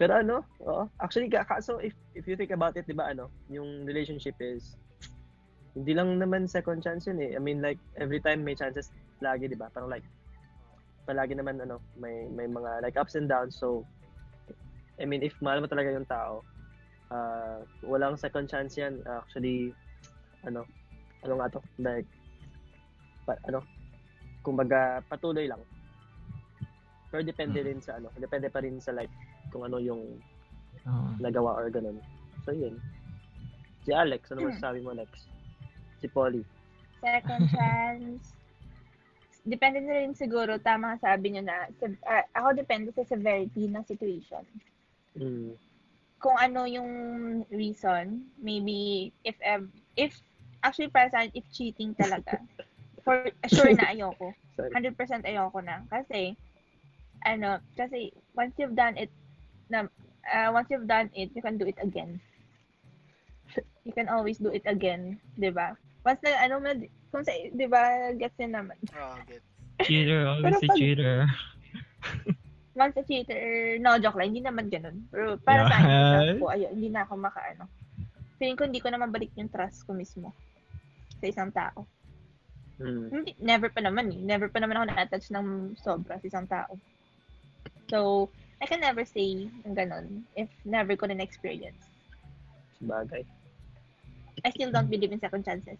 Pero 0.00 0.16
ano, 0.16 0.46
oo. 0.64 0.88
Actually, 1.02 1.28
kaso 1.30 1.78
if, 1.82 1.92
if 2.14 2.26
you 2.26 2.36
think 2.36 2.50
about 2.50 2.76
it, 2.78 2.86
di 2.86 2.94
ba 2.96 3.10
ano, 3.12 3.30
yung 3.50 3.84
relationship 3.84 4.34
is, 4.40 4.78
hindi 5.74 5.92
lang 5.94 6.18
naman 6.18 6.50
second 6.50 6.82
chance 6.82 7.06
yun 7.06 7.22
eh. 7.22 7.36
I 7.36 7.40
mean 7.40 7.62
like, 7.62 7.78
every 7.96 8.18
time 8.18 8.42
may 8.42 8.58
chances 8.58 8.90
lagi, 9.22 9.46
di 9.46 9.54
ba? 9.54 9.70
Parang 9.70 9.90
like, 9.90 10.04
palagi 11.06 11.34
naman 11.34 11.62
ano, 11.62 11.78
may, 11.98 12.26
may 12.30 12.46
mga 12.46 12.82
like 12.82 12.98
ups 12.98 13.14
and 13.14 13.30
downs. 13.30 13.54
So, 13.58 13.86
I 15.00 15.06
mean, 15.06 15.22
if 15.22 15.34
mahal 15.40 15.62
mo 15.62 15.68
talaga 15.70 15.94
yung 15.94 16.08
tao, 16.10 16.42
ah 17.10 17.62
walang 17.82 18.18
second 18.18 18.46
chance 18.50 18.78
yan. 18.78 19.02
Actually, 19.06 19.74
ano, 20.46 20.66
ano 21.22 21.32
nga 21.38 21.54
to? 21.54 21.60
Like, 21.78 22.06
pa, 23.26 23.34
ano, 23.46 23.62
kumbaga 24.42 25.04
patuloy 25.06 25.46
lang. 25.46 25.62
Pero 27.10 27.26
depende 27.26 27.58
rin 27.62 27.82
sa 27.82 27.98
ano, 27.98 28.10
depende 28.14 28.46
pa 28.50 28.62
rin 28.62 28.78
sa 28.78 28.94
like 28.94 29.10
kung 29.50 29.66
ano 29.66 29.82
yung 29.82 30.18
Oo. 30.86 31.10
nagawa 31.18 31.58
or 31.58 31.66
ganun. 31.68 31.98
So 32.46 32.54
yun. 32.54 32.78
Si 33.82 33.90
Alex, 33.90 34.30
ano 34.30 34.46
masasabi 34.46 34.78
mo 34.80 34.94
Alex? 34.94 35.26
Si 36.00 36.08
Polly. 36.08 36.42
Second 37.00 37.44
chance. 37.54 38.34
Depende 39.44 39.80
na 39.80 40.04
rin 40.04 40.12
siguro, 40.12 40.60
tama 40.60 41.00
sabi 41.00 41.32
niyo 41.32 41.48
na, 41.48 41.68
ah, 42.04 42.24
ako 42.36 42.60
depende 42.60 42.92
sa 42.92 43.08
severity 43.08 43.68
ng 43.68 43.84
situation. 43.88 44.44
Mm. 45.16 45.56
Kung 46.20 46.36
ano 46.36 46.68
yung 46.68 46.92
reason, 47.48 48.28
maybe 48.36 49.08
if 49.24 49.40
if 49.96 50.12
actually 50.60 50.92
para 50.92 51.08
sa 51.08 51.24
if 51.32 51.44
cheating 51.56 51.96
talaga, 51.96 52.36
for 53.04 53.32
sure 53.48 53.72
na 53.72 53.96
ayoko. 53.96 54.36
Sorry. 54.56 54.72
100% 54.76 55.24
ayoko 55.24 55.64
na. 55.64 55.80
Kasi, 55.88 56.36
ano, 57.24 57.64
kasi 57.76 58.12
once 58.36 58.52
you've 58.60 58.76
done 58.76 58.96
it, 59.00 59.08
na, 59.72 59.88
uh, 60.28 60.48
once 60.52 60.68
you've 60.68 60.88
done 60.88 61.08
it, 61.16 61.32
you 61.32 61.40
can 61.40 61.56
do 61.56 61.64
it 61.64 61.80
again. 61.80 62.20
You 63.84 63.92
can 63.96 64.12
always 64.12 64.38
do 64.38 64.52
it 64.52 64.62
again, 64.68 65.18
di 65.40 65.48
ba? 65.48 65.74
Once 66.00 66.20
na, 66.24 66.30
ano, 66.40 66.54
mo, 66.60 66.70
kung 67.12 67.24
sa, 67.24 67.32
di 67.34 67.66
ba, 67.68 68.12
gets 68.16 68.38
yun 68.40 68.56
naman. 68.56 68.78
Oh, 68.96 69.16
get. 69.28 69.44
cheater, 69.84 70.28
always 70.28 70.56
a 70.56 70.68
pag- 70.68 70.78
cheater. 70.78 71.28
Once 72.76 72.96
a 72.96 73.04
cheater, 73.04 73.76
no, 73.82 73.98
joke 74.00 74.16
lang, 74.16 74.32
hindi 74.32 74.40
naman 74.40 74.72
ganun. 74.72 75.04
Pero 75.12 75.36
para 75.42 75.68
sa 75.68 75.76
akin, 75.80 76.40
ko, 76.40 76.48
ayun, 76.48 76.72
hindi 76.72 76.88
na 76.88 77.04
ako 77.04 77.12
makaano. 77.18 77.64
Feeling 78.40 78.56
ko, 78.56 78.64
hindi 78.64 78.80
ko 78.80 78.88
na 78.88 79.02
mabalik 79.02 79.32
yung 79.36 79.52
trust 79.52 79.84
ko 79.84 79.92
mismo 79.92 80.32
sa 81.20 81.26
isang 81.28 81.52
tao. 81.52 81.84
Mm. 82.80 83.12
Hindi, 83.12 83.32
never 83.36 83.68
pa 83.68 83.84
naman 83.84 84.08
eh. 84.08 84.20
Never 84.24 84.48
pa 84.48 84.56
naman 84.56 84.80
ako 84.80 84.84
na-attach 84.88 85.28
ng 85.28 85.76
sobra 85.76 86.16
sa 86.16 86.26
isang 86.26 86.48
tao. 86.48 86.80
So, 87.92 88.30
I 88.60 88.64
can 88.64 88.80
never 88.80 89.04
say 89.04 89.48
ng 89.64 89.76
ganun 89.76 90.24
if 90.36 90.48
never 90.64 90.96
ko 90.96 91.04
na 91.04 91.20
experience. 91.20 91.80
Bagay. 92.80 93.24
I 94.40 94.48
still 94.56 94.72
don't 94.72 94.88
believe 94.88 95.12
in 95.12 95.20
second 95.20 95.44
chances. 95.44 95.76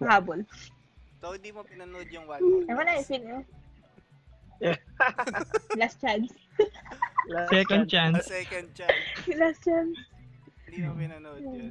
Habol. 0.00 0.46
So, 1.18 1.34
hindi 1.34 1.50
mo 1.50 1.66
pinanood 1.66 2.06
yung 2.08 2.30
one 2.30 2.38
more. 2.38 2.64
Ewan 2.70 2.84
na, 2.86 2.94
I 2.94 3.02
feel, 3.02 3.42
last 5.78 6.02
chance. 6.02 6.34
Last 7.30 7.50
Second 7.50 7.82
A 7.82 7.86
chance. 7.86 8.26
second 8.26 8.66
chance. 8.74 8.98
last 9.38 9.60
chance. 9.62 9.94
Hindi 10.66 10.78
mo 10.82 10.92
pinanood 10.98 11.42
yun. 11.42 11.70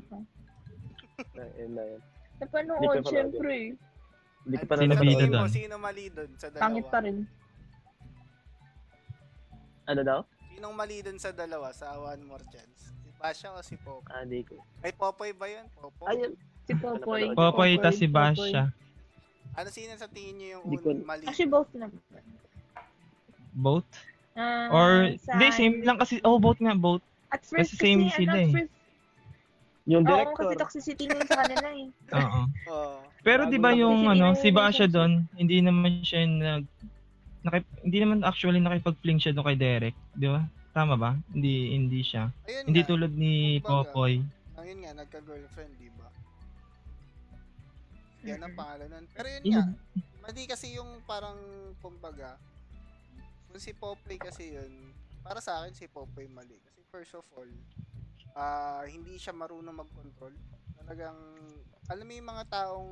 Ayun 1.36 1.72
na 1.76 1.84
yun. 1.84 2.00
Hindi 2.00 2.38
Napanood, 2.38 3.04
syempre. 3.04 3.56
Hindi 4.46 4.56
ko 4.56 4.66
pa 4.70 4.76
sa 4.78 4.86
napanood. 4.88 5.28
doon? 5.28 5.50
Sino 5.52 5.76
mali 5.76 6.06
doon 6.08 6.32
sa 6.40 6.48
dalawa? 6.48 6.64
Pangit 6.64 6.86
pa 6.88 7.00
rin. 7.04 7.18
Ano 9.88 10.02
daw? 10.04 10.20
Sinong 10.52 10.76
mali 10.76 10.98
dun 11.04 11.20
sa 11.20 11.32
dalawa 11.32 11.72
sa 11.76 11.96
One 12.00 12.24
More 12.24 12.44
Chance? 12.48 12.92
Si 13.04 13.10
Basha 13.18 13.52
o 13.52 13.60
si 13.60 13.76
Popoy? 13.76 14.12
Ah, 14.12 14.24
di 14.24 14.44
ko. 14.44 14.60
Ay, 14.80 14.92
Popoy 14.96 15.32
ba 15.36 15.48
yun? 15.48 15.68
Popoy? 15.76 16.08
Ayun. 16.08 16.34
Si 16.68 16.74
Popoy. 16.76 17.32
Popoy, 17.32 17.34
Popoy, 17.34 17.72
tas 17.80 17.96
si 17.96 18.06
Popoy. 18.06 18.52
Basha. 18.52 18.64
Ano 19.56 19.68
sino 19.72 19.96
sa 19.96 20.06
tingin 20.06 20.36
niyo 20.38 20.48
yung 20.54 20.64
Di 20.68 20.78
ko- 20.78 20.92
un- 20.92 21.02
mali? 21.02 21.24
Actually, 21.26 21.50
both 21.50 21.72
naman. 21.74 21.98
Both? 23.54 23.90
Ah, 24.38 24.70
Or, 24.70 24.90
hindi, 25.10 25.48
same 25.50 25.82
lang 25.82 25.98
kasi, 25.98 26.22
oh, 26.22 26.38
both 26.38 26.62
nga, 26.62 26.78
both. 26.78 27.02
At 27.28 27.42
first, 27.42 27.74
kasi 27.74 27.82
same 27.82 28.06
kasi, 28.06 28.22
sila 28.22 28.32
ano, 28.32 28.38
eh. 28.38 28.46
at 28.46 28.54
first, 28.54 28.74
Yung 29.88 30.04
oo, 30.04 30.10
director. 30.10 30.44
kasi 30.44 30.56
toxicity 30.60 31.04
na 31.08 31.26
sa 31.26 31.38
kanila 31.42 31.68
eh. 31.74 31.88
Oo. 32.20 32.42
Oo. 32.68 32.98
Pero 33.24 33.48
di 33.48 33.58
ba 33.58 33.72
yung 33.72 34.06
ano, 34.06 34.36
si 34.36 34.52
na 34.52 34.56
Basha 34.62 34.86
doon, 34.86 35.26
hindi 35.34 35.58
naman 35.60 36.00
siya 36.02 36.22
nag 36.24 36.64
nakip, 37.42 37.66
hindi 37.82 37.98
naman 37.98 38.20
actually 38.22 38.60
nakipag-fling 38.60 39.18
siya 39.18 39.32
doon 39.32 39.48
kay 39.48 39.58
Derek, 39.58 39.96
di 40.14 40.28
ba? 40.28 40.44
Tama 40.70 40.94
ba? 40.94 41.16
Hindi 41.32 41.74
hindi 41.74 42.04
siya. 42.04 42.30
Ayun 42.46 42.64
Hindi 42.68 42.82
nga. 42.84 42.88
tulad 42.88 43.12
ni 43.12 43.34
Popoy. 43.60 44.22
Ayun 44.56 44.78
nga, 44.80 44.92
nagka-girlfriend, 44.94 45.72
di 45.76 45.90
ba? 45.96 46.08
Yan 48.26 48.42
ang 48.42 48.56
pangalan 48.58 48.88
nun. 48.90 49.06
Pero 49.14 49.28
yun 49.30 49.44
nga, 49.54 49.64
mali 50.24 50.44
kasi 50.50 50.74
yung 50.74 51.04
parang, 51.06 51.38
kumbaga, 51.78 52.40
kung 53.48 53.62
si 53.62 53.72
Popoy 53.74 54.18
kasi 54.18 54.58
yun, 54.58 54.94
para 55.22 55.44
sa 55.44 55.62
akin 55.62 55.74
si 55.76 55.86
Popoy 55.86 56.26
mali. 56.26 56.58
Kasi 56.64 56.82
first 56.90 57.14
of 57.14 57.26
all, 57.36 57.50
ah 58.34 58.86
hindi 58.86 59.18
siya 59.18 59.34
marunong 59.34 59.74
mag-control. 59.76 60.34
Talagang, 60.78 61.20
alam 61.90 62.06
mo 62.06 62.14
yung 62.14 62.30
mga 62.30 62.46
taong 62.48 62.92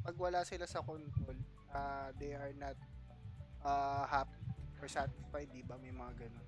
pag 0.00 0.16
wala 0.16 0.40
sila 0.46 0.64
sa 0.64 0.80
control, 0.82 1.36
ah 1.70 2.10
they 2.16 2.32
are 2.32 2.54
not 2.56 2.76
ah 3.64 4.04
happy 4.06 4.38
or 4.80 4.88
satisfied, 4.88 5.48
di 5.52 5.64
ba? 5.64 5.80
May 5.80 5.92
mga 5.94 6.28
ganun. 6.28 6.46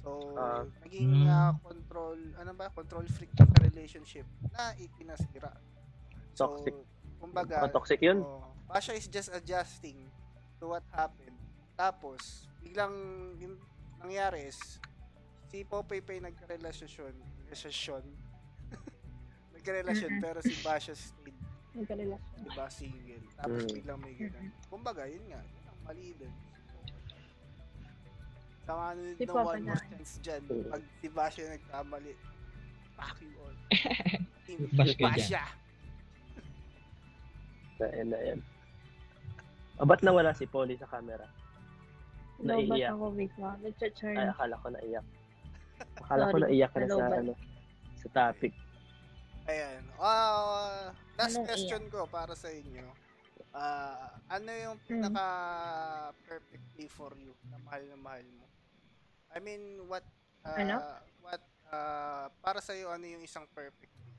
So, 0.00 0.32
Ah. 0.34 0.64
naging 0.82 1.28
ah, 1.28 1.52
control, 1.60 2.16
ano 2.40 2.52
ba, 2.56 2.72
control 2.72 3.04
freak 3.06 3.30
sa 3.36 3.44
relationship 3.60 4.24
na 4.50 4.72
ikinasira. 4.74 5.52
So, 6.34 6.56
Toxic. 6.56 6.74
Kumbaga, 7.20 7.68
toxic 7.68 8.00
yun. 8.00 8.20
Oh, 8.20 8.42
Basha 8.64 8.92
is 8.92 9.06
just 9.06 9.28
adjusting 9.30 9.98
to 10.58 10.68
what 10.68 10.84
happened. 10.90 11.36
Tapos, 11.74 12.46
biglang 12.60 12.92
yung 13.36 13.56
nangyari 13.98 14.46
is, 14.46 14.58
si 15.48 15.62
Popoy 15.62 16.00
pa 16.00 16.12
yung 16.12 16.26
nagkarelasyon. 16.26 17.12
Relasyon. 17.46 18.04
nagkarelasyon, 19.54 20.12
pero 20.18 20.38
si 20.40 20.54
Basha 20.60 20.94
stayed, 20.94 21.36
Nagkarelasyon. 21.70 22.40
diba, 22.42 22.66
single. 22.68 23.24
Tapos 23.36 23.62
Mm. 23.62 23.74
biglang 23.74 24.00
may 24.00 24.14
ganun. 24.14 24.50
Kumbaga, 24.66 25.06
yun 25.06 25.22
nga, 25.28 25.38
yun 25.38 25.64
ang 25.66 25.80
mali 25.84 26.14
dun. 26.14 26.34
Sa 28.60 28.72
mga 28.72 28.90
nanonood 28.92 29.18
Si 29.18 29.24
Papa 29.26 29.40
One 29.40 29.62
More 29.62 29.74
na. 29.74 29.74
Chance 29.80 30.14
dyan, 30.20 30.42
pag 30.68 30.82
si 31.00 31.06
Basha 31.08 31.42
nagkamali, 31.44 32.12
fuck 32.94 33.16
you 33.18 33.32
all. 33.38 33.56
Team 34.46 34.60
Bash 34.70 35.30
Basha. 37.80 37.96
Ayan 37.96 38.08
na 38.12 38.20
yan. 38.20 38.40
Oh, 39.80 39.88
ba't 39.88 40.04
nawala 40.04 40.36
si 40.36 40.44
Polly 40.44 40.76
sa 40.76 40.84
camera? 40.84 41.24
Naiiyak. 42.40 42.92
ako, 42.96 43.16
wait 43.16 43.32
lang. 43.40 43.56
Nag-churn. 43.64 44.16
Ay, 44.16 44.28
akala 44.28 44.54
ko 44.60 44.68
naiyak. 44.68 45.06
Akala 46.04 46.22
ko 46.28 46.36
naiyak 46.40 46.70
ka 46.72 46.78
na 46.80 46.88
sa, 46.88 47.04
ano, 47.08 47.32
sa 47.96 48.08
topic. 48.12 48.52
Ayan. 49.48 49.82
Ah, 49.96 50.92
last 51.16 51.36
Anong 51.36 51.46
question 51.48 51.84
ko 51.88 52.04
para 52.08 52.36
sa 52.36 52.48
inyo. 52.52 52.84
Ah, 53.50 54.14
ano 54.28 54.50
yung 54.52 54.76
Hmm. 54.84 54.88
pinaka 54.88 55.26
perfect 56.28 56.64
day 56.76 56.86
for 56.86 57.12
you 57.16 57.32
na 57.48 57.56
mahal 57.60 57.82
na 57.88 57.96
mahal 57.96 58.24
mo? 58.36 58.46
I 59.32 59.38
mean, 59.40 59.84
what 59.88 60.04
ah, 60.44 60.56
Ano? 60.60 60.76
what 61.24 61.42
ah, 61.72 62.28
para 62.40 62.60
sa 62.60 62.76
iyo 62.76 62.92
ano 62.92 63.04
yung 63.04 63.24
isang 63.24 63.44
perfect 63.52 63.90
day? 64.00 64.09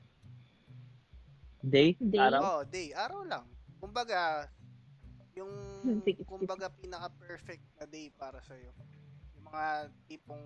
Day? 1.62 1.94
Day? 2.02 2.18
Araw? 2.18 2.40
Oh, 2.42 2.60
day, 2.66 2.90
araw 2.90 3.22
lang. 3.22 3.46
Kumbaga 3.78 4.50
yung 5.32 5.48
kumbaga 6.28 6.68
pinaka 6.68 7.08
perfect 7.16 7.64
na 7.78 7.86
day 7.86 8.10
para 8.12 8.42
sa 8.42 8.58
iyo. 8.58 8.74
Yung 9.38 9.46
mga 9.48 9.88
tipong 10.10 10.44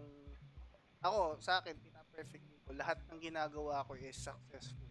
ako 1.00 1.40
sa 1.40 1.58
akin 1.64 1.74
pinaka 1.80 2.06
perfect 2.12 2.44
day 2.46 2.60
ko 2.62 2.70
lahat 2.76 3.00
ng 3.08 3.18
ginagawa 3.18 3.82
ko 3.88 3.96
is 3.96 4.14
successful. 4.14 4.86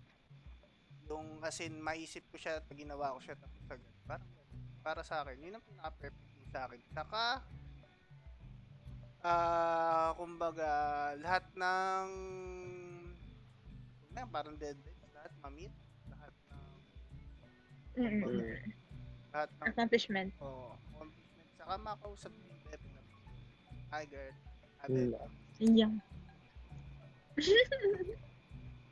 Yung 1.05 1.39
as 1.45 1.61
in 1.61 1.77
maisip 1.77 2.25
ko 2.33 2.41
siya 2.41 2.59
at 2.59 2.67
ginawa 2.73 3.13
ko 3.15 3.19
siya 3.21 3.37
tapos 3.37 3.61
agad. 3.69 3.95
Parang 4.09 4.31
ganun. 4.33 4.61
para 4.85 5.01
sa 5.01 5.25
akin 5.25 5.41
yun 5.41 5.57
ang 5.57 5.65
pinaka 5.65 5.89
perfect 5.95 6.29
day 6.33 6.45
sa 6.49 6.59
akin. 6.65 6.81
Saka 6.89 7.25
ah 9.25 10.09
kumbaga 10.17 10.69
lahat 11.21 11.45
ng 11.57 12.09
na 14.13 14.21
parang 14.29 14.53
deadlines 14.57 15.01
lahat 15.13 15.33
ng 15.41 15.53
Mm-mm. 17.95 18.23
Mm. 18.27 18.59
lahat 19.31 19.49
ng 19.51 19.67
Accomplishment. 19.71 20.29
Oo, 20.43 20.75
accomplishment. 20.95 21.47
Saka 21.59 21.73
makausap 21.79 22.31
mo 22.31 22.43
yung 22.47 22.61
Bebe 22.67 22.87
na, 22.91 23.01
Hi 23.95 24.03
girl, 24.07 24.35
hi. 24.83 24.87
Bebe. 24.91 25.17
Iyan. 25.59 25.93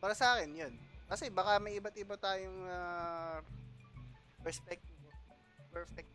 Para 0.04 0.16
sa 0.16 0.36
akin, 0.36 0.52
yun. 0.52 0.74
Kasi 1.08 1.28
baka 1.32 1.60
may 1.60 1.80
iba't 1.80 1.96
iba 2.00 2.16
tayong 2.16 2.60
ah, 2.68 3.40
perspective. 4.44 5.00
Perfect. 5.72 6.12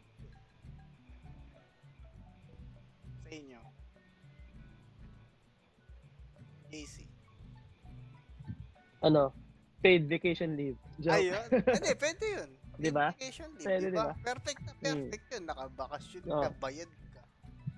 Sa 3.24 3.28
inyo. 3.32 3.60
AC. 6.68 6.94
Ano? 9.00 9.32
Paid 9.80 10.10
vacation 10.10 10.52
leave. 10.58 10.76
Joke. 10.98 11.16
Ayun. 11.16 11.46
Hindi, 11.48 11.92
pwede 11.96 12.24
yun. 12.26 12.50
Di 12.78 12.94
ba? 12.94 13.10
Vacation 13.10 13.50
leave, 13.58 13.90
di 13.90 13.90
ba? 13.90 14.14
Perfect 14.22 14.62
na 14.62 14.72
perfect 14.78 15.26
yun. 15.34 15.44
Nakabakasyon 15.50 16.22
Oo. 16.30 16.42
ka, 16.46 16.48
bayad 16.62 16.90
ka. 17.10 17.20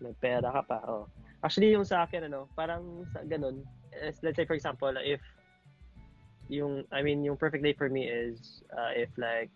May 0.04 0.14
pera 0.20 0.48
ka 0.52 0.62
pa, 0.68 0.78
oh. 0.84 1.08
Actually, 1.40 1.72
yung 1.72 1.88
sa 1.88 2.04
akin, 2.04 2.28
ano, 2.28 2.44
parang 2.52 3.08
sa 3.16 3.24
ganun, 3.24 3.64
is, 3.96 4.20
let's 4.20 4.36
say, 4.36 4.44
for 4.44 4.52
example, 4.52 4.92
if 5.00 5.24
yung, 6.52 6.84
I 6.92 7.00
mean, 7.00 7.24
yung 7.24 7.40
perfect 7.40 7.64
day 7.64 7.72
for 7.72 7.88
me 7.88 8.04
is, 8.04 8.60
uh, 8.76 8.92
if 8.92 9.08
like, 9.16 9.48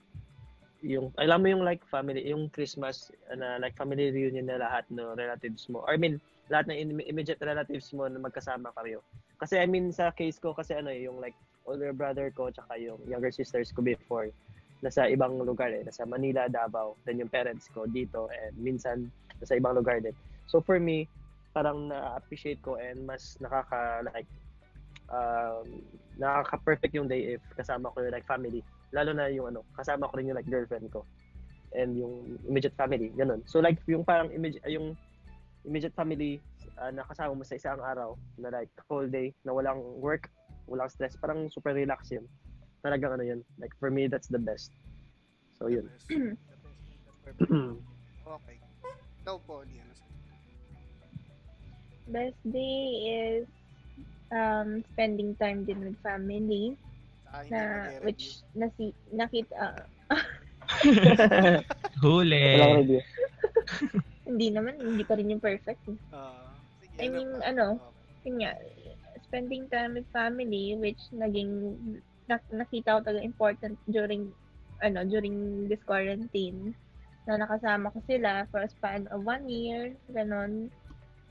yung, 0.81 1.13
alam 1.21 1.45
mo 1.45 1.49
yung 1.53 1.65
like 1.65 1.85
family, 1.89 2.25
yung 2.25 2.49
Christmas, 2.49 3.13
uh, 3.29 3.37
na 3.37 3.61
like 3.61 3.77
family 3.77 4.09
reunion 4.13 4.49
na 4.49 4.61
lahat 4.61 4.85
no 4.89 5.13
relatives 5.13 5.69
mo. 5.69 5.85
Or 5.85 5.93
I 5.93 6.01
mean, 6.01 6.21
lahat 6.49 6.69
ng 6.69 6.77
im- 6.77 7.09
immediate 7.09 7.41
relatives 7.41 7.93
mo 7.93 8.09
na 8.09 8.21
magkasama 8.21 8.73
kayo. 8.81 9.05
Kasi 9.41 9.61
I 9.61 9.69
mean, 9.69 9.93
sa 9.93 10.09
case 10.13 10.41
ko, 10.41 10.57
kasi 10.57 10.73
ano, 10.73 10.89
yung 10.89 11.21
like, 11.21 11.37
older 11.65 11.93
brother 11.97 12.29
ko, 12.33 12.53
tsaka 12.53 12.77
yung 12.77 13.01
younger 13.09 13.33
sisters 13.33 13.73
ko 13.73 13.81
before, 13.81 14.29
nasa 14.83 15.07
ibang 15.11 15.39
lugar 15.43 15.71
eh, 15.71 15.83
nasa 15.87 16.09
Manila, 16.09 16.49
Davao, 16.51 16.99
then 17.07 17.21
yung 17.21 17.31
parents 17.31 17.71
ko 17.71 17.87
dito, 17.87 18.27
and 18.31 18.55
minsan 18.59 19.11
nasa 19.39 19.59
ibang 19.59 19.77
lugar 19.77 20.01
din. 20.01 20.15
So 20.47 20.61
for 20.61 20.81
me, 20.81 21.09
parang 21.55 21.89
na-appreciate 21.89 22.59
ko 22.61 22.75
and 22.77 23.07
mas 23.07 23.39
nakaka 23.39 24.03
like 24.11 24.27
um, 25.09 25.81
nakaka-perfect 26.19 26.93
yung 26.99 27.07
day 27.07 27.39
if 27.39 27.43
kasama 27.55 27.95
ko 27.95 28.03
yung 28.03 28.15
like 28.15 28.27
family. 28.27 28.61
Lalo 28.91 29.15
na 29.15 29.31
yung 29.31 29.55
ano, 29.55 29.63
kasama 29.79 30.11
ko 30.11 30.19
rin 30.19 30.31
yung 30.31 30.39
like 30.39 30.51
girlfriend 30.51 30.91
ko 30.91 31.07
and 31.75 31.99
yung 31.99 32.39
immediate 32.47 32.75
family, 32.75 33.11
ganun. 33.15 33.43
So 33.47 33.59
like 33.59 33.79
yung 33.87 34.07
parang 34.07 34.31
immediate 34.31 34.63
yung 34.71 34.95
immediate 35.67 35.95
family 35.95 36.39
uh, 36.79 36.91
na 36.91 37.03
kasama 37.07 37.35
mo 37.35 37.43
sa 37.43 37.59
isang 37.59 37.83
araw 37.83 38.15
na 38.39 38.51
like 38.51 38.71
whole 38.87 39.07
day 39.07 39.35
na 39.43 39.51
walang 39.55 39.83
work, 39.99 40.31
walang 40.71 40.91
stress, 40.91 41.19
parang 41.19 41.51
super 41.51 41.75
relax 41.75 42.15
yun. 42.15 42.27
Talagang 42.85 43.17
ano 43.17 43.25
yun. 43.25 43.41
Like 43.59 43.73
for 43.81 43.91
me 43.91 44.07
that's 44.07 44.29
the 44.29 44.39
best. 44.39 44.71
So 45.59 45.67
yun. 45.67 45.89
The 45.89 45.97
best. 45.97 46.09
The 46.51 46.57
best. 46.61 46.83
The 47.07 47.13
perfect. 47.25 47.51
Okay. 48.25 48.57
Ikaw, 49.25 49.37
ano 49.81 49.95
sa 49.97 50.05
Best 52.07 52.41
day 52.45 52.81
is 53.09 53.47
um 54.33 54.83
spending 54.93 55.37
time 55.37 55.65
din 55.65 55.81
with 55.85 55.99
family 56.03 56.77
Sa 57.25 57.31
akin, 57.41 57.53
na 57.53 57.91
which 58.05 58.43
nasi 58.55 58.95
nakita 59.13 59.55
ah, 60.11 60.25
Huli. 62.03 63.01
Hindi 64.29 64.47
naman 64.53 64.81
hindi 64.81 65.05
pa 65.05 65.15
rin 65.19 65.31
yung 65.33 65.43
perfect. 65.43 65.85
Ah, 66.13 66.61
sige, 66.79 66.99
I 67.01 67.09
mean, 67.09 67.31
pa? 67.31 67.41
ano, 67.43 67.81
Okay. 67.81 68.21
yun 68.25 68.41
nga 68.43 68.53
spending 69.27 69.69
time 69.69 69.95
with 69.95 70.09
family 70.13 70.75
which 70.79 71.01
naging 71.13 71.53
nakita 72.29 72.99
ko 72.99 73.01
talaga 73.05 73.23
important 73.25 73.77
during 73.87 74.33
ano 74.81 75.05
during 75.05 75.69
this 75.69 75.81
quarantine 75.85 76.73
na 77.25 77.41
nakasama 77.41 77.93
ko 77.93 78.01
sila 78.05 78.45
for 78.53 78.61
a 78.65 78.69
span 78.69 79.09
of 79.13 79.25
one 79.25 79.45
year 79.49 79.93
ganon 80.13 80.69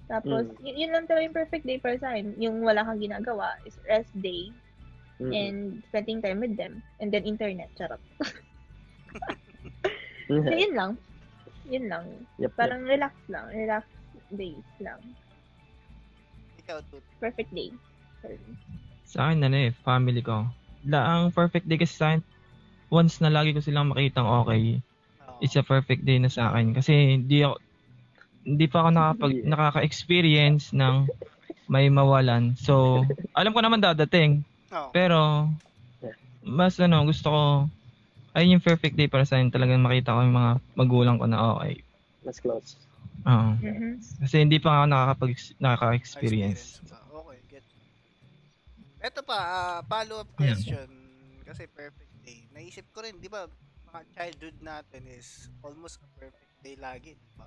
tapos 0.10 0.46
Mm. 0.60 0.66
yun, 0.66 0.76
yun 0.78 0.92
lang 0.94 1.06
talaga 1.08 1.26
yung 1.26 1.38
perfect 1.38 1.66
day 1.66 1.78
para 1.80 1.98
sa 1.98 2.14
akin 2.14 2.34
yung 2.38 2.62
wala 2.62 2.86
kang 2.86 3.02
ginagawa 3.02 3.54
is 3.66 3.78
rest 3.90 4.14
day 4.22 4.50
Mm. 5.22 5.32
and 5.32 5.58
spending 5.88 6.20
time 6.20 6.42
with 6.42 6.58
them 6.58 6.82
and 7.00 7.14
then 7.14 7.24
internet 7.24 7.70
charot 7.78 8.02
so 10.30 10.34
Mm. 10.34 10.58
yun 10.58 10.74
lang 10.74 10.92
yun 11.70 11.86
lang 11.88 12.06
Yep, 12.42 12.50
yep. 12.50 12.58
parang 12.58 12.82
relax 12.86 13.14
lang 13.30 13.46
relax 13.54 13.86
days 14.34 14.66
lang 14.82 15.00
Ikaw. 16.64 16.80
Perfect 17.20 17.52
day. 17.52 17.76
Me. 18.24 18.40
Sa 19.04 19.28
akin, 19.28 19.44
ano 19.44 19.58
eh, 19.68 19.76
family 19.84 20.24
ko. 20.24 20.48
La, 20.84 21.08
ang 21.08 21.32
perfect 21.32 21.64
day 21.68 21.80
kasi 21.80 21.96
sa 21.96 22.06
akin, 22.12 22.22
once 22.92 23.24
na 23.24 23.32
lagi 23.32 23.56
ko 23.56 23.64
silang 23.64 23.90
makitang 23.96 24.28
okay, 24.28 24.84
it's 25.40 25.56
a 25.56 25.64
perfect 25.64 26.04
day 26.04 26.20
na 26.20 26.28
sa 26.28 26.52
akin. 26.52 26.76
Kasi 26.76 27.20
hindi 27.20 27.44
ako, 27.44 27.56
hindi 28.44 28.66
pa 28.68 28.78
ako 28.84 28.90
nakapag, 28.92 29.34
nakaka-experience 29.48 30.76
ng 30.76 31.08
may 31.72 31.88
mawalan. 31.88 32.54
So, 32.60 33.04
alam 33.32 33.56
ko 33.56 33.64
naman 33.64 33.80
dadating. 33.80 34.44
Pero, 34.92 35.48
mas 36.44 36.76
ano, 36.84 37.08
gusto 37.08 37.28
ko, 37.32 37.42
ayun 38.36 38.60
yung 38.60 38.66
perfect 38.68 39.00
day 39.00 39.08
para 39.08 39.24
sa 39.24 39.40
akin. 39.40 39.48
Talagang 39.48 39.80
makita 39.80 40.12
ko 40.12 40.20
yung 40.28 40.36
mga 40.36 40.52
magulang 40.76 41.16
ko 41.16 41.26
na 41.26 41.56
okay. 41.56 41.80
Mas 42.28 42.44
close. 42.44 42.76
Oo. 43.24 43.56
Mhm. 43.64 44.04
Kasi 44.28 44.36
hindi 44.44 44.60
pa 44.60 44.84
ako 44.84 44.86
nakakapag, 44.92 45.32
nakaka-experience. 45.64 46.84
Experience. 46.84 47.03
Ito 49.04 49.20
pa, 49.20 49.36
ah, 49.36 49.80
follow-up 49.84 50.32
Yeah. 50.40 50.56
question. 50.56 50.88
Kasi 51.44 51.68
perfect 51.68 52.14
day. 52.24 52.48
Naisip 52.56 52.88
ko 52.96 53.04
rin, 53.04 53.20
di 53.20 53.28
ba, 53.28 53.52
mga 53.92 54.02
childhood 54.16 54.58
natin 54.64 55.04
is 55.12 55.52
almost 55.60 56.00
a 56.00 56.08
perfect 56.16 56.56
day 56.64 56.80
lagi. 56.80 57.20
Di 57.20 57.34
ba? 57.36 57.46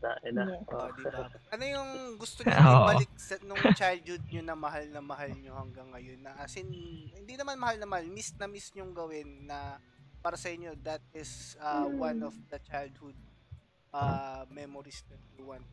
Na. 0.00 0.16
Yeah. 0.24 0.64
Oh, 0.72 0.80
Oh. 0.80 0.88
di 0.96 1.04
ba? 1.04 1.28
Ano 1.52 1.64
yung 1.68 1.90
gusto 2.16 2.40
niyo 2.40 2.56
ibalik 2.56 3.12
sa 3.20 3.36
nung 3.44 3.60
childhood 3.76 4.24
niyo 4.32 4.40
na 4.40 4.56
mahal 4.56 4.88
na 4.88 5.04
mahal 5.04 5.28
niyo 5.28 5.52
hanggang 5.52 5.92
ngayon 5.92 6.24
na 6.24 6.32
as 6.40 6.56
in 6.56 6.72
hindi 7.12 7.36
naman 7.36 7.60
mahal 7.60 7.76
na 7.76 7.84
mahal, 7.84 8.08
miss 8.08 8.32
na 8.40 8.48
miss 8.48 8.72
niyo 8.72 8.88
gawin 8.96 9.44
na 9.44 9.76
para 10.24 10.40
sa 10.40 10.48
inyo 10.48 10.72
that 10.80 11.04
is 11.12 11.52
uh, 11.60 11.84
one 11.84 12.16
of 12.24 12.32
the 12.48 12.56
childhood 12.64 13.16
uh, 13.92 14.48
memories 14.48 15.04
that 15.12 15.20
you 15.36 15.44
want. 15.44 15.68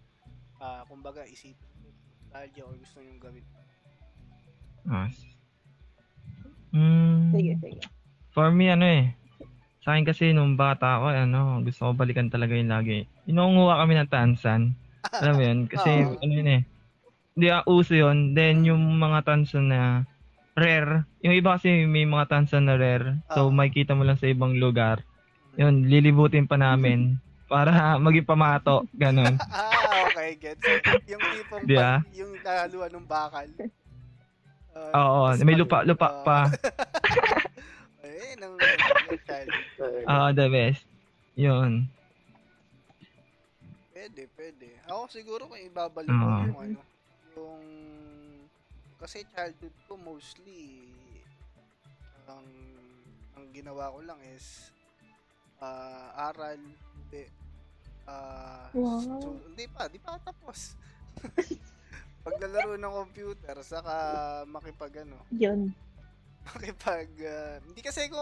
Uh, 0.59 0.83
kumbaga 0.91 1.23
isipin 1.23 1.55
nostalgia 2.19 2.67
or 2.67 2.75
gusto 2.75 2.99
niyo 2.99 3.15
gawin. 3.23 3.47
Ah. 4.87 5.11
Mm, 6.71 7.31
Sige, 7.35 7.53
sige. 7.59 7.81
For 8.31 8.51
me, 8.51 8.71
ano 8.71 8.85
eh. 8.87 9.11
Sa 9.83 9.95
akin 9.95 10.03
kasi 10.03 10.35
nung 10.35 10.59
bata 10.59 10.99
ako, 10.99 11.05
ano, 11.11 11.63
gusto 11.63 11.87
ko 11.87 11.91
balikan 11.95 12.27
talaga 12.27 12.55
yung 12.55 12.71
lagi. 12.71 13.07
Inuunguha 13.27 13.79
kami 13.83 13.93
ng 13.95 14.11
tansan. 14.11 14.75
Alam 15.11 15.33
mo 15.35 15.41
yun? 15.43 15.59
Kasi, 15.67 15.91
Oo. 16.07 16.19
ano 16.19 16.31
yun 16.31 16.49
eh. 16.59 16.61
Hindi 17.37 17.47
ah, 17.53 17.63
uso 17.67 17.93
yun. 17.95 18.35
Then, 18.35 18.67
yung 18.67 18.99
mga 18.99 19.23
tansan 19.23 19.71
na 19.71 20.03
rare. 20.57 21.05
Yung 21.23 21.35
iba 21.37 21.55
kasi 21.55 21.85
may 21.85 22.03
mga 22.03 22.27
tansan 22.27 22.67
na 22.67 22.75
rare. 22.75 23.21
So, 23.31 23.47
Oo. 23.47 23.53
makikita 23.53 23.95
mo 23.95 24.03
lang 24.03 24.19
sa 24.19 24.27
ibang 24.27 24.59
lugar. 24.59 25.03
Yun, 25.55 25.87
lilibutin 25.87 26.47
pa 26.47 26.59
namin. 26.59 27.15
para 27.47 27.71
maging 28.05 28.27
pamato. 28.27 28.83
Ganon. 28.93 29.39
ah, 29.39 30.03
okay, 30.11 30.35
gets. 30.35 30.61
Yung 31.07 31.23
tipong 31.23 31.63
Di 31.63 31.75
ba? 31.79 32.03
pag, 32.03 32.11
yung 32.11 32.31
laluan 32.43 32.91
ng 32.91 33.07
bakal. 33.07 33.47
Uh, 34.77 34.93
Oo, 34.93 35.21
may 35.41 35.57
lupa-lupa 35.57 36.07
ah, 36.07 36.23
pa. 36.23 36.39
eh, 38.05 38.33
nang. 38.39 38.53
Ah, 40.05 40.29
the 40.31 40.45
best. 40.47 40.85
Yun. 41.33 41.89
Pwede, 43.91 44.29
pwede. 44.37 44.67
Ako 44.85 45.01
siguro 45.09 45.41
kung 45.49 45.59
ibabalik 45.59 46.07
ko 46.07 46.23
Oo. 46.23 46.41
yung 46.45 46.59
ano, 46.61 46.79
yung 47.33 47.63
kasi 48.97 49.21
childhood 49.29 49.73
ko 49.85 49.93
mostly 49.93 50.89
ang 52.25 52.45
ang 53.33 53.45
ginawa 53.51 53.93
ko 53.93 53.99
lang 54.01 54.17
is 54.33 54.69
ah, 55.59 56.29
aral, 56.29 56.57
hindi 56.95 57.25
ah 58.05 58.69
Wow. 58.71 59.01
so- 59.01 59.41
hindi 59.45 59.65
pa, 59.67 59.89
di 59.89 59.99
pa 59.99 60.17
tapos. 60.21 60.77
Paglalaro 62.27 62.75
ng 62.75 62.95
computer 63.07 63.55
saka 63.63 63.93
makipag 64.43 65.07
ano, 65.07 65.15
Yun. 65.31 65.71
makipag 66.43 67.07
ah, 67.23 67.55
hindi 67.63 67.79
kasi 67.79 68.11
ko 68.11 68.19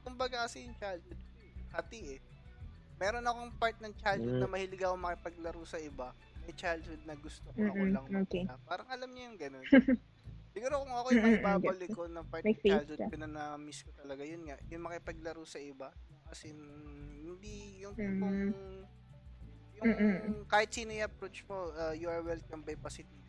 kumbaga 0.00 0.48
kasi 0.48 0.64
yung 0.64 0.76
childhood 0.80 1.20
eh, 1.36 1.52
hati 1.72 2.00
eh. 2.16 2.20
Meron 2.96 3.26
akong 3.26 3.52
part 3.58 3.76
ng 3.82 3.92
childhood 3.98 4.38
Mm. 4.38 4.40
na 4.40 4.48
mahilig 4.48 4.82
ako 4.82 4.94
makipaglaro 4.96 5.62
sa 5.66 5.76
iba. 5.76 6.14
May 6.40 6.54
childhood 6.54 7.02
na 7.04 7.14
gusto 7.18 7.50
ko 7.50 7.60
ako 7.60 7.82
Mm-mm, 7.82 7.92
lang 7.92 8.04
okay. 8.06 8.46
mag-isa. 8.46 8.54
Parang 8.62 8.88
alam 8.88 9.10
niyo 9.10 9.22
yung 9.28 9.38
ganun. 9.40 9.66
Siguro 10.54 10.84
kung 10.84 10.94
ako 10.94 11.08
yung 11.10 11.24
maibabalik 11.24 11.90
ko 11.90 12.02
ng 12.06 12.26
part 12.28 12.44
ng 12.44 12.60
childhood 12.62 13.00
ko 13.02 13.14
na 13.18 13.26
na-miss 13.26 13.82
ko 13.82 13.90
talaga, 13.96 14.22
yun 14.22 14.44
nga, 14.46 14.56
yung 14.68 14.84
makipaglaro 14.84 15.42
sa 15.42 15.58
iba. 15.58 15.90
As 16.28 16.44
in, 16.46 16.60
hindi 17.26 17.82
yung 17.82 17.96
Mm. 17.96 18.06
tipong, 18.06 18.38
yung 19.72 19.88
Mm-mm. 19.90 20.44
kahit 20.46 20.70
sino 20.70 20.92
i-approach 20.92 21.42
mo, 21.48 21.72
uh, 21.74 21.90
you 21.96 22.06
are 22.06 22.22
welcome 22.22 22.62
by 22.62 22.76
positivity. 22.76 23.21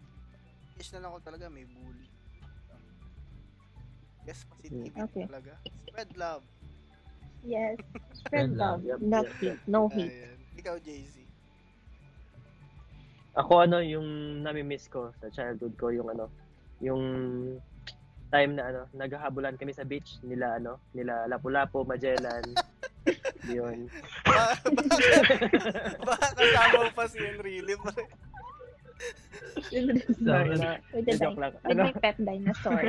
Yes 0.75 0.89
na 0.91 0.99
lang 0.99 1.09
ako 1.11 1.19
talaga, 1.23 1.45
may 1.47 1.65
bully. 1.65 2.09
Yes, 4.23 4.47
positivity 4.47 4.95
Okay. 4.95 5.27
talaga. 5.27 5.53
Spread 5.83 6.09
love. 6.15 6.43
Yes. 7.43 7.75
Spread 8.23 8.55
love. 8.55 8.81
Yep, 8.81 8.99
Not 9.03 9.27
yep, 9.27 9.35
hate. 9.39 9.61
No 9.67 9.91
hate. 9.91 10.15
Ayan. 10.15 10.37
Ikaw, 10.55 10.75
Jay-Z. 10.79 11.15
Ako 13.33 13.65
ano, 13.65 13.81
yung 13.81 14.05
nami-miss 14.41 14.87
ko 14.87 15.09
sa 15.19 15.27
childhood 15.27 15.73
ko, 15.75 15.89
yung 15.89 16.07
ano, 16.07 16.29
yung 16.79 17.01
time 18.29 18.53
na 18.53 18.69
ano, 18.69 18.81
naghahabulan 18.93 19.57
kami 19.57 19.73
sa 19.73 19.81
beach 19.83 20.21
nila 20.21 20.61
ano, 20.61 20.77
nila 20.93 21.25
Lapu-Lapu, 21.27 21.81
Magellan. 21.83 22.45
yun. 23.49 23.89
Ba- 24.23 24.55
Baka 24.63 24.95
baka 25.99 26.27
kasama 26.31 26.77
mo 26.79 26.91
pa 26.95 27.05
si 27.09 27.19
Enrile. 27.19 27.75
Sorry 30.19 30.55
na, 30.57 30.77
With 30.91 31.05
the 31.05 31.15
joke 31.17 31.35
di- 31.35 31.41
lang. 31.41 31.53
with 31.55 31.71
Ano, 31.71 31.81
my 31.83 31.93
pet 31.95 32.17
dinosaur. 32.17 32.81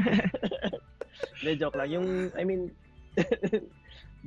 Hindi, 1.40 1.52
joke 1.56 1.76
lang. 1.76 1.88
Yung, 1.90 2.06
I 2.34 2.42
mean, 2.42 2.70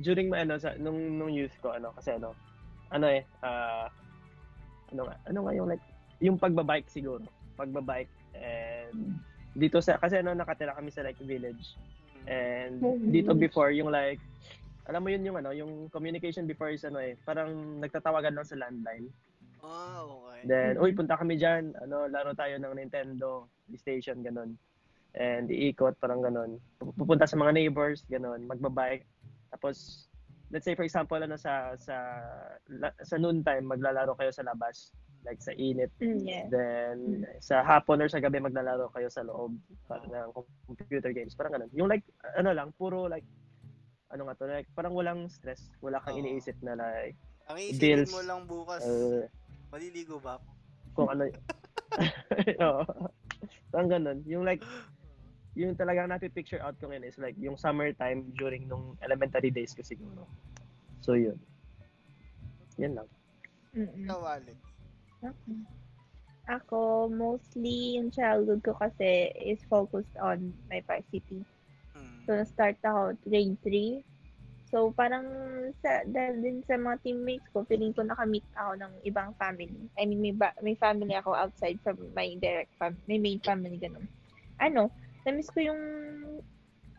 during 0.00 0.28
my, 0.28 0.42
ano, 0.42 0.56
sa, 0.56 0.74
nung, 0.76 0.96
nung 1.18 1.30
youth 1.30 1.54
ko, 1.60 1.72
ano, 1.72 1.92
kasi 1.92 2.14
ano, 2.14 2.32
ano 2.88 3.06
eh, 3.06 3.22
ah, 3.42 3.86
ano 4.90 5.04
nga, 5.04 5.14
ano 5.26 5.38
nga 5.44 5.52
yung 5.52 5.68
like, 5.68 5.84
yung 6.18 6.36
pagbabike 6.36 6.88
siguro. 6.88 7.22
Pagbabike, 7.54 8.10
and 8.34 9.20
dito 9.52 9.78
sa, 9.78 9.98
kasi 9.98 10.18
ano, 10.18 10.32
nakatira 10.32 10.72
kami 10.72 10.88
sa 10.88 11.02
like 11.02 11.18
village. 11.20 11.76
And 12.24 12.80
Oh, 12.80 12.96
dito 12.98 13.32
village. 13.32 13.50
before, 13.50 13.70
yung 13.70 13.90
like, 13.90 14.20
alam 14.88 15.04
mo 15.04 15.12
yun 15.12 15.20
yung 15.22 15.36
ano, 15.36 15.52
yung 15.52 15.92
communication 15.92 16.48
before 16.48 16.72
is 16.72 16.80
ano 16.82 16.96
eh, 16.96 17.12
parang 17.20 17.52
nagtatawagan 17.78 18.32
lang 18.32 18.46
sa 18.46 18.56
landline. 18.56 19.12
Ah, 19.62 20.02
okay. 20.04 20.40
Then, 20.46 20.78
uy, 20.78 20.94
punta 20.94 21.18
kami 21.18 21.36
dyan. 21.38 21.74
Ano, 21.82 22.06
laro 22.06 22.32
tayo 22.34 22.56
ng 22.58 22.78
Nintendo 22.78 23.50
PlayStation, 23.66 24.22
ganun. 24.22 24.54
And 25.18 25.50
iikot, 25.50 25.98
parang 25.98 26.22
ganun. 26.22 26.62
Pupunta 26.78 27.26
sa 27.26 27.34
mga 27.34 27.56
neighbors, 27.56 28.06
ganun. 28.06 28.46
Magbabike. 28.46 29.08
Tapos, 29.50 30.06
let's 30.52 30.64
say 30.64 30.76
for 30.78 30.84
example, 30.84 31.18
ano, 31.18 31.34
sa, 31.34 31.74
sa, 31.76 31.96
la- 32.68 32.96
sa 33.02 33.16
noon 33.18 33.42
time, 33.42 33.66
maglalaro 33.66 34.14
kayo 34.14 34.30
sa 34.30 34.46
labas. 34.46 34.92
Like 35.26 35.42
sa 35.42 35.50
init. 35.58 35.90
Mm, 35.98 36.22
yeah. 36.22 36.46
Then, 36.46 37.26
sa 37.42 37.66
hapon 37.66 37.98
or 37.98 38.08
sa 38.08 38.22
gabi, 38.22 38.38
maglalaro 38.38 38.94
kayo 38.94 39.10
sa 39.10 39.26
loob 39.26 39.58
para 39.90 40.06
ng 40.06 40.30
computer 40.70 41.10
games. 41.10 41.34
Parang 41.34 41.58
ganun. 41.58 41.72
Yung 41.74 41.90
like, 41.90 42.06
ano 42.38 42.54
lang, 42.54 42.70
puro 42.78 43.10
like, 43.10 43.26
ano 44.14 44.30
nga 44.30 44.38
to, 44.38 44.46
like, 44.46 44.70
parang 44.72 44.94
walang 44.94 45.26
stress. 45.26 45.68
Wala 45.82 45.98
kang 46.00 46.16
Oo. 46.16 46.22
iniisip 46.22 46.54
na 46.62 46.78
like, 46.78 47.18
Ang 47.50 47.58
iisipin 47.58 47.80
bills, 47.80 48.12
mo 48.14 48.20
lang 48.24 48.40
bukas, 48.46 48.82
uh, 48.86 49.24
maliligo 49.72 50.20
ba 50.20 50.38
ako? 50.38 50.48
kung 50.98 51.08
ano 51.14 51.30
Oo. 52.66 52.82
Parang 53.70 53.90
ganun. 53.90 54.18
Yung 54.26 54.42
like, 54.42 54.62
yung 55.54 55.78
talagang 55.78 56.10
napipicture 56.10 56.58
out 56.58 56.74
ko 56.82 56.90
ngayon 56.90 57.06
is 57.06 57.18
like 57.22 57.38
yung 57.38 57.54
summertime 57.54 58.34
during 58.34 58.66
nung 58.66 58.98
elementary 59.06 59.50
days 59.50 59.74
ko 59.74 59.82
siguro. 59.86 60.26
So 61.02 61.14
yun. 61.14 61.38
Yan 62.78 62.98
lang. 62.98 63.08
Mm-mm. 63.74 64.06
Ikaw, 64.06 64.20
Alex. 64.38 64.58
Okay. 65.22 65.58
Ako, 66.48 67.10
mostly 67.12 68.00
yung 68.00 68.08
childhood 68.08 68.62
ko 68.64 68.72
kasi 68.78 69.28
is 69.36 69.60
focused 69.68 70.14
on 70.16 70.54
my 70.70 70.80
varsity. 70.86 71.44
Hmm. 71.92 72.24
So, 72.24 72.32
start 72.46 72.80
ako 72.80 73.18
grade 73.26 73.58
3. 73.60 74.00
So, 74.68 74.92
parang 74.92 75.24
sa, 75.80 76.04
dahil 76.04 76.44
din 76.44 76.58
sa 76.68 76.76
mga 76.76 77.00
teammates 77.00 77.48
ko, 77.56 77.64
feeling 77.64 77.96
ko 77.96 78.04
nakamit 78.04 78.44
ako 78.52 78.76
ng 78.76 78.92
ibang 79.08 79.32
family. 79.40 79.88
I 79.96 80.04
mean, 80.04 80.20
may, 80.20 80.36
ba, 80.36 80.52
may 80.60 80.76
family 80.76 81.16
ako 81.16 81.32
outside 81.32 81.80
from 81.80 81.96
my 82.12 82.36
direct 82.36 82.68
fam 82.76 82.92
may 83.08 83.16
main 83.16 83.40
family, 83.40 83.80
ganun. 83.80 84.04
Ano, 84.60 84.92
na-miss 85.24 85.48
ko 85.48 85.64
yung 85.64 85.82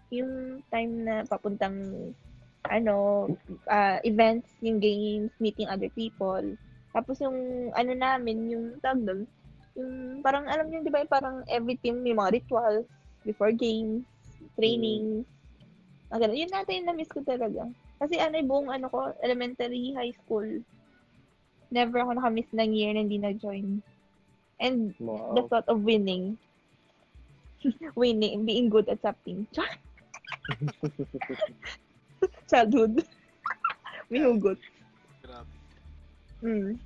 yung 0.10 0.66
time 0.74 1.06
na 1.06 1.22
papuntang 1.30 2.10
ano, 2.66 3.30
ah, 3.70 4.02
events, 4.02 4.50
yung 4.66 4.82
games, 4.82 5.30
meeting 5.38 5.70
other 5.70 5.94
people. 5.94 6.42
Tapos 6.90 7.22
yung 7.22 7.70
ano 7.78 7.94
namin, 7.94 8.50
yung 8.50 8.66
tag 8.82 8.98
doon, 9.06 9.30
yung 9.78 10.26
parang 10.26 10.50
alam 10.50 10.66
niyo 10.68 10.82
'di 10.82 10.92
ba, 10.92 11.06
parang 11.06 11.46
every 11.46 11.78
team 11.78 12.02
may 12.02 12.18
mga 12.18 12.42
rituals 12.42 12.90
before 13.22 13.54
games, 13.54 14.02
training. 14.58 15.22
Mm. 15.22 15.39
Ganun. 16.18 16.42
Yun 16.42 16.50
natin 16.50 16.82
yung 16.82 16.88
na-miss 16.90 17.14
ko 17.14 17.22
talaga. 17.22 17.70
Kasi 18.02 18.18
ano, 18.18 18.34
yung 18.40 18.50
buong 18.50 18.70
ano 18.74 18.90
ko, 18.90 19.14
elementary, 19.22 19.94
high 19.94 20.16
school, 20.26 20.46
never 21.70 22.02
ako 22.02 22.18
nakamiss 22.18 22.50
ng 22.56 22.74
year 22.74 22.98
na 22.98 23.06
hindi 23.06 23.22
nag-join. 23.22 23.86
And 24.58 24.92
the 24.98 25.46
Wow. 25.46 25.48
thought 25.48 25.70
of 25.70 25.86
winning. 25.86 26.36
winning, 27.96 28.44
being 28.44 28.68
good 28.74 28.90
at 28.90 29.00
something. 29.06 29.46
Childhood. 32.50 33.06
Mihugot. 34.12 34.58
Grabe. 35.22 35.54
Mm. 36.42 36.80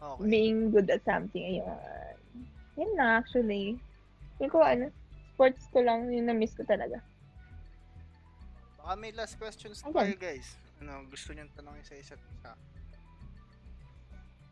Okay. 0.00 0.28
Being 0.28 0.70
good 0.70 0.88
at 0.92 1.00
something. 1.04 1.40
Ayun. 1.40 2.16
Yun 2.76 2.92
na, 2.96 3.20
actually. 3.24 3.80
Yung 4.40 4.52
ko, 4.52 4.60
ano, 4.60 4.92
sports 5.34 5.64
ko 5.72 5.80
lang, 5.80 6.12
yung 6.12 6.28
na-miss 6.28 6.52
ko 6.52 6.64
talaga. 6.68 7.00
Baka 8.80 8.94
may 8.96 9.12
last 9.12 9.36
questions 9.36 9.80
Ayan. 9.82 9.92
tayo 9.92 10.14
guys. 10.16 10.48
Ano, 10.80 11.04
gusto 11.06 11.30
niyong 11.30 11.52
tanongin 11.52 11.84
sa 11.84 11.94
isa't 11.94 12.22
isa. 12.32 12.52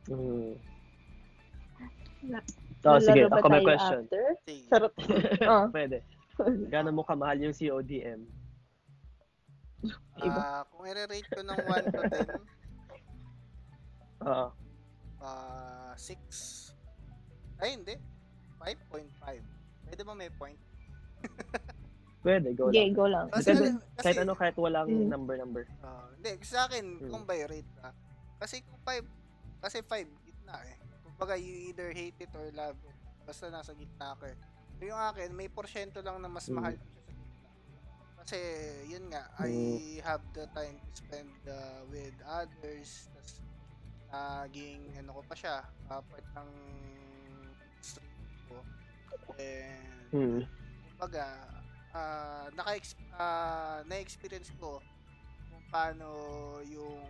Mm. 0.09 0.53
Na- 2.29 2.45
Oh, 2.79 3.03
sige, 3.03 3.27
Lalaro 3.27 3.29
ba 3.29 3.39
ako 3.43 3.49
may 3.51 3.65
question. 3.67 4.01
After? 4.07 4.25
Sige. 4.47 4.63
Charot. 4.71 4.93
oh. 5.51 5.67
Pwede. 5.69 5.99
Gano'n 6.71 6.95
mo 6.95 7.03
kamahal 7.03 7.43
yung 7.43 7.51
CODM? 7.51 8.23
Iba. 10.19 10.39
Ah, 10.39 10.63
kung 10.71 10.87
i-rate 10.87 11.27
ko 11.27 11.43
ng 11.43 11.59
1 11.59 11.91
to 11.91 12.01
10, 12.07 12.39
Oo. 14.31 14.47
ah 15.19 15.95
6. 15.99 16.71
Ay, 17.59 17.75
hindi. 17.75 17.99
5.5. 18.63 19.11
Pwede 19.83 20.03
ba 20.07 20.15
may 20.15 20.31
point? 20.31 20.59
Pwede, 22.19 22.51
go 22.53 22.67
Okay, 22.69 22.91
lang. 22.91 22.95
go 22.95 23.07
lang. 23.07 23.27
Kasi, 23.31 23.51
Depende. 23.55 23.69
kasi 23.95 24.05
Kahit 24.05 24.19
ano, 24.27 24.33
kahit 24.35 24.57
walang 24.59 24.91
Mm. 24.91 25.07
number-number. 25.07 25.65
ah, 25.87 26.11
hindi, 26.19 26.31
sa 26.43 26.67
akin, 26.67 26.85
Hmm. 26.99 27.11
kung 27.11 27.25
by 27.25 27.41
rate 27.47 27.75
ah. 27.83 27.95
Kasi 28.39 28.63
kung 28.67 28.79
5, 28.83 29.07
kasi 29.63 29.79
5, 29.83 30.09
gitna 30.23 30.59
eh. 30.67 30.79
Kumbaga, 31.03 31.35
you 31.39 31.71
either 31.71 31.91
hate 31.95 32.19
it 32.19 32.31
or 32.35 32.51
love 32.55 32.79
it. 32.83 32.95
Basta 33.23 33.51
nasa 33.51 33.75
gitna 33.75 34.15
ka 34.19 34.27
eh. 34.27 34.39
So, 34.79 34.87
yung 34.87 34.99
akin, 34.99 35.31
may 35.35 35.51
porsyento 35.51 36.03
lang 36.03 36.19
na 36.19 36.31
mas 36.31 36.47
Hmm. 36.47 36.59
mahal 36.59 36.75
ko 36.75 36.87
siya 36.91 37.03
sa 37.03 37.13
gitna. 37.15 37.49
Kasi, 38.19 38.39
yun 38.91 39.05
nga, 39.11 39.23
I 39.39 39.53
have 40.03 40.23
the 40.35 40.47
time 40.51 40.79
to 40.79 40.91
spend 40.95 41.31
uh, 41.47 41.87
with 41.87 42.15
others. 42.27 43.07
Tapos, 43.15 43.39
naging, 44.11 44.95
ano 44.99 45.19
ko 45.19 45.23
pa 45.23 45.35
siya, 45.35 45.57
uh, 45.87 46.03
part 46.03 46.27
ng 46.35 46.51
stream 47.79 48.15
ko. 48.47 48.63
And, 49.39 50.11
Hmm. 50.11 50.41
kumbaga, 50.87 51.47
ah 51.97 52.47
naka 52.53 52.77
ah 53.17 53.81
na-experience 53.89 54.53
ko 54.61 54.81
kung 55.49 55.65
paano 55.73 56.09
yung 56.69 57.01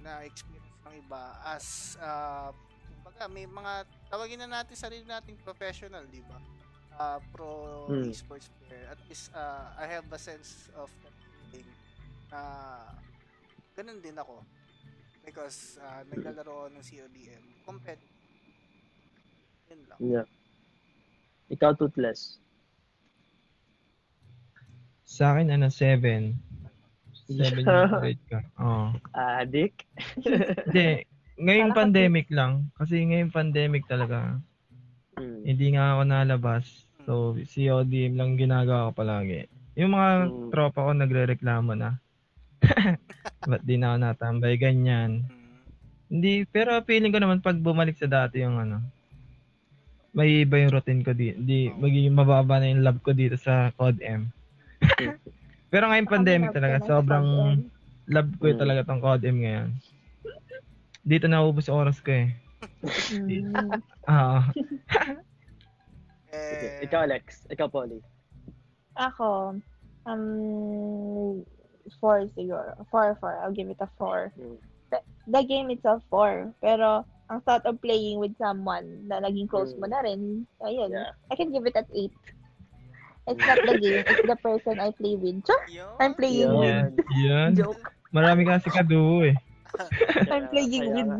na-experience 0.00 0.76
ng 0.88 0.94
iba 1.04 1.22
as 1.44 1.96
ah 2.00 2.50
kumbaga 2.88 3.24
may 3.28 3.46
mga 3.48 3.72
tawagin 4.08 4.40
na 4.44 4.60
natin 4.60 4.76
sarili 4.76 5.04
nating 5.04 5.36
professional, 5.44 6.04
di 6.08 6.20
ba? 6.24 6.38
Ah, 6.98 7.20
pro 7.30 7.86
Mm. 7.88 8.10
esports 8.10 8.50
player. 8.66 8.84
At 8.90 9.00
least 9.08 9.30
ah, 9.32 9.72
I 9.78 9.86
have 9.86 10.04
a 10.10 10.20
sense 10.20 10.68
of 10.76 10.90
that 11.06 11.14
feeling 11.48 11.78
na 12.28 12.40
ganun 13.78 14.02
din 14.02 14.18
ako 14.18 14.42
because 15.24 15.78
ah, 15.80 16.02
naglalaro 16.10 16.66
ako 16.66 16.68
ng 16.74 16.84
CODM 16.84 17.44
competitive. 17.64 18.16
Yun 19.68 19.80
lang. 19.88 19.98
Yeah. 20.00 20.26
Ikaw, 21.48 21.76
Toothless. 21.80 22.40
Sa 25.08 25.32
akin, 25.32 25.48
ano, 25.48 25.72
7. 25.72 26.36
7 27.32 27.64
yung 27.64 28.04
rate 28.04 28.24
ka. 28.28 28.40
Oo. 28.60 28.92
Adik? 29.16 29.88
Hindi, 30.68 31.08
ngayong 31.40 31.72
Parang 31.72 31.80
pandemic 31.88 32.28
lang. 32.28 32.68
Kasi 32.76 33.08
ngayong 33.08 33.32
pandemic 33.32 33.88
talaga, 33.88 34.36
Hmm. 35.18 35.42
hindi 35.42 35.74
nga 35.74 35.96
ako 35.96 36.02
nalabas. 36.06 36.64
So, 37.02 37.34
COD 37.34 38.14
lang 38.14 38.38
ginagawa 38.38 38.92
ko 38.92 39.02
palagi. 39.02 39.50
Yung 39.74 39.96
mga 39.96 40.10
Mm. 40.28 40.50
tropa 40.54 40.86
ko 40.86 40.90
nagre-reklamo 40.94 41.72
na. 41.74 41.98
Ba't 43.50 43.62
di 43.66 43.74
na 43.74 43.94
ako 43.94 43.96
natambay? 43.98 44.54
Ganyan. 44.60 45.26
Mm. 45.26 45.58
Hindi, 46.06 46.46
pero 46.46 46.78
feeling 46.86 47.10
ko 47.10 47.18
naman 47.18 47.42
pag 47.42 47.58
bumalik 47.58 47.98
sa 47.98 48.06
dati 48.06 48.46
yung 48.46 48.62
ano, 48.62 48.78
may 50.14 50.46
iba 50.46 50.58
yung 50.62 50.70
routine 50.70 51.02
ko 51.02 51.10
di, 51.14 51.34
di 51.34 51.66
magiging 51.74 52.14
mababa 52.14 52.62
na 52.62 52.70
yung 52.70 52.86
love 52.86 53.00
ko 53.02 53.10
dito 53.10 53.34
sa 53.34 53.74
COD 53.74 53.98
M. 54.06 54.30
pero 55.72 55.84
ngayong 55.86 56.08
pandemic 56.08 56.50
talaga, 56.52 56.80
sobrang 56.84 57.26
love 58.08 58.30
ko 58.40 58.48
Mm. 58.48 58.58
talaga 58.58 58.80
tong 58.86 59.02
COD 59.02 59.22
M 59.28 59.38
ngayon. 59.44 59.68
Dito 61.04 61.26
na 61.28 61.44
ubos 61.44 61.68
oras 61.68 62.00
ko 62.00 62.12
eh. 62.12 62.32
Mm. 63.12 63.54
Ah, 64.04 64.48
Sige. 66.28 66.66
Eh, 66.80 66.84
Ikaw, 66.84 67.08
Alex. 67.08 67.48
Ikaw, 67.48 67.68
Polly. 67.68 68.00
Ako, 68.96 69.56
um, 70.04 71.44
four 71.96 72.28
siguro. 72.36 72.76
Four, 72.90 73.16
four. 73.16 73.40
I'll 73.40 73.54
give 73.54 73.70
it 73.70 73.80
a 73.80 73.88
four. 73.96 74.32
Mm. 74.36 74.56
The, 74.90 74.98
the 75.26 75.42
game 75.44 75.70
itself, 75.70 76.02
four. 76.08 76.52
Pero, 76.60 77.04
ang 77.28 77.40
thought 77.44 77.64
of 77.64 77.80
playing 77.80 78.20
with 78.20 78.32
someone 78.36 79.04
na 79.08 79.20
naging 79.20 79.48
close 79.48 79.72
Mm. 79.72 79.80
mo 79.80 79.86
na 79.88 80.00
rin, 80.00 80.20
ayun, 80.60 80.90
Yeah. 80.92 81.12
I 81.28 81.36
can 81.36 81.52
give 81.52 81.64
it 81.64 81.76
at 81.76 81.88
eight. 81.92 82.12
It's 83.28 83.44
not 83.44 83.58
the 83.60 83.74
game, 83.76 84.04
it's 84.08 84.24
the 84.24 84.38
person 84.40 84.80
I 84.80 84.88
play 84.96 85.14
with. 85.20 85.44
Sure. 85.44 85.64
I'm 86.00 86.16
playing 86.16 86.48
Yun. 86.48 86.56
with. 86.56 87.04
yan. 87.20 87.50
Joke. 87.52 87.92
Marami 88.08 88.48
kasi 88.48 88.72
kaduo 88.72 89.20
eh. 89.28 89.36
I'm 90.32 90.48
playing 90.48 90.88
Kaya 90.88 90.96
with. 90.96 91.08
nga. 91.12 91.18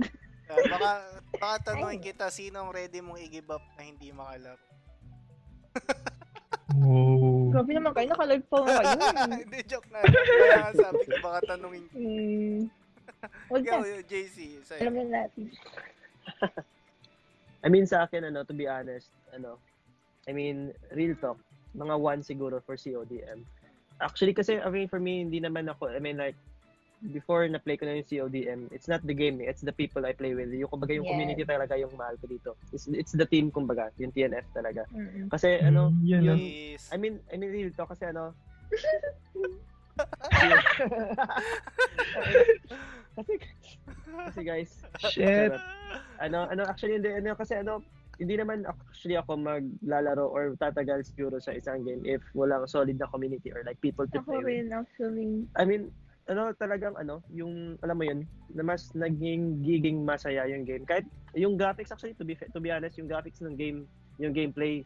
Ah, 0.48 0.56
baka, 0.72 0.90
baka 1.36 1.56
tanungin 1.68 2.00
kita, 2.00 2.32
sinong 2.32 2.72
ready 2.72 3.04
mong 3.04 3.20
i-give 3.20 3.52
up 3.52 3.60
na 3.76 3.82
hindi 3.84 4.08
makalaro? 4.08 4.56
Oh. 6.78 7.48
Grabe 7.48 7.72
naman 7.72 7.96
kayo, 7.96 8.12
nakalive 8.12 8.44
pa 8.44 8.60
nga 8.60 8.76
kayo. 8.76 8.92
hindi, 9.40 9.60
joke 9.64 9.88
na. 9.88 10.04
Kaya 10.04 10.68
nga 10.68 10.72
sabi 10.76 11.02
ko, 11.08 11.16
baka 11.24 11.38
tanungin 11.56 11.84
kita. 11.88 11.96
Hmm. 11.96 12.60
Huwag 13.48 13.64
Ikaw, 13.64 13.80
na. 13.80 14.04
JC, 14.04 14.36
sa'yo. 14.62 14.80
Alam 14.84 14.94
na 15.00 15.04
natin. 15.24 15.48
I 17.64 17.68
mean, 17.72 17.88
sa 17.88 18.04
akin, 18.04 18.28
ano, 18.28 18.44
to 18.44 18.52
be 18.52 18.68
honest, 18.68 19.08
ano, 19.32 19.56
I 20.28 20.36
mean, 20.36 20.76
real 20.92 21.16
talk, 21.16 21.40
mga 21.78 21.94
one 21.94 22.20
siguro 22.26 22.58
for 22.60 22.74
CODM. 22.76 23.46
Actually, 24.02 24.34
kasi, 24.34 24.58
I 24.58 24.68
mean, 24.70 24.88
for 24.90 24.98
me, 24.98 25.22
hindi 25.22 25.38
naman 25.40 25.70
ako, 25.70 25.94
I 25.94 25.98
mean, 25.98 26.18
like, 26.18 26.34
before 27.14 27.46
na-play 27.46 27.78
ko 27.78 27.86
na 27.86 28.02
yung 28.02 28.10
CODM, 28.10 28.60
it's 28.74 28.88
not 28.90 29.02
the 29.06 29.14
game, 29.14 29.38
eh, 29.42 29.46
it's 29.50 29.62
the 29.62 29.72
people 29.74 30.02
I 30.06 30.12
play 30.14 30.34
with. 30.34 30.50
Yung, 30.50 30.70
kumbaga, 30.70 30.94
yung 30.94 31.06
Yes. 31.06 31.12
community 31.14 31.44
talaga 31.46 31.78
yung 31.78 31.94
mahal 31.94 32.18
ko 32.18 32.26
dito. 32.26 32.50
It's, 32.74 32.86
it's 32.90 33.14
the 33.14 33.26
team, 33.26 33.50
kumbaga, 33.54 33.90
yung 33.98 34.10
TNF 34.10 34.46
talaga. 34.50 34.82
Mm-mm. 34.90 35.30
Kasi, 35.30 35.62
ano, 35.62 35.94
Mm, 35.94 36.02
yun? 36.02 36.38
Is, 36.38 36.90
I 36.90 36.96
mean, 36.98 37.22
I 37.30 37.36
mean, 37.38 37.50
real 37.50 37.70
talk, 37.74 37.94
kasi, 37.94 38.10
ano, 38.10 38.34
kasi, 43.18 43.32
kasi 44.06 44.40
guys, 44.46 44.70
Shit. 45.10 45.50
ano 46.18 46.46
ano 46.46 46.62
actually 46.66 46.98
hindi 46.98 47.10
ano 47.10 47.34
kasi 47.34 47.58
ano 47.58 47.82
hindi 48.18 48.34
naman 48.34 48.66
actually 48.66 49.14
ako 49.14 49.38
maglalaro 49.38 50.26
or 50.26 50.58
tatagal 50.58 51.06
siguro 51.06 51.38
sa 51.38 51.54
isang 51.54 51.86
game 51.86 52.02
if 52.02 52.18
walang 52.34 52.66
solid 52.66 52.98
na 52.98 53.06
community 53.06 53.54
or 53.54 53.62
like 53.62 53.78
people 53.78 54.04
to 54.10 54.18
Ako 54.18 54.34
play 54.34 54.42
with. 54.42 54.46
rin, 54.50 54.66
actually. 54.74 55.46
I 55.54 55.62
mean, 55.62 55.94
ano 56.26 56.50
talagang 56.58 56.98
ano, 56.98 57.22
yung 57.30 57.78
alam 57.80 57.96
mo 57.96 58.04
yun, 58.04 58.26
na 58.52 58.66
mas 58.66 58.90
naging 58.92 59.62
giging 59.62 60.02
masaya 60.02 60.44
yung 60.50 60.66
game. 60.66 60.82
Kahit 60.82 61.06
yung 61.32 61.54
graphics 61.54 61.94
actually 61.94 62.18
to 62.18 62.26
be 62.26 62.34
to 62.34 62.60
be 62.60 62.74
honest, 62.74 62.98
yung 62.98 63.06
graphics 63.08 63.38
ng 63.40 63.54
game, 63.54 63.86
yung 64.18 64.34
gameplay 64.34 64.82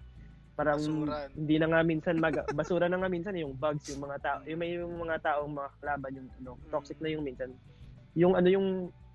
parang 0.52 0.76
Basuran. 0.76 1.28
hindi 1.32 1.56
na 1.56 1.66
nga 1.72 1.80
minsan 1.80 2.20
mag 2.20 2.36
basura 2.60 2.84
na 2.84 3.00
nga 3.00 3.08
minsan 3.08 3.32
yung 3.32 3.56
bugs 3.56 3.88
yung 3.88 4.04
mga 4.04 4.20
tao 4.20 4.38
yung 4.44 4.60
may 4.60 4.76
yung 4.76 4.92
mga 5.00 5.16
taong 5.24 5.48
mga 5.48 5.70
kalaban 5.80 6.12
yung 6.12 6.28
ano 6.44 6.50
toxic 6.68 7.00
na 7.00 7.08
yung 7.08 7.24
minsan 7.24 7.56
yung 8.12 8.36
ano 8.36 8.48
yung 8.52 8.66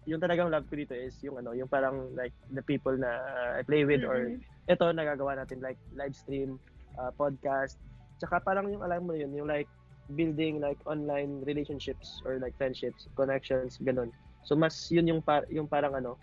yung 0.07 0.23
talagang 0.23 0.47
love 0.47 0.63
ko 0.71 0.79
dito 0.79 0.95
is 0.95 1.19
yung 1.19 1.35
ano 1.35 1.51
yung 1.51 1.67
parang 1.67 2.15
like 2.15 2.31
the 2.55 2.63
people 2.63 2.95
na 2.95 3.19
uh, 3.19 3.59
I 3.59 3.61
play 3.67 3.83
with 3.83 4.07
or 4.07 4.31
Mm-mm. 4.31 4.71
ito 4.71 4.85
nagagawa 4.95 5.35
natin 5.35 5.59
like 5.59 5.75
live 5.91 6.15
stream 6.15 6.55
uh, 6.95 7.11
podcast. 7.11 7.75
Tsaka 8.17 8.39
parang 8.39 8.71
yung 8.71 8.81
alam 8.81 9.03
mo 9.03 9.13
yun 9.13 9.35
yung 9.35 9.51
like 9.51 9.67
building 10.15 10.63
like 10.63 10.79
online 10.87 11.43
relationships 11.43 12.23
or 12.23 12.39
like 12.39 12.55
friendships 12.55 13.11
connections 13.19 13.75
ganun. 13.83 14.09
So 14.47 14.55
mas 14.55 14.73
yun 14.87 15.11
yung 15.11 15.19
par 15.19 15.43
yung 15.51 15.67
parang 15.67 15.99
ano 15.99 16.15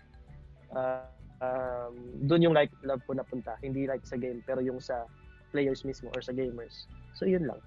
uh, 0.73 1.05
um, 1.45 1.93
doon 2.25 2.49
yung 2.49 2.55
like 2.57 2.73
love 2.81 3.05
ko 3.05 3.13
napunta. 3.13 3.53
Hindi 3.61 3.85
like 3.85 4.01
sa 4.01 4.17
game 4.17 4.41
pero 4.41 4.65
yung 4.65 4.81
sa 4.81 5.05
players 5.53 5.85
mismo 5.85 6.09
or 6.17 6.25
sa 6.25 6.33
gamers. 6.33 6.89
So 7.13 7.29
yun 7.29 7.45
lang. 7.45 7.61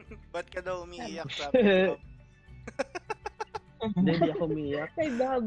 Ba't 0.32 0.48
ka 0.48 0.64
daw 0.64 0.88
umiiyak 0.88 1.28
sabi 1.36 1.60
ko? 1.92 2.00
hindi 3.92 4.10
hindi 4.16 4.30
ako 4.32 4.44
umiyak 4.48 4.90
Ay, 4.96 5.10
Bob. 5.14 5.44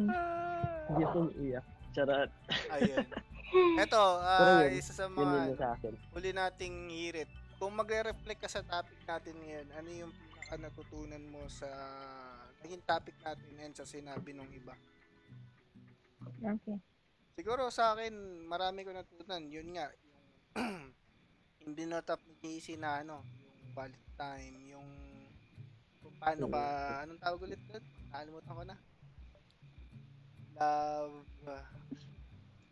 hindi 0.88 1.02
ako 1.04 1.18
umiyak 1.34 1.66
charot 1.96 2.30
Ayun. 2.74 3.06
Ito, 3.84 4.04
Pero 4.20 4.52
ah, 4.52 4.68
yun, 4.68 4.76
isa 4.76 4.92
sa 4.92 5.08
yun 5.08 5.16
mga 5.16 5.34
yun 5.34 5.48
yung 5.48 5.60
sa 5.60 5.70
akin 5.74 5.94
huli 6.14 6.30
nating 6.36 6.76
hirit. 6.92 7.32
Kung 7.58 7.74
magre-reflect 7.74 8.42
ka 8.44 8.50
sa 8.52 8.62
topic 8.62 9.00
natin 9.08 9.34
ngayon, 9.42 9.68
ano 9.74 9.90
yung 9.90 10.14
natutunan 10.56 11.24
mo 11.28 11.44
sa 11.52 11.68
naging 12.64 12.84
topic 12.88 13.18
natin 13.20 13.52
and 13.60 13.76
sa 13.76 13.84
sinabi 13.84 14.32
ng 14.32 14.48
iba? 14.56 14.76
Okay. 16.38 16.80
siguro 17.36 17.68
sa 17.68 17.98
akin, 17.98 18.14
marami 18.48 18.88
ko 18.88 18.96
natutunan. 18.96 19.44
Yun 19.52 19.76
nga, 19.76 19.92
yung 19.92 20.94
hindi 21.68 21.84
na 21.84 22.00
ni 22.00 22.34
JC 22.40 22.80
na 22.80 23.04
ano, 23.04 23.20
yung 23.52 23.72
quality 23.76 24.12
time, 24.16 24.58
yung 24.72 24.88
kung 26.00 26.16
paano 26.22 26.46
ka, 26.48 26.64
anong 27.04 27.22
tawag 27.22 27.42
ulit 27.44 27.62
doon? 27.68 27.84
Nakalimutan 28.18 28.58
ko 28.58 28.64
na. 28.66 28.78
Love, 30.58 31.22
uh, 31.46 31.66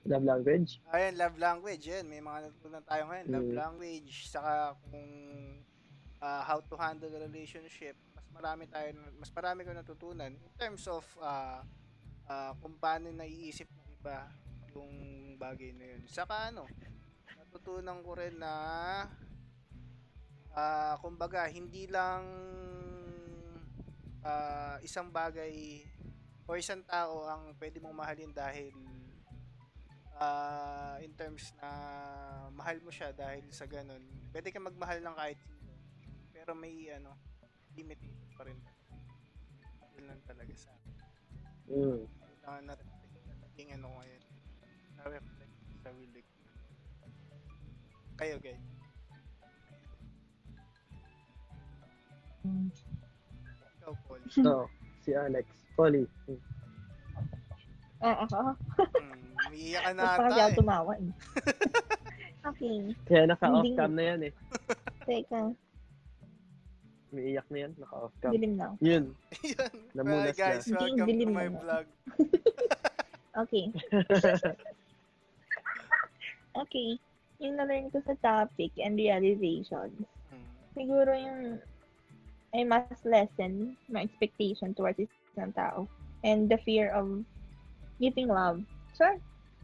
Love 0.09 0.25
language. 0.25 0.81
Ayan, 0.89 1.13
love 1.21 1.37
language. 1.37 1.85
Yan, 1.85 2.09
may 2.09 2.17
mga 2.17 2.49
natutunan 2.49 2.81
tayo 2.81 3.05
ngayon. 3.05 3.27
Love 3.29 3.49
Mm. 3.53 3.57
language. 3.61 4.13
Saka 4.25 4.73
kung 4.89 5.05
ah, 6.17 6.41
how 6.41 6.57
to 6.65 6.73
handle 6.81 7.13
a 7.13 7.21
relationship. 7.21 7.93
Mas 8.17 8.25
marami 8.33 8.65
tayo, 8.65 8.89
mas 9.21 9.29
marami 9.29 9.61
ko 9.61 9.69
natutunan 9.69 10.33
in 10.33 10.53
terms 10.57 10.89
of 10.89 11.05
ah, 11.21 11.61
ah, 12.25 12.57
kung 12.57 12.81
paano 12.81 13.13
naiisip 13.13 13.69
ng 13.69 14.01
iba 14.01 14.25
yung 14.73 14.93
bagay 15.37 15.77
na 15.77 15.93
yun. 15.93 16.01
Saka 16.09 16.49
ano, 16.49 16.65
natutunan 17.37 18.01
ko 18.01 18.17
rin 18.17 18.41
na 18.41 18.53
ah, 20.57 20.97
kumbaga, 20.97 21.45
hindi 21.45 21.85
lang 21.85 22.25
ah, 24.25 24.77
isang 24.81 25.13
bagay 25.13 25.85
o 26.49 26.57
isang 26.57 26.81
tao 26.85 27.29
ang 27.29 27.53
pwede 27.61 27.77
mong 27.77 27.95
mahalin 27.95 28.33
dahil 28.33 28.73
ah, 30.17 30.97
in 30.99 31.13
terms 31.13 31.53
na 31.61 31.69
mahal 32.51 32.81
mo 32.81 32.89
siya 32.89 33.13
dahil 33.13 33.45
sa 33.53 33.69
ganun. 33.69 34.01
Pwede 34.33 34.49
ka 34.49 34.59
magmahal 34.59 34.99
ng 35.05 35.15
kahit 35.15 35.39
sino. 35.39 35.71
Pero 36.33 36.51
may 36.57 36.89
ano, 36.91 37.13
limitation 37.77 38.29
pa 38.33 38.43
rin. 38.49 38.59
Yun 39.95 40.05
lang 40.09 40.21
talaga 40.25 40.51
sa 40.57 40.73
akin. 40.73 40.93
Mm. 41.65 42.01
Na, 42.45 42.61
na-reflect 42.61 43.25
na 43.25 43.33
naging 43.45 43.69
ano 43.77 43.85
ko 43.89 43.95
ngayon. 44.01 44.23
Na-reflect 45.01 45.55
sa 45.81 45.89
ko. 45.93 46.29
Kayo, 48.15 48.35
guys. 48.39 48.63
Ikaw, 53.85 53.93
Paul. 54.09 54.21
So, 54.33 54.65
si 55.05 55.13
Alex. 55.13 55.45
Polly. 55.77 56.09
Ah, 58.01 58.25
ako. 58.25 58.57
Hmm, 58.81 59.21
umiiyak 59.45 59.81
ka 59.83 59.91
na 59.93 60.03
parang 60.09 60.31
ata 60.31 60.41
ako 60.41 60.49
eh. 60.49 60.57
tumawa 60.57 60.91
eh. 60.97 61.11
Okay. 62.49 62.77
Kaya 63.05 63.23
naka-off 63.25 63.65
Hindi- 63.65 63.73
cam 63.75 63.93
na 63.93 64.03
yan 64.05 64.19
eh. 64.29 64.33
Teka, 65.05 65.41
Umiiyak 67.09 67.47
na 67.49 67.57
yan. 67.57 67.71
Naka-off 67.75 68.13
cam. 68.17 68.31
dilim 68.33 68.53
na. 68.53 68.65
ako. 68.67 68.75
Yun. 68.81 69.03
Yun. 69.43 69.73
Namunas 69.93 70.25
Well, 70.25 70.37
guys, 70.37 70.65
na. 70.65 70.77
welcome 70.79 70.97
to 70.99 71.09
Dilim 71.09 71.29
my 71.31 71.47
na. 71.47 71.57
vlog. 71.61 71.85
Okay. 73.35 73.67
Okay. 76.55 76.89
Yung 77.43 77.59
na-learn 77.59 77.91
ko 77.91 77.99
sa 78.01 78.15
topic 78.17 78.71
and 78.79 78.95
realizations. 78.95 79.91
Hmm. 80.31 80.45
Siguro 80.71 81.11
yung 81.11 81.59
ay 82.55 82.63
mas 82.63 82.87
lessen 83.03 83.75
my 83.91 84.07
expectation 84.07 84.71
towards 84.71 84.97
isang 85.35 85.51
tao. 85.51 85.91
And 86.23 86.47
the 86.47 86.57
fear 86.63 86.89
of 86.95 87.21
giving 87.99 88.31
love. 88.31 88.63
Sure. 88.95 89.19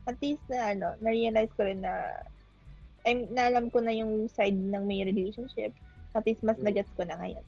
At 0.06 0.20
least 0.20 0.44
na 0.52 0.76
ano, 0.76 0.94
na-realize 1.00 1.50
ko 1.56 1.64
rin 1.64 1.82
na 1.82 2.12
ay, 3.02 3.26
naalam 3.34 3.74
ko 3.74 3.82
na 3.82 3.96
yung 3.96 4.30
side 4.30 4.54
ng 4.54 4.86
may 4.86 5.02
relationship. 5.02 5.74
At 6.14 6.28
least 6.28 6.46
mas 6.46 6.60
Mm. 6.62 6.70
nagets 6.70 6.94
ko 6.94 7.02
na 7.08 7.18
ngayon. 7.18 7.46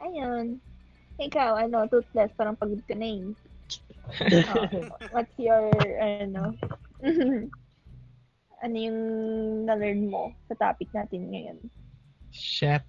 Ayun. 0.00 0.46
Ikaw, 1.20 1.60
ano, 1.68 1.84
toothless, 1.92 2.32
parang 2.38 2.56
pagod 2.56 2.80
ka 2.88 2.96
na 2.96 3.04
eh. 3.04 3.36
Oh, 4.48 4.64
what's 5.12 5.36
your, 5.36 5.68
ano, 6.00 6.56
ano 8.64 8.76
yung 8.76 9.00
na-learn 9.68 10.08
mo 10.08 10.32
sa 10.48 10.56
topic 10.56 10.88
natin 10.96 11.28
ngayon? 11.28 11.58
Shit. 12.32 12.86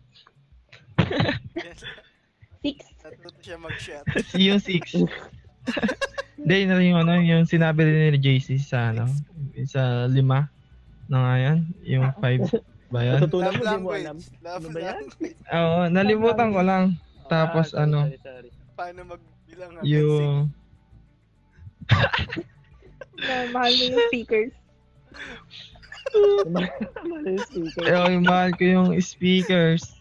Six? 2.62 2.78
Natuto 3.02 3.40
siya 3.42 3.58
mag-shot. 3.58 4.06
yung 4.38 4.62
6. 4.62 5.02
Hindi, 6.42 6.54
yun 6.58 6.70
na 6.70 6.76
rin 6.78 6.90
yung 6.94 7.02
ano, 7.02 7.14
yung 7.22 7.46
sinabi 7.46 7.86
rin 7.86 8.14
ni 8.14 8.20
JC 8.22 8.58
sa 8.62 8.94
ano, 8.94 9.10
sa 9.66 10.06
lima 10.06 10.50
na 11.10 11.18
nga 11.22 11.36
yan, 11.38 11.58
yung 11.86 12.06
5 12.18 12.62
ba 12.92 13.00
yan? 13.08 13.20
Natutunan 13.24 13.54
mo, 13.56 13.64
di 13.64 13.78
mo 13.80 13.90
alam. 13.96 14.18
Love 14.44 14.66
Ano 14.68 14.76
ba 14.76 14.80
yan? 14.84 15.04
Oo, 15.56 15.80
nalimutan 15.88 16.50
ko 16.52 16.62
lang. 16.62 16.84
Tapos 17.32 17.72
Ah, 17.72 17.88
ano, 17.88 18.12
sorry, 18.12 18.20
sorry. 18.20 18.50
Paano 18.76 19.00
magbilang 19.08 19.72
hanggang 19.80 19.88
yung 19.88 20.36
mahal 23.56 23.72
mo 23.72 23.84
yung 23.88 24.00
speakers. 24.12 24.54
Ano 26.12 27.24
yung 27.24 27.46
speaker? 27.48 27.84
eh, 27.88 28.20
mahal 28.20 28.52
ko 28.60 28.64
yung 28.68 28.90
speakers. 29.00 30.01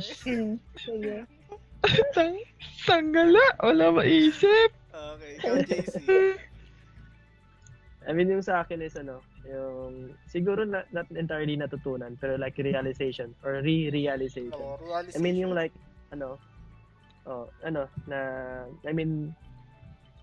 Six? 0.00 0.22
Okay. 0.22 0.36
Mm, 0.36 0.54
sige. 0.76 1.14
Tang 2.16 2.36
tanggala, 2.88 3.44
wala 3.62 4.02
maisip. 4.02 4.70
Okay. 4.90 5.32
Ikaw, 5.38 5.54
JC. 5.68 5.96
I 8.06 8.14
mean, 8.14 8.30
yung 8.30 8.42
sa 8.42 8.62
akin 8.62 8.80
is 8.86 8.94
ano, 8.94 9.18
yung 9.42 10.14
siguro 10.30 10.62
not, 10.62 10.86
not 10.94 11.10
entirely 11.10 11.58
natutunan, 11.58 12.14
pero 12.22 12.38
like 12.38 12.54
realization 12.58 13.34
or 13.42 13.58
re-realization. 13.66 14.54
Oh, 14.54 14.78
I 14.94 15.18
mean, 15.18 15.34
yung 15.34 15.58
like, 15.58 15.74
ano, 16.14 16.38
oh, 17.26 17.50
ano, 17.66 17.90
na, 18.06 18.18
I 18.86 18.94
mean, 18.94 19.34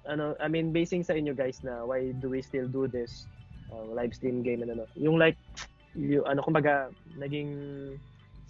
ano, 0.07 0.35
I 0.39 0.47
mean, 0.47 0.71
basing 0.71 1.03
sa 1.03 1.13
inyo 1.13 1.35
guys 1.35 1.59
na 1.59 1.83
why 1.83 2.15
do 2.23 2.31
we 2.31 2.39
still 2.39 2.71
do 2.71 2.87
this 2.87 3.27
uh, 3.71 3.83
live 3.91 4.15
stream 4.15 4.43
game 4.43 4.63
and 4.63 4.71
ano, 4.71 4.87
yung 4.95 5.19
like, 5.19 5.35
yung, 5.91 6.23
ano, 6.23 6.39
kumbaga, 6.39 6.87
naging, 7.19 7.51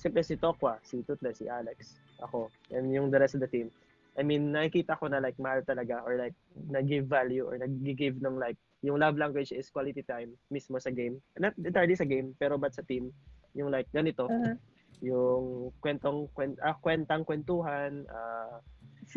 simple 0.04 0.24
si 0.28 0.36
Tokwa, 0.36 0.76
si 0.84 1.00
Tutle, 1.08 1.32
si 1.32 1.48
Alex, 1.48 1.96
ako, 2.20 2.52
and 2.76 2.92
yung 2.92 3.08
the 3.08 3.20
rest 3.20 3.40
of 3.40 3.42
the 3.42 3.48
team. 3.48 3.72
I 4.20 4.22
mean, 4.22 4.52
nakikita 4.54 5.00
ko 5.00 5.08
na 5.08 5.24
like 5.24 5.40
mahal 5.42 5.64
talaga 5.64 6.04
or 6.06 6.20
like 6.20 6.36
nag-give 6.70 7.08
value 7.08 7.48
or 7.48 7.58
nag-give 7.58 8.20
ng 8.22 8.38
like 8.38 8.60
yung 8.84 9.00
love 9.00 9.16
language 9.18 9.56
is 9.56 9.72
quality 9.72 10.04
time 10.04 10.36
mismo 10.52 10.78
sa 10.78 10.92
game. 10.92 11.18
Not 11.40 11.56
entirely 11.58 11.96
sa 11.96 12.06
game, 12.06 12.36
pero 12.36 12.60
but 12.60 12.76
sa 12.76 12.84
team. 12.86 13.10
Yung 13.56 13.72
like 13.72 13.88
ganito, 13.90 14.28
Uh-huh. 14.30 14.56
yung 15.02 15.72
kwentong 15.82 16.30
kwent, 16.36 16.60
ah, 16.62 16.76
kwentang 16.78 17.24
kwentuhan, 17.26 18.06
ah, 18.12 18.60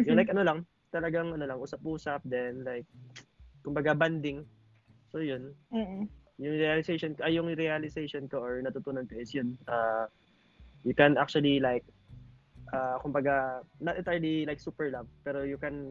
yung 0.06 0.16
like 0.16 0.30
ano 0.34 0.46
lang, 0.46 0.58
talagang 0.94 1.34
ano 1.34 1.44
lang 1.44 1.60
usap-usap 1.60 2.22
then 2.24 2.62
like 2.64 2.86
kumbaga 3.66 3.92
banding. 3.92 4.46
So 5.12 5.18
yun, 5.20 5.52
Mm-mm. 5.72 6.08
yung 6.38 6.56
realization 6.56 7.16
ay 7.20 7.36
yung 7.36 7.48
realization 7.52 8.28
ko 8.28 8.40
or 8.40 8.62
natutunan 8.64 9.04
ko 9.04 9.18
is 9.20 9.32
yun. 9.34 9.58
Uh, 9.68 10.08
you 10.86 10.94
can 10.94 11.18
actually 11.18 11.58
like 11.58 11.82
uh, 12.70 12.96
kumbaga 13.02 13.66
not 13.82 13.98
entirely 13.98 14.46
like 14.46 14.62
super 14.62 14.86
love 14.94 15.10
pero 15.26 15.42
you 15.42 15.58
can 15.58 15.90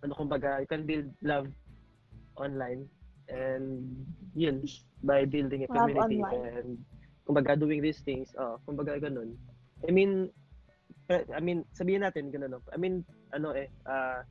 ano 0.00 0.12
kumbaga 0.16 0.64
you 0.64 0.68
can 0.68 0.88
build 0.88 1.04
love 1.20 1.46
online 2.40 2.88
and 3.28 3.84
yun 4.32 4.64
by 5.04 5.28
building 5.28 5.62
a 5.62 5.68
Love 5.68 5.92
community 5.92 6.18
online. 6.24 6.42
and 6.48 6.68
kumbaga 7.28 7.60
doing 7.60 7.84
these 7.84 8.00
things 8.00 8.32
oh 8.40 8.56
kumbaga 8.64 8.96
ganun. 8.96 9.36
I 9.84 9.92
mean 9.92 10.32
eh, 11.12 11.24
I 11.36 11.40
mean 11.44 11.68
sabihin 11.76 12.08
natin 12.08 12.32
ganun 12.32 12.56
no? 12.56 12.60
I 12.72 12.80
mean 12.80 13.04
ano 13.36 13.52
eh 13.52 13.68
ah, 13.84 14.24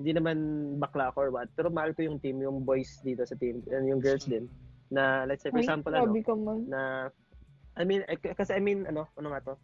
hindi 0.00 0.16
naman 0.16 0.38
bakla 0.80 1.12
ako 1.12 1.28
or 1.28 1.30
what 1.36 1.52
pero 1.52 1.68
mahal 1.68 1.92
ko 1.92 2.00
yung 2.08 2.16
team 2.16 2.40
yung 2.40 2.64
boys 2.64 3.04
dito 3.04 3.20
sa 3.28 3.36
team 3.36 3.60
and 3.68 3.84
yung 3.84 4.00
girls 4.00 4.24
din. 4.24 4.48
Na 4.88 5.28
let's 5.28 5.44
say 5.44 5.52
for 5.52 5.60
Ay, 5.60 5.68
example 5.68 5.92
ano 5.92 6.10
na 6.64 7.12
I 7.80 7.84
mean 7.88 8.04
eh, 8.04 8.20
kasi 8.20 8.52
I 8.52 8.60
mean 8.60 8.84
ano 8.84 9.08
ano 9.16 9.32
nga 9.32 9.40
to 9.48 9.54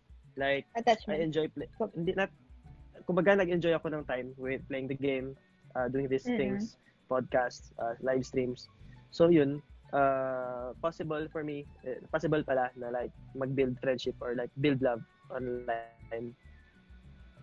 like 0.41 0.65
I 0.73 0.81
Attachment. 0.81 1.21
enjoy 1.21 1.47
play 1.53 1.69
hindi 1.93 2.17
not 2.17 2.33
kumbaga 3.05 3.37
nag-enjoy 3.37 3.77
ako 3.77 3.93
ng 3.93 4.05
time 4.09 4.33
with 4.41 4.65
playing 4.73 4.89
the 4.89 4.97
game 4.97 5.37
uh, 5.77 5.87
doing 5.93 6.09
these 6.09 6.25
Mm-mm. 6.25 6.41
things 6.41 6.81
podcasts 7.13 7.71
uh, 7.79 7.95
live 8.01 8.25
streams 8.25 8.67
so 9.13 9.29
yun 9.29 9.61
uh, 9.93 10.73
possible 10.81 11.29
for 11.29 11.45
me 11.45 11.69
eh, 11.85 12.01
possible 12.09 12.41
pala 12.43 12.73
na 12.81 12.89
like 12.89 13.13
mag-build 13.37 13.77
friendship 13.85 14.17
or 14.25 14.33
like 14.35 14.51
build 14.65 14.81
love 14.81 15.05
online 15.31 16.33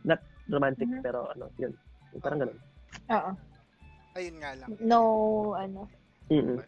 not 0.03 0.19
romantic 0.49 0.89
Mhm. 0.89 1.05
pero 1.05 1.29
ano 1.31 1.47
yun 1.61 1.71
parang 2.19 2.41
ganun 2.43 2.59
Oo. 3.11 3.31
Ayun 4.13 4.37
nga 4.39 4.53
lang. 4.55 4.69
No, 4.79 5.01
ano. 5.57 5.89
Mm-mm. 6.29 6.61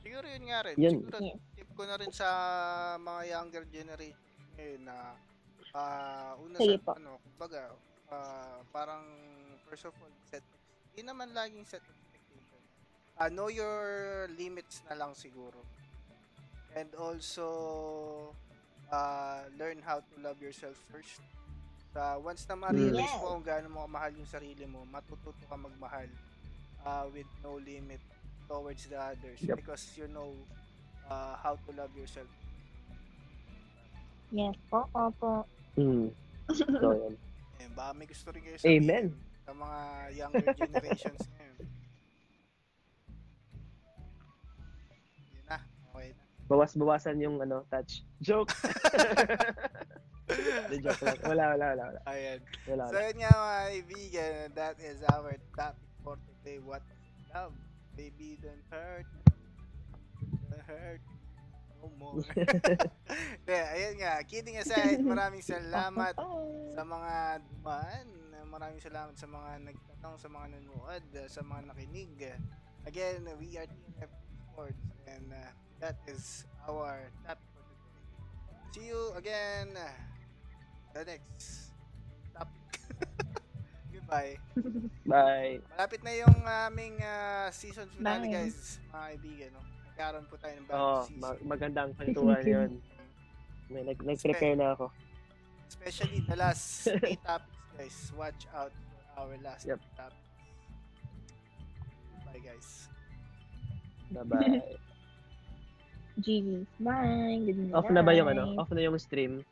Siguro 0.00 0.24
yun 0.30 0.44
nga 0.48 0.62
rin. 0.64 0.76
Yun. 0.78 0.96
Siguro 1.02 1.18
Yes. 1.20 1.40
Ko 1.80 1.88
na 1.88 1.96
rin 1.96 2.12
sa 2.12 2.28
mga 3.00 3.22
younger 3.32 3.64
generation 3.64 4.20
ngayon 4.52 4.84
na 4.84 5.16
ah 5.72 6.36
una 6.36 6.60
Sige 6.60 6.76
sa 6.76 6.84
po. 6.84 6.90
ano, 6.94 7.16
kumbaga 7.24 7.72
ah, 8.12 8.60
parang 8.68 9.00
first 9.64 9.88
of 9.88 9.96
all 9.96 10.12
set 10.28 10.44
hindi 10.92 11.08
naman 11.08 11.32
laging 11.32 11.64
set 11.64 11.80
expectation. 11.80 12.60
Ah, 13.16 13.32
know 13.32 13.48
your 13.48 13.80
limits 14.34 14.84
na 14.84 14.98
lang 14.98 15.16
siguro. 15.16 15.56
And 16.76 16.92
also 16.94 17.48
uh, 18.92 19.40
learn 19.56 19.80
how 19.80 20.04
to 20.04 20.14
love 20.20 20.36
yourself 20.38 20.76
first. 20.92 21.24
Sa 21.90 22.20
once 22.20 22.44
na 22.44 22.54
ma-realize 22.54 23.08
Mm. 23.08 23.18
mo 23.18 23.26
kung 23.34 23.42
gaano 23.42 23.68
mo 23.68 23.78
kamahal 23.88 24.12
yung 24.14 24.28
sarili 24.28 24.68
mo, 24.68 24.84
matututo 24.84 25.40
ka 25.48 25.56
magmahal 25.56 26.06
uh, 26.84 27.08
with 27.08 27.26
no 27.40 27.56
limit 27.56 27.98
towards 28.44 28.84
the 28.86 28.98
others 29.00 29.40
Yep. 29.40 29.56
because 29.58 29.82
you 29.96 30.06
know 30.06 30.30
uh, 31.10 31.34
how 31.36 31.58
to 31.58 31.70
love 31.76 31.90
yourself. 31.92 32.30
Yes 34.30 34.54
po, 34.70 34.86
opo. 34.94 35.42
Hmm. 35.74 36.14
So, 36.54 36.64
yan. 37.02 37.14
Eh, 37.58 37.68
baka 37.74 37.90
may 37.92 38.06
gusto 38.06 38.30
rin 38.30 38.40
kayo 38.40 38.56
sabihin 38.56 38.78
Amen. 38.86 39.06
sa 39.42 39.52
mga 39.52 39.78
younger 40.14 40.46
generations 40.62 41.22
ngayon. 41.34 41.56
Yun 45.34 45.44
na, 45.44 45.58
okay 45.90 46.08
na. 46.14 46.22
Bawas-bawasan 46.46 47.18
yung 47.18 47.42
ano, 47.42 47.66
touch. 47.68 48.06
Joke. 48.22 48.54
Hindi, 50.30 50.78
joke 50.78 51.02
lang. 51.02 51.18
Wala, 51.26 51.44
wala, 51.58 51.64
wala, 51.74 51.84
wala. 51.90 52.00
Ayan. 52.06 52.38
Wala, 52.70 52.82
So 52.86 52.94
wala. 52.94 53.06
yun 53.10 53.16
nga 53.18 53.32
mga 53.34 53.58
kaibigan, 53.66 54.34
that 54.54 54.76
is 54.78 54.98
our 55.10 55.34
topic 55.58 55.90
for 56.06 56.14
today. 56.22 56.62
What 56.62 56.86
is 56.86 57.02
love? 57.34 57.54
Baby, 57.98 58.38
don't 58.38 58.62
hurt. 58.70 59.10
Hurt. 60.76 61.04
No 61.80 61.88
more. 61.96 62.20
De, 63.48 63.56
ayun 63.56 63.96
nga. 64.04 64.20
Kidding 64.28 64.60
aside, 64.60 65.00
maraming 65.12 65.40
salamat 65.40 66.12
sa 66.76 66.82
mga 66.84 67.40
dumaan. 67.48 68.06
Maraming 68.50 68.82
salamat 68.82 69.14
sa 69.14 69.30
mga 69.30 69.50
nagtanong, 69.62 70.16
sa 70.18 70.28
mga 70.28 70.46
nanonood, 70.58 71.04
sa 71.30 71.40
mga 71.40 71.60
nakinig. 71.70 72.12
Again, 72.84 73.24
we 73.38 73.54
are 73.56 73.68
TNF 73.68 74.12
Sports 74.50 74.84
and 75.06 75.30
uh, 75.30 75.50
that 75.78 75.96
is 76.10 76.44
our 76.66 77.08
topic 77.22 77.46
for 77.54 77.62
today. 77.62 78.60
See 78.74 78.86
you 78.90 79.14
again 79.14 79.72
uh, 79.78 79.94
the 80.92 81.06
next 81.06 81.70
topic. 82.34 82.82
Goodbye. 83.94 84.36
Bye. 85.06 85.62
Malapit 85.70 86.00
na 86.02 86.12
yung 86.18 86.38
aming 86.42 86.98
uh, 86.98 87.48
season 87.54 87.86
finale 87.94 88.26
Bye. 88.26 88.34
guys, 88.34 88.82
mga 88.90 89.04
kaibigan. 89.14 89.50
No? 89.54 89.79
Nagkaroon 90.00 90.24
po 90.26 90.36
tayo 90.40 90.54
ng 90.56 90.64
bagong 90.64 90.80
Oo, 90.80 91.00
season. 91.04 91.20
ma- 91.20 91.42
magandang 91.44 91.90
kwentuhan 91.92 92.40
yun. 92.56 92.70
May 93.68 93.84
nag- 93.84 94.00
nag-prepare 94.00 94.56
na 94.56 94.72
ako. 94.72 94.88
Especially 95.68 96.24
the 96.24 96.36
last 96.40 96.64
three 96.88 97.20
topics 97.20 97.52
guys. 97.76 97.96
Watch 98.16 98.48
out 98.50 98.72
for 98.72 98.96
our 99.20 99.36
last 99.44 99.68
Yep. 99.68 99.76
topics. 99.92 100.24
Bye 102.24 102.40
guys. 102.40 102.68
Bye-bye. 104.10 104.64
GG. 106.24 106.48
Bye. 106.80 107.36
Good 107.44 107.60
night. 107.60 107.76
Off 107.76 107.92
na 107.92 108.00
ba 108.00 108.16
yung 108.16 108.28
ano? 108.30 108.56
Off 108.56 108.72
na 108.72 108.80
yung 108.80 108.96
stream? 108.96 109.44